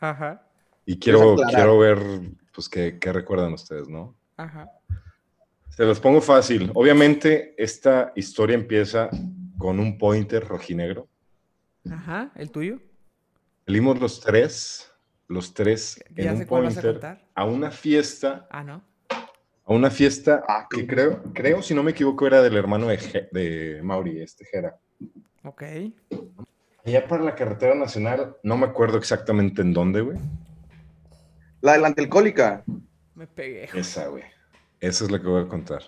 [0.00, 0.46] Ajá.
[0.86, 1.98] Y quiero, quiero ver,
[2.52, 4.14] pues, qué, qué recuerdan ustedes, ¿no?
[4.36, 4.68] Ajá.
[5.70, 6.70] Se los pongo fácil.
[6.74, 9.08] Obviamente, esta historia empieza
[9.58, 11.08] con un pointer rojinegro.
[11.90, 12.30] Ajá.
[12.36, 12.78] ¿El tuyo?
[13.66, 14.92] Salimos los tres,
[15.26, 17.28] los tres en ¿Ya un a pointer contar?
[17.34, 18.84] a una fiesta, Ah, no.
[19.66, 22.98] A una fiesta Ah, que creo, creo, si no me equivoco, era del hermano de,
[22.98, 24.76] Je- de Mauri, este Jera.
[25.44, 25.62] Ok.
[26.84, 30.18] Allá para la carretera nacional, no me acuerdo exactamente en dónde, güey.
[31.62, 32.62] La de la antialcohólica.
[33.14, 33.68] Me pegué.
[33.74, 34.24] Esa, güey.
[34.80, 35.82] Esa es la que voy a contar.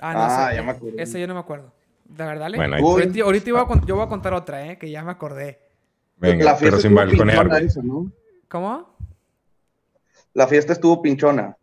[0.00, 0.20] Ah, no.
[0.20, 0.98] Ah, esa, ya me acuerdo.
[0.98, 1.72] Esa yo no me acuerdo.
[2.04, 2.56] ¿De verdad, Ale?
[2.56, 3.02] Bueno, ahí- Uy.
[3.02, 4.78] ahorita, ahorita iba a con- yo voy a contar otra, ¿eh?
[4.78, 5.60] Que ya me acordé.
[6.16, 8.10] Venga, la pero fiesta sin estuvo balconear, esa, ¿no?
[8.48, 8.96] ¿Cómo?
[10.34, 11.56] La fiesta estuvo pinchona.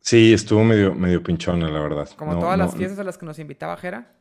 [0.00, 2.08] Sí, estuvo medio, medio pinchona, la verdad.
[2.16, 4.12] Como No, todas las no- fiestas a las que nos invitaba Jera.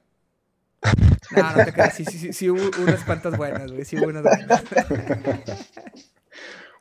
[1.36, 1.94] No, no te creas.
[1.96, 3.86] Sí, sí, sí, sí hubo unas cuantas buenas, güey.
[3.86, 4.64] Sí hubo unas buenas.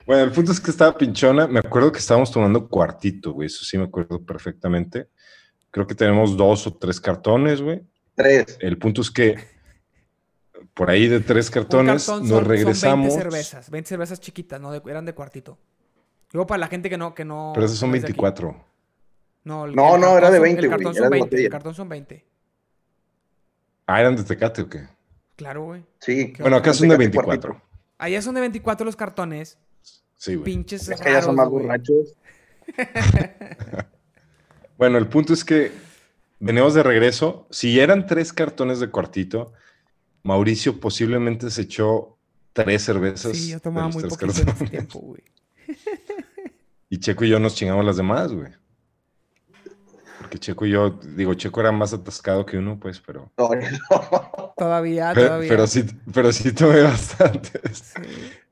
[0.06, 1.46] Bueno, el punto es que estaba pinchona.
[1.46, 3.44] Me acuerdo que estábamos tomando cuartito, güey.
[3.46, 5.08] Eso sí me acuerdo perfectamente.
[5.70, 7.82] Creo que tenemos dos o tres cartones, güey.
[8.14, 8.56] Tres.
[8.60, 9.36] El punto es que
[10.72, 13.06] por ahí de tres Un cartones cartón nos son- son regresamos.
[13.08, 13.68] 20 cervezas.
[13.70, 14.72] 20 cervezas chiquitas, ¿no?
[14.72, 15.58] De- eran de cuartito.
[16.32, 17.14] Luego para la gente que no...
[17.14, 18.18] Que no Pero esos son no es de aquí.
[18.18, 18.64] 24.
[19.44, 21.18] No, el- No, el no, era de son- 20, El güey, cartón era son de
[21.18, 21.44] 20.
[21.44, 22.24] El cartón son 20.
[23.86, 24.86] Ah, eran de Tecate o qué?
[25.36, 25.82] Claro, güey.
[26.00, 26.32] Sí.
[26.32, 27.62] ¿Qué Bueno, acá son de Tecate 24.
[27.98, 29.58] Allá son de 24 los cartones.
[30.16, 30.44] Sí, güey.
[30.44, 31.64] Pinches Es que ya son más güey.
[31.64, 32.14] borrachos.
[34.76, 35.72] Bueno, el punto es que
[36.38, 37.46] venimos de regreso.
[37.50, 39.52] Si eran tres cartones de cuartito,
[40.22, 42.16] Mauricio posiblemente se echó
[42.52, 43.36] tres cervezas.
[43.36, 45.22] Sí, yo tomaba muy poquito en ese tiempo, güey.
[46.90, 48.50] Y Checo y yo nos chingamos las demás, güey.
[50.28, 53.32] Porque Checo y yo, digo, Checo era más atascado que uno, pues, pero.
[53.38, 54.52] No, no.
[54.58, 55.48] Todavía, Pero, todavía.
[55.48, 57.94] pero sí, pero sí tomé bastantes.
[57.96, 58.02] Sí.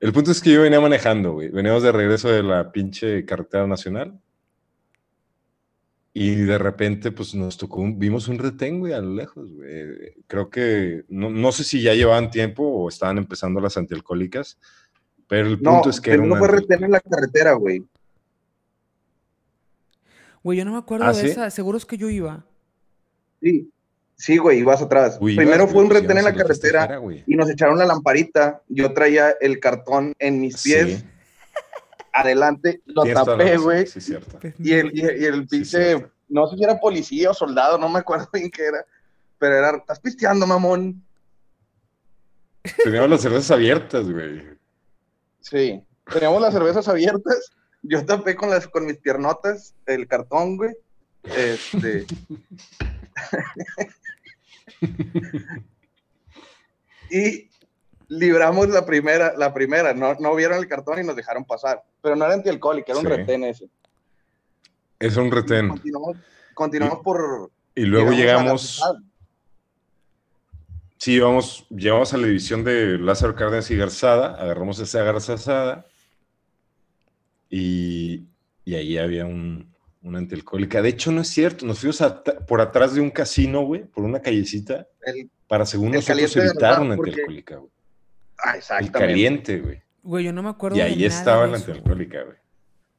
[0.00, 1.50] El punto es que yo venía manejando, güey.
[1.50, 4.18] Veníamos de regreso de la pinche carretera nacional.
[6.14, 10.14] Y de repente, pues nos tocó, un- vimos un retén, güey, a lo lejos, güey.
[10.26, 14.58] Creo que, no, no sé si ya llevaban tiempo o estaban empezando las antialcohólicas,
[15.28, 17.84] pero el No, punto es que era primero una fue retén en la carretera, güey.
[20.46, 21.26] Güey, yo no me acuerdo ¿Ah, de sí?
[21.26, 21.50] esa.
[21.50, 22.44] Seguro es que yo iba.
[23.42, 23.68] Sí,
[24.14, 25.18] sí, güey, ibas atrás.
[25.20, 28.62] Uy, primero ibas, fue un retén en la carretera y nos echaron la lamparita.
[28.68, 31.04] Yo traía el cartón en mis pies, Sí,
[32.12, 33.88] adelante, lo tapé, güey.
[33.88, 34.38] Sí, cierto.
[34.60, 36.12] Y el, y, y el Sí, cierto.
[36.28, 38.84] no sé si era policía o soldado, no me acuerdo bien qué era,
[39.40, 41.02] pero era, estás pisteando, mamón.
[42.84, 44.44] Teníamos las cervezas abiertas, güey.
[45.40, 47.50] Sí, teníamos las cervezas abiertas,
[47.88, 50.74] yo tapé con, las, con mis piernotas el cartón, güey.
[51.24, 52.06] Este...
[57.10, 57.48] y
[58.08, 62.16] libramos la primera, la primera, no, no vieron el cartón y nos dejaron pasar, pero
[62.16, 63.68] no era antialcohólico, era un retén ese.
[64.98, 65.68] Es un retén.
[65.68, 66.16] Continuamos,
[66.54, 67.50] continuamos por...
[67.74, 68.82] Y luego llegamos,
[70.96, 75.86] sí, vamos, llegamos a la división de Lázaro Cárdenas y Garzada, agarramos esa garzazada
[77.58, 78.26] y,
[78.64, 79.72] y ahí había un,
[80.02, 80.82] una antialcohólica.
[80.82, 84.04] De hecho, no es cierto, nos fuimos a- por atrás de un casino, güey, por
[84.04, 87.70] una callecita, El- para según El nosotros evitar una porque- antialcohólica, güey.
[88.38, 88.98] ah, El exactamente.
[88.98, 89.82] caliente, güey.
[90.02, 92.36] Güey, yo no me acuerdo Y de ahí nada estaba de la antialcohólica, güey.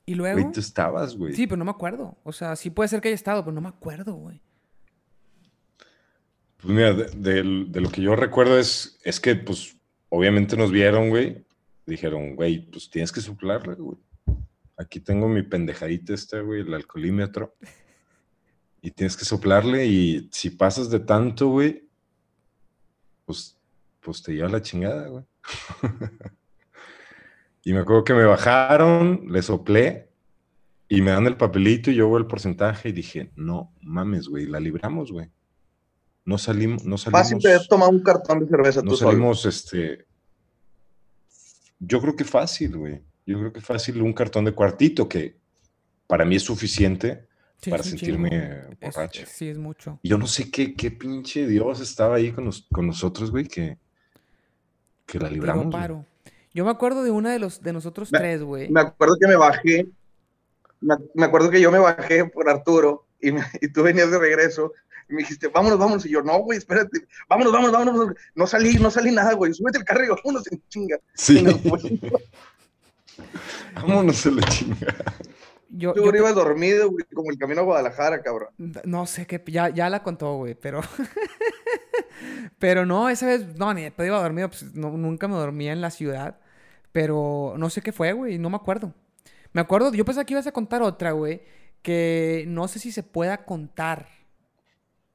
[0.06, 0.40] ¿Y luego?
[0.42, 1.34] Güey, tú estabas, güey.
[1.34, 2.18] Sí, pero no me acuerdo.
[2.24, 4.42] O sea, sí puede ser que haya estado, pero no me acuerdo, güey.
[6.58, 7.06] Pues mira, de,
[7.44, 9.76] de- de lo que yo recuerdo es, es que, pues,
[10.10, 11.46] obviamente nos vieron, güey.
[11.86, 13.98] Dijeron, güey, pues tienes que soplarle, güey.
[14.78, 17.56] Aquí tengo mi pendejadita esta, güey, el alcoholímetro.
[18.82, 21.90] Y tienes que soplarle y si pasas de tanto, güey,
[23.26, 23.58] pues,
[24.00, 25.26] pues te lleva la chingada, güey.
[27.64, 30.12] y me acuerdo que me bajaron, le soplé
[30.88, 34.46] y me dan el papelito y yo veo el porcentaje y dije, no mames, güey,
[34.46, 35.30] la libramos, güey.
[36.24, 37.22] No salimos, no salimos.
[37.22, 39.12] Fácil te tomado un cartón de cerveza No tú solo.
[39.12, 40.06] salimos, este.
[41.80, 43.02] Yo creo que fácil, güey.
[43.28, 45.36] Yo creo que fácil un cartón de cuartito que
[46.08, 47.28] para mí es suficiente
[47.62, 49.24] Sí, para es sentirme borracho.
[49.24, 50.00] es- sí, es mucho.
[50.02, 53.46] Y yo no sé qué, qué pinche Dios estaba ahí con, nos- con nosotros, güey,
[53.48, 53.78] que,
[55.06, 55.72] que la libramos.
[55.72, 56.06] paro.
[56.54, 58.70] Yo me acuerdo de una de los de nosotros Me- tres, güey.
[58.70, 59.88] Me acuerdo que me bajé,
[60.82, 64.20] me, me acuerdo que yo me bajé por Arturo y, me- y tú venías de
[64.20, 64.72] regreso
[65.10, 66.06] y me dijiste, vámonos, vámonos.
[66.06, 68.16] Y yo, no, güey, espérate, vámonos, vámonos, vámonos.
[68.36, 69.54] No salí, no salí nada, güey.
[69.54, 70.98] Súbete el carro y vámonos en chinga.
[71.14, 71.82] Sí, Y nos fuimos.
[73.76, 75.14] vámonos a la chingada.
[75.70, 78.50] Yo, Tú yo- ibas dormido, güey, como el camino a Guadalajara, cabrón.
[78.86, 80.82] no sé qué, ya, ya la contó, güey, pero.
[82.60, 85.74] pero no, esa vez, no, ni de pedo iba dormido, pues no- nunca me dormía
[85.74, 86.40] en la ciudad.
[86.92, 88.94] Pero no sé qué fue, güey, no me acuerdo.
[89.54, 91.42] Me acuerdo, yo pensaba que ibas a contar otra, güey,
[91.82, 94.08] que no sé si se pueda contar.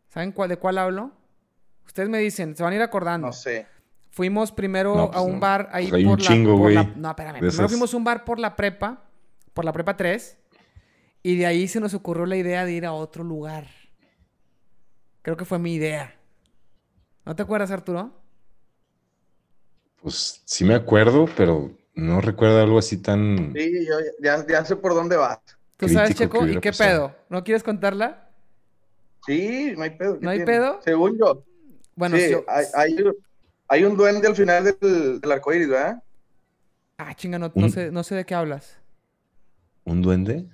[0.08, 1.12] ¿Saben cuál, de cuál hablo?
[1.86, 3.26] Ustedes me dicen, se van a ir acordando.
[3.28, 3.66] No sé.
[4.12, 6.70] Fuimos primero No, a pues un bar ahí Pues hay por un la, chingo, por
[6.70, 7.32] la- No, espérame.
[7.38, 7.70] Primero esas.
[7.70, 9.04] fuimos a un bar por la prepa,
[9.54, 10.36] por la prepa 3,
[11.22, 13.66] y de ahí se nos ocurrió la idea de ir a otro lugar.
[15.22, 16.14] Creo que fue mi idea.
[17.24, 18.12] ¿No te acuerdas, Arturo?
[20.02, 23.52] Pues sí me acuerdo, pero no recuerdo algo así tan.
[23.54, 25.38] Sí, yo ya, ya sé por dónde vas.
[25.78, 26.46] ¿Tú sabes, Checo?
[26.46, 27.08] ¿Y qué pasado.
[27.08, 27.16] pedo?
[27.30, 28.28] ¿No quieres contarla?
[29.26, 30.18] Sí, no hay pedo.
[30.18, 30.52] ¿qué ¿No hay tiene?
[30.52, 30.80] pedo?
[30.82, 31.44] Según yo.
[31.94, 32.96] Bueno, sí, yo- hay, hay,
[33.72, 36.02] hay un duende al final del, del arcoíris, ¿verdad?
[36.98, 38.78] Ah, chinga, no, no sé, no sé de qué hablas.
[39.84, 40.46] ¿Un duende?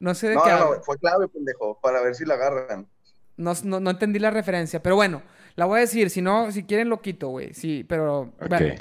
[0.00, 0.84] No sé de No, qué no, hablas.
[0.86, 2.88] fue clave, pendejo, para ver si la agarran.
[3.36, 5.22] No, no, no entendí la referencia, pero bueno,
[5.54, 6.08] la voy a decir.
[6.08, 7.52] Si no, si quieren lo quito, güey.
[7.52, 8.32] Sí, pero...
[8.40, 8.48] Ok.
[8.48, 8.74] bueno,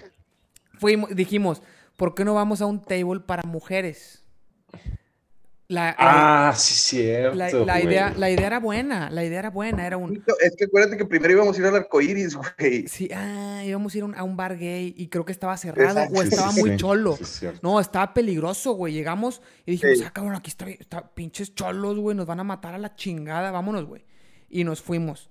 [0.79, 1.61] fuimos, dijimos,
[1.97, 4.23] ¿por qué no vamos a un table para mujeres?
[5.69, 5.95] La, la-
[6.49, 7.35] Ah, sí, cierto.
[7.35, 10.21] la, la idea, la idea era buena, la idea era buena, era un...
[10.41, 12.87] Es que acuérdate que primero íbamos a ir al arcoíris, güey.
[12.87, 15.55] Sí, ah, íbamos a ir a un, a un bar gay y creo que estaba
[15.57, 16.19] cerrado Exacto.
[16.19, 16.77] o estaba sí, muy sí.
[16.77, 17.17] cholo.
[17.21, 17.63] Sí, es.
[17.63, 18.93] No, estaba peligroso, güey.
[18.93, 20.03] Llegamos y dijimos, Sí.
[20.05, 23.49] ah, cabrón, aquí está, está pinches cholos, güey, nos van a matar a la chingada,
[23.51, 24.03] vámonos, güey.
[24.49, 25.29] Y nos fuimos.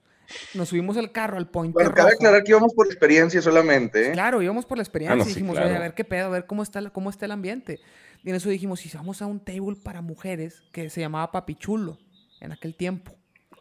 [0.55, 2.17] Nos subimos al carro, al Pointer Bueno, cabe Rojo.
[2.21, 4.13] aclarar que íbamos por experiencia solamente, ¿eh?
[4.13, 5.69] Claro, íbamos por la experiencia Ah, no, y sí, dijimos, claro.
[5.69, 7.81] oye, a ver qué pedo, a ver cómo está, la- cómo está el ambiente.
[8.23, 11.99] Y en eso dijimos, si vamos a un table para mujeres que se llamaba Papichulo
[12.41, 13.13] en aquel tiempo.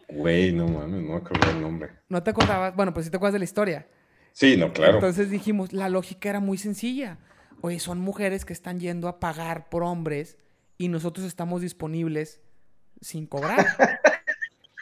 [0.10, 1.90] Güey, no mames, no me acuerdo el nombre.
[2.10, 2.76] ¿No te acordabas?
[2.76, 3.88] Bueno, pues sí te acuerdas de la historia.
[4.34, 4.96] Sí, no, claro.
[4.96, 7.18] Entonces dijimos, la lógica era muy sencilla.
[7.62, 10.38] Oye, son mujeres que están yendo a pagar por hombres
[10.78, 12.42] y nosotros estamos disponibles
[13.02, 13.66] sin cobrar.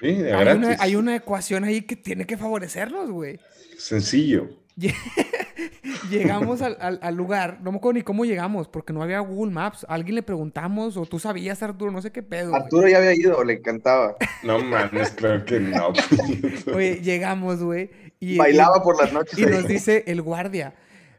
[0.02, 3.38] Sí, de Hay una, hay una ecuación ahí que tiene que favorecernos, güey.
[3.78, 4.50] Sencillo.
[4.80, 4.96] Lle-
[6.10, 9.52] Llegamos al, al- al lugar, no me acuerdo ni cómo llegamos, porque no había Google
[9.52, 9.86] Maps.
[9.90, 12.50] A alguien le preguntamos, o tú sabías, Arturo, no sé qué pedo.
[12.50, 12.62] güey.
[12.62, 14.16] Arturo ya había ido, le encantaba.
[14.44, 15.94] No mames, claro que no.
[16.74, 17.90] Oye, llegamos, güey.
[18.20, 19.38] Y, Bailaba por las noches.
[19.38, 19.52] Y, ahí.
[19.52, 20.74] nos dice el guardia,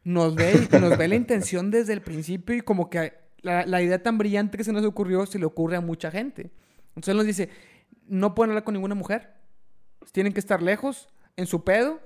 [0.05, 3.13] nos ve, y nos ve la intención desde el principio y como que
[3.43, 6.51] la, la idea tan brillante que se nos ocurrió se le ocurre a mucha gente.
[6.91, 7.49] Entonces nos dice,
[8.07, 9.35] no pueden hablar con ninguna mujer,
[10.13, 12.01] tienen que estar lejos, en su pedo,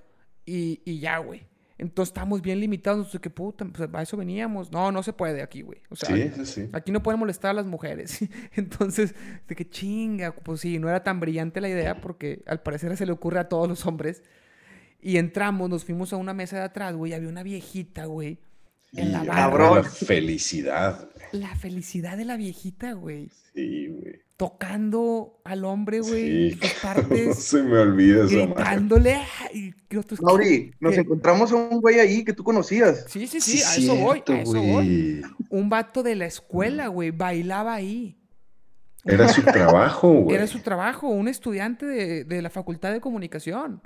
[0.46, 1.46] y, y ya, güey.
[1.76, 3.64] Entonces estamos bien limitados, entonces, ¿qué puta?
[3.64, 4.70] Pues a eso veníamos.
[4.70, 5.80] No, no se puede aquí, güey.
[5.90, 6.68] O sea, Sí, sí, sí.
[6.72, 8.20] Aquí no pueden molestar a las mujeres.
[8.54, 9.14] Entonces,
[9.48, 13.06] de que chinga, pues sí, no era tan brillante la idea porque al parecer se
[13.06, 14.22] le ocurre a todos los hombres.
[15.02, 18.38] Y entramos, nos fuimos a una mesa de atrás, güey, había una viejita, güey.
[18.92, 19.74] En la Y barra.
[19.74, 21.10] La felicidad.
[21.32, 23.28] La felicidad de la viejita, güey.
[23.52, 24.22] Sí, güey.
[24.36, 26.58] Tocando al hombre, güey, Sí.
[26.60, 28.46] sus No partes, se me olvida esa madre.
[28.54, 29.20] gritándole.
[29.52, 29.72] Y
[30.20, 31.00] Mauri, nos ¿qué?
[31.00, 33.04] encontramos a un güey ahí que tú conocías.
[33.08, 35.22] Sí, sí, sí, a eso voy, a eso voy.
[35.50, 38.18] Un vato de la escuela, güey, bailaba ahí.
[39.04, 40.34] Era su trabajo, güey.
[40.36, 43.82] Era su trabajo, un estudiante de, de la Facultad de Comunicación.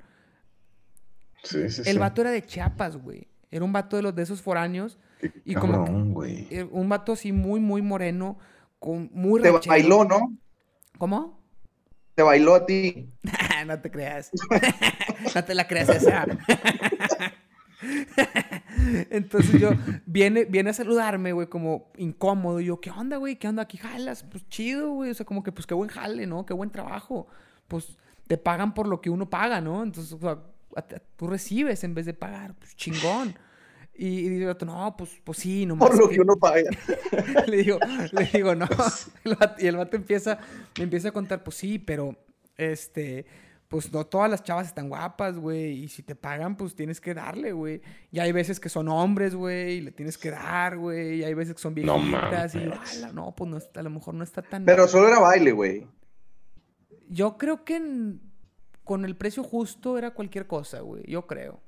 [1.42, 1.98] Sí, sí, El sí.
[1.98, 3.28] vato era de Chiapas, güey.
[3.50, 4.98] Era un vato de los de esos foráneos.
[5.20, 5.84] Qué y como
[6.22, 8.38] que- eh, Un vato así muy, muy moreno,
[8.78, 9.72] con muy Te ranchero.
[9.72, 10.36] bailó, ¿no?
[10.98, 11.38] ¿Cómo?
[12.14, 13.12] Te bailó a ti.
[13.66, 14.30] no te creas.
[15.34, 16.26] no te la creas esa.
[19.10, 19.70] Entonces yo,
[20.06, 22.60] viene, viene a saludarme, güey, como incómodo.
[22.60, 23.36] Y yo, ¿qué onda, güey?
[23.36, 23.62] ¿Qué onda?
[23.62, 24.24] ¿Aquí jalas?
[24.24, 25.10] Pues chido, güey.
[25.10, 26.44] O sea, como que, pues qué buen jale, ¿no?
[26.46, 27.28] Qué buen trabajo.
[27.68, 27.96] Pues
[28.26, 29.82] te pagan por lo que uno paga, ¿no?
[29.82, 30.38] Entonces, o sea,
[31.16, 32.54] tú recibes en vez de pagar.
[32.54, 33.36] Pues chingón.
[34.00, 35.88] Y, y digo, no, pues, pues sí, nomás.
[35.90, 36.62] Por lo que- que uno paga.
[37.48, 37.78] le digo,
[38.12, 38.68] le digo, no.
[39.58, 40.38] Y el vato empieza,
[40.78, 42.16] me empieza a contar, pues sí, pero
[42.56, 43.26] este,
[43.66, 45.82] pues no todas las chavas están guapas, güey.
[45.82, 47.82] Y si te pagan, pues tienes que darle, güey.
[48.12, 51.16] Y hay veces que son hombres, güey, y le tienes que dar, güey.
[51.18, 52.54] Y hay veces que son No viejitas.
[52.54, 52.98] y yo, mames.
[53.02, 54.64] "Ala, no, pues no, está- a lo mejor no está tan.
[54.64, 55.88] Pero solo era baile, güey.
[57.08, 58.20] Yo creo que en-
[58.84, 61.02] con el precio justo era cualquier cosa, güey.
[61.10, 61.60] Yo creo.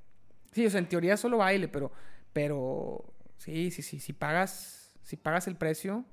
[0.53, 1.93] Sí, o sea, en teoría solo baile, pero,
[2.33, 4.01] pero sí, sí, sí.
[4.01, 6.05] Si pagas, si pagas el precio,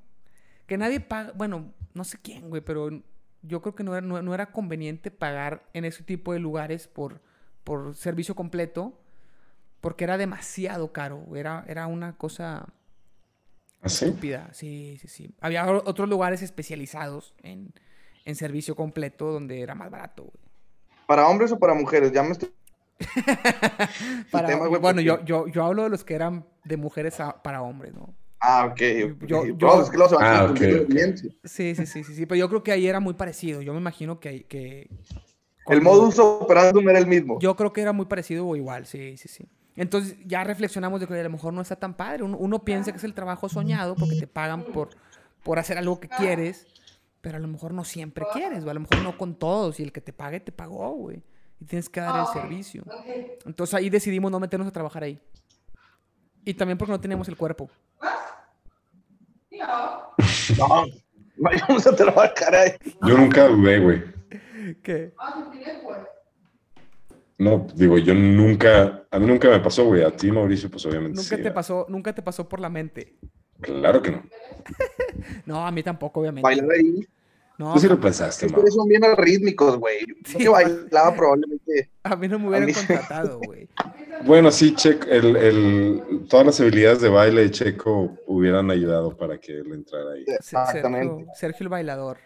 [0.67, 2.89] que nadie paga, bueno, no sé quién, güey, pero
[3.41, 6.87] yo creo que no era, no, no era conveniente pagar en ese tipo de lugares
[6.87, 7.21] por,
[7.63, 8.99] por servicio completo,
[9.81, 11.23] porque era demasiado caro.
[11.35, 12.67] Era, era una cosa
[13.81, 14.05] ¿Ah, sí?
[14.05, 14.49] estúpida.
[14.53, 15.35] Sí, sí, sí.
[15.41, 17.73] Había otros lugares especializados en,
[18.25, 20.47] en servicio completo donde era más barato, güey.
[21.05, 22.11] ¿Para hombres o para mujeres?
[22.11, 22.53] Ya me estoy.
[24.31, 27.19] Para- tema, güey, bueno, porque- yo, yo, yo hablo de los que eran de mujeres
[27.19, 28.13] a- para hombres, ¿no?
[28.39, 28.81] Ah, ok.
[29.25, 29.47] Yo- ok.
[29.57, 30.89] yo- No, es que los Ah, evangelistas ok, tienen ok.
[30.89, 31.31] audiencia.
[31.43, 32.25] Sí, sí, sí, sí, sí.
[32.25, 33.61] Pero yo creo que ahí era muy parecido.
[33.61, 34.45] Yo me imagino que...
[34.45, 34.89] que
[35.67, 37.39] El modus operandum era el mismo.
[37.39, 39.45] Yo creo que era muy parecido o igual, sí, sí, sí.
[39.75, 42.23] Entonces ya reflexionamos de que a lo mejor no está tan padre.
[42.23, 44.89] Uno, uno piensa que es el trabajo soñado porque te pagan por,
[45.43, 46.65] por hacer algo que quieres,
[47.21, 49.79] pero a lo mejor no siempre quieres, o a lo mejor no con todos.
[49.79, 51.21] Y el que te pague, te pagó, güey.
[51.59, 52.83] Y tienes que dar el servicio.
[53.45, 55.19] Entonces ahí decidimos no meternos a trabajar ahí.
[56.45, 57.69] Y también porque no teníamos el cuerpo.
[60.57, 60.85] No,
[61.37, 62.71] vayamos a trabajar ahí.
[63.01, 64.03] Yo nunca dudé, güey.
[64.83, 65.13] ¿Qué?
[67.39, 70.03] No, digo, yo nunca, a mí nunca me pasó, güey.
[70.03, 73.15] A ti, Mauricio, pues obviamente Nunca sí, te pasó, nunca te pasó por la mente.
[73.61, 74.23] Claro que no.
[75.45, 76.43] No, a mí tampoco, obviamente.
[76.43, 77.07] Bailar ahí.
[77.57, 78.45] No, Tú sí lo pensaste.
[78.45, 80.05] Ustedes son bien rítmicos, güey.
[80.31, 81.89] Yo que bailaba probablemente.
[82.03, 83.67] a mí no me hubieran mí- contratado, güey.
[84.25, 89.39] Bueno, sí, Checo, el, el- todas las habilidades de baile de Checo hubieran ayudado para
[89.39, 90.23] que él entrara ahí.
[90.27, 91.07] Exactamente.
[91.15, 92.17] Sergio, Sergio el bailador.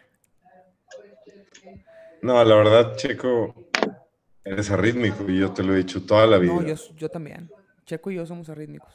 [2.21, 3.55] No, la verdad, Checo,
[4.43, 6.53] eres arrítmico y yo te lo he dicho toda la vida.
[6.53, 7.49] No, yo, yo también.
[7.85, 8.93] Checo y yo somos arrítmicos.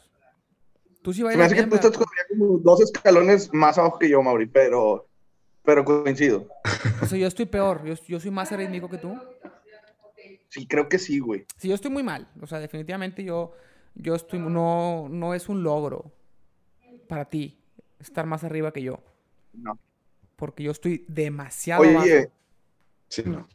[1.02, 1.92] Tú sí Se me bailas hace que tú estás
[2.28, 5.06] como dos escalones más abajo que yo, Mauri, pero,
[5.66, 6.48] pero coincido.
[7.02, 7.84] O sea, yo estoy peor.
[7.84, 9.18] Yo, yo soy más arrítmico que tú.
[10.48, 11.44] Sí, creo que sí, güey.
[11.58, 12.28] Sí, yo estoy muy mal.
[12.40, 13.52] O sea, definitivamente yo,
[13.94, 14.38] yo estoy...
[14.38, 16.12] No, no es un logro
[17.08, 17.58] para ti
[18.00, 19.00] estar más arriba que yo.
[19.52, 19.78] No.
[20.36, 21.82] Porque yo estoy demasiado.
[21.82, 22.30] Oye,
[23.08, 23.46] Sí, no.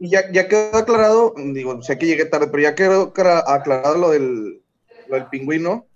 [0.00, 3.12] y ya, ya quedó aclarado, digo, sé que llegué tarde, pero ya quedó
[3.46, 4.62] aclarado lo del,
[5.08, 5.86] lo del pingüino.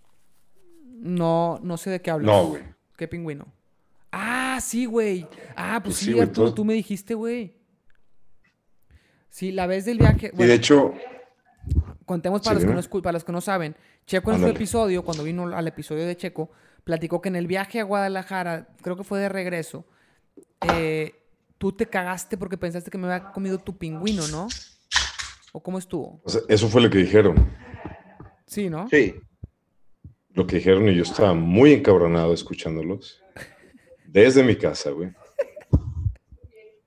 [0.84, 2.34] No, no sé de qué hablas.
[2.34, 2.62] No, güey.
[2.96, 3.46] ¿Qué pingüino?
[4.12, 5.26] Ah, sí, güey.
[5.56, 7.56] Ah, pues Pues sí, Arturo, todo- tú me dijiste, güey.
[9.28, 10.30] Sí, la vez del viaje.
[10.36, 10.94] Y de hecho,
[12.06, 13.76] contemos para, Sí, los que no, escu- para los que no saben.
[14.06, 16.50] Checo en su episodio, cuando vino al episodio de Checo,
[16.84, 19.84] platicó que en el viaje a Guadalajara, creo que fue de regreso,
[20.72, 21.14] eh,
[21.58, 24.46] tú te cagaste porque pensaste que me había comido tu pingüino, ¿no?
[25.52, 26.20] ¿O cómo estuvo?
[26.24, 27.50] O sea, eso fue lo que dijeron.
[28.46, 28.88] Sí, ¿no?
[28.88, 29.14] Sí.
[30.32, 33.22] Lo que dijeron y yo estaba muy encabronado escuchándolos.
[34.16, 35.10] Desde mi casa, güey.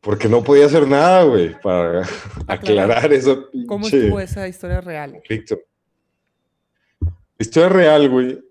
[0.02, 2.02] Porque no podía hacer nada, güey, para
[2.48, 3.48] aclarar eso.
[3.68, 5.22] ¿Cómo estuvo esa historia real?
[5.30, 5.64] Víctor.
[7.00, 8.44] La historia real, güey,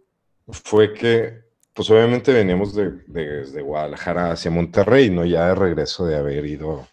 [0.47, 1.41] fue que,
[1.75, 5.25] pues obviamente veníamos de, desde Guadalajara hacia Monterrey, ¿no?
[5.25, 6.87] Ya de regreso de haber ido,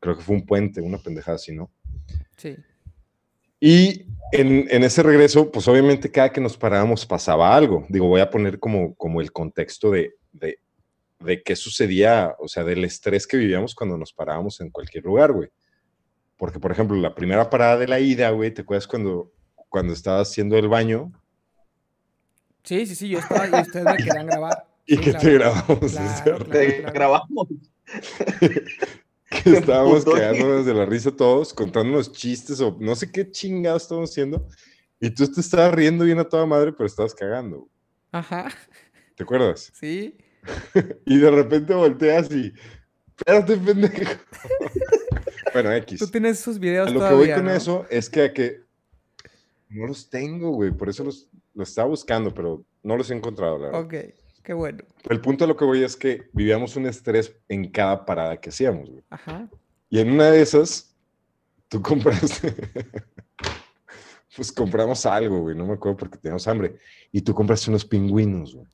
[0.00, 1.70] creo que fue un puente, una pendejada así, ¿no?
[2.36, 2.54] Sí.
[3.60, 7.86] Y en, en, ese regreso, pues obviamente cada que nos parábamos pasaba algo.
[7.88, 10.58] Digo, voy a poner como, como el contexto de, de,
[11.24, 15.32] de qué sucedía, o sea, del estrés que vivíamos cuando nos parábamos en cualquier lugar,
[15.32, 15.48] güey.
[16.36, 19.32] Porque, por ejemplo, la primera parada de la ida, güey, ¿te acuerdas cuando,
[19.68, 21.12] cuando estabas haciendo el baño?
[22.64, 24.66] Sí, sí, sí, yo estaba y ustedes me querían grabar.
[24.86, 25.24] Y Sí, que claro.
[25.24, 25.92] te grabamos.
[26.22, 26.92] Claro, Te claro.
[26.92, 27.48] grabamos.
[29.30, 34.10] que estábamos quedándonos de la risa todos, contándonos chistes o no sé qué chingados estábamos
[34.10, 34.46] haciendo.
[35.00, 37.60] Y tú te estabas riendo bien a toda madre, pero estabas cagando.
[37.60, 37.70] güey.
[38.12, 38.48] Ajá,
[39.16, 39.70] ¿Te acuerdas?
[39.74, 40.16] sí.
[41.06, 42.52] Y de repente volteas y.
[43.16, 44.12] Espérate, pendejo.
[45.52, 46.00] bueno, X.
[46.00, 47.50] Tú tienes esos videos A lo que todavía, voy con ¿no?
[47.52, 48.62] eso es que, que
[49.68, 50.72] no los tengo, güey.
[50.72, 53.80] Por eso los, los estaba buscando, pero no los he encontrado, la verdad.
[53.80, 54.84] Ok, qué bueno.
[55.08, 58.50] El punto a lo que voy es que vivíamos un estrés en cada parada que
[58.50, 59.02] hacíamos, güey.
[59.10, 59.48] Ajá.
[59.88, 60.94] Y en una de esas,
[61.68, 62.54] tú compraste.
[64.36, 65.56] pues compramos algo, güey.
[65.56, 66.76] No me acuerdo porque teníamos hambre.
[67.12, 68.66] Y tú compraste unos pingüinos, güey.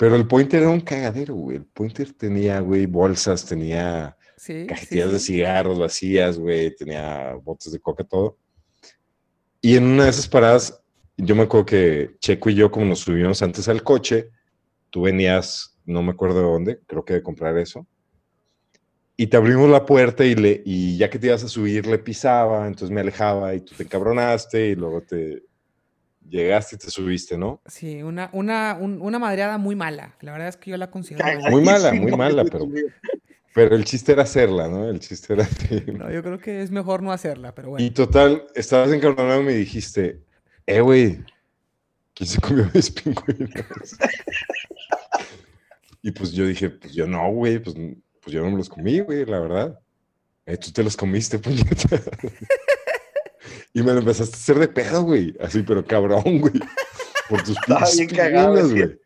[0.00, 1.58] Pero el Pointer era un cagadero, güey.
[1.58, 4.62] El Pointer tenía, güey, bolsas, tenía Sí.
[4.62, 6.74] sí, cajetillas de cigarros vacías, güey.
[6.74, 8.38] Tenía botes de coca, todo.
[9.60, 10.82] Y en una de esas paradas,
[11.18, 14.30] yo me acuerdo que Checo y yo, como nos subimos antes al coche,
[14.88, 17.86] tú venías, no me acuerdo de dónde, creo que de comprar eso.
[19.18, 21.98] Y te abrimos la puerta y, le, y ya que te ibas a subir, le
[21.98, 25.42] pisaba, entonces me alejaba y tú te encabronaste y luego te
[26.28, 27.60] llegaste y te subiste, ¿no?
[27.66, 30.16] Sí, una, una, un- una madreada muy mala.
[30.20, 31.24] La verdad es que yo la considero.
[31.50, 32.68] Muy mala, muy mala, pero-.
[33.52, 34.88] Pero el chiste era hacerla, ¿no?
[34.88, 35.82] El chiste era así.
[35.86, 37.84] No, yo creo que es mejor no hacerla, pero bueno.
[37.84, 40.20] Y total, estabas encabronado y me dijiste,
[40.66, 41.18] eh, güey,
[42.14, 43.96] ¿quién se comió mis pingüinos?
[46.02, 47.74] y pues yo dije, pues yo no, güey, pues,
[48.22, 49.80] pues yo no me los comí, güey, la verdad.
[50.46, 51.88] Eh, tú te los comiste, puñeta.
[53.72, 56.54] y me lo empezaste a hacer de pedo, güey, así, pero cabrón, güey.
[57.28, 59.00] Por tus Estaba pinches bien cagado, pingüinos, güey.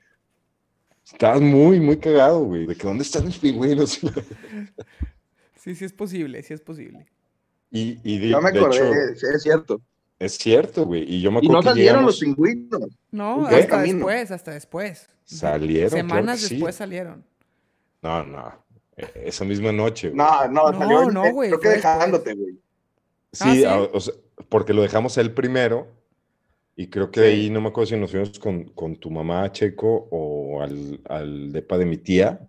[1.05, 2.67] Estabas muy, muy cagado, güey.
[2.67, 4.01] De que, ¿dónde están mis pingüinos?
[5.57, 7.07] Sí, sí es posible, sí es posible.
[7.71, 9.81] y, y de, No me de acordé, hecho, es, es cierto.
[10.19, 11.05] es cierto, güey.
[11.11, 12.99] Y yo me Y acuerdo no que salieron llegamos- los pingüinos.
[13.11, 13.95] No, hasta camino.
[13.97, 15.09] después, hasta después.
[15.25, 16.55] Salieron, claro Semanas sí.
[16.57, 17.25] después salieron.
[18.03, 18.63] No, no.
[18.95, 20.11] e- Esa misma noche.
[20.11, 20.19] güey.
[20.19, 21.11] No, no, No, salió.
[21.11, 22.59] no, güey, Creo que dejándote, güey.
[23.33, 24.13] Sí, Ah, o sea,
[24.49, 25.89] porque lo dejamos él primero.
[26.77, 27.27] Y creo que Sí.
[27.27, 31.53] ahí no me acuerdo si nos fuimos con, con tu mamá, Checo, o al, al
[31.53, 32.41] depa de mi tía.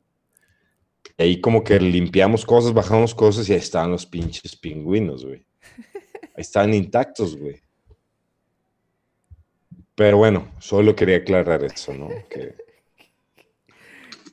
[1.18, 5.46] Y ahí como que limpiamos cosas, bajamos cosas y ahí estaban los pinches pingüinos, güey.
[6.36, 7.62] Ahí estaban intactos, güey.
[9.94, 12.10] Pero bueno, solo quería aclarar eso, ¿no?
[12.30, 12.56] Que,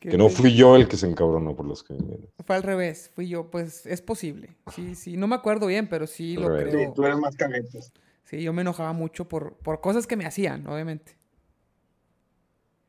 [0.02, 2.28] Que que no fue- fui yo el que se encabronó por los pingüinos.
[2.44, 4.56] Fue al revés, fui yo, pues es posible.
[4.74, 6.72] Sí, sí, no me acuerdo bien, pero sí Al lo revés.
[6.72, 6.92] Sí, creo.
[6.92, 7.92] tú eres más caguetas.
[8.24, 11.16] Sí, yo me enojaba mucho por, por cosas que me hacían, obviamente.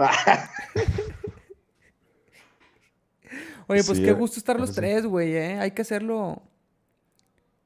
[3.66, 4.76] Oye, pues Sí, qué gusto estar los sí.
[4.76, 5.58] tres, güey, ¿eh?
[5.58, 6.42] Hay que hacerlo.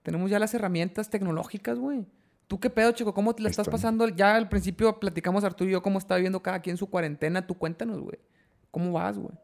[0.02, 2.04] Tenemos ya las herramientas tecnológicas, güey.
[2.46, 3.14] ¿Tú qué pedo, chico?
[3.14, 4.06] ¿Cómo te la estás pasando?
[4.08, 7.46] Ya al principio platicamos Arturo y yo cómo está viviendo cada quien su cuarentena.
[7.46, 8.18] Tú cuéntanos, güey.
[8.74, 9.36] ¿Cómo vas, güey?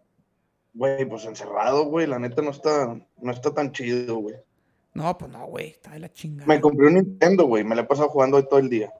[0.74, 2.08] Güey, pues encerrado, güey.
[2.08, 4.34] La neta no está, no está tan chido, güey.
[4.92, 5.68] No, pues no, güey.
[5.68, 6.48] Está de la chingada.
[6.48, 7.62] Me compré un Nintendo, güey.
[7.62, 8.92] Me la he pasado jugando hoy todo el día.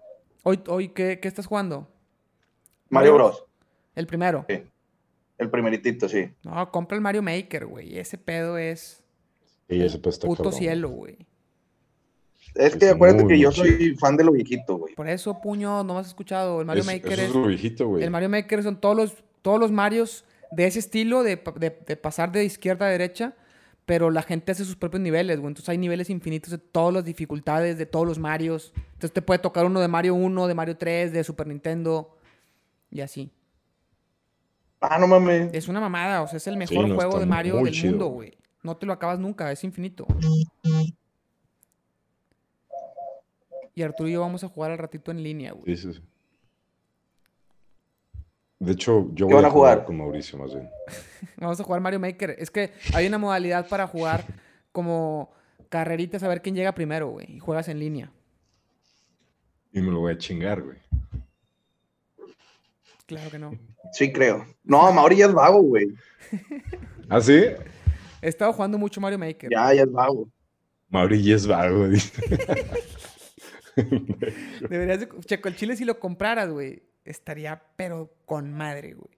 [0.44, 1.89] Hoy, hoy ¿qué, qué estás jugando?
[2.90, 3.44] Mario Bros.
[3.97, 4.47] El primero.
[4.48, 4.62] Sí.
[5.36, 6.31] El primeritito, sí.
[6.44, 7.98] No, compra el Mario Maker, güey.
[7.98, 9.02] Ese pedo es
[9.69, 10.59] Y ese pues está puto cabrón.
[10.61, 11.27] cielo, güey.
[12.55, 14.94] Es que Es acuérdate que yo soy fan de lo viejito, güey.
[14.94, 16.61] Por eso, puño, no me has escuchado.
[16.61, 17.28] El Mario Es- Maker eso es.
[17.31, 18.05] es lo viejito, güey.
[18.05, 21.97] El Mario Maker son todos los, todos los Marios de ese estilo, de, de- de
[21.97, 23.35] pasar de izquierda a derecha,
[23.87, 25.49] pero la gente hace sus propios niveles, güey.
[25.49, 28.73] Entonces hay niveles infinitos de todas las dificultades, de todos los Marios.
[28.77, 32.17] Entonces te puede tocar uno de Mario 1, de Mario 3, de Super Nintendo
[32.91, 33.31] y así.
[34.81, 35.51] Ah, no mames.
[35.53, 38.07] Es una mamada, o sea, es el mejor no, juego de Mario del chido, mundo,
[38.07, 38.31] güey.
[38.31, 38.39] güey.
[38.62, 40.07] No te lo acabas nunca, es infinito.
[43.75, 45.77] Y Arturo y yo vamos a jugar al ratito en línea, güey.
[45.77, 46.03] Sí, sí, sí.
[48.61, 49.85] De hecho, yo ¿Qué voy van a jugar?
[49.87, 50.69] con Mauricio más bien.
[51.39, 52.37] Vamos a jugar Mario Maker.
[52.39, 54.24] Es que hay una modalidad para jugar
[54.70, 55.32] como
[55.70, 57.37] carreritas a ver quién llega primero, güey.
[57.37, 58.12] Y juegas en línea.
[59.73, 60.77] Y me lo voy a chingar, güey.
[63.07, 63.53] Claro que no.
[63.93, 64.45] Sí, creo.
[64.62, 65.87] No, Mauri ya es vago, güey.
[67.09, 67.43] ¿Ah, sí?
[68.20, 69.51] He estado jugando mucho Mario Maker.
[69.51, 70.28] Ya, ya es vago.
[70.91, 72.12] Mauri ya es vago, dice.
[74.69, 75.09] Deberías de...
[75.24, 79.10] Checo, el chile si lo compraras, güey, estaría pero con madre, güey.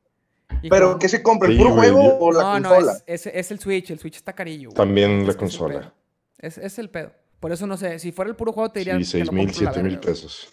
[0.63, 1.49] Y ¿Pero con- qué se compra?
[1.49, 2.93] ¿El Sí, puro güey, juego yo- o la No, no, consola?
[3.07, 3.91] es, es, es el Switch.
[3.91, 4.77] El Switch está carillo, güey.
[4.77, 5.95] También la Es consola.
[6.39, 7.13] Es, es el pedo.
[7.41, 7.99] Por eso no sé.
[7.99, 8.95] Si fuera el puro juego, te diría.
[8.99, 10.15] Sí, te seis lo mil, compro la siete mil verga, güey.
[10.15, 10.53] pesos.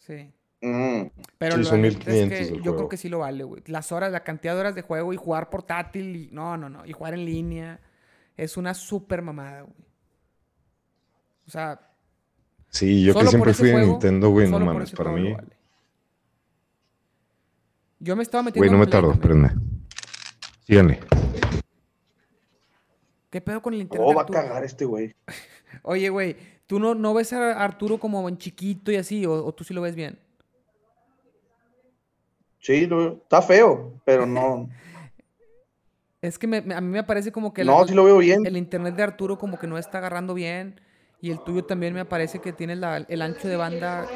[0.00, 0.32] Sí.
[0.60, 1.10] Mm.
[1.38, 3.62] Pero Sí, son es 1500 que yo creo que sí lo vale, güey.
[3.66, 6.28] Las horas, la cantidad de horas de juego y jugar portátil y.
[6.32, 6.84] No, no, no.
[6.86, 7.80] Y jugar en línea.
[8.36, 9.74] Es una super mamada, güey.
[11.46, 11.80] O sea,
[12.68, 15.32] Sí, yo que siempre fui de Nintendo, güey, no mames, para mí.
[15.32, 15.55] vale.
[17.98, 18.60] Yo me estaba metiendo.
[18.60, 19.50] Güey, no en me tardo, espérenme.
[20.66, 21.00] Síganle.
[23.30, 24.08] ¿Qué pedo con el internet?
[24.10, 25.14] Oh, va a cagar este güey.
[25.82, 26.36] Oye, güey,
[26.66, 29.26] ¿tú no, no ves a Arturo como en chiquito y así?
[29.26, 30.18] ¿O, o tú sí lo ves bien?
[32.60, 34.68] Sí, lo- está feo, pero no.
[36.22, 38.18] Es que me- me- a mí me parece como que el, No, sí lo veo
[38.18, 38.44] bien.
[38.46, 40.80] el internet de Arturo como que no está agarrando bien.
[41.20, 44.06] Y el tuyo también me parece que tiene la- el ancho de banda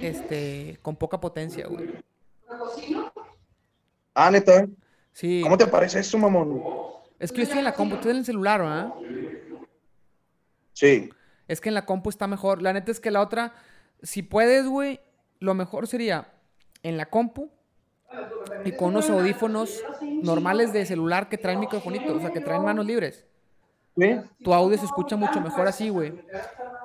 [0.00, 1.90] este, con poca potencia, güey.
[4.20, 4.66] Ah, neta.
[5.12, 5.42] Sí.
[5.44, 6.60] ¿Cómo te parece eso, mamón?
[7.20, 8.92] Es que yo estoy en la compu, tú en el celular, ¿verdad?
[10.72, 11.08] Sí.
[11.46, 12.60] Es que en la compu está mejor.
[12.60, 13.54] La neta es que la otra,
[14.02, 14.98] si puedes, güey,
[15.38, 16.32] lo mejor sería
[16.82, 17.48] en la compu
[18.64, 22.86] y con unos audífonos normales de celular que traen microfonito, o sea, que traen manos
[22.86, 23.24] libres.
[23.96, 24.16] ¿Sí?
[24.42, 26.12] Tu audio se escucha mucho mejor así, güey.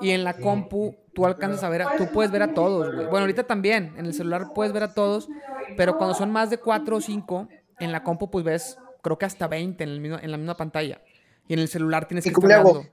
[0.01, 3.05] Y en la compu tú alcanzas a ver, a- tú puedes ver a todos, güey.
[3.07, 5.29] Bueno, ahorita también, en el celular puedes ver a todos,
[5.77, 7.47] pero cuando son más de 4 o 5,
[7.79, 10.55] en la compu pues ves, creo que hasta 20 en, el mismo- en la misma
[10.57, 11.01] pantalla.
[11.47, 12.85] Y en el celular tienes ¿Y que estar hago?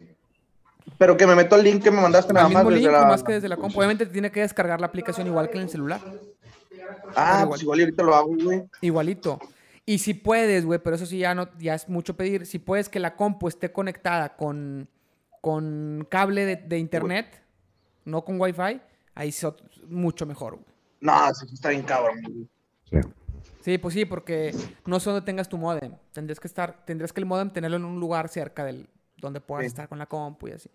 [0.99, 3.07] Pero que me meto al link que me mandaste nada más mismo desde link, la...
[3.07, 3.79] más que desde la compu.
[3.79, 6.01] Obviamente te tiene que descargar la aplicación igual que en el celular.
[7.15, 8.65] Ah, pues igual ahorita lo hago, güey.
[8.81, 9.39] Igualito.
[9.87, 12.47] Y si puedes, güey, pero eso sí ya no, ya es mucho pedir.
[12.47, 14.89] Si puedes que la compu esté conectada con,
[15.41, 17.43] con cable de, de internet,
[18.05, 18.81] no con wifi,
[19.15, 19.47] ahí es
[19.89, 20.67] mucho mejor, güey.
[21.01, 22.21] No, está bien cabrón.
[22.23, 22.49] güey.
[23.03, 23.09] Sí.
[23.63, 24.55] Sí, pues sí, porque
[24.87, 25.95] no sé dónde tengas tu modem.
[26.13, 29.63] Tendrías que estar, tendrías que el modem tenerlo en un lugar cerca del donde puedas
[29.65, 29.67] Sí.
[29.69, 30.71] estar con la compu y así.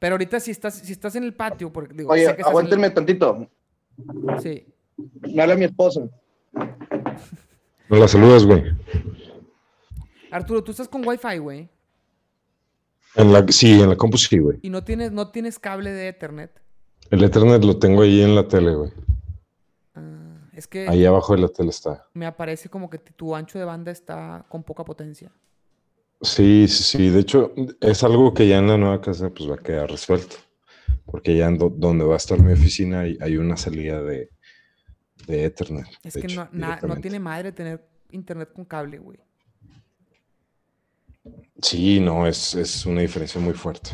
[0.00, 2.46] Pero ahorita si estás, si estás en el patio, porque digo, Oye, sé que estás
[2.46, 3.48] en el- aguántenme tantito.
[4.42, 4.66] Sí.
[5.20, 6.02] Me habla mi esposa.
[7.88, 8.64] No la saludas, güey.
[10.30, 11.68] Arturo, tú estás con wifi, güey.
[13.14, 14.58] En la, sí, en la compu sí, güey.
[14.62, 16.50] Y no tienes, no tienes cable de Ethernet.
[17.10, 18.92] El Ethernet lo tengo ahí en la tele, güey.
[19.94, 22.06] Ah, es que Ahí abajo de la tele está.
[22.14, 25.32] me aparece como que tu ancho de banda está con poca potencia.
[26.20, 27.08] Sí, sí, sí.
[27.10, 30.36] De hecho, es algo que ya en la nueva casa pues va a quedar resuelto.
[31.06, 34.28] Porque ya en do- donde va a estar mi oficina hay, hay una salida de,
[35.26, 35.86] de Ethernet.
[36.04, 37.02] Es de que hecho, no, na- no directamente.
[37.02, 39.18] tiene madre tener internet con cable, güey.
[41.60, 43.90] Sí, no, es, es una diferencia muy fuerte.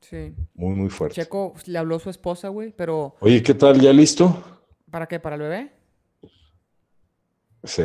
[0.00, 0.34] Sí.
[0.54, 1.14] Muy, muy fuerte.
[1.14, 3.80] Checo le habló a su esposa, güey, pero Oye, ¿qué tal?
[3.80, 4.60] ¿Ya listo?
[4.90, 5.18] ¿para qué?
[5.18, 5.72] ¿Para el bebé?
[7.64, 7.84] Sí.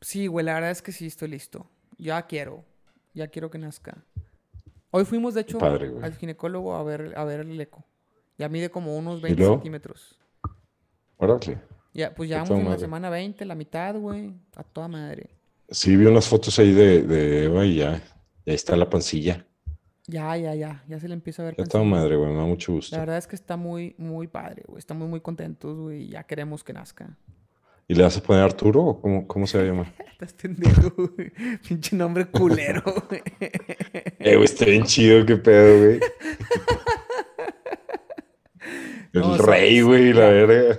[0.00, 1.70] Sí, güey, la verdad es que sí estoy listo.
[1.96, 2.64] Ya quiero.
[3.14, 4.04] Ya quiero que nazca.
[4.90, 7.84] Hoy fuimos, de hecho, padre, al ginecólogo a ver, a ver el eco.
[8.36, 9.54] Ya mide como unos ¿Y 20 luego?
[9.54, 10.18] centímetros.
[11.16, 11.60] Órale.
[11.94, 14.34] Ya, pues ya vamos en la semana 20, la mitad, güey.
[14.56, 15.30] A toda madre.
[15.72, 18.02] Sí, vi unas fotos ahí de, de Eva y ya.
[18.46, 19.46] Ya está la pancilla.
[20.06, 20.84] Ya, ya, ya.
[20.88, 21.54] Ya se le empieza a ver.
[21.56, 22.30] Ya está madre, güey.
[22.30, 22.94] Me da mucho gusto.
[22.96, 24.78] La verdad es que está muy, muy padre, güey.
[24.78, 26.02] Estamos muy contentos, güey.
[26.02, 27.16] y Ya queremos que nazca.
[27.88, 29.92] ¿Y le vas a poner Arturo o cómo, cómo se va a llamar?
[30.12, 31.32] Estás pendejo, güey.
[31.66, 33.22] Pinche nombre culero, güey.
[34.18, 36.00] Eh, güey, está bien chido, qué pedo, güey.
[39.12, 40.78] El No, rey, güey, la verga.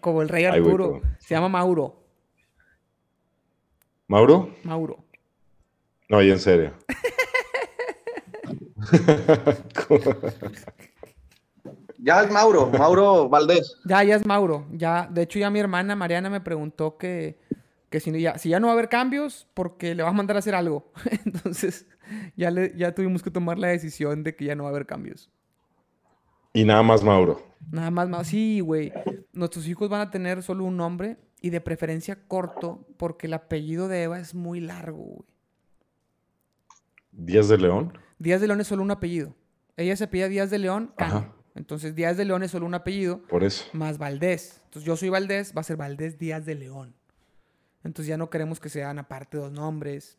[0.00, 1.02] Como el rey Ay, güey, Arturo.
[1.18, 2.03] Se llama Mauro.
[4.08, 4.54] ¿Mauro?
[4.64, 4.98] Mauro.
[6.08, 6.72] No, ya en serio.
[11.98, 13.78] Ya es Mauro, Mauro Valdés.
[13.86, 14.66] Ya, ya es Mauro.
[14.72, 17.38] Ya, de hecho, ya mi hermana Mariana me preguntó que,
[17.88, 20.12] que si, no- ya, si ya no va a haber cambios, porque le va a
[20.12, 20.92] mandar a hacer algo.
[21.24, 21.86] Entonces,
[22.36, 24.84] ya, le, ya tuvimos que tomar la decisión de que ya no va a haber
[24.84, 25.30] cambios.
[26.52, 27.40] y nada más Mauro.
[27.70, 28.26] Nada más, más.
[28.28, 28.92] Sí, güey.
[29.32, 33.86] Nuestros hijos van a tener solo un nombre y de preferencia corto, porque el apellido
[33.86, 35.28] de Eva es muy largo, güey.
[37.12, 37.98] Díaz de León.
[38.18, 39.34] Díaz de León es solo un apellido.
[39.76, 41.08] Ella se apellida Díaz de León Can.
[41.10, 41.34] Ajá.
[41.54, 43.20] Entonces Díaz de León es solo un apellido.
[43.28, 43.66] Por eso.
[43.74, 44.62] Más Valdés.
[44.64, 46.94] Entonces yo soy Valdés, va a ser Valdés Díaz de León.
[47.82, 50.16] Entonces ya no queremos que sean aparte dos nombres.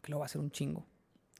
[0.00, 0.86] Que lo va a hacer un chingo.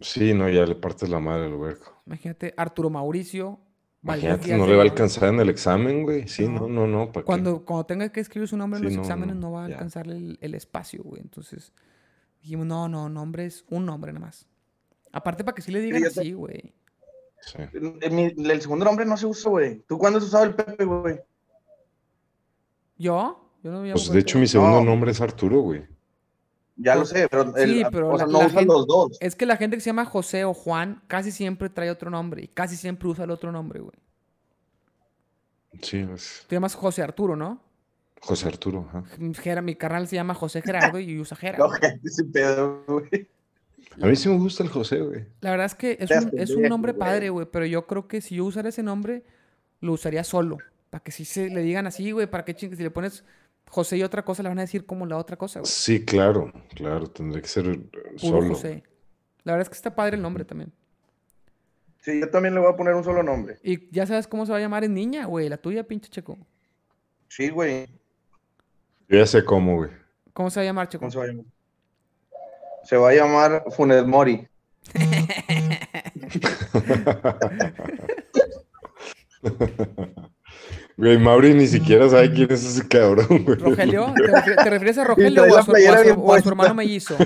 [0.00, 2.02] Sí, no, ya le partes la madre al hueco.
[2.06, 3.60] Imagínate, Arturo Mauricio.
[4.02, 6.26] Imagínate, no le va a alcanzar en el examen, güey.
[6.26, 7.12] Sí, no, no, no.
[7.24, 10.38] cuando, cuando tenga que escribir su nombre en los exámenes no, va a alcanzar el,
[10.40, 11.20] el, espacio, güey.
[11.20, 11.72] Entonces
[12.40, 14.46] dijimos, no, no, nombre es un nombre nada más.
[15.12, 16.72] Aparte para que sí le digan así, güey.
[17.42, 17.58] Sí.
[17.72, 19.80] El, segundo nombre no se usa, güey.
[19.88, 21.20] ¿Tú cuándo has usado el Pepe, güey?
[22.96, 23.50] ¿Yo?
[23.62, 25.86] Yo no Pues de hecho mi segundo nombre es Arturo, güey.
[26.82, 29.18] Ya lo sé, pero, sí, pero no usan los dos.
[29.20, 32.44] Es que la gente que se llama José o Juan casi siempre trae otro nombre
[32.44, 33.96] y casi siempre usa el otro nombre, güey.
[35.82, 36.44] Sí, pues.
[36.48, 37.62] Te llamas José Arturo, ¿no?
[38.20, 39.62] José Arturo, ajá.
[39.62, 41.68] mi carnal se llama José Gerardo y usa Gerardo.
[41.68, 41.74] no,
[42.04, 43.28] ese pedo, güey.
[44.00, 45.26] A mí sí me gusta el José, güey.
[45.40, 48.20] La verdad es que es un, es un nombre padre, güey, pero yo creo que
[48.20, 49.24] si yo usara ese nombre,
[49.80, 50.58] lo usaría solo.
[50.90, 53.24] Para que si se le digan así, güey, para que chingue, si le pones
[53.70, 55.70] José y otra cosa, le van a decir como la otra cosa, güey.
[55.70, 57.78] Sí, claro, claro, tendría que ser
[58.16, 58.48] solo.
[58.48, 58.82] José.
[59.44, 60.72] La verdad es que está padre el nombre también.
[62.00, 63.60] Sí, yo también le voy a poner un solo nombre.
[63.62, 66.36] Y ya sabes cómo se va a llamar en niña, güey, la tuya, pinche Checo.
[67.28, 67.86] Sí, güey.
[69.08, 69.90] Yo ya sé cómo, güey.
[70.32, 71.02] ¿Cómo se va a llamar, Checo?
[71.02, 71.44] ¿Cómo se va a llamar?
[72.82, 74.48] Se va a llamar Funes Mori.
[81.00, 83.56] Güey, Mauri ni siquiera sabe quién es ese cabrón, güey.
[83.56, 84.12] ¿Rogelio?
[84.14, 84.22] ¿Te,
[84.68, 87.16] refieres, a Rogelio o a, su, o, a su, hermano mellizo?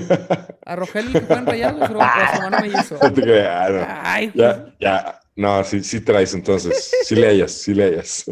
[0.65, 2.99] ¿A Rogelio que fue en Rayado o a su hermano mellizo?
[3.03, 5.21] No te creas, Ay, ya, ya.
[5.35, 6.89] No, sí, sí traes entonces.
[7.03, 8.25] Sí le hayas, sí le hayas.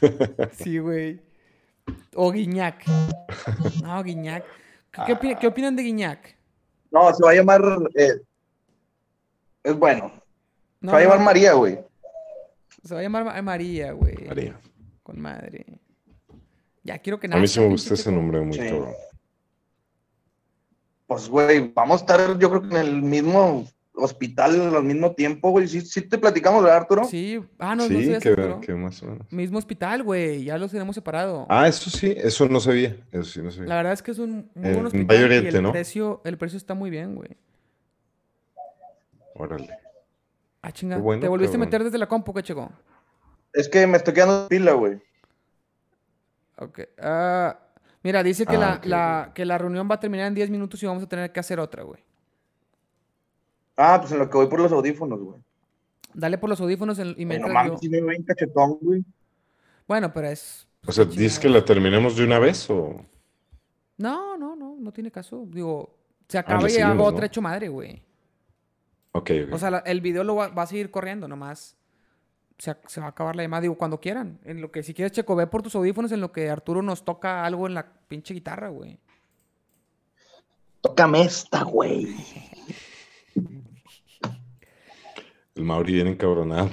[0.52, 1.20] Sí, güey.
[2.14, 2.84] O Guiñac.
[3.82, 4.44] No, Guiñac.
[5.04, 6.36] ¿Qué, ¿Qué, opinan de Guiñac?
[6.92, 7.60] No, se va a llamar.
[7.96, 8.20] Eh,
[9.64, 10.12] es bueno.
[10.80, 11.80] se va a llamar María, güey.
[12.82, 14.26] Se va a llamar María, güey.
[14.26, 14.58] María.
[15.02, 15.66] Con madre.
[16.82, 18.70] Ya quiero que A mí sí me gusta ese nombre muy sí.
[21.06, 25.50] Pues, güey, vamos a estar, yo creo que en el mismo hospital al mismo tiempo,
[25.50, 25.66] güey.
[25.66, 27.04] Sí, sí te platicamos, ¿verdad, Arturo?
[27.04, 27.40] Sí.
[27.58, 29.32] Ah, no, sí, no sé que, más o menos.
[29.32, 30.44] Mismo hospital, güey.
[30.44, 31.46] Ya los tenemos separado.
[31.48, 32.96] Ah, eso sí, eso no sabía.
[33.10, 33.68] Eso sí, no sabía.
[33.68, 35.24] La verdad es que es un muy buen hospital.
[35.24, 35.72] Oriente, y el, ¿no?
[35.72, 37.36] precio, el precio está muy bien, güey.
[39.34, 39.87] Órale.
[40.62, 40.96] Ah, chinga.
[40.96, 42.70] ¿Te volviste a meter desde la compu, qué chico?
[43.52, 45.00] Es que me estoy quedando pila, güey.
[46.58, 46.80] Ok.
[47.00, 47.58] Ah,
[48.02, 50.86] mira, dice que, ah, la, que la reunión va a terminar en 10 minutos y
[50.86, 52.02] vamos a tener que hacer otra, güey.
[53.76, 55.40] Ah, pues en lo que voy por los audífonos, güey.
[56.12, 59.04] Dale por los audífonos y me bueno, si me ven cachetón, güey.
[59.86, 60.66] Bueno, pero es...
[60.86, 63.04] O sea, ¿dices que la terminemos de una vez o...?
[63.98, 65.44] No, no, no, no tiene caso.
[65.46, 65.96] Digo,
[66.28, 68.02] se ah, acaba y hago otra hecho madre, güey.
[69.52, 71.76] O sea, el video lo va, a seguir corriendo, nomás.
[72.58, 74.40] Se, se, va a acabar la llamada, digo, cuando quieran.
[74.44, 77.04] En lo que, si quieres, Checo, ve por tus audífonos en lo que Arturo nos
[77.04, 78.98] toca algo en la pinche guitarra, güey.
[80.80, 82.16] Tócame esta, güey.
[85.54, 86.70] El Mauri viene encabronado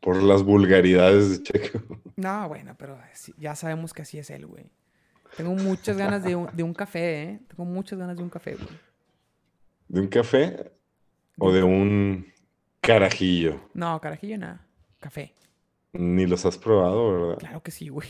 [0.00, 2.00] por, las vulgaridades de Checo.
[2.16, 2.98] No, bueno, pero
[3.36, 4.70] ya sabemos que así es él, güey.
[5.36, 7.40] Tengo muchas ganas de un, de un café, ¿eh?
[7.48, 8.68] Tengo muchas ganas de un café, güey.
[9.88, 10.72] ¿De un café?
[11.38, 12.32] ¿O de un
[12.80, 13.60] carajillo?
[13.74, 14.66] No, carajillo nada.
[15.00, 15.34] Café.
[15.92, 17.38] Ni los has probado, ¿verdad?
[17.38, 18.08] Claro que sí, güey.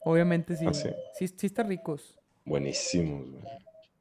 [0.00, 0.64] Obviamente sí.
[0.66, 0.88] ¿Ah, sí?
[1.18, 1.28] sí?
[1.28, 2.18] Sí, están ricos.
[2.44, 3.44] Buenísimos, güey.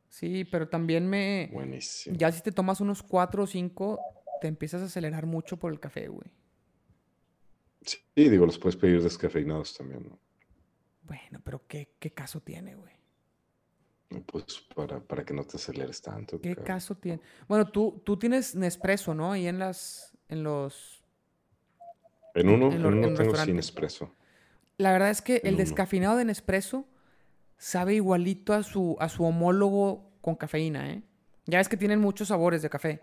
[0.10, 1.50] Sí, pero también me...
[1.54, 2.16] Buenísimo.
[2.18, 4.00] Ya si te tomas unos cuatro o cinco,
[4.42, 6.30] te empiezas a acelerar mucho por el café, güey.
[7.82, 10.20] Sí, digo, los puedes pedir descafeinados también, ¿no?
[11.04, 12.99] Bueno, pero ¿qué, qué caso tiene, güey?
[14.26, 16.42] Pues para, para que no te aceleres tanto.
[16.42, 17.22] ¿Qué caso tiene?
[17.48, 19.34] Bueno, tú, tú tienes Nespresso, ¿no?
[19.34, 21.04] Ahí en las, en los...
[22.34, 24.16] En uno, en, uno tengo sin Nespresso.
[24.78, 26.86] La verdad es que el descafeinado de Nespresso
[27.58, 31.04] sabe igualito a su, a su homólogo con cafeína, ¿eh?
[31.46, 33.02] Ya es que tienen muchos sabores de café.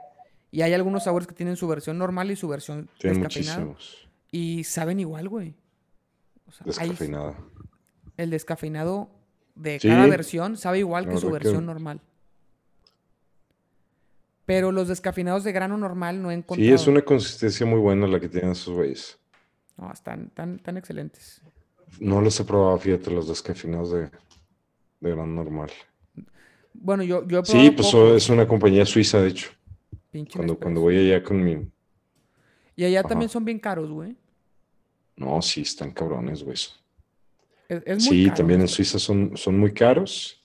[0.51, 4.09] Y hay algunos sabores que tienen su versión normal y su versión tienen Muchísimos.
[4.31, 5.55] Y saben igual, güey.
[6.65, 7.37] Descafeinado.
[8.17, 9.11] el descafeinado
[9.57, 12.01] de cada versión sabe igual que su versión normal.
[14.45, 16.69] Pero los descafinados de grano normal no he encontrado.
[16.69, 19.19] Sí, es una consistencia muy buena la que tienen esos güeyes.
[19.77, 21.43] No, están tan, tan excelentes.
[21.99, 24.03] No los he probado, fíjate, los descafinados de,
[25.01, 25.71] de grano normal.
[26.73, 29.51] Bueno, yo, yo he Sí, pues es una compañía suiza, de hecho.
[30.33, 31.67] cuando, cuando voy allá con mi.
[32.77, 34.15] Y allá también son bien caros, güey.
[35.17, 36.57] No, sí, están cabrones, güey
[37.99, 40.43] sí, también en Suiza son, son muy caros.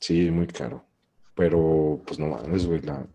[0.00, 0.84] Sí, muy caro.
[1.34, 2.80] Pero, pues no mames, güey.
[2.82, 3.06] La,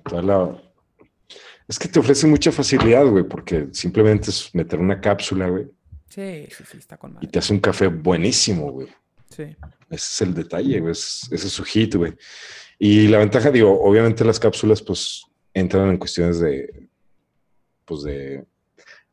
[1.67, 5.65] Es que te ofrece mucha facilidad, güey, porque simplemente es meter una cápsula, güey.
[6.09, 7.27] Sí, sí, sí, está con Y madre.
[7.29, 8.87] te hace un café buenísimo, güey.
[9.29, 9.43] Sí.
[9.43, 9.55] Ese
[9.89, 10.91] es el detalle, güey.
[10.91, 12.13] es- Ese es su hit, güey.
[12.77, 15.23] Y la ventaja, digo, obviamente las cápsulas, pues,
[15.53, 16.89] entran en cuestiones de,
[17.85, 18.43] pues, de,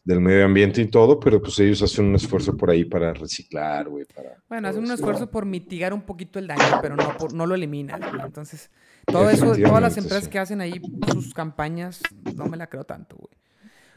[0.08, 3.90] del medio ambiente y todo, pero pues ellos hacen un esfuerzo por ahí para reciclar,
[3.90, 4.38] güey, para...
[4.48, 7.54] Bueno, hacen un esfuerzo por mitigar un poquito el daño, pero no, por- no lo
[7.54, 8.00] eliminan.
[8.24, 8.70] Entonces,
[9.04, 10.30] todo eso, todas las empresas sí.
[10.30, 10.80] que hacen ahí
[11.12, 12.00] sus campañas,
[12.34, 13.28] no me la creo tanto, güey.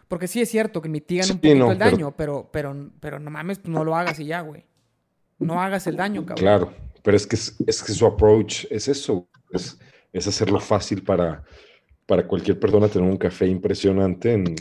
[0.09, 2.89] Porque sí es cierto que mitigan Sí, un poquito no, el pero- daño, pero, pero,
[2.99, 4.65] pero no mames, pues no lo hagas y ya, güey.
[5.39, 6.43] No hagas el daño, cabrón.
[6.43, 6.73] Claro,
[7.03, 9.79] pero es que, es, es que su approach es eso, es,
[10.11, 11.45] es hacerlo fácil para,
[12.05, 14.55] para cualquier persona tener un café impresionante en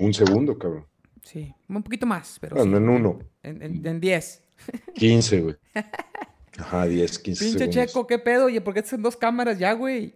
[0.00, 0.86] un segundo, cabrón.
[1.22, 2.82] Sí, un poquito más, pero Bueno, sí.
[2.82, 4.42] en uno, En, en, en 10.
[4.94, 5.56] 15, güey.
[6.58, 7.74] Ajá, 10, 15 Pinche segundos.
[7.86, 8.46] Checo, ¿qué pedo?
[8.46, 10.14] Oye, ¿por qué estás en dos cámaras ya, güey?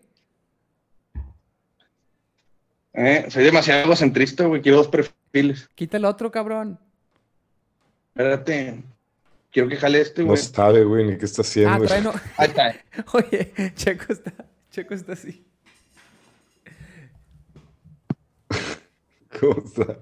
[2.93, 4.61] Eh, soy demasiado egocentrista, güey.
[4.63, 5.69] Quiero dos perfiles.
[5.75, 6.79] Quita el otro, cabrón.
[8.09, 8.83] Espérate.
[9.51, 10.39] Quiero que jale este, No güey.
[10.43, 11.85] sabe, güey, ni qué está Ah, haciendo.
[11.87, 12.13] trae no.
[12.37, 12.75] Ahí está.
[13.13, 14.33] Oye, Checo está,
[14.71, 15.45] Checo está así.
[19.41, 19.99] ¿Cómo está?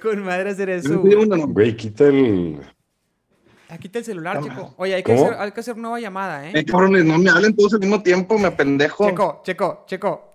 [0.00, 1.26] Con madre hacer eso, ¿No güey.
[1.26, 1.46] no?
[1.48, 2.60] Güey, quita el...
[3.68, 4.54] Ah, Quita el celular, Checo.
[4.54, 4.72] mames.
[4.76, 5.26] Oye, hay que, ¿Cómo?
[5.26, 6.52] hacer, hay que hacer nueva llamada, ¿eh?
[6.54, 9.08] Eh, cabrones, no me hablen todos al mismo tiempo, me apendejo.
[9.08, 10.30] Checo, Checo, Checo.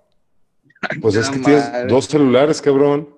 [1.02, 3.10] Pues es que tienes dos celulares, cabrón.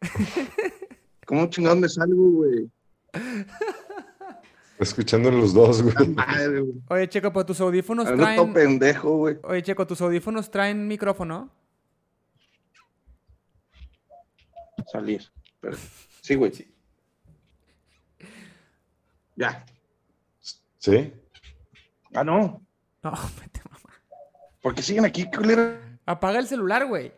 [1.26, 2.70] ¿Cómo chingados me salgo, güey?
[4.80, 6.08] Escuchando los dos, güey.
[6.08, 6.74] Madre, güey.
[6.88, 8.52] Oye, Checo, pero tus audífonos todo traen.
[8.54, 9.36] pendejo, güey.
[9.42, 11.50] Oye, Checo, tus audífonos traen micrófono.
[14.90, 15.22] Salir.
[15.60, 15.76] Pero-
[16.22, 16.52] Sí, güey.
[19.36, 19.64] Ya.
[20.78, 21.12] ¿Sí?
[22.14, 22.62] Ah, no.
[23.02, 23.94] No, vete, mamá.
[24.62, 25.78] ¿Por qué siguen aquí, culero?
[26.06, 27.12] Apaga el celular, güey.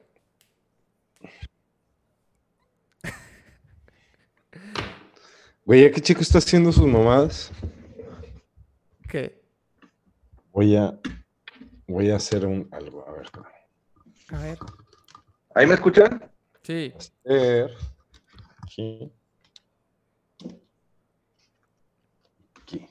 [5.73, 7.51] Güey, ya que Chico está haciendo sus mamadas,
[9.09, 9.41] ¿Qué?
[10.53, 11.01] voy a...
[11.87, 12.69] Voy a hacer un...
[12.71, 13.27] Algo, a ver.
[14.29, 14.59] A ver.
[15.55, 16.31] ¿Ahí me escuchan?
[16.63, 16.93] Sí.
[16.95, 17.71] Hacer...
[18.63, 19.11] Aquí.
[22.61, 22.87] Aquí.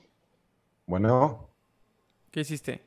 [0.84, 1.48] Bueno...
[2.32, 2.82] ¿Qué hiciste?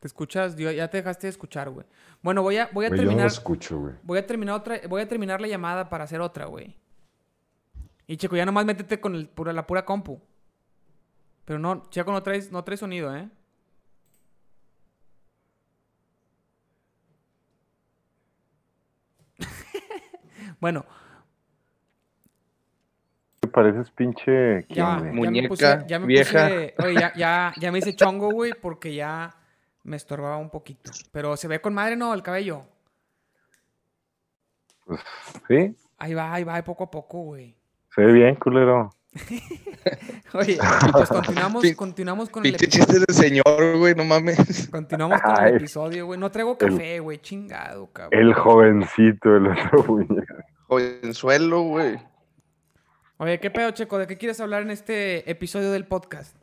[0.00, 0.56] ¿Te escuchas?
[0.56, 1.86] Ya te dejaste de escuchar, güey.
[2.22, 3.26] Bueno, voy a, voy a Güey, yo no terminar.
[3.26, 3.94] escucho, güey.
[4.02, 6.74] Voy a terminar otra, voy a terminar la llamada para hacer otra, güey.
[8.06, 10.20] Y Checo, ya nomás métete con el, pura, la pura compu.
[11.44, 13.28] Pero no, Checo, no traes, no traes sonido, ¿eh?
[20.60, 20.84] bueno,
[23.52, 24.64] Pareces pinche.
[24.68, 26.46] ¿quién, ya, ya me Muñeca puse, ya me vieja.
[26.46, 29.34] puse- oye, ya, ya, ya me hice chongo, güey, porque ya
[29.82, 30.90] me estorbaba un poquito.
[31.12, 32.12] Pero se ve con madre, ¿no?
[32.14, 32.64] El cabello.
[35.48, 37.54] Sí, Ahí va, ahí va, poco a poco, güey.
[37.94, 38.90] se ve bien, culero.
[40.34, 40.58] Oye,
[40.92, 42.86] pues continuamos, continuamos con el Pinche episodio.
[42.86, 44.68] chiste de señor, güey, no mames.
[44.70, 46.18] Continuamos con el episodio, güey.
[46.18, 47.18] No traigo café, güey.
[47.18, 48.18] Chingado, cabrón.
[48.20, 50.34] El jovencito, el otro muñeco.
[50.68, 51.98] Jovenzuelo, güey.
[53.18, 53.98] Oye, ¿qué pedo, Checo?
[53.98, 56.34] ¿De qué quieres hablar en este episodio del podcast?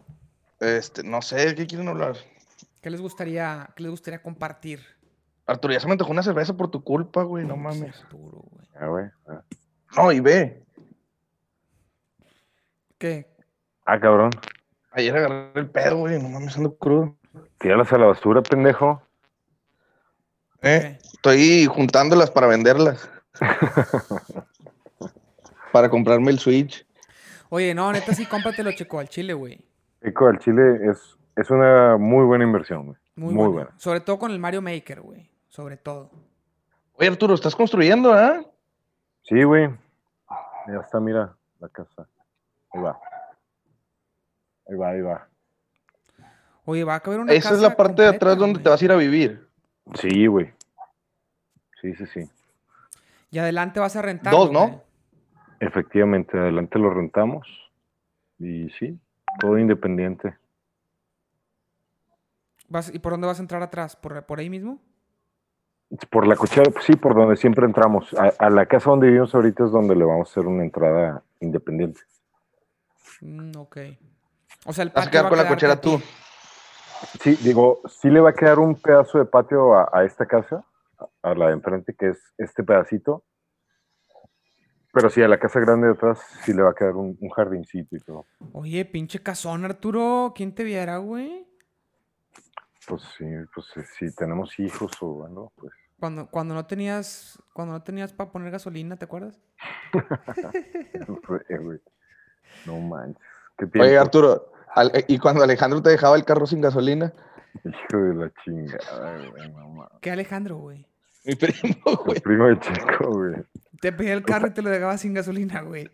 [0.59, 2.15] Este, no sé, ¿de qué quieren hablar?
[2.87, 4.79] ¿Qué les gustaría, qué les gustaría compartir?
[5.45, 8.01] Arturo, ya se me antojó una cerveza por tu culpa, güey, no mames.
[8.01, 8.89] Arturo, güey.
[8.89, 9.05] Güey.
[9.97, 10.63] No, y ve.
[12.97, 13.27] ¿Qué?
[13.83, 14.31] Ah, cabrón.
[14.91, 17.17] Ayer agarré el pedo, güey, no mames, ando crudo.
[17.57, 19.01] Tíralas a la basura, pendejo.
[20.61, 23.09] Eh, estoy juntándolas para venderlas.
[25.73, 26.87] para comprarme el Switch.
[27.49, 29.59] Oye, no, neta sí, cómpratelo, Checo, al chile, güey.
[29.99, 32.97] Eco al chile es, es una muy buena inversión, güey.
[33.15, 33.71] Muy, buena.
[33.77, 35.29] Sobre todo con el Mario Maker, güey.
[35.47, 36.09] Sobre todo.
[36.93, 38.43] Oye, Arturo, ¿estás construyendo, ah?
[39.21, 39.69] Sí, güey.
[40.67, 42.07] Ya está, mira, la casa.
[42.71, 42.99] Ahí va.
[44.67, 45.27] Ahí va, ahí va.
[46.65, 48.63] Oye, va a caber una Esa es la parte de atrás donde güey.
[48.63, 49.47] te vas a ir a vivir.
[49.93, 50.51] Sí, güey.
[51.81, 52.29] Sí, sí, sí.
[53.29, 54.33] Y adelante vas a rentar.
[54.33, 54.67] Dos, ¿no?
[54.67, 54.81] güey.
[55.59, 57.47] Efectivamente, adelante lo rentamos.
[58.39, 58.99] Y sí,
[59.39, 60.35] todo independiente.
[62.69, 63.95] Vas- ¿Y por dónde vas a entrar atrás?
[63.95, 64.79] ¿Por, por ahí mismo?
[66.09, 68.13] Por la cochera, sí, por donde siempre entramos.
[68.15, 71.23] A, a la casa donde vivimos ahorita es donde le vamos a hacer una entrada
[71.39, 72.01] independiente.
[73.21, 73.77] Mm, ok.
[74.65, 76.01] O sea, el Vas a patio quedar va con la cochera tú.
[77.21, 80.65] Sí, digo, sí le va a quedar un pedazo de patio a, a esta casa,
[80.97, 83.23] a, a la de enfrente, que es este pedacito.
[84.91, 87.29] Pero sí, a la casa grande de atrás sí le va a quedar un, un
[87.29, 88.25] jardincito y todo.
[88.51, 90.33] Oye, pinche casón, Arturo.
[90.35, 91.46] ¿Quién te viera, güey?
[92.87, 93.67] Pues sí, pues
[93.97, 98.49] si tenemos hijos o bueno, pues Cuando, cuando no tenías, cuando no tenías para poner
[98.49, 99.37] gasolina, ¿te acuerdas?
[102.65, 103.21] No manches.
[103.57, 103.97] ¿Qué Oye?
[103.97, 104.51] Arturo,
[105.07, 107.13] ¿y cuando Alejandro te dejaba el carro sin gasolina?
[107.63, 109.99] Hijo de la chingada, güey, no mames.
[110.01, 110.85] ¿Qué Alejandro, güey?
[111.25, 112.17] Mi primo, güey.
[112.17, 113.35] El primo de Checo, güey.
[113.81, 115.89] Te pedía el carro y te lo dejaba sin gasolina, güey.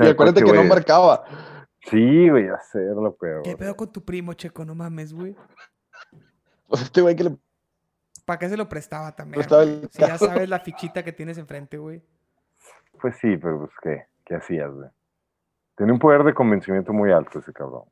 [0.00, 1.24] Y acuérdate que no marcaba.
[1.90, 3.42] Sí, güey, ya sé, era lo peor.
[3.42, 4.64] ¿Qué pedo con tu primo, Checo?
[4.64, 5.36] No mames, güey.
[6.68, 7.36] Pues este güey que le
[8.24, 9.38] ¿Para qué se lo prestaba también?
[9.40, 9.80] Prestaba güey?
[9.82, 12.02] el Si ya sabes la fichita que tienes enfrente, güey.
[13.00, 14.90] Pues sí, pero pues qué, ¿qué hacías, güey?
[15.76, 17.84] Tiene un poder de convencimiento muy alto ese cabrón.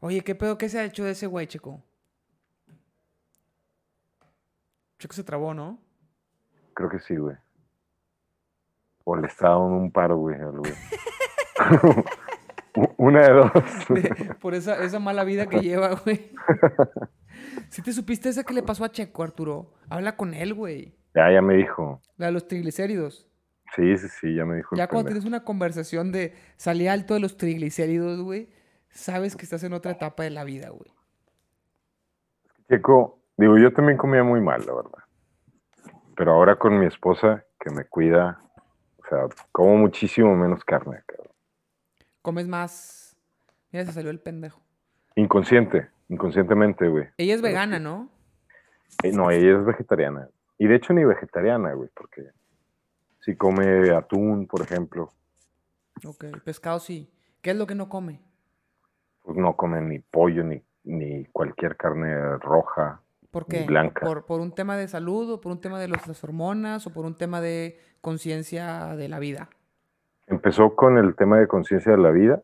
[0.00, 0.58] Oye, ¿qué pedo?
[0.58, 1.82] ¿Qué se ha hecho de ese güey, Checo?
[4.98, 5.78] Checo se trabó, ¿no?
[6.74, 7.36] Creo que sí, güey.
[9.04, 10.72] O le está dando un paro, güey, al güey.
[12.98, 13.52] Una de dos.
[13.88, 16.32] De- por esa, esa mala vida que lleva, güey.
[17.68, 19.74] ¿Sí te supiste esa que le pasó a Checo, Arturo?
[19.88, 20.94] Habla con él, güey.
[21.14, 22.00] Ya, ya me dijo.
[22.16, 23.28] La de los triglicéridos.
[23.74, 24.76] Sí, sí, sí, ya me dijo.
[24.76, 28.48] Ya cuando tienes una conversación de salir alto de los triglicéridos, güey,
[28.90, 30.90] sabes que estás en otra etapa de la vida, güey.
[32.68, 35.04] Checo, digo, yo también comía muy mal, la verdad.
[36.16, 38.40] Pero ahora con mi esposa, que me cuida,
[38.98, 41.32] o sea, como muchísimo menos carne, cabrón.
[42.22, 43.16] Comes más.
[43.70, 44.60] Mira, se salió el pendejo.
[45.14, 47.06] Inconsciente, inconscientemente, güey.
[47.16, 47.78] Ella es vegana.
[47.78, 48.08] ¿no?
[49.02, 50.28] Eh, no, ella es vegetariana.
[50.58, 52.30] Y de hecho ni vegetariana, güey, porque
[53.20, 55.10] si come atún, por ejemplo,
[56.06, 57.10] Ok, pescado sí.
[57.42, 58.20] ¿Qué es lo que no come?
[59.22, 63.02] pues no come ni pollo, ni, ni cualquier carne roja.
[63.30, 63.64] ¿Por Ni qué?
[63.66, 64.06] blanca.
[64.06, 66.92] ¿Por, por un tema de salud o por un tema de los- las hormonas o
[66.94, 69.50] por un tema de conciencia de la vida?
[70.28, 72.42] Empezó con el tema de conciencia de la vida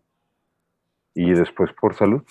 [1.15, 2.23] y después por salud.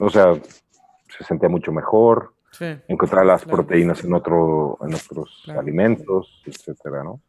[0.00, 2.64] O sea, se sentía mucho mejor, Sí.
[2.88, 3.58] encontrar las Claro.
[3.58, 5.60] proteínas en, otro, en otros Claro.
[5.60, 7.20] alimentos, etcétera, ¿no?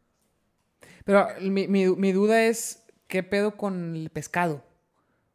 [1.04, 4.62] Pero mi, mi- mi duda es, ¿qué pedo con el pescado?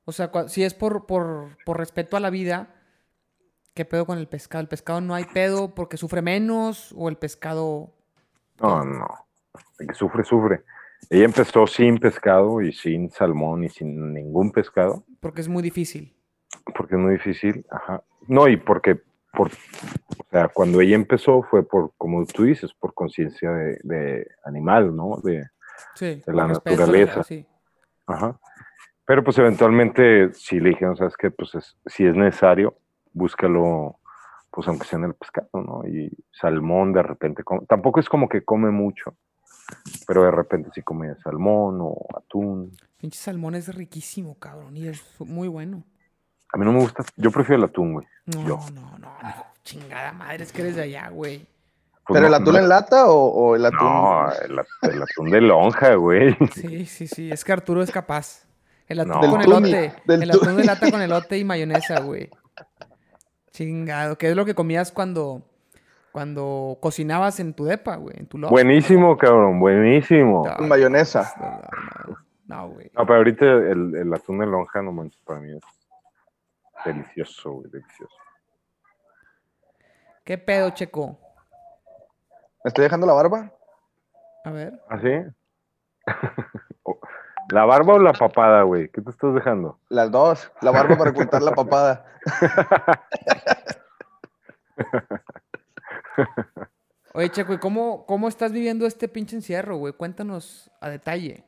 [0.06, 2.74] O sea, si es por, por, por respeto a la vida,
[3.74, 4.62] ¿qué pedo con el pescado?
[4.62, 7.94] ¿El pescado no hay pedo porque sufre menos o el pescado...
[8.60, 9.08] No, no.
[9.80, 10.64] El que sufre, sufre.
[11.10, 16.16] Ella empezó sin pescado y sin salmón y sin ningún pescado, porque es muy difícil?
[16.76, 17.66] porque es muy difícil.
[17.72, 18.04] Ajá.
[18.28, 19.02] No, y porque,
[19.34, 24.28] por, o sea, cuando ella empezó fue por, como tú dices, por conciencia de, de
[24.46, 25.18] animal, ¿no?
[25.24, 25.44] De,
[25.96, 26.22] Sí.
[26.26, 27.24] De la respeto, naturaleza.
[27.24, 27.46] sí.
[28.06, 28.40] Ajá.
[29.06, 31.32] Pero pues eventualmente si le dijeron, ¿sabes qué?
[31.32, 32.78] Pues es- si es necesario,
[33.12, 33.98] búscalo,
[34.52, 35.82] pues aunque sea en el pescado, ¿no?
[35.88, 39.16] Y salmón de repente, com- tampoco es como que come mucho,
[40.08, 42.72] pero de repente sí come salmón o atún.
[43.04, 45.84] Pinche salmón es riquísimo, cabrón, y es muy bueno.
[46.54, 48.08] A mí no me gusta, yo prefiero el atún, güey.
[48.28, 48.60] No, Yo.
[48.74, 49.46] no, no, no.
[49.66, 51.40] Chingada madre, es que eres de allá, güey.
[52.08, 53.80] Pues ¿Pero no- el atún no- en lata o, o el atún?
[53.80, 56.34] No, el, at- el atún de lonja, güey.
[56.56, 57.30] Sí, sí, sí.
[57.30, 58.46] Es que Arturo es capaz.
[58.88, 59.32] El atún No.
[59.32, 59.94] con elote.
[60.06, 62.30] del el atún de lata con elote y mayonesa, güey.
[63.52, 64.18] Chingado.
[64.18, 65.42] ¿Qué es lo que comías cuando,
[66.14, 68.16] cuando cocinabas en tu depa, güey?
[68.18, 68.52] En tu loft.
[68.52, 70.46] Buenísimo, cabrón, buenísimo.
[70.58, 71.34] Con mayonesa.
[72.46, 72.92] No, güey.
[72.94, 75.64] No, pero ahorita el, el atún de lonja, no manches, para mí es
[76.86, 78.16] delicioso, güey, delicioso.
[80.26, 81.18] ¿Qué pedo, Checo?
[82.64, 83.52] ¿Me estoy dejando la barba?
[84.46, 84.82] A ver.
[84.90, 85.10] ¿Ah, sí?
[86.86, 87.00] O-
[87.50, 88.90] ¿La barba o la papada, güey?
[88.90, 89.80] ¿Qué te estás dejando?
[89.90, 90.52] Las dos.
[90.62, 92.06] La barba para ocultar la papada.
[97.14, 99.94] Oye, Checo, ¿y cómo, cómo estás viviendo este pinche encierro, güey?
[99.94, 101.44] Cuéntanos a detalle.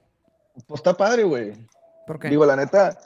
[0.67, 1.53] Pues está padre, güey.
[2.07, 2.29] ¿Por qué?
[2.29, 2.97] Digo, la neta,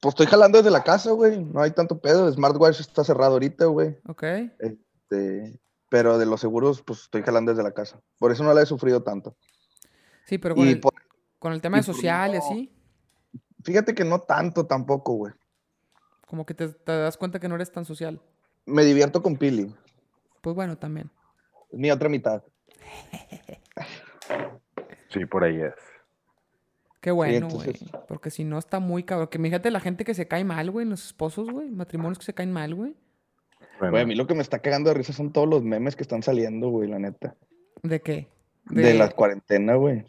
[0.00, 1.42] pues estoy jalando desde la casa, güey.
[1.44, 2.30] No hay tanto pedo.
[2.32, 3.96] Smartwatch está cerrado ahorita, güey.
[4.06, 4.22] Ok.
[4.58, 5.58] Este,
[5.88, 8.00] pero de los seguros, pues estoy jalando desde la casa.
[8.18, 9.36] Por eso no la he sufrido tanto.
[10.26, 10.92] Sí, pero con, Y el, por-
[11.38, 12.72] con el tema y de social y no- así,
[13.62, 15.32] fíjate que no tanto tampoco, güey.
[16.26, 18.20] como que te, te das cuenta que no eres tan social.
[18.66, 19.74] Me divierto con Pili.
[20.40, 21.10] Pues bueno, también.
[21.72, 22.42] Mi otra mitad.
[25.10, 25.74] Sí, por ahí es.
[27.04, 27.68] Qué bueno, güey.
[27.68, 29.28] entonces- Porque si no está muy cabrón.
[29.28, 31.70] Que fíjate la gente que se cae mal, güey, los esposos, güey.
[31.70, 32.96] Matrimonios que se caen mal, güey.
[33.78, 35.96] Bueno, Güey, a mí lo que me está cagando de risa son todos los memes
[35.96, 37.36] que están saliendo, güey, la neta.
[37.82, 38.28] ¿De qué?
[38.70, 40.06] De, la cuarentena, güey.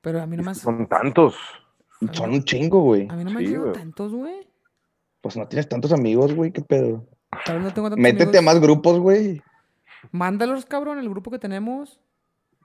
[0.00, 1.36] Pero a mí no me han, son tantos.
[2.10, 3.06] Son un chingo, güey.
[3.08, 3.78] a mí no me han Sí, llegado güey.
[3.78, 4.48] tantos, güey.
[5.20, 7.06] Pues no tienes tantos amigos, güey, qué pedo.
[7.46, 9.40] Tal vez no tengo tantos Métete a más grupos, güey.
[10.10, 12.00] Mándalos, cabrón, el grupo que tenemos.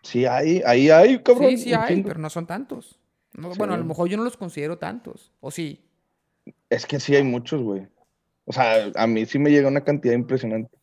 [0.02, 1.50] Sí hay, ahí hay, cabrón.
[1.52, 2.08] Sí, sí hay, chingo.
[2.08, 3.00] pero no son tantos.
[3.38, 5.32] No, Bueno, a lo mejor yo no los considero tantos.
[5.40, 5.86] ¿O sí?
[6.70, 7.88] Es que sí hay muchos, güey.
[8.46, 10.76] O sea, a mí sí me llega una cantidad impresionante.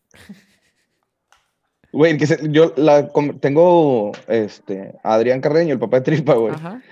[1.93, 3.09] Güey, que se- yo la,
[3.41, 6.55] tengo este, a Adrián Carreño, el papá de Tripa, güey.
[6.55, 6.83] Ajá.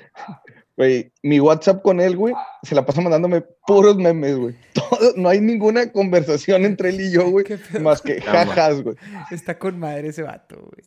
[0.76, 4.54] Güey, mi WhatsApp con él, güey, se la pasa mandándome puros memes, güey.
[4.74, 7.44] Todo- no hay ninguna conversación entre él y yo, güey,
[7.80, 8.96] más que jajas, güey.
[9.30, 10.84] Está con madre ese vato, güey.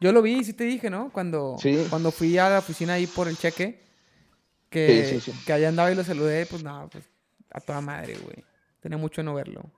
[0.00, 1.12] Yo lo vi, sí te dije, ¿no?
[1.12, 1.86] Cuando, Sí.
[1.90, 3.80] cuando fui a la oficina ahí por el cheque,
[4.70, 5.44] que, Sí, sí, sí.
[5.44, 7.04] que allá andaba y lo saludé, pues nada, pues
[7.50, 8.44] a toda madre, güey.
[8.80, 9.70] Tenía mucho de no verlo.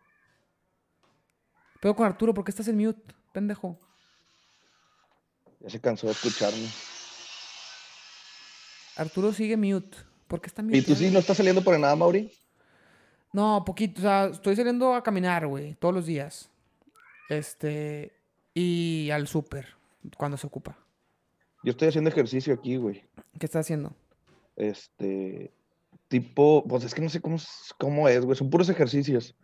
[1.81, 3.79] Pero con Arturo, ¿por qué estás en mute, pendejo?
[5.61, 6.69] Ya se cansó de escucharme.
[8.97, 9.97] Arturo sigue mute.
[10.27, 10.77] ¿Por qué está mute?
[10.77, 12.33] ¿Y tú sí no estás saliendo por nada, Mauri?
[13.33, 14.01] No, poquito.
[14.01, 16.51] O sea, estoy saliendo a caminar, güey, todos los días.
[17.29, 18.13] Este.
[18.53, 19.77] Y al súper,
[20.17, 20.77] cuando se ocupa.
[21.63, 23.05] Yo estoy haciendo ejercicio aquí, güey.
[23.39, 23.95] ¿Qué estás haciendo?
[24.61, 25.53] Este,
[26.09, 28.37] tipo, pues es que no sé cómo, es- cómo es, güey.
[28.37, 29.35] Son puros ejercicios.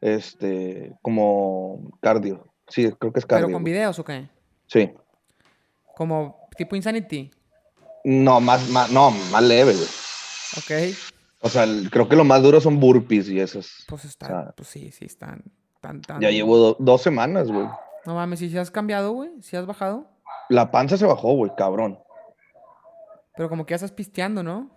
[0.00, 2.46] Este, como cardio.
[2.68, 3.46] Sí, creo que es cardio.
[3.46, 3.72] ¿Pero con güey.
[3.74, 4.28] videos o qué?
[4.66, 4.92] Sí.
[5.96, 7.30] Como tipo Insanity.
[8.04, 9.86] No, más, más, no, más leve, güey.
[10.58, 10.96] Ok.
[11.42, 13.84] O sea, el- creo que lo más duro son burpees y esas.
[13.88, 14.26] Pues está.
[14.26, 15.42] O sea, pues sí, sí, están.
[15.80, 16.20] Tan, tan...
[16.20, 17.66] Ya llevo do- dos semanas, güey.
[18.06, 19.30] No mames, si has cambiado, güey.
[19.42, 20.06] Si has bajado.
[20.48, 21.98] La panza se bajó, güey, cabrón.
[23.36, 24.70] Pero como que ya estás pisteando, ¿no?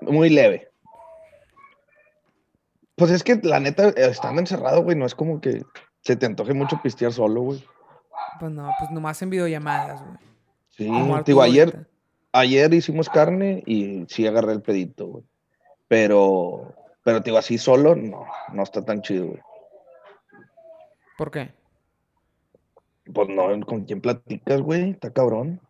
[0.00, 0.70] Muy leve.
[2.96, 5.62] Pues es que la neta, estando encerrado, güey, no es como que
[6.02, 7.64] se te antoje mucho pistear solo, güey.
[8.38, 10.16] Pues no, pues nomás en videollamadas, güey.
[10.70, 10.90] Sí,
[11.24, 11.88] digo, ayer,
[12.32, 15.24] ayer hicimos carne y sí agarré el pedito, güey.
[15.88, 19.40] Pero, pero te digo, así solo, no, no está tan chido, güey.
[21.16, 21.52] ¿Por qué?
[23.12, 24.90] Pues no, ¿con quién platicas, güey?
[24.90, 25.60] Está cabrón.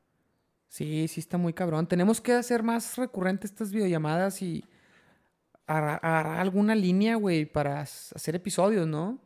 [0.74, 1.86] Sí, sí está muy cabrón.
[1.86, 4.64] Tenemos que hacer más recurrentes estas videollamadas y
[5.68, 9.20] agarrar alguna línea, güey, para hacer episodios, ¿no?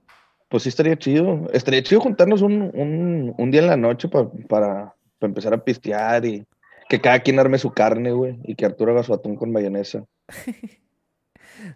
[0.51, 1.49] Pues sí estaría chido.
[1.55, 5.65] Estaría chido juntarnos un, un, un día en la noche pa- para, para empezar a
[5.65, 6.47] pistear y
[6.87, 10.05] que cada quien arme su carne, güey, y que Arturo haga su atún con mayonesa.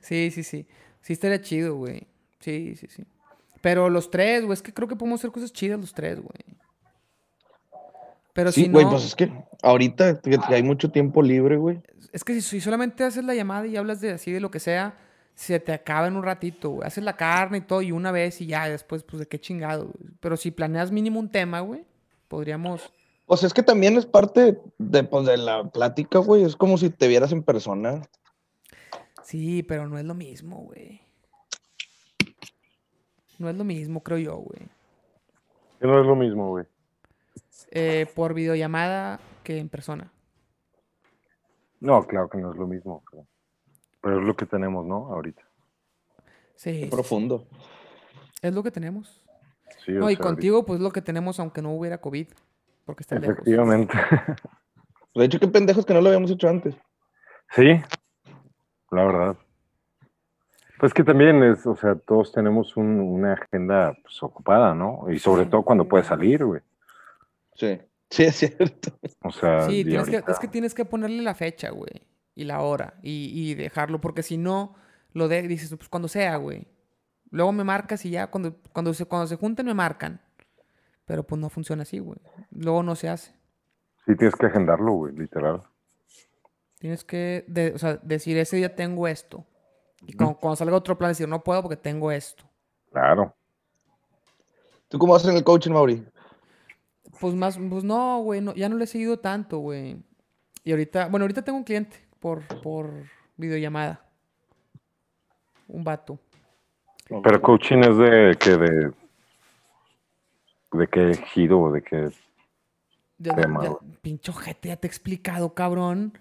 [0.03, 0.67] Sí, sí, sí.
[1.01, 2.07] Sí estaría chido, güey.
[2.41, 3.05] Sí, sí, sí.
[3.63, 6.45] Pero los tres, güey, es que creo que podemos hacer cosas chidas los tres, güey.
[8.33, 9.31] Pero Sí, si güey, no, pues es que
[9.63, 11.81] ahorita que hay mucho tiempo libre, güey.
[12.13, 14.61] es que si, si solamente haces la llamada y hablas de así de lo que
[14.61, 14.97] sea,
[15.35, 16.87] se te acaba en un ratito, güey.
[16.87, 19.85] Haces la carne y todo y una vez y ya, después, pues de qué chingado,
[19.85, 20.13] güey.
[20.21, 21.85] Pero si planeas mínimo un tema, güey,
[22.29, 22.93] podríamos...
[23.27, 26.43] Pues es que también es parte de, pues, de la plática, güey.
[26.45, 28.03] Es como si te vieras en persona.
[29.23, 31.01] Sí, pero no es lo mismo, güey.
[33.39, 34.69] No es lo mismo, creo yo, güey.
[35.81, 36.67] No es lo mismo, güey.
[37.75, 40.13] Eh, por videollamada que en persona.
[41.81, 43.03] No, claro que no es lo mismo.
[43.11, 43.27] Pero,
[44.03, 45.07] pero es lo que tenemos, ¿no?
[45.13, 45.43] Ahorita.
[46.55, 46.87] Sí, sí.
[46.91, 47.47] Profundo.
[48.43, 49.25] Es lo que tenemos.
[49.85, 52.29] Sí, No, y sea, contigo, pues es lo que tenemos aunque no hubiera COVID.
[52.85, 53.35] Porque está lejos.
[53.39, 53.95] Efectivamente.
[55.15, 56.75] De hecho, qué pendejos que no lo habíamos hecho antes.
[57.51, 57.81] sí,
[58.91, 59.37] la verdad.
[60.79, 65.09] Pues que también es, o sea, todos tenemos un- una agenda pues, ocupada, ¿no?
[65.11, 66.61] Y sobre todo cuando puedes salir, güey.
[67.55, 67.81] Sí.
[68.13, 68.93] Sí, es cierto.
[69.23, 72.03] O sea, Sí, tienes que, es que tienes que ponerle la fecha, güey.
[72.35, 72.99] Y la hora.
[73.03, 74.03] Y, y dejarlo.
[74.03, 74.75] Porque si no,
[75.15, 76.67] lo de, dices, pues cuando sea, güey.
[77.31, 80.21] Luego me marcas y ya cuando, cuando, se, cuando se junten me marcan.
[81.07, 82.19] Pero pues no funciona así, güey.
[82.51, 83.33] Luego no se hace.
[84.05, 85.63] sí tienes que agendarlo, güey, literal.
[86.81, 89.47] Tienes que de- o sea, decir, ese día tengo esto.
[90.07, 92.45] Y cuando, cuando salga otro plan, decir, no puedo porque tengo esto.
[92.91, 93.35] Claro.
[94.89, 96.05] ¿Tú cómo vas en el coaching, Mauri?
[97.23, 99.97] Pues más, pues no, güey, no, ya no le he seguido tanto, güey.
[100.65, 102.91] Y ahorita, bueno, ahorita tengo un cliente por, por
[103.37, 104.05] videollamada.
[105.69, 106.19] Un vato.
[107.23, 108.93] Pero coaching es de que de
[110.73, 112.11] de qué giro, de qué
[113.19, 116.19] Ya, Tema, ya- pinche ojete, ya te he explicado, cabrón.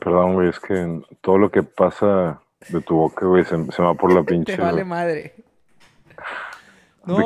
[0.00, 3.94] Perdón, güey, es que todo lo que pasa de tu boca, güey, se, se va
[3.94, 4.56] por la pinche.
[4.56, 5.43] Te vale madre.
[7.06, 7.18] No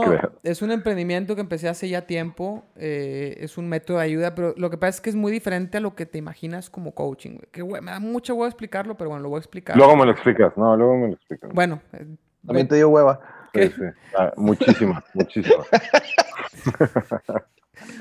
[0.43, 2.65] es un emprendimiento que empecé hace ya tiempo.
[2.77, 5.79] eh, es un método de ayuda, pero lo que pasa es que es muy diferente
[5.79, 7.31] a lo que te imaginas como coaching.
[7.37, 7.49] güey.
[7.53, 9.77] Que güey, me da mucha huevo explicarlo, pero bueno, lo voy a explicar.
[9.77, 11.51] Luego me lo explicas, no, luego me lo explicas.
[11.53, 12.07] Bueno, eh,
[12.47, 13.21] También te dio hueva.
[13.55, 13.83] Sí, sí.
[14.17, 15.67] Ah, muchísimas, muchísimas.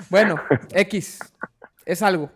[0.10, 0.36] bueno,
[0.74, 1.20] X.
[1.86, 2.30] Es algo.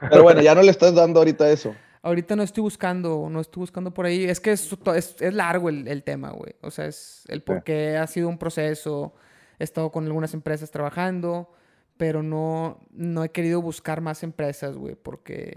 [0.00, 1.74] Pero bueno, ya no le estás dando ahorita eso.
[2.04, 4.24] Ahorita no estoy buscando, no estoy buscando por ahí.
[4.24, 6.54] Es que es, es, es largo el, el tema, güey.
[6.60, 9.14] O sea, es el por qué ha sido un proceso.
[9.58, 11.50] He estado con algunas empresas trabajando,
[11.96, 15.56] pero no, no he querido buscar más empresas, güey, porque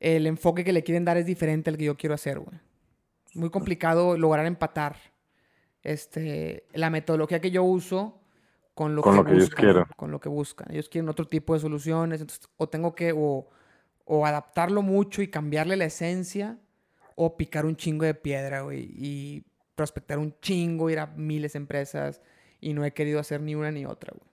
[0.00, 2.58] el enfoque que le quieren dar es diferente al que yo quiero hacer, güey.
[3.34, 4.96] Muy complicado lograr empatar
[5.82, 8.22] este, la metodología que yo uso
[8.74, 9.84] con lo, Con que, lo que ellos buscan, quieren.
[9.94, 10.70] Con lo que buscan.
[10.70, 13.48] Ellos quieren otro tipo de soluciones, entonces o tengo que o,
[14.06, 16.58] o adaptarlo mucho y cambiarle la esencia
[17.16, 19.44] o picar un chingo de piedra, güey, y
[19.74, 22.22] prospectar un chingo, ir a miles de empresas
[22.60, 24.30] y no he querido hacer ni una ni otra, güey.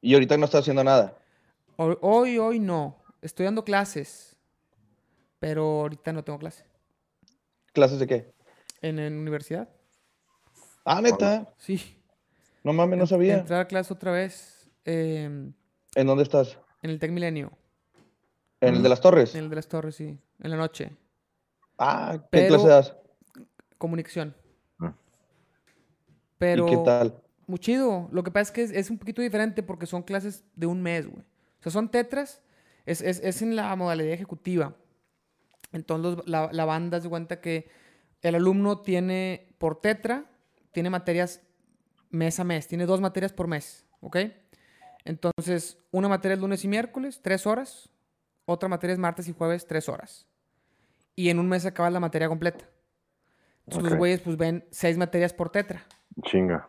[0.00, 1.16] Y ahorita no estás haciendo nada.
[1.76, 2.96] Hoy, hoy, hoy no.
[3.20, 4.36] Estoy dando clases,
[5.38, 6.64] pero ahorita no tengo clase.
[7.72, 8.32] ¿Clases de qué?
[8.80, 9.68] ¿En, en universidad?
[10.84, 11.54] Ah, neta.
[11.58, 12.02] Sí.
[12.64, 13.38] No mames, no sabía.
[13.38, 15.52] Entrar a clase otra vez em,
[15.94, 16.58] ¿En dónde estás?
[16.82, 17.52] en el Tec Milenio,
[18.68, 19.34] ¿En el de las torres?
[19.34, 20.18] en el de las Torres, sí.
[20.40, 20.90] En la noche.
[21.78, 22.96] Ah, ¿qué Pero- clase das?
[23.78, 24.34] Comunicación.
[24.78, 24.94] Ah.
[26.38, 26.66] Pero...
[26.66, 27.20] ¿Y qué tal?
[27.46, 28.08] Muy chido.
[28.12, 30.80] Lo que pasa es que es, es un poquito diferente porque son clases de un
[30.82, 31.22] mes, güey.
[31.22, 32.40] O sea, son tetras.
[32.86, 34.74] Es, es- es en la modalidad ejecutiva.
[35.72, 37.68] Entonces, los- la, la banda se cuenta que
[38.22, 40.26] el alumno tiene, por tetra,
[40.70, 41.40] tiene materias
[42.10, 42.68] mes a mes.
[42.68, 44.16] Tiene dos materias por mes, ¿ok?
[45.04, 47.88] Entonces, una materia es lunes y miércoles, tres horas.
[48.44, 50.26] Otra materia es martes y jueves, tres horas.
[51.14, 52.64] Y en un mes acaba la materia completa.
[53.66, 55.84] Entonces, los güeyes, pues, ven seis materias por tetra
[56.24, 56.68] Chinga.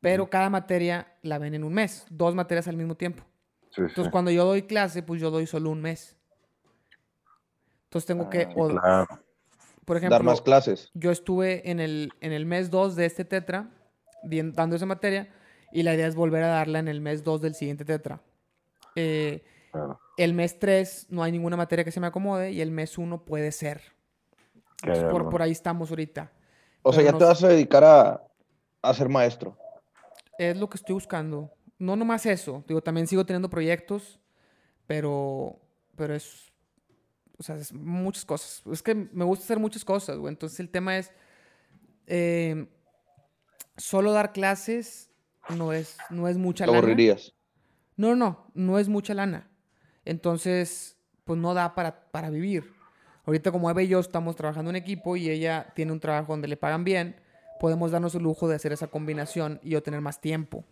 [0.00, 3.22] pero cada materia la ven en un mes, dos materias al mismo tiempo.
[3.70, 3.82] Sí, sí.
[3.88, 6.16] Entonces, cuando yo doy clase, pues yo doy solo un mes.
[7.84, 9.06] Entonces, tengo que, Ah, o- Claro.
[9.84, 10.90] por ejemplo, Dar más clases.
[10.94, 13.70] yo estuve en el, en el mes 2 de este tetra,
[14.22, 15.32] dando esa materia,
[15.72, 18.20] y la idea es volver a darla en el mes 2 del siguiente tetra.
[18.96, 19.44] Eh,
[19.76, 20.00] claro.
[20.16, 23.24] el mes 3 no hay ninguna materia que se me acomode, y el mes 1
[23.24, 23.82] puede ser.
[24.82, 26.32] Entonces, por, ahí estamos ahorita.
[26.82, 27.28] O sea, ya no te sé.
[27.28, 28.22] vas a dedicar a,
[28.82, 29.56] a ser maestro.
[30.38, 31.50] Es lo que estoy buscando.
[31.78, 32.64] No nomás eso.
[32.66, 34.20] Digo, también sigo teniendo proyectos,
[34.86, 35.58] pero,
[35.96, 36.52] pero es,
[37.38, 38.62] o sea, es muchas cosas.
[38.70, 40.32] Es que me gusta hacer muchas cosas, güey.
[40.32, 41.12] Entonces el tema es,
[42.06, 42.68] eh,
[43.76, 45.10] solo dar clases
[45.50, 46.78] no es, no es mucha Te lana.
[46.78, 47.34] aburrirías.
[47.96, 49.50] No, no, no es mucha lana.
[50.06, 52.72] Entonces, pues no da para, para vivir.
[53.26, 56.48] Ahorita como Eva y yo estamos trabajando en equipo y ella tiene un trabajo donde
[56.48, 57.16] le pagan bien,
[57.58, 60.64] podemos darnos el lujo de hacer esa combinación y yo tener más tiempo.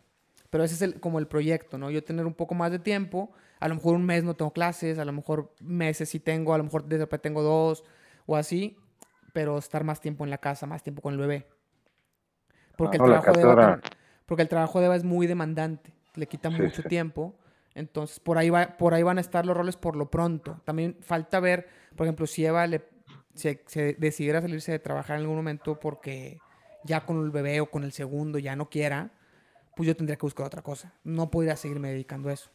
[0.51, 1.91] Pero ese es el, como el proyecto, ¿no?
[1.91, 5.01] Yo tener un poco más de tiempo, a lo mejor un mes no tengo clases,
[5.01, 7.83] a lo mejor meses sí tengo, a lo mejor de repente tengo dos
[8.27, 8.77] o así,
[9.33, 11.49] pero estar más tiempo en la casa, más tiempo con el bebé.
[12.77, 13.81] Porque, No, el, trabajo de Eva
[14.27, 16.89] porque el trabajo de Eva es muy demandante, le quita Sí, mucho sí.
[16.89, 17.35] tiempo.
[17.75, 20.61] Entonces, por ahí, va, por ahí van a estar los roles por lo pronto.
[20.65, 22.85] También falta ver, por ejemplo, si Eva le,
[23.35, 26.39] se, se decidiera salirse de trabajar en algún momento porque
[26.85, 29.11] ya con el bebé o con el segundo ya no quiera,
[29.75, 30.93] pues yo tendría que buscar otra cosa.
[31.03, 32.51] No podría seguirme dedicando a eso,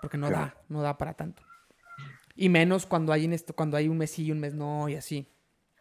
[0.00, 0.46] porque no Claro.
[0.46, 1.42] da, no da para tanto.
[2.34, 4.88] Y menos cuando hay, en esto, cuando hay un mes sí y un mes no
[4.88, 5.28] y así.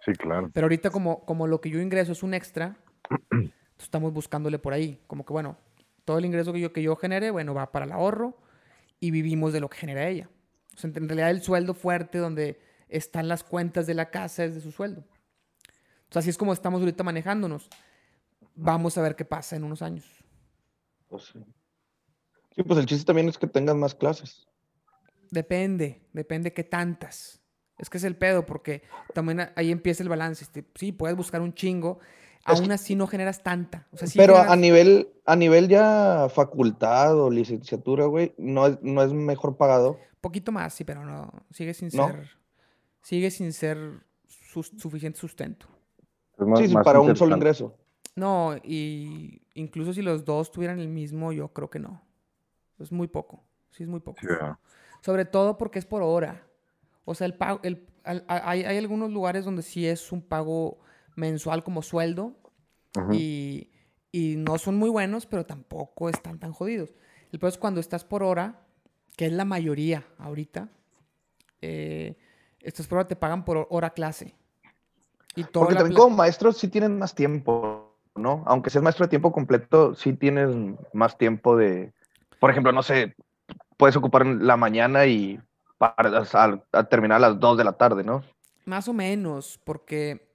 [0.05, 0.51] Sí, claro.
[0.53, 2.77] Pero ahorita como, como lo que yo ingreso es un extra,
[3.79, 5.01] estamos buscándole por ahí.
[5.07, 5.57] Como que, bueno,
[6.05, 8.37] todo el ingreso que yo, que yo genere, bueno, va para el ahorro
[9.03, 10.29] y vivimos de lo que genera ella.
[10.73, 12.57] O sea, en realidad el sueldo fuerte donde
[12.87, 15.01] están las cuentas de la casa es de su sueldo.
[15.01, 17.69] O sea, así es como estamos ahorita manejándonos.
[18.55, 20.05] Vamos a ver qué pasa en unos años.
[21.09, 21.43] Pues sí.
[22.55, 24.47] Sí, pues el chiste también es que tengas más clases.
[25.31, 27.41] Depende, depende qué tantas.
[27.77, 28.83] Es que es el pedo, porque
[29.13, 30.45] también ahí empieza el balance.
[30.45, 31.99] Este, Sí, puedes buscar un chingo,
[32.45, 33.87] Es aún que- así no generas tanta.
[33.91, 38.81] O sea, sí Pero a- nivel, a nivel ya facultad o licenciatura, güey, no es,
[38.81, 39.97] no es mejor pagado.
[40.21, 41.31] Poquito más, sí, pero no.
[41.51, 42.07] Sigue sin ¿No?
[42.07, 42.29] ser.
[43.01, 44.03] Sigue sin ser
[44.77, 45.67] suficiente sustento.
[46.37, 47.75] Es más- sí, sí, más para un solo ingreso.
[48.15, 52.01] No, y incluso si los dos tuvieran el mismo, yo creo que no.
[52.79, 53.43] Es muy poco.
[53.71, 54.19] Sí, es muy poco.
[55.01, 56.45] Sobre todo porque es por hora.
[57.05, 60.21] O sea, el pago, el, al- a- hay, hay algunos lugares donde sí es un
[60.21, 60.79] pago
[61.15, 62.33] mensual como sueldo
[63.11, 63.69] y,
[64.11, 66.93] y no son muy buenos, pero tampoco están tan jodidos.
[67.31, 68.61] El peor es cuando estás por hora,
[69.17, 70.69] que es la mayoría ahorita,
[71.61, 72.17] eh,
[72.59, 74.35] estás por hora, te pagan por hora clase.
[75.35, 78.43] Y toda Porque también como maestro sí tienes más tiempo, ¿no?
[78.45, 80.49] Aunque seas maestro de tiempo completo, sí tienes
[80.93, 81.91] más tiempo de,
[82.39, 83.15] por ejemplo, no sé,
[83.77, 85.39] puedes ocupar la mañana y
[85.77, 88.23] para, a, a terminar a las 2 de la tarde, ¿no?
[88.65, 90.32] Más o menos, porque,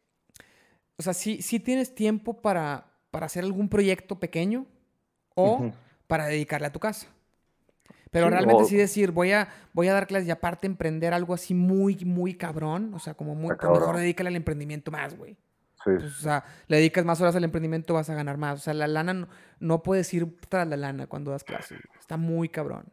[0.99, 4.67] o sea, sí, sí tienes tiempo para, para hacer algún proyecto pequeño
[5.35, 5.73] o
[6.07, 7.07] para dedicarle a tu casa.
[8.11, 11.13] Pero Sí, realmente o- sí decir, voy a, voy a dar clases y aparte emprender
[11.15, 14.91] algo así muy, muy cabrón, o sea, como muy, Está pues mejor dedícale al emprendimiento
[14.91, 15.35] más, güey.
[15.35, 18.59] Sí, Pues, o sea, le dedicas más horas al emprendimiento, vas a ganar más.
[18.59, 19.29] O sea, la lana no,
[19.61, 21.79] no puedes ir tras la lana cuando das clases.
[22.01, 22.87] Está muy cabrón.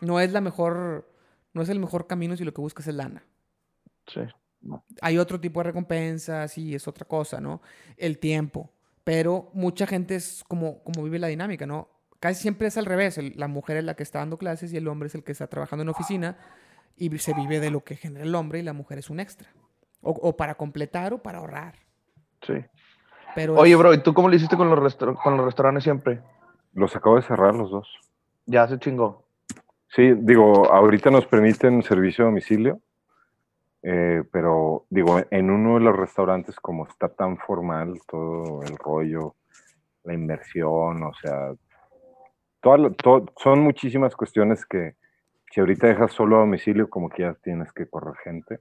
[0.00, 1.10] No es la mejor,
[1.52, 3.24] no es el mejor camino si lo que buscas es lana.
[4.06, 4.20] Sí.
[5.00, 7.62] Hay otro tipo de recompensas y es otra cosa, ¿no?
[7.96, 8.70] El tiempo.
[9.04, 11.88] Pero mucha gente es como, como vive la dinámica, ¿no?
[12.20, 13.16] Casi siempre es al revés.
[13.18, 15.32] el- la mujer es la que está dando clases y el hombre es el que
[15.32, 16.36] está trabajando en oficina
[16.96, 19.48] y se vive de lo que genera el hombre y la mujer es un extra.
[20.02, 21.74] O, o para completar o para ahorrar.
[22.42, 22.54] Sí.
[23.34, 26.20] Pero Oye, es- bro, ¿y tú cómo le hiciste con los, con los restaurantes siempre?
[26.74, 27.88] Los acabo de cerrar los dos.
[28.46, 29.24] Ya se chingó.
[29.88, 32.80] Sí, digo, ahorita nos permiten servicio a domicilio,
[33.82, 39.34] eh, pero digo, en uno de los restaurantes, como está tan formal todo el rollo,
[40.04, 41.52] la inversión, o sea,
[42.60, 44.96] toda la- to- son muchísimas cuestiones que
[45.52, 48.60] si ahorita dejas solo a domicilio, como que ya tienes que correr gente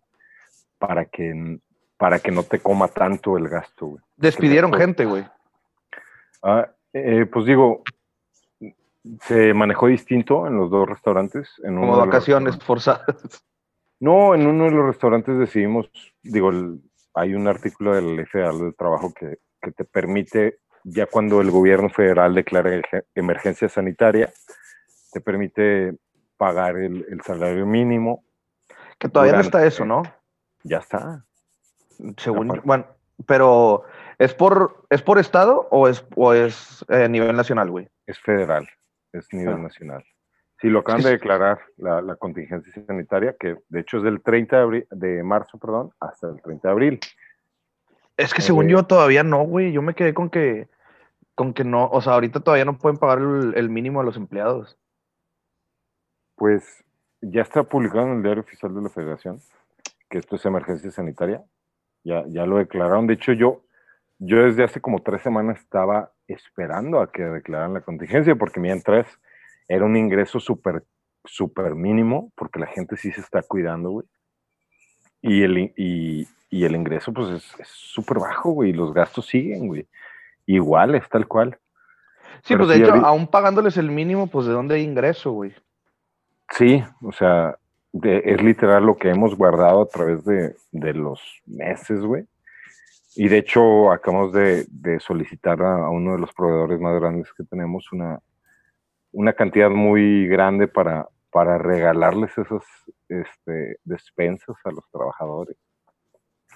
[0.78, 1.60] para que,
[1.98, 4.04] para que no te coma tanto el gasto, güey.
[4.18, 5.26] Despidieron gente, güey.
[6.42, 7.84] Ah, eh, pues digo,
[9.22, 11.50] se manejó distinto en los dos restaurantes.
[11.64, 13.46] En Como vacaciones forzadas.
[14.00, 15.90] No, en uno de los restaurantes decidimos,
[16.24, 16.82] digo, el-
[17.14, 21.42] hay un artículo de la Ley Federal del Trabajo que, que te permite, ya cuando
[21.42, 22.82] el gobierno federal declara
[23.16, 24.32] emergencia sanitaria,
[25.12, 25.98] te permite
[26.38, 28.24] pagar el, el salario mínimo.
[28.98, 30.04] Que todavía no está eso, ¿no?
[30.64, 31.26] Ya está.
[32.18, 32.62] Según yo-.
[32.64, 32.86] Bueno,
[33.26, 33.84] pero
[34.18, 37.90] ¿es por, ¿es por estado o es, o es eh, nivel nacional, güey?
[38.06, 38.70] Es federal,
[39.12, 39.58] es nivel Ah.
[39.58, 40.06] nacional.
[40.62, 44.68] Sí, lo acaban de declarar la, la contingencia sanitaria, que de hecho es del 30
[44.68, 47.00] de, de marzo, perdón, hasta el 30 de abril.
[48.18, 49.72] Es que según Eh, yo todavía no, güey.
[49.72, 50.68] Yo me quedé con que,
[51.36, 54.18] con que no, o sea, ahorita todavía no pueden pagar el, el mínimo a los
[54.18, 54.78] empleados.
[56.36, 56.84] Pues
[57.22, 59.40] ya está publicado en el diario oficial de la Federación
[60.10, 61.44] que esto es emergencia sanitaria.
[62.04, 63.08] Ya, ya lo declararon.
[63.08, 63.64] De hecho, yo,
[64.18, 69.06] yo desde hace como tres semanas estaba esperando a que declararan la contingencia, porque mientras
[69.70, 70.84] era un ingreso súper,
[71.24, 74.08] súper mínimo, porque la gente sí se está cuidando, güey.
[75.22, 78.72] Y el, y, y el ingreso, pues es súper bajo, güey.
[78.72, 79.88] Y los gastos siguen, güey.
[80.46, 81.58] Igual, es tal cual.
[82.44, 85.54] Sí, Pero pues de hecho, aún pagándoles el mínimo, pues de dónde hay ingreso, güey.
[86.52, 87.58] Sí, o sea,
[87.92, 92.26] de- es literal lo que hemos guardado a través de, de los meses, güey.
[93.16, 97.32] Y de hecho, acabamos de, de solicitar a, a uno de los proveedores más grandes
[97.34, 98.20] que tenemos una,
[99.12, 102.64] una cantidad muy grande para, para regalarles esas
[103.08, 105.58] este, despensas a los trabajadores.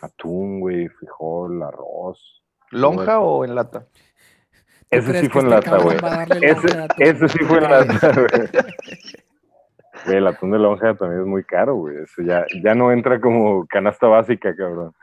[0.01, 2.43] Atún, güey, frijol, arroz.
[2.71, 3.85] ¿Lonja o en lata?
[3.85, 5.97] ¿tú Ese sí fue en lata, güey.
[6.99, 8.49] Ese, sí fue en lata, güey.
[10.05, 11.97] Güey, el atún de lonja también es muy caro, güey.
[12.03, 14.93] Eso ya, ya no entra como canasta básica, cabrón.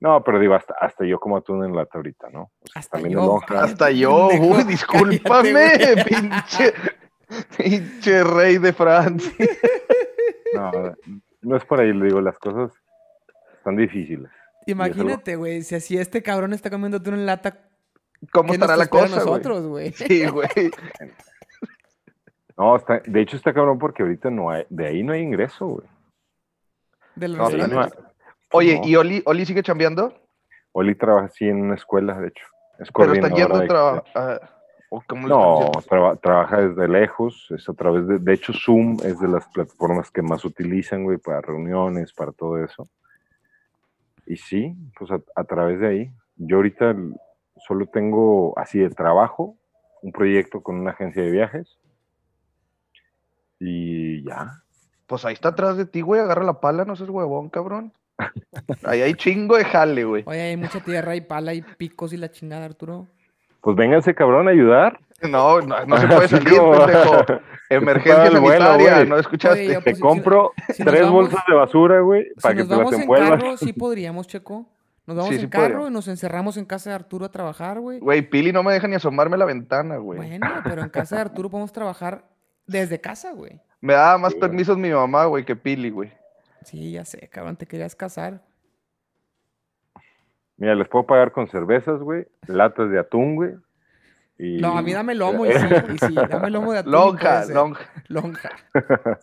[0.00, 2.42] No, pero digo, hasta, hasta yo como atún en lata ahorita, ¿no?
[2.44, 5.72] O sea, Hasta también yo, Hasta yo, uy, discúlpame,
[6.08, 6.72] pinche,
[7.58, 9.32] pinche rey de Francia.
[10.54, 10.72] No,
[11.42, 12.72] no es por ahí, le digo, las cosas
[13.58, 14.30] están difíciles.
[14.66, 17.58] Imagínate, güey, si así este cabrón está comiendo atún en lata,
[18.32, 19.18] ¿Cómo ¿qué nos estará la cosa, güey?
[19.26, 19.92] nosotros, güey?
[19.92, 20.48] Sí, güey.
[22.56, 25.66] No, está, de hecho está cabrón porque ahorita no hay, de ahí no hay ingreso,
[25.66, 25.86] güey.
[27.16, 27.74] Del No, restaurante.
[27.74, 27.90] no hay-
[28.52, 28.86] Oye, No.
[28.86, 30.14] ¿y Oli, Oli sigue chambeando?
[30.72, 32.44] Oli trabaja así en una escuela, de hecho.
[32.78, 34.50] Es Pero está yendo a trabajar.
[34.92, 38.96] ¿O cómo le No, traba- trabaja desde lejos, es a través de, de hecho Zoom
[39.04, 42.88] es de las plataformas que más utilizan, güey, para reuniones, para todo eso.
[44.26, 46.10] Y sí, pues a, a través de ahí.
[46.36, 46.96] Yo ahorita
[47.68, 49.56] solo tengo así de trabajo,
[50.02, 51.78] un proyecto con una agencia de viajes.
[53.58, 54.62] Y ya.
[55.06, 56.20] Pues ahí está atrás de ti, güey.
[56.20, 57.92] Agarra la pala, no seas huevón, cabrón.
[58.84, 60.22] Ahí hay chingo de jale, güey.
[60.26, 63.06] Oye, hay mucha tierra y pala y picos y la chingada, Arturo.
[63.60, 64.98] Pues vénganse, cabrón, a ayudar.
[65.22, 67.24] No, no, no se puede salir, pendejo.
[67.70, 69.08] Emergencia sanitaria, güey.
[69.08, 69.60] ¿no escuchaste?
[69.60, 72.54] Oye, yo- Te Pues, si- compro si tres vamos- bolsas de basura, güey, Si para
[72.54, 73.30] que nos te las vamos en envuelvas.
[73.30, 74.66] carro, sí podríamos, Checo.
[75.06, 77.80] Nos vamos Sí, en sí carro y nos encerramos en casa de Arturo a trabajar,
[77.80, 77.98] güey.
[78.00, 80.18] Güey, Pili no me deja ni asomarme a la ventana, güey.
[80.18, 82.24] Bueno, pero en casa de Arturo podemos trabajar
[82.66, 83.60] desde casa, güey.
[83.80, 86.12] Me daba más permisos mi mamá, güey, que Pili, güey.
[86.64, 88.42] Sí, ya sé, cabrón, te querías casar.
[90.56, 93.54] Mira, les puedo pagar con cervezas, güey, latas de atún, güey.
[94.38, 94.60] Y...
[94.60, 96.92] No, a mí dame lomo y sí, y sí, dame lomo de atún.
[96.92, 97.84] Lonja, lonja.
[98.08, 98.50] Lonja.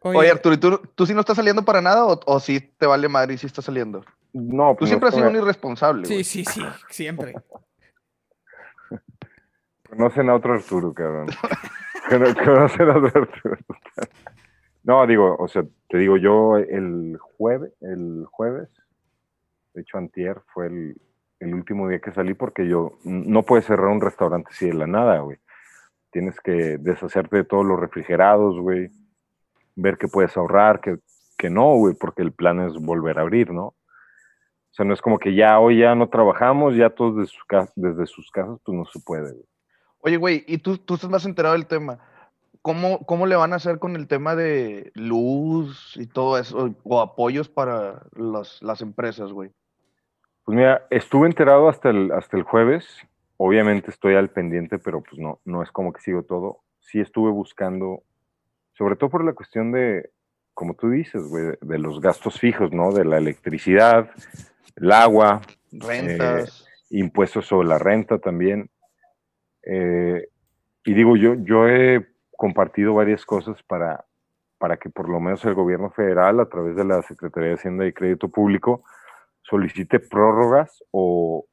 [0.00, 2.86] Oye, Arturo, ¿y tú, tú sí no estás saliendo para nada o, o sí te
[2.86, 4.04] vale madre y sí estás saliendo?
[4.32, 7.34] No, Tú pues siempre no has sido un irresponsable, Sí, sí, sí, siempre.
[9.88, 11.28] Conocen a otro Arturo, cabrón.
[14.86, 18.68] No, digo, o sea, te digo, yo el jueves, el jueves,
[19.74, 24.00] de hecho antier fue el, último día que salí porque yo no puedes cerrar un
[24.00, 25.38] restaurante así de la nada, güey.
[26.12, 28.88] Tienes que deshacerte de todos los refrigerados, güey.
[29.74, 30.98] ver qué puedes ahorrar, que,
[31.36, 33.66] que no, güey, porque el plan es volver a abrir, ¿no?
[33.66, 33.74] O
[34.70, 37.40] sea, no es como que ya hoy ya no trabajamos, ya todos desde, su
[37.74, 39.46] desde sus casas, pues no se puede, güey.
[40.06, 41.98] Oye, güey, y tú, tú estás más enterado del tema.
[42.62, 47.00] ¿Cómo, ¿Cómo le van a hacer con el tema de luz y todo eso, o
[47.00, 49.50] apoyos para las, las empresas, güey?
[50.44, 52.86] Pues mira, estuve enterado hasta el, hasta el jueves.
[53.36, 56.60] Obviamente estoy al pendiente, pero pues no, no es como que sigo todo.
[56.78, 58.04] Sí estuve buscando,
[58.74, 60.10] sobre todo por la cuestión de,
[60.54, 62.92] como tú dices, güey, de los gastos fijos, ¿no?
[62.92, 64.08] De la electricidad,
[64.76, 65.40] el agua,
[65.72, 66.60] rentas,
[66.90, 68.70] eh, impuestos sobre la renta también.
[69.66, 70.28] Eh,
[70.84, 74.04] y digo, yo, yo he compartido varias cosas para,
[74.58, 77.86] para que por lo menos el gobierno federal, a través de la Secretaría de Hacienda
[77.86, 78.84] y Crédito Público,
[79.42, 81.46] solicite prórrogas o,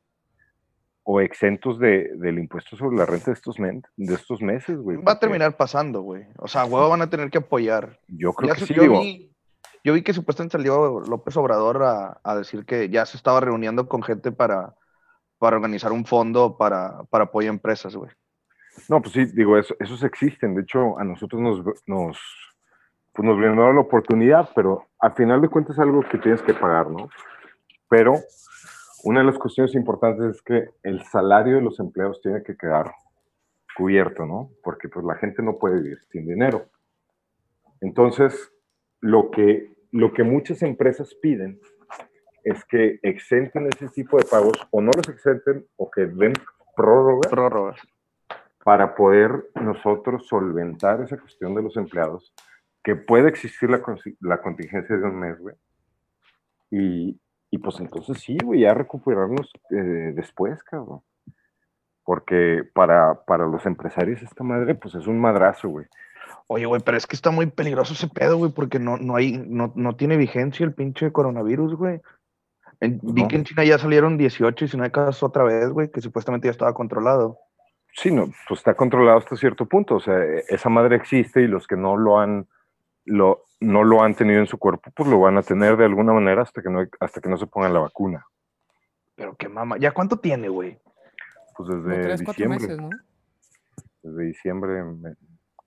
[1.04, 4.98] o exentos de, del impuesto sobre la renta de estos, de estos meses, güey.
[4.98, 6.26] Va a terminar pasando, güey.
[6.38, 8.00] O sea, huevo van a tener que apoyar.
[8.08, 9.32] Yo creo que sí, yo Vi,
[9.84, 13.88] yo vi que supuestamente salió López Obrador a, a, decir que ya se estaba reuniendo
[13.88, 14.76] con gente para,
[15.44, 18.10] para organizar un fondo para, para apoyo a empresas, güey.
[18.88, 20.56] No, pues sí, digo, eso, esos existen.
[20.56, 22.18] De hecho, a nosotros nos, nos,
[23.12, 26.54] pues nos brindaron la oportunidad, pero al final de cuentas es algo que tienes que
[26.54, 27.10] pagar, ¿no?
[27.90, 28.14] Pero
[29.04, 32.94] una de las cuestiones importantes es que el salario de los empleados tiene que quedar
[33.76, 34.50] cubierto, ¿no?
[34.64, 36.68] Porque pues la gente no puede vivir sin dinero.
[37.82, 38.50] Entonces,
[39.02, 41.60] lo que, lo que muchas empresas piden
[42.44, 46.34] es que exenten ese tipo de pagos o no los exenten o que den
[46.76, 47.32] prórrogas.
[47.32, 47.80] Prórrogas
[48.64, 52.34] para poder nosotros solventar esa cuestión de los empleados,
[52.82, 53.82] que puede existir la,
[54.22, 55.56] la contingencia de un mes, güey.
[56.72, 57.20] Y,
[57.52, 61.02] y, pues entonces sí, güey, ya recuperarnos eh, después, cabrón.
[62.04, 65.86] Porque para, para los empresarios esta madre, pues es un madrazo, güey.
[66.48, 69.38] Oye, güey, pero es que está muy peligroso ese pedo, güey, porque no, no, hay,
[69.46, 72.02] no, no tiene vigencia el pinche coronavirus, güey.
[72.90, 75.92] Vi que en China ya salieron 18 y si no hay casos otra vez, güey,
[75.92, 77.38] que supuestamente ya estaba controlado.
[77.96, 79.96] Sí, no, pues está controlado hasta cierto punto.
[79.96, 82.48] O sea, e, esa madre existe y los que no lo han,
[83.06, 86.14] lo, no lo han tenido en su cuerpo, pues lo van a tener de alguna
[86.14, 88.26] manera hasta que no, hasta que no se pongan la vacuna.
[89.16, 90.80] Pero qué mama, ¿ya cuánto tiene, güey?
[91.56, 92.60] Pues desde diciembre.
[92.60, 92.90] Meses, ¿no?
[94.02, 94.84] Desde diciembre.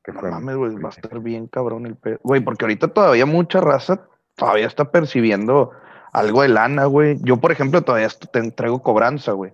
[0.02, 2.18] ¿qué no mames, güey, va a estar bien cabrón el pedo.
[2.22, 5.72] Güey, porque ahorita todavía mucha raza todavía está percibiendo
[6.18, 7.18] algo de lana, güey.
[7.22, 9.52] Yo, por ejemplo, todavía te entrego cobranza, güey,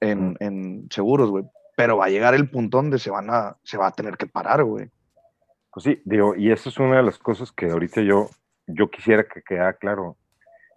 [0.00, 1.44] en, en seguros, güey
[1.80, 4.26] pero va a llegar el punto donde se van a, se va a tener que
[4.26, 4.90] parar, güey.
[5.72, 8.28] Pues sí, digo, y eso es una de las cosas que ahorita yo,
[8.66, 10.18] yo quisiera que quede claro.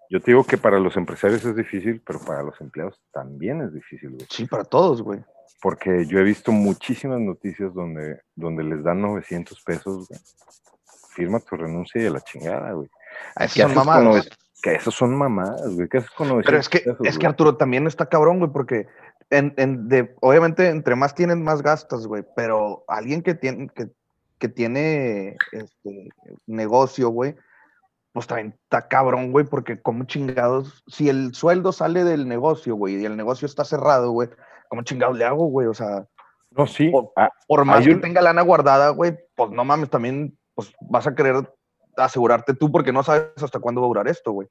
[0.10, 3.74] Yo te digo que para los empresarios es difícil, pero para los empleados también es
[3.74, 4.26] difícil, güey.
[4.30, 5.20] Sí, para todos, güey.
[5.62, 10.22] Porque yo he visto muchísimas noticias donde, donde les dan 900 pesos, güey.
[11.10, 12.90] Firma tu renuncia y a la chingada, güey.
[13.36, 14.30] A esos son mamadas.
[14.64, 15.90] Que esos son mamadas, güey.
[15.90, 18.88] ¿Qué haces con 900 Pero es que, es que Arturo también está cabrón, güey, porque
[19.30, 23.90] en, de, obviamente, entre más tienen, más gastas, güey, pero alguien que tiene, que,
[24.40, 26.10] que tiene este,
[26.48, 27.36] negocio, güey,
[28.14, 33.02] pues también está cabrón, güey, porque como chingados, si el sueldo sale del negocio, güey,
[33.02, 34.30] y el negocio está cerrado, güey,
[34.70, 35.68] ¿cómo chingados le hago, güey?
[35.68, 36.06] O sea,
[36.52, 36.90] no, sí.
[36.90, 37.30] Por, ah,
[37.66, 41.52] más que tenga lana guardada, güey, pues no mames, también pues vas a querer
[41.98, 44.48] asegurarte tú porque no sabes hasta cuándo va a durar esto, güey.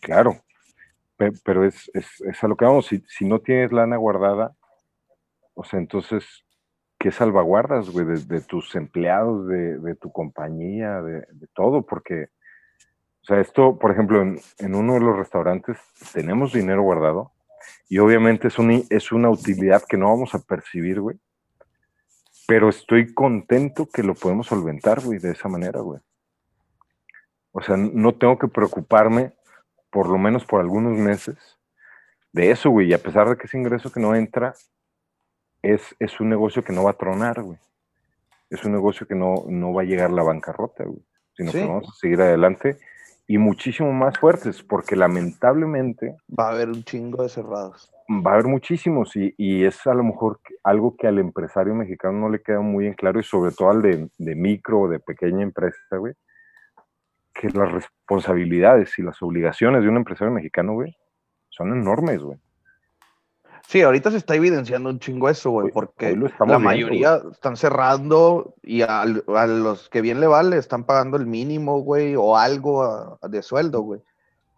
[0.00, 0.36] Claro,
[1.44, 4.54] pero es, es, a lo que vamos, si, si, no tienes lana guardada,
[5.54, 6.24] o sea, entonces,
[6.98, 11.82] ¿qué salvaguardas, güey, de, tus empleados, de, tu compañía, de, todo?
[11.82, 12.28] Porque,
[13.22, 15.78] o sea, esto, por ejemplo, en, en, uno de los restaurantes
[16.14, 17.32] tenemos dinero guardado
[17.88, 21.18] y obviamente es, un, es una utilidad que no vamos a percibir, güey.
[22.46, 26.00] Pero estoy contento que lo podemos solventar, güey, de esa manera, güey.
[27.52, 29.32] O sea, no tengo que preocuparme
[29.90, 31.36] por lo menos por algunos meses,
[32.32, 32.88] de eso, güey.
[32.88, 34.54] Y a pesar de que ese ingreso que no entra,
[35.62, 37.58] es, es un negocio que no va a tronar, güey.
[38.48, 41.02] Es un negocio que no, no va a llegar a la bancarrota, güey.
[41.36, 42.78] Sino que vamos a seguir adelante
[43.26, 46.16] y muchísimo más fuertes, porque lamentablemente...
[46.36, 47.90] Va a haber un chingo de cerrados.
[48.08, 52.18] Va a haber muchísimos y, y es a lo mejor algo que al empresario mexicano
[52.18, 54.98] no le queda muy en claro y sobre todo al de, de micro o de
[54.98, 56.14] pequeña empresa, güey
[57.40, 60.94] que las responsabilidades y las obligaciones de un empresario mexicano, güey,
[61.48, 62.38] son enormes, güey.
[63.66, 66.14] Sí, ahorita se está evidenciando un chingo eso, güey, porque
[66.46, 71.80] la mayoría están cerrando y a, los que bien le vale están pagando el mínimo,
[71.80, 74.02] güey, o algo de sueldo, güey.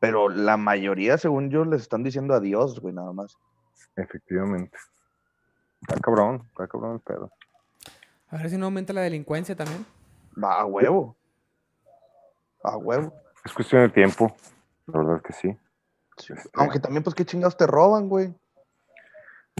[0.00, 3.36] Pero la mayoría, según yo, les están diciendo adiós, güey, nada más.
[3.94, 4.76] Efectivamente.
[5.82, 7.30] Está cabrón, está cabrón el pedo.
[8.30, 9.86] A ver si no aumenta la delincuencia también.
[10.42, 11.16] Va a huevo.
[12.64, 13.12] A huevo.
[13.44, 14.34] Es cuestión de tiempo,
[14.86, 15.56] la verdad es que sí.
[16.18, 16.32] Sí.
[16.36, 18.32] Este- Aunque también, pues, qué chingados te roban, güey.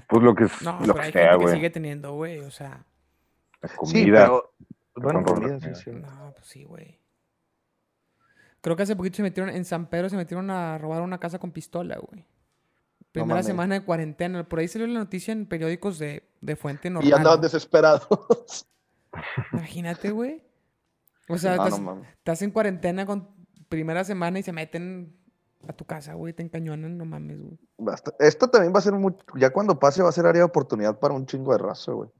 [0.09, 2.39] Pues lo que es, No, lo pero que hay sea, gente que sigue teniendo, güey.
[2.41, 2.85] O sea,
[3.61, 4.21] La Sí, comida.
[4.25, 4.53] pero.
[4.95, 6.99] Bueno, comida, sí, no, pues sí, güey.
[8.61, 11.39] Creo que hace poquito se metieron, en San Pedro se metieron a robar una casa
[11.39, 12.25] con pistola, güey.
[13.11, 14.49] Primera semana de cuarentena.
[14.49, 17.11] Por ahí salió la noticia en periódicos de, de fuente normal.
[17.11, 18.67] Y andaban desesperados.
[19.53, 20.43] Imagínate, güey.
[21.29, 22.09] O sea, no, estás, no mames.
[22.19, 23.29] estás en cuarentena con
[23.69, 25.17] primera semana y se meten
[25.69, 26.33] a tu casa, güey.
[26.33, 27.59] Te encañonan, no mames, güey.
[27.79, 28.13] Basta.
[28.19, 29.15] Esto también va a ser muy.
[29.37, 32.11] Ya cuando pase, va a ser área de oportunidad para un chingo de raza, güey.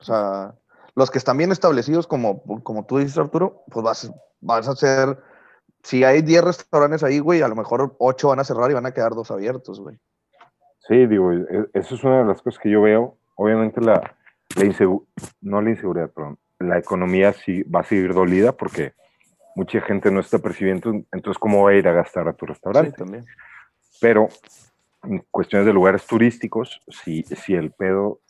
[0.00, 0.54] O sea,
[0.94, 5.18] los que están bien establecidos, como, como tú dices, Arturo, pues vas, vas a hacer.
[5.82, 8.86] Si hay 10 restaurantes ahí, güey, a lo mejor 8 van a cerrar y van
[8.86, 9.96] a quedar dos abiertos, güey.
[10.88, 13.16] Sí, digo, e- eso es una de las cosas que yo veo.
[13.36, 14.16] Obviamente la,
[14.56, 15.06] la insegu-
[15.40, 18.92] no la inseguridad, perdón, la economía sí va a seguir dolida porque
[19.54, 22.52] mucha gente no está percibiendo, entonces cómo va a ir a gastar a tu Sí,
[22.52, 22.92] restaurante.
[22.92, 23.24] también.
[24.00, 24.28] Pero
[25.04, 28.20] en cuestiones de lugares turísticos, si, si el pedo,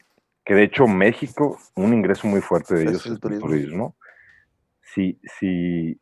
[0.45, 3.47] que de hecho México, un ingreso muy fuerte de ellos el es el turismo.
[3.49, 3.97] turismo,
[4.95, 6.01] si, si,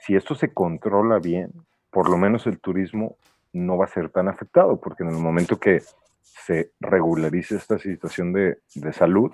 [0.00, 1.52] si esto se controla bien,
[1.90, 3.16] por lo menos el turismo
[3.52, 5.82] no va a ser tan afectado, porque en el momento que
[6.22, 9.32] se regularice esta situación de, de salud,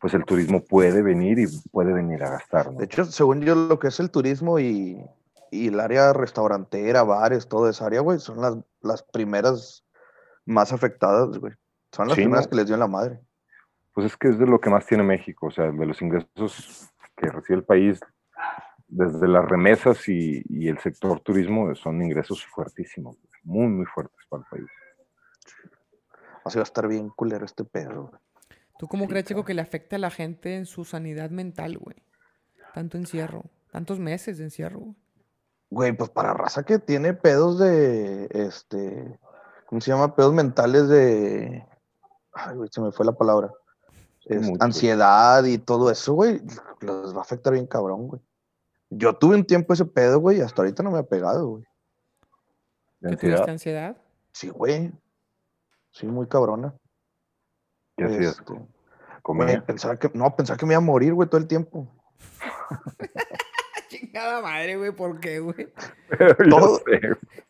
[0.00, 2.72] pues el turismo puede venir y puede venir a gastar.
[2.72, 2.78] ¿no?
[2.78, 4.98] De hecho, según yo, lo que es el turismo y,
[5.50, 9.84] y el área restaurantera, bares, toda esa área, güey, son las, las primeras
[10.46, 11.52] más afectadas, güey.
[11.92, 12.50] Son las Sí, primeras ¿no?
[12.50, 13.20] que les dio en la madre.
[13.92, 16.88] Pues es que es de lo que más tiene México, o sea, de los ingresos
[17.16, 18.00] que recibe el país,
[18.88, 24.42] desde las remesas y, y el sector turismo, son ingresos fuertísimos, muy, muy fuertes para
[24.44, 24.70] el país.
[26.44, 28.20] Así va a estar bien culero este pedo, güey.
[28.80, 32.02] ¿Tú cómo crees, Chico, que le afecta a la gente en su sanidad mental, güey?
[32.72, 33.44] Tanto encierro.
[33.70, 34.94] Tantos meses de encierro, güey.
[35.68, 39.20] Güey, pues para raza que tiene pedos de, este,
[39.66, 40.16] ¿cómo se llama?
[40.16, 41.62] Pedos mentales de,
[42.32, 43.52] ay, güey, se me fue la palabra.
[44.24, 46.40] Es- ansiedad y todo eso, güey,
[46.80, 48.22] los va a afectar bien cabrón, güey.
[48.88, 51.64] Yo tuve un tiempo ese pedo, güey, y hasta ahorita no me ha pegado, güey.
[53.02, 53.96] ¿Qué ansiedad, tuviste ansiedad?
[54.32, 54.90] Sí, güey.
[55.90, 56.74] Sí, muy cabrona.
[58.08, 58.40] ¿Qué hacías?
[58.40, 61.88] Este, pensaba que, no, pensaba que me iba a morir, güey, todo el tiempo.
[63.88, 65.72] Chingada madre, güey, ¿por qué, güey?
[66.50, 66.82] Todo-.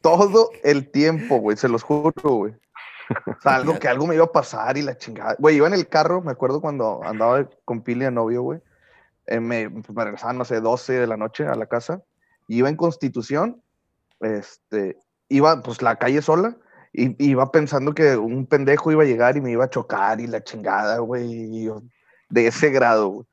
[0.00, 2.54] Todo el tiempo, güey, se los juro, güey.
[3.26, 5.34] O sea, algo que algo me iba a pasar y la chingada.
[5.40, 8.60] Güey, iba en el carro, me acuerdo cuando andaba con Pili de novio, güey.
[9.26, 12.02] eh, me, me regresaba, no sé, 12 de la noche a la casa.
[12.46, 13.62] y iba en Constitución,
[14.20, 14.96] este,
[15.28, 16.56] iba pues la calle sola.
[16.92, 20.26] Y iba pensando que un pendejo iba a llegar y me iba a chocar y
[20.26, 21.70] la chingada, güey.
[22.28, 23.26] De ese grado, güey.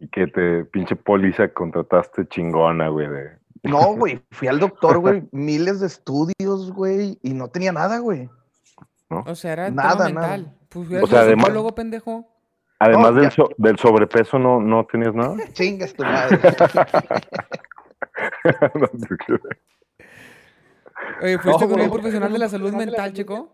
[0.00, 3.08] Y que te pinche póliza contrataste chingona, güey.
[3.08, 7.98] de- No, güey, fui al doctor, güey, miles de estudios, güey, y no tenía nada,
[7.98, 8.28] güey.
[9.08, 10.54] O sea, era Nada, mental.
[10.68, 12.28] Pues O sea, además- psicólogo, pendejo.
[12.80, 15.34] Además No, del, so- del sobrepeso, ¿no, ¿no tenías nada?
[15.52, 16.38] Chingas tu madre.
[18.74, 18.88] No.
[21.22, 23.50] Oye, ¿fuiste No, con un profesional de la salud mental, chico?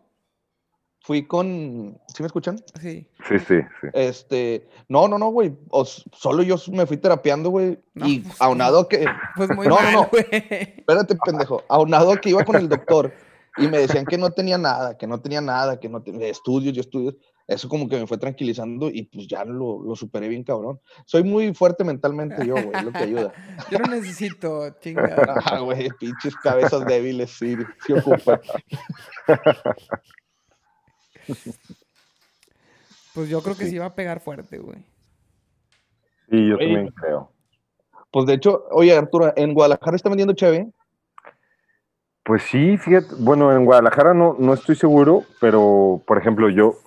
[1.02, 1.98] Fui con.
[2.14, 2.62] ¿Sí me escuchan?
[2.80, 3.08] Sí.
[3.26, 3.86] sí, sí, sí.
[3.94, 4.68] Este.
[4.88, 5.56] No, no, no, güey.
[6.12, 7.78] Solo yo me fui terapeando, güey.
[7.94, 9.06] No, y pues, aunado a que.
[9.36, 10.08] Pues muy No, no, mal, no.
[10.10, 10.26] güey.
[10.30, 11.62] Espérate, pendejo.
[11.68, 13.12] Aunado que iba con el doctor
[13.56, 16.74] y me decían que no tenía nada, que no tenía nada, que no tenía estudios,
[16.74, 17.14] yo estudios.
[17.50, 20.78] Eso como que me fue tranquilizando y pues ya lo, lo superé bien cabrón.
[21.04, 23.32] Soy muy fuerte mentalmente yo, güey, es lo que ayuda.
[23.72, 25.34] Yo no necesito, chingada.
[25.44, 28.40] Ah, güey, pinches cabezas débiles, sí, sí ocupan.
[33.12, 33.70] Pues yo creo que Sí.
[33.70, 34.78] sí iba a pegar fuerte, güey.
[36.30, 37.32] Sí, yo Oye, también creo.
[38.12, 40.70] Pues de hecho, oye, Arturo, en Guadalajara está vendiendo cheve.
[42.22, 46.78] Pues sí, fíjate, bueno, en Guadalajara no, no estoy seguro, pero por ejemplo, yo,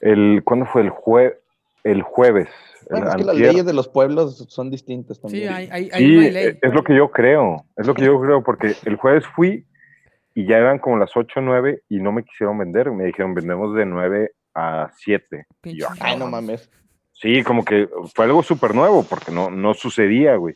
[0.00, 0.82] el, ¿cuándo fue?
[0.82, 1.40] El, jue,
[1.84, 2.48] el jueves.
[2.90, 5.52] Bueno, el es que las leyes de los pueblos son distintas Sí, también.
[5.52, 6.58] hay, hay, ahí Sí, no hay ley.
[6.60, 9.66] es lo que yo creo, es lo que yo creo, porque el jueves fui
[10.34, 13.34] y ya eran como las 8 o 9 y no me quisieron vender, me dijeron
[13.34, 15.46] vendemos de 9 a 7.
[15.64, 16.70] Y yo, Pinches Ay, no mames.
[17.12, 20.54] Sí, como que fue algo súper nuevo, porque no, no sucedía, güey.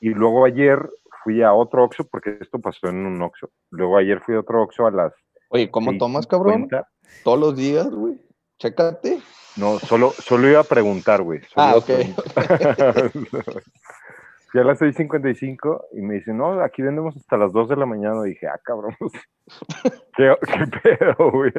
[0.00, 0.78] Y luego ayer
[1.22, 3.48] fui a otro Oxxo, porque esto pasó en un Oxxo.
[3.70, 5.12] Luego ayer fui a otro Oxxo a las
[5.50, 6.68] Oye, ¿cómo tomas, cabrón?
[6.68, 6.86] 6:50.
[7.22, 8.18] Todos los días, güey.
[8.62, 9.20] Chécate.
[9.56, 11.40] No, solo, solo iba a preguntar, güey.
[11.56, 11.90] Ah, ok.
[14.50, 17.86] Fui a las 6.55 y me dicen, no, aquí vendemos hasta las 2 de la
[17.86, 18.24] mañana.
[18.24, 18.94] Y dije, ah, cabrón,
[20.16, 21.52] ¿qué, qué pedo, güey?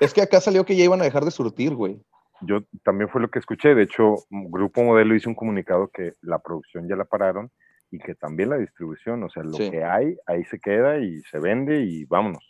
[0.00, 2.00] Es que acá salió que ya iban a dejar de surtir, güey.
[2.40, 3.74] yo también fue lo que escuché.
[3.74, 7.50] De hecho, Grupo Modelo hizo un comunicado que la producción ya la pararon
[7.90, 9.70] y que también la distribución, o sea, lo Sí.
[9.70, 12.42] que hay, ahí se queda y se vende y vámonos.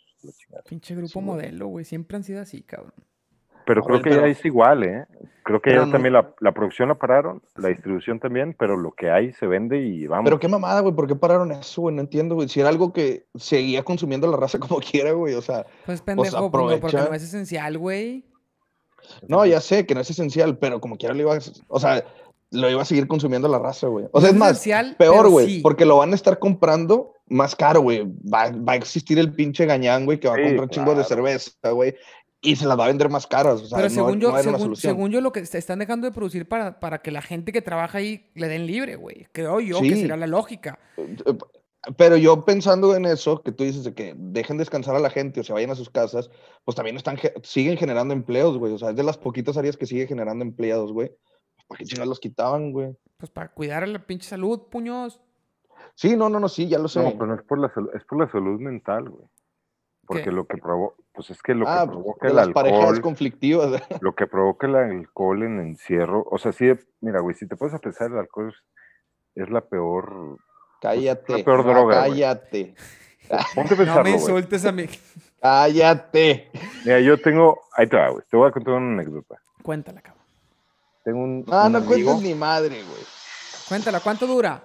[0.67, 1.85] Pinche grupo Sí, modelo, güey.
[1.85, 2.93] Siempre han sido así, cabrón.
[3.67, 5.05] Pero creo que pero- ya es igual, ¿eh?
[5.43, 8.91] Creo que ya no- también la, la producción la pararon, la distribución también, pero lo
[8.91, 10.25] que hay se vende y vamos.
[10.25, 11.95] Pero qué mamada, güey, ¿por qué pararon eso, güey?
[11.95, 12.49] No entiendo, güey.
[12.49, 16.49] Si era algo que seguía consumiendo la raza como quiera, güey, o sea, Pues pendejo,
[16.51, 18.25] porque- porque no es esencial, güey.
[19.27, 22.03] no, ya sé que no es esencial, pero como quiera lo iba a, o sea,
[22.51, 24.05] lo iba a seguir consumiendo la raza, güey.
[24.11, 25.59] O sea, No es más, esencial, peor, güey, sí.
[25.61, 28.03] porque lo van a estar comprando más caro, güey.
[28.05, 30.95] Va, va a existir el pinche gañán, güey, que va a comprar un chingo de
[31.05, 31.07] claro.
[31.09, 31.95] cerveza, güey,
[32.41, 34.29] y se las va a vender más caras, o sea, Pero no- según, no, yo,
[34.29, 37.21] una según, según yo, lo que se están dejando de producir para, para que la
[37.21, 39.27] gente que trabaja ahí le den libre, güey.
[39.31, 40.01] Creo yo que Sí.
[40.01, 40.77] sería la lógica.
[41.97, 45.39] Pero yo pensando en eso, que tú dices de que dejen descansar a la gente
[45.39, 46.29] o se vayan a sus casas,
[46.65, 48.73] pues también están, siguen generando empleos, güey.
[48.73, 51.11] O sea, es de las poquitas áreas que sigue generando empleados, güey.
[51.67, 52.95] ¿Para qué chingados los quitaban, güey?
[53.17, 55.21] Pues para cuidar la pinche salud, puños.
[55.95, 57.01] Sí, no, no, no, sí, ya lo sé.
[57.01, 59.25] No, pero no es por la salud, es por la salud mental, güey.
[60.05, 60.31] Porque ¿Qué?
[60.31, 63.81] lo que provoca, pues es que lo ah, que provoca el las parejas alcohol, conflictivas.
[64.01, 66.71] lo que provoca el alcohol en encierro, o sea, sí,
[67.01, 68.49] mira, güey, si te puedes a pensar, el alcohol
[69.35, 70.37] es, es la peor,
[70.79, 71.43] cállate.
[71.43, 72.11] peor no, droga, güey.
[72.11, 72.75] cállate.
[73.55, 74.85] ponte a No me insultes a mí.
[75.41, 76.51] Cállate.
[76.85, 79.41] Mira, yo tengo, ahí te va, güey, te voy a contar una anécdota.
[79.63, 80.23] Cuéntala, cabrón.
[81.03, 83.03] Tengo un, No, un no amigo, cuentes ni madre, güey.
[83.67, 84.63] Cuéntala, ¿cuánto dura?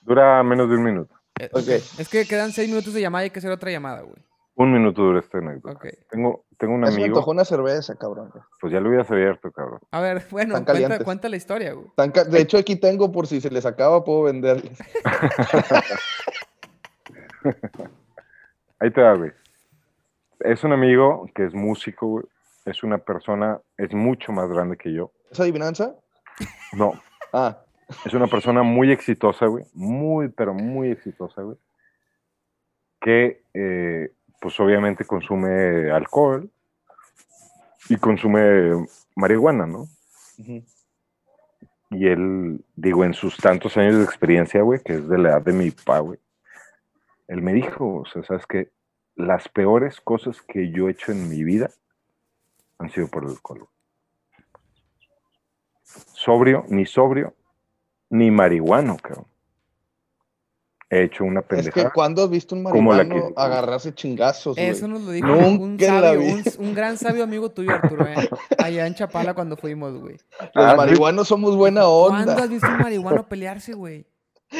[0.00, 1.14] dura menos de un minuto.
[1.38, 1.68] Eh, Ok.
[1.98, 4.16] Es que quedan seis minutos de llamada y hay que hacer otra llamada, güey.
[4.58, 5.78] Un minuto dura esta anécdota.
[6.10, 8.32] Tengo, tengo un se me amigo, antojó una cerveza, cabrón.
[8.60, 9.80] pues ya lo hubieras abierto, cabrón.
[9.90, 11.04] A ver, bueno, cuenta, calientes.
[11.04, 11.86] cuenta la historia, güey.
[12.30, 14.72] De hecho, aquí tengo por si se les acaba, puedo venderles.
[18.78, 19.32] Ahí te va, güey.
[20.40, 22.24] Es un amigo que es músico, güey.
[22.64, 25.12] Es una persona, es mucho más grande que yo.
[25.30, 25.94] ¿Es adivinanza?
[26.72, 26.94] No,
[27.32, 27.58] Ah,
[28.04, 29.64] es una persona muy exitosa, güey.
[29.74, 31.56] Muy, pero muy exitosa, güey.
[33.00, 36.50] Que, eh, pues obviamente consume alcohol
[37.88, 39.88] y consume marihuana, ¿no?
[41.90, 45.42] Y él, digo, en sus tantos años de experiencia, güey, que es de la edad
[45.42, 46.18] de mi papá, güey,
[47.28, 48.70] él me dijo, o sea, sabes que
[49.14, 51.70] las peores cosas que yo he hecho en mi vida
[52.78, 53.66] han sido por el alcohol.
[55.84, 57.34] Sobrio, ni sobrio,
[58.10, 59.26] ni marihuano, cabrón.
[60.96, 61.86] He hecho una Es pendejada.
[61.88, 64.68] que cuando has visto un que- agarrarse chingazos, güey?
[64.68, 68.28] Eso nos lo dijo Nunca un sabio, un, un gran sabio amigo tuyo, Arturo, eh,
[68.58, 70.16] allá en Chapala cuando fuimos, güey.
[70.54, 70.76] Los Ah, sí.
[70.76, 72.42] marihuanos somos buena ¿Cuándo onda.
[72.44, 74.06] has visto un marihuano pelearse, güey?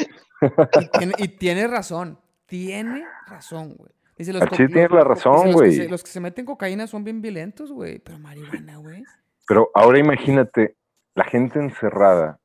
[0.81, 2.19] Y tiene, y tiene razón.
[2.45, 3.91] Tiene razón, güey.
[4.17, 5.87] Dice, co- sí, tienes la razón, los güey.
[5.87, 7.99] Los que se meten cocaína son bien violentos, güey.
[7.99, 9.03] Pero marihuana, güey.
[9.47, 10.75] Pero ahora imagínate,
[11.15, 12.39] la gente encerrada.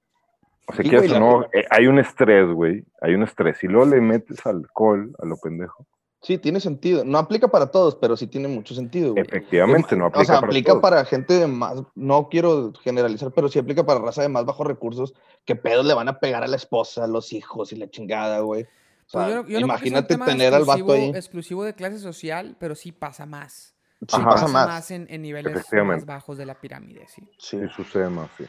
[0.66, 2.84] O sea, güey, o no, eh, hay un estrés, güey.
[3.00, 3.62] Hay un estrés.
[3.64, 5.86] Y luego le metes alcohol a lo pendejo.
[6.22, 7.04] Sí, tiene sentido.
[7.04, 9.24] No aplica para todos, pero sí tiene mucho sentido, güey.
[9.24, 10.82] Efectivamente, no aplica o sea, para aplica todos.
[10.82, 14.64] para gente de más, no quiero generalizar, pero sí aplica para raza de más bajos
[14.64, 17.90] recursos, que pedos le van a pegar a la esposa, a los hijos y la
[17.90, 18.62] chingada, güey.
[18.62, 18.66] O
[19.10, 21.08] Pues yo yo imagínate tener al vato ahí.
[21.08, 23.74] Exclusivo de clase social, pero sí pasa más.
[24.00, 24.30] Sí, Ajá.
[24.30, 24.90] pasa más.
[24.92, 27.22] en, en niveles más bajos de la pirámide, sí.
[27.36, 27.58] Sí.
[27.58, 28.44] Sí, sucede más, sí.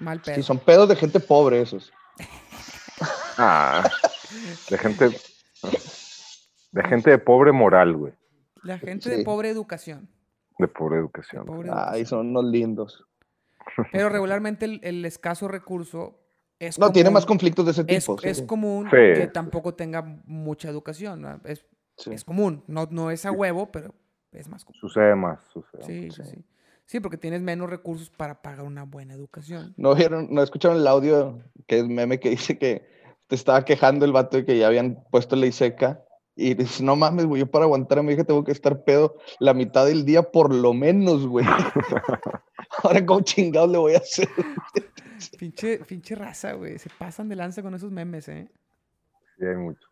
[0.00, 0.34] Mal pedo.
[0.34, 1.92] Sí, son pedos de gente pobre esos.
[3.36, 3.90] Ah,
[4.70, 5.08] de gente.
[6.70, 8.12] De gente de pobre moral, güey.
[8.62, 10.08] La gente de pobre educación.
[10.58, 11.44] De pobre de educación.
[11.44, 12.06] pobre Ay, educación.
[12.06, 13.04] son unos lindos.
[13.90, 16.20] Pero regularmente el, el escaso recurso
[16.60, 18.18] es No, tiene más conflictos de ese es, tipo.
[18.18, 18.46] sí, es sí.
[18.46, 18.96] común Sí.
[19.20, 21.22] que tampoco tenga mucha educación.
[21.22, 21.40] ¿no?
[21.44, 21.66] Es,
[21.96, 22.12] Sí.
[22.12, 22.62] es común.
[22.68, 23.94] No, no es a huevo, pero
[24.32, 24.78] es más común.
[24.80, 25.86] Sucede más, sucede más.
[25.86, 26.44] Sí, sí,
[26.86, 27.00] sí.
[27.00, 29.74] porque tienes menos recursos para pagar una buena educación.
[29.76, 32.86] ¿No vieron, no escucharon el audio que es meme que dice que
[33.28, 36.04] te estaba quejando el vato de que ya habían puesto ley seca?
[36.36, 39.16] Y dices, no mames, güey, yo para aguantar a mi hija tengo que estar pedo
[39.38, 41.46] la mitad del día por lo menos, güey.
[42.82, 44.28] Ahora, ¿cómo chingados le voy a hacer?
[45.38, 46.78] Pinche, pinche raza, güey.
[46.78, 48.50] Se pasan de lanza con esos memes, ¿eh?
[49.38, 49.88] Sí, hay muchos.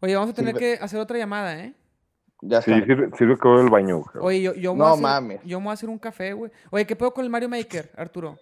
[0.00, 1.74] Oye, vamos a tener que hacer otra llamada, ¿eh?
[2.46, 4.24] Ya Sí, sirve, sirve que voy al baño, güey.
[4.24, 5.40] Oye, yo, yo, No voy a hacer- mames.
[5.44, 6.50] yo me voy a hacer un café, güey.
[6.70, 8.36] Oye, ¿qué pedo con el Mario Maker, Arturo?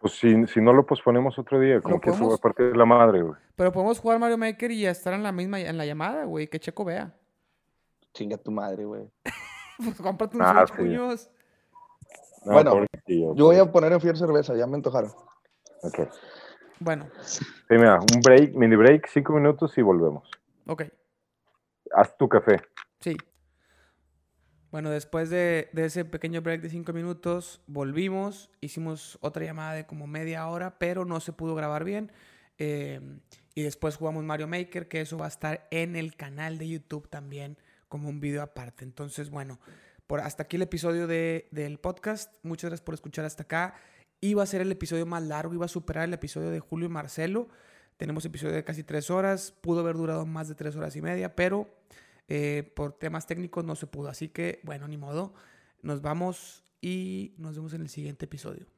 [0.00, 2.38] Pues si, si no lo posponemos otro día, como que se va podemos?
[2.40, 3.38] a partir de la madre, güey.
[3.54, 6.48] Pero podemos jugar Mario Maker y estar en la misma en la llamada, güey.
[6.48, 7.14] Que Checo vea.
[8.12, 9.04] Chinga tu madre, güey.
[9.78, 10.82] Pues cómprate un Ah, Switch, sí.
[10.82, 11.30] puños.
[12.44, 15.10] No, Bueno, Yo voy a poner en fiel cerveza, ya me antojaron.
[15.82, 16.00] Ok.
[16.80, 20.28] Bueno, Sí, mira, un break, mini break, cinco minutos y volvemos.
[20.66, 20.82] ok.
[21.94, 22.60] Haz tu café.
[23.02, 23.16] Sí.
[24.70, 30.06] Bueno, después de, ese pequeño break de cinco minutos, volvimos, hicimos otra llamada de como
[30.06, 32.10] media hora, pero no se pudo grabar bien.
[32.56, 33.00] Eh,
[33.54, 37.08] y después jugamos Mario Maker, que eso va a estar en el canal de YouTube
[37.10, 37.58] también
[37.88, 38.84] como un video aparte.
[38.84, 39.60] Entonces, bueno,
[40.06, 42.32] por hasta aquí el episodio de, del podcast.
[42.42, 43.74] Muchas gracias por escuchar hasta acá.
[44.22, 46.90] Iba a ser el episodio más largo, iba a superar el episodio de Julio y
[46.90, 47.48] Marcelo.
[47.98, 51.36] Tenemos episodio de casi tres horas, pudo haber durado más de tres horas y media,
[51.36, 51.68] pero
[52.34, 54.08] eh, por temas técnicos no se pudo.
[54.08, 55.34] Así que, bueno, ni modo.
[55.82, 58.71] Nos vamos y nos vemos en el siguiente episodio.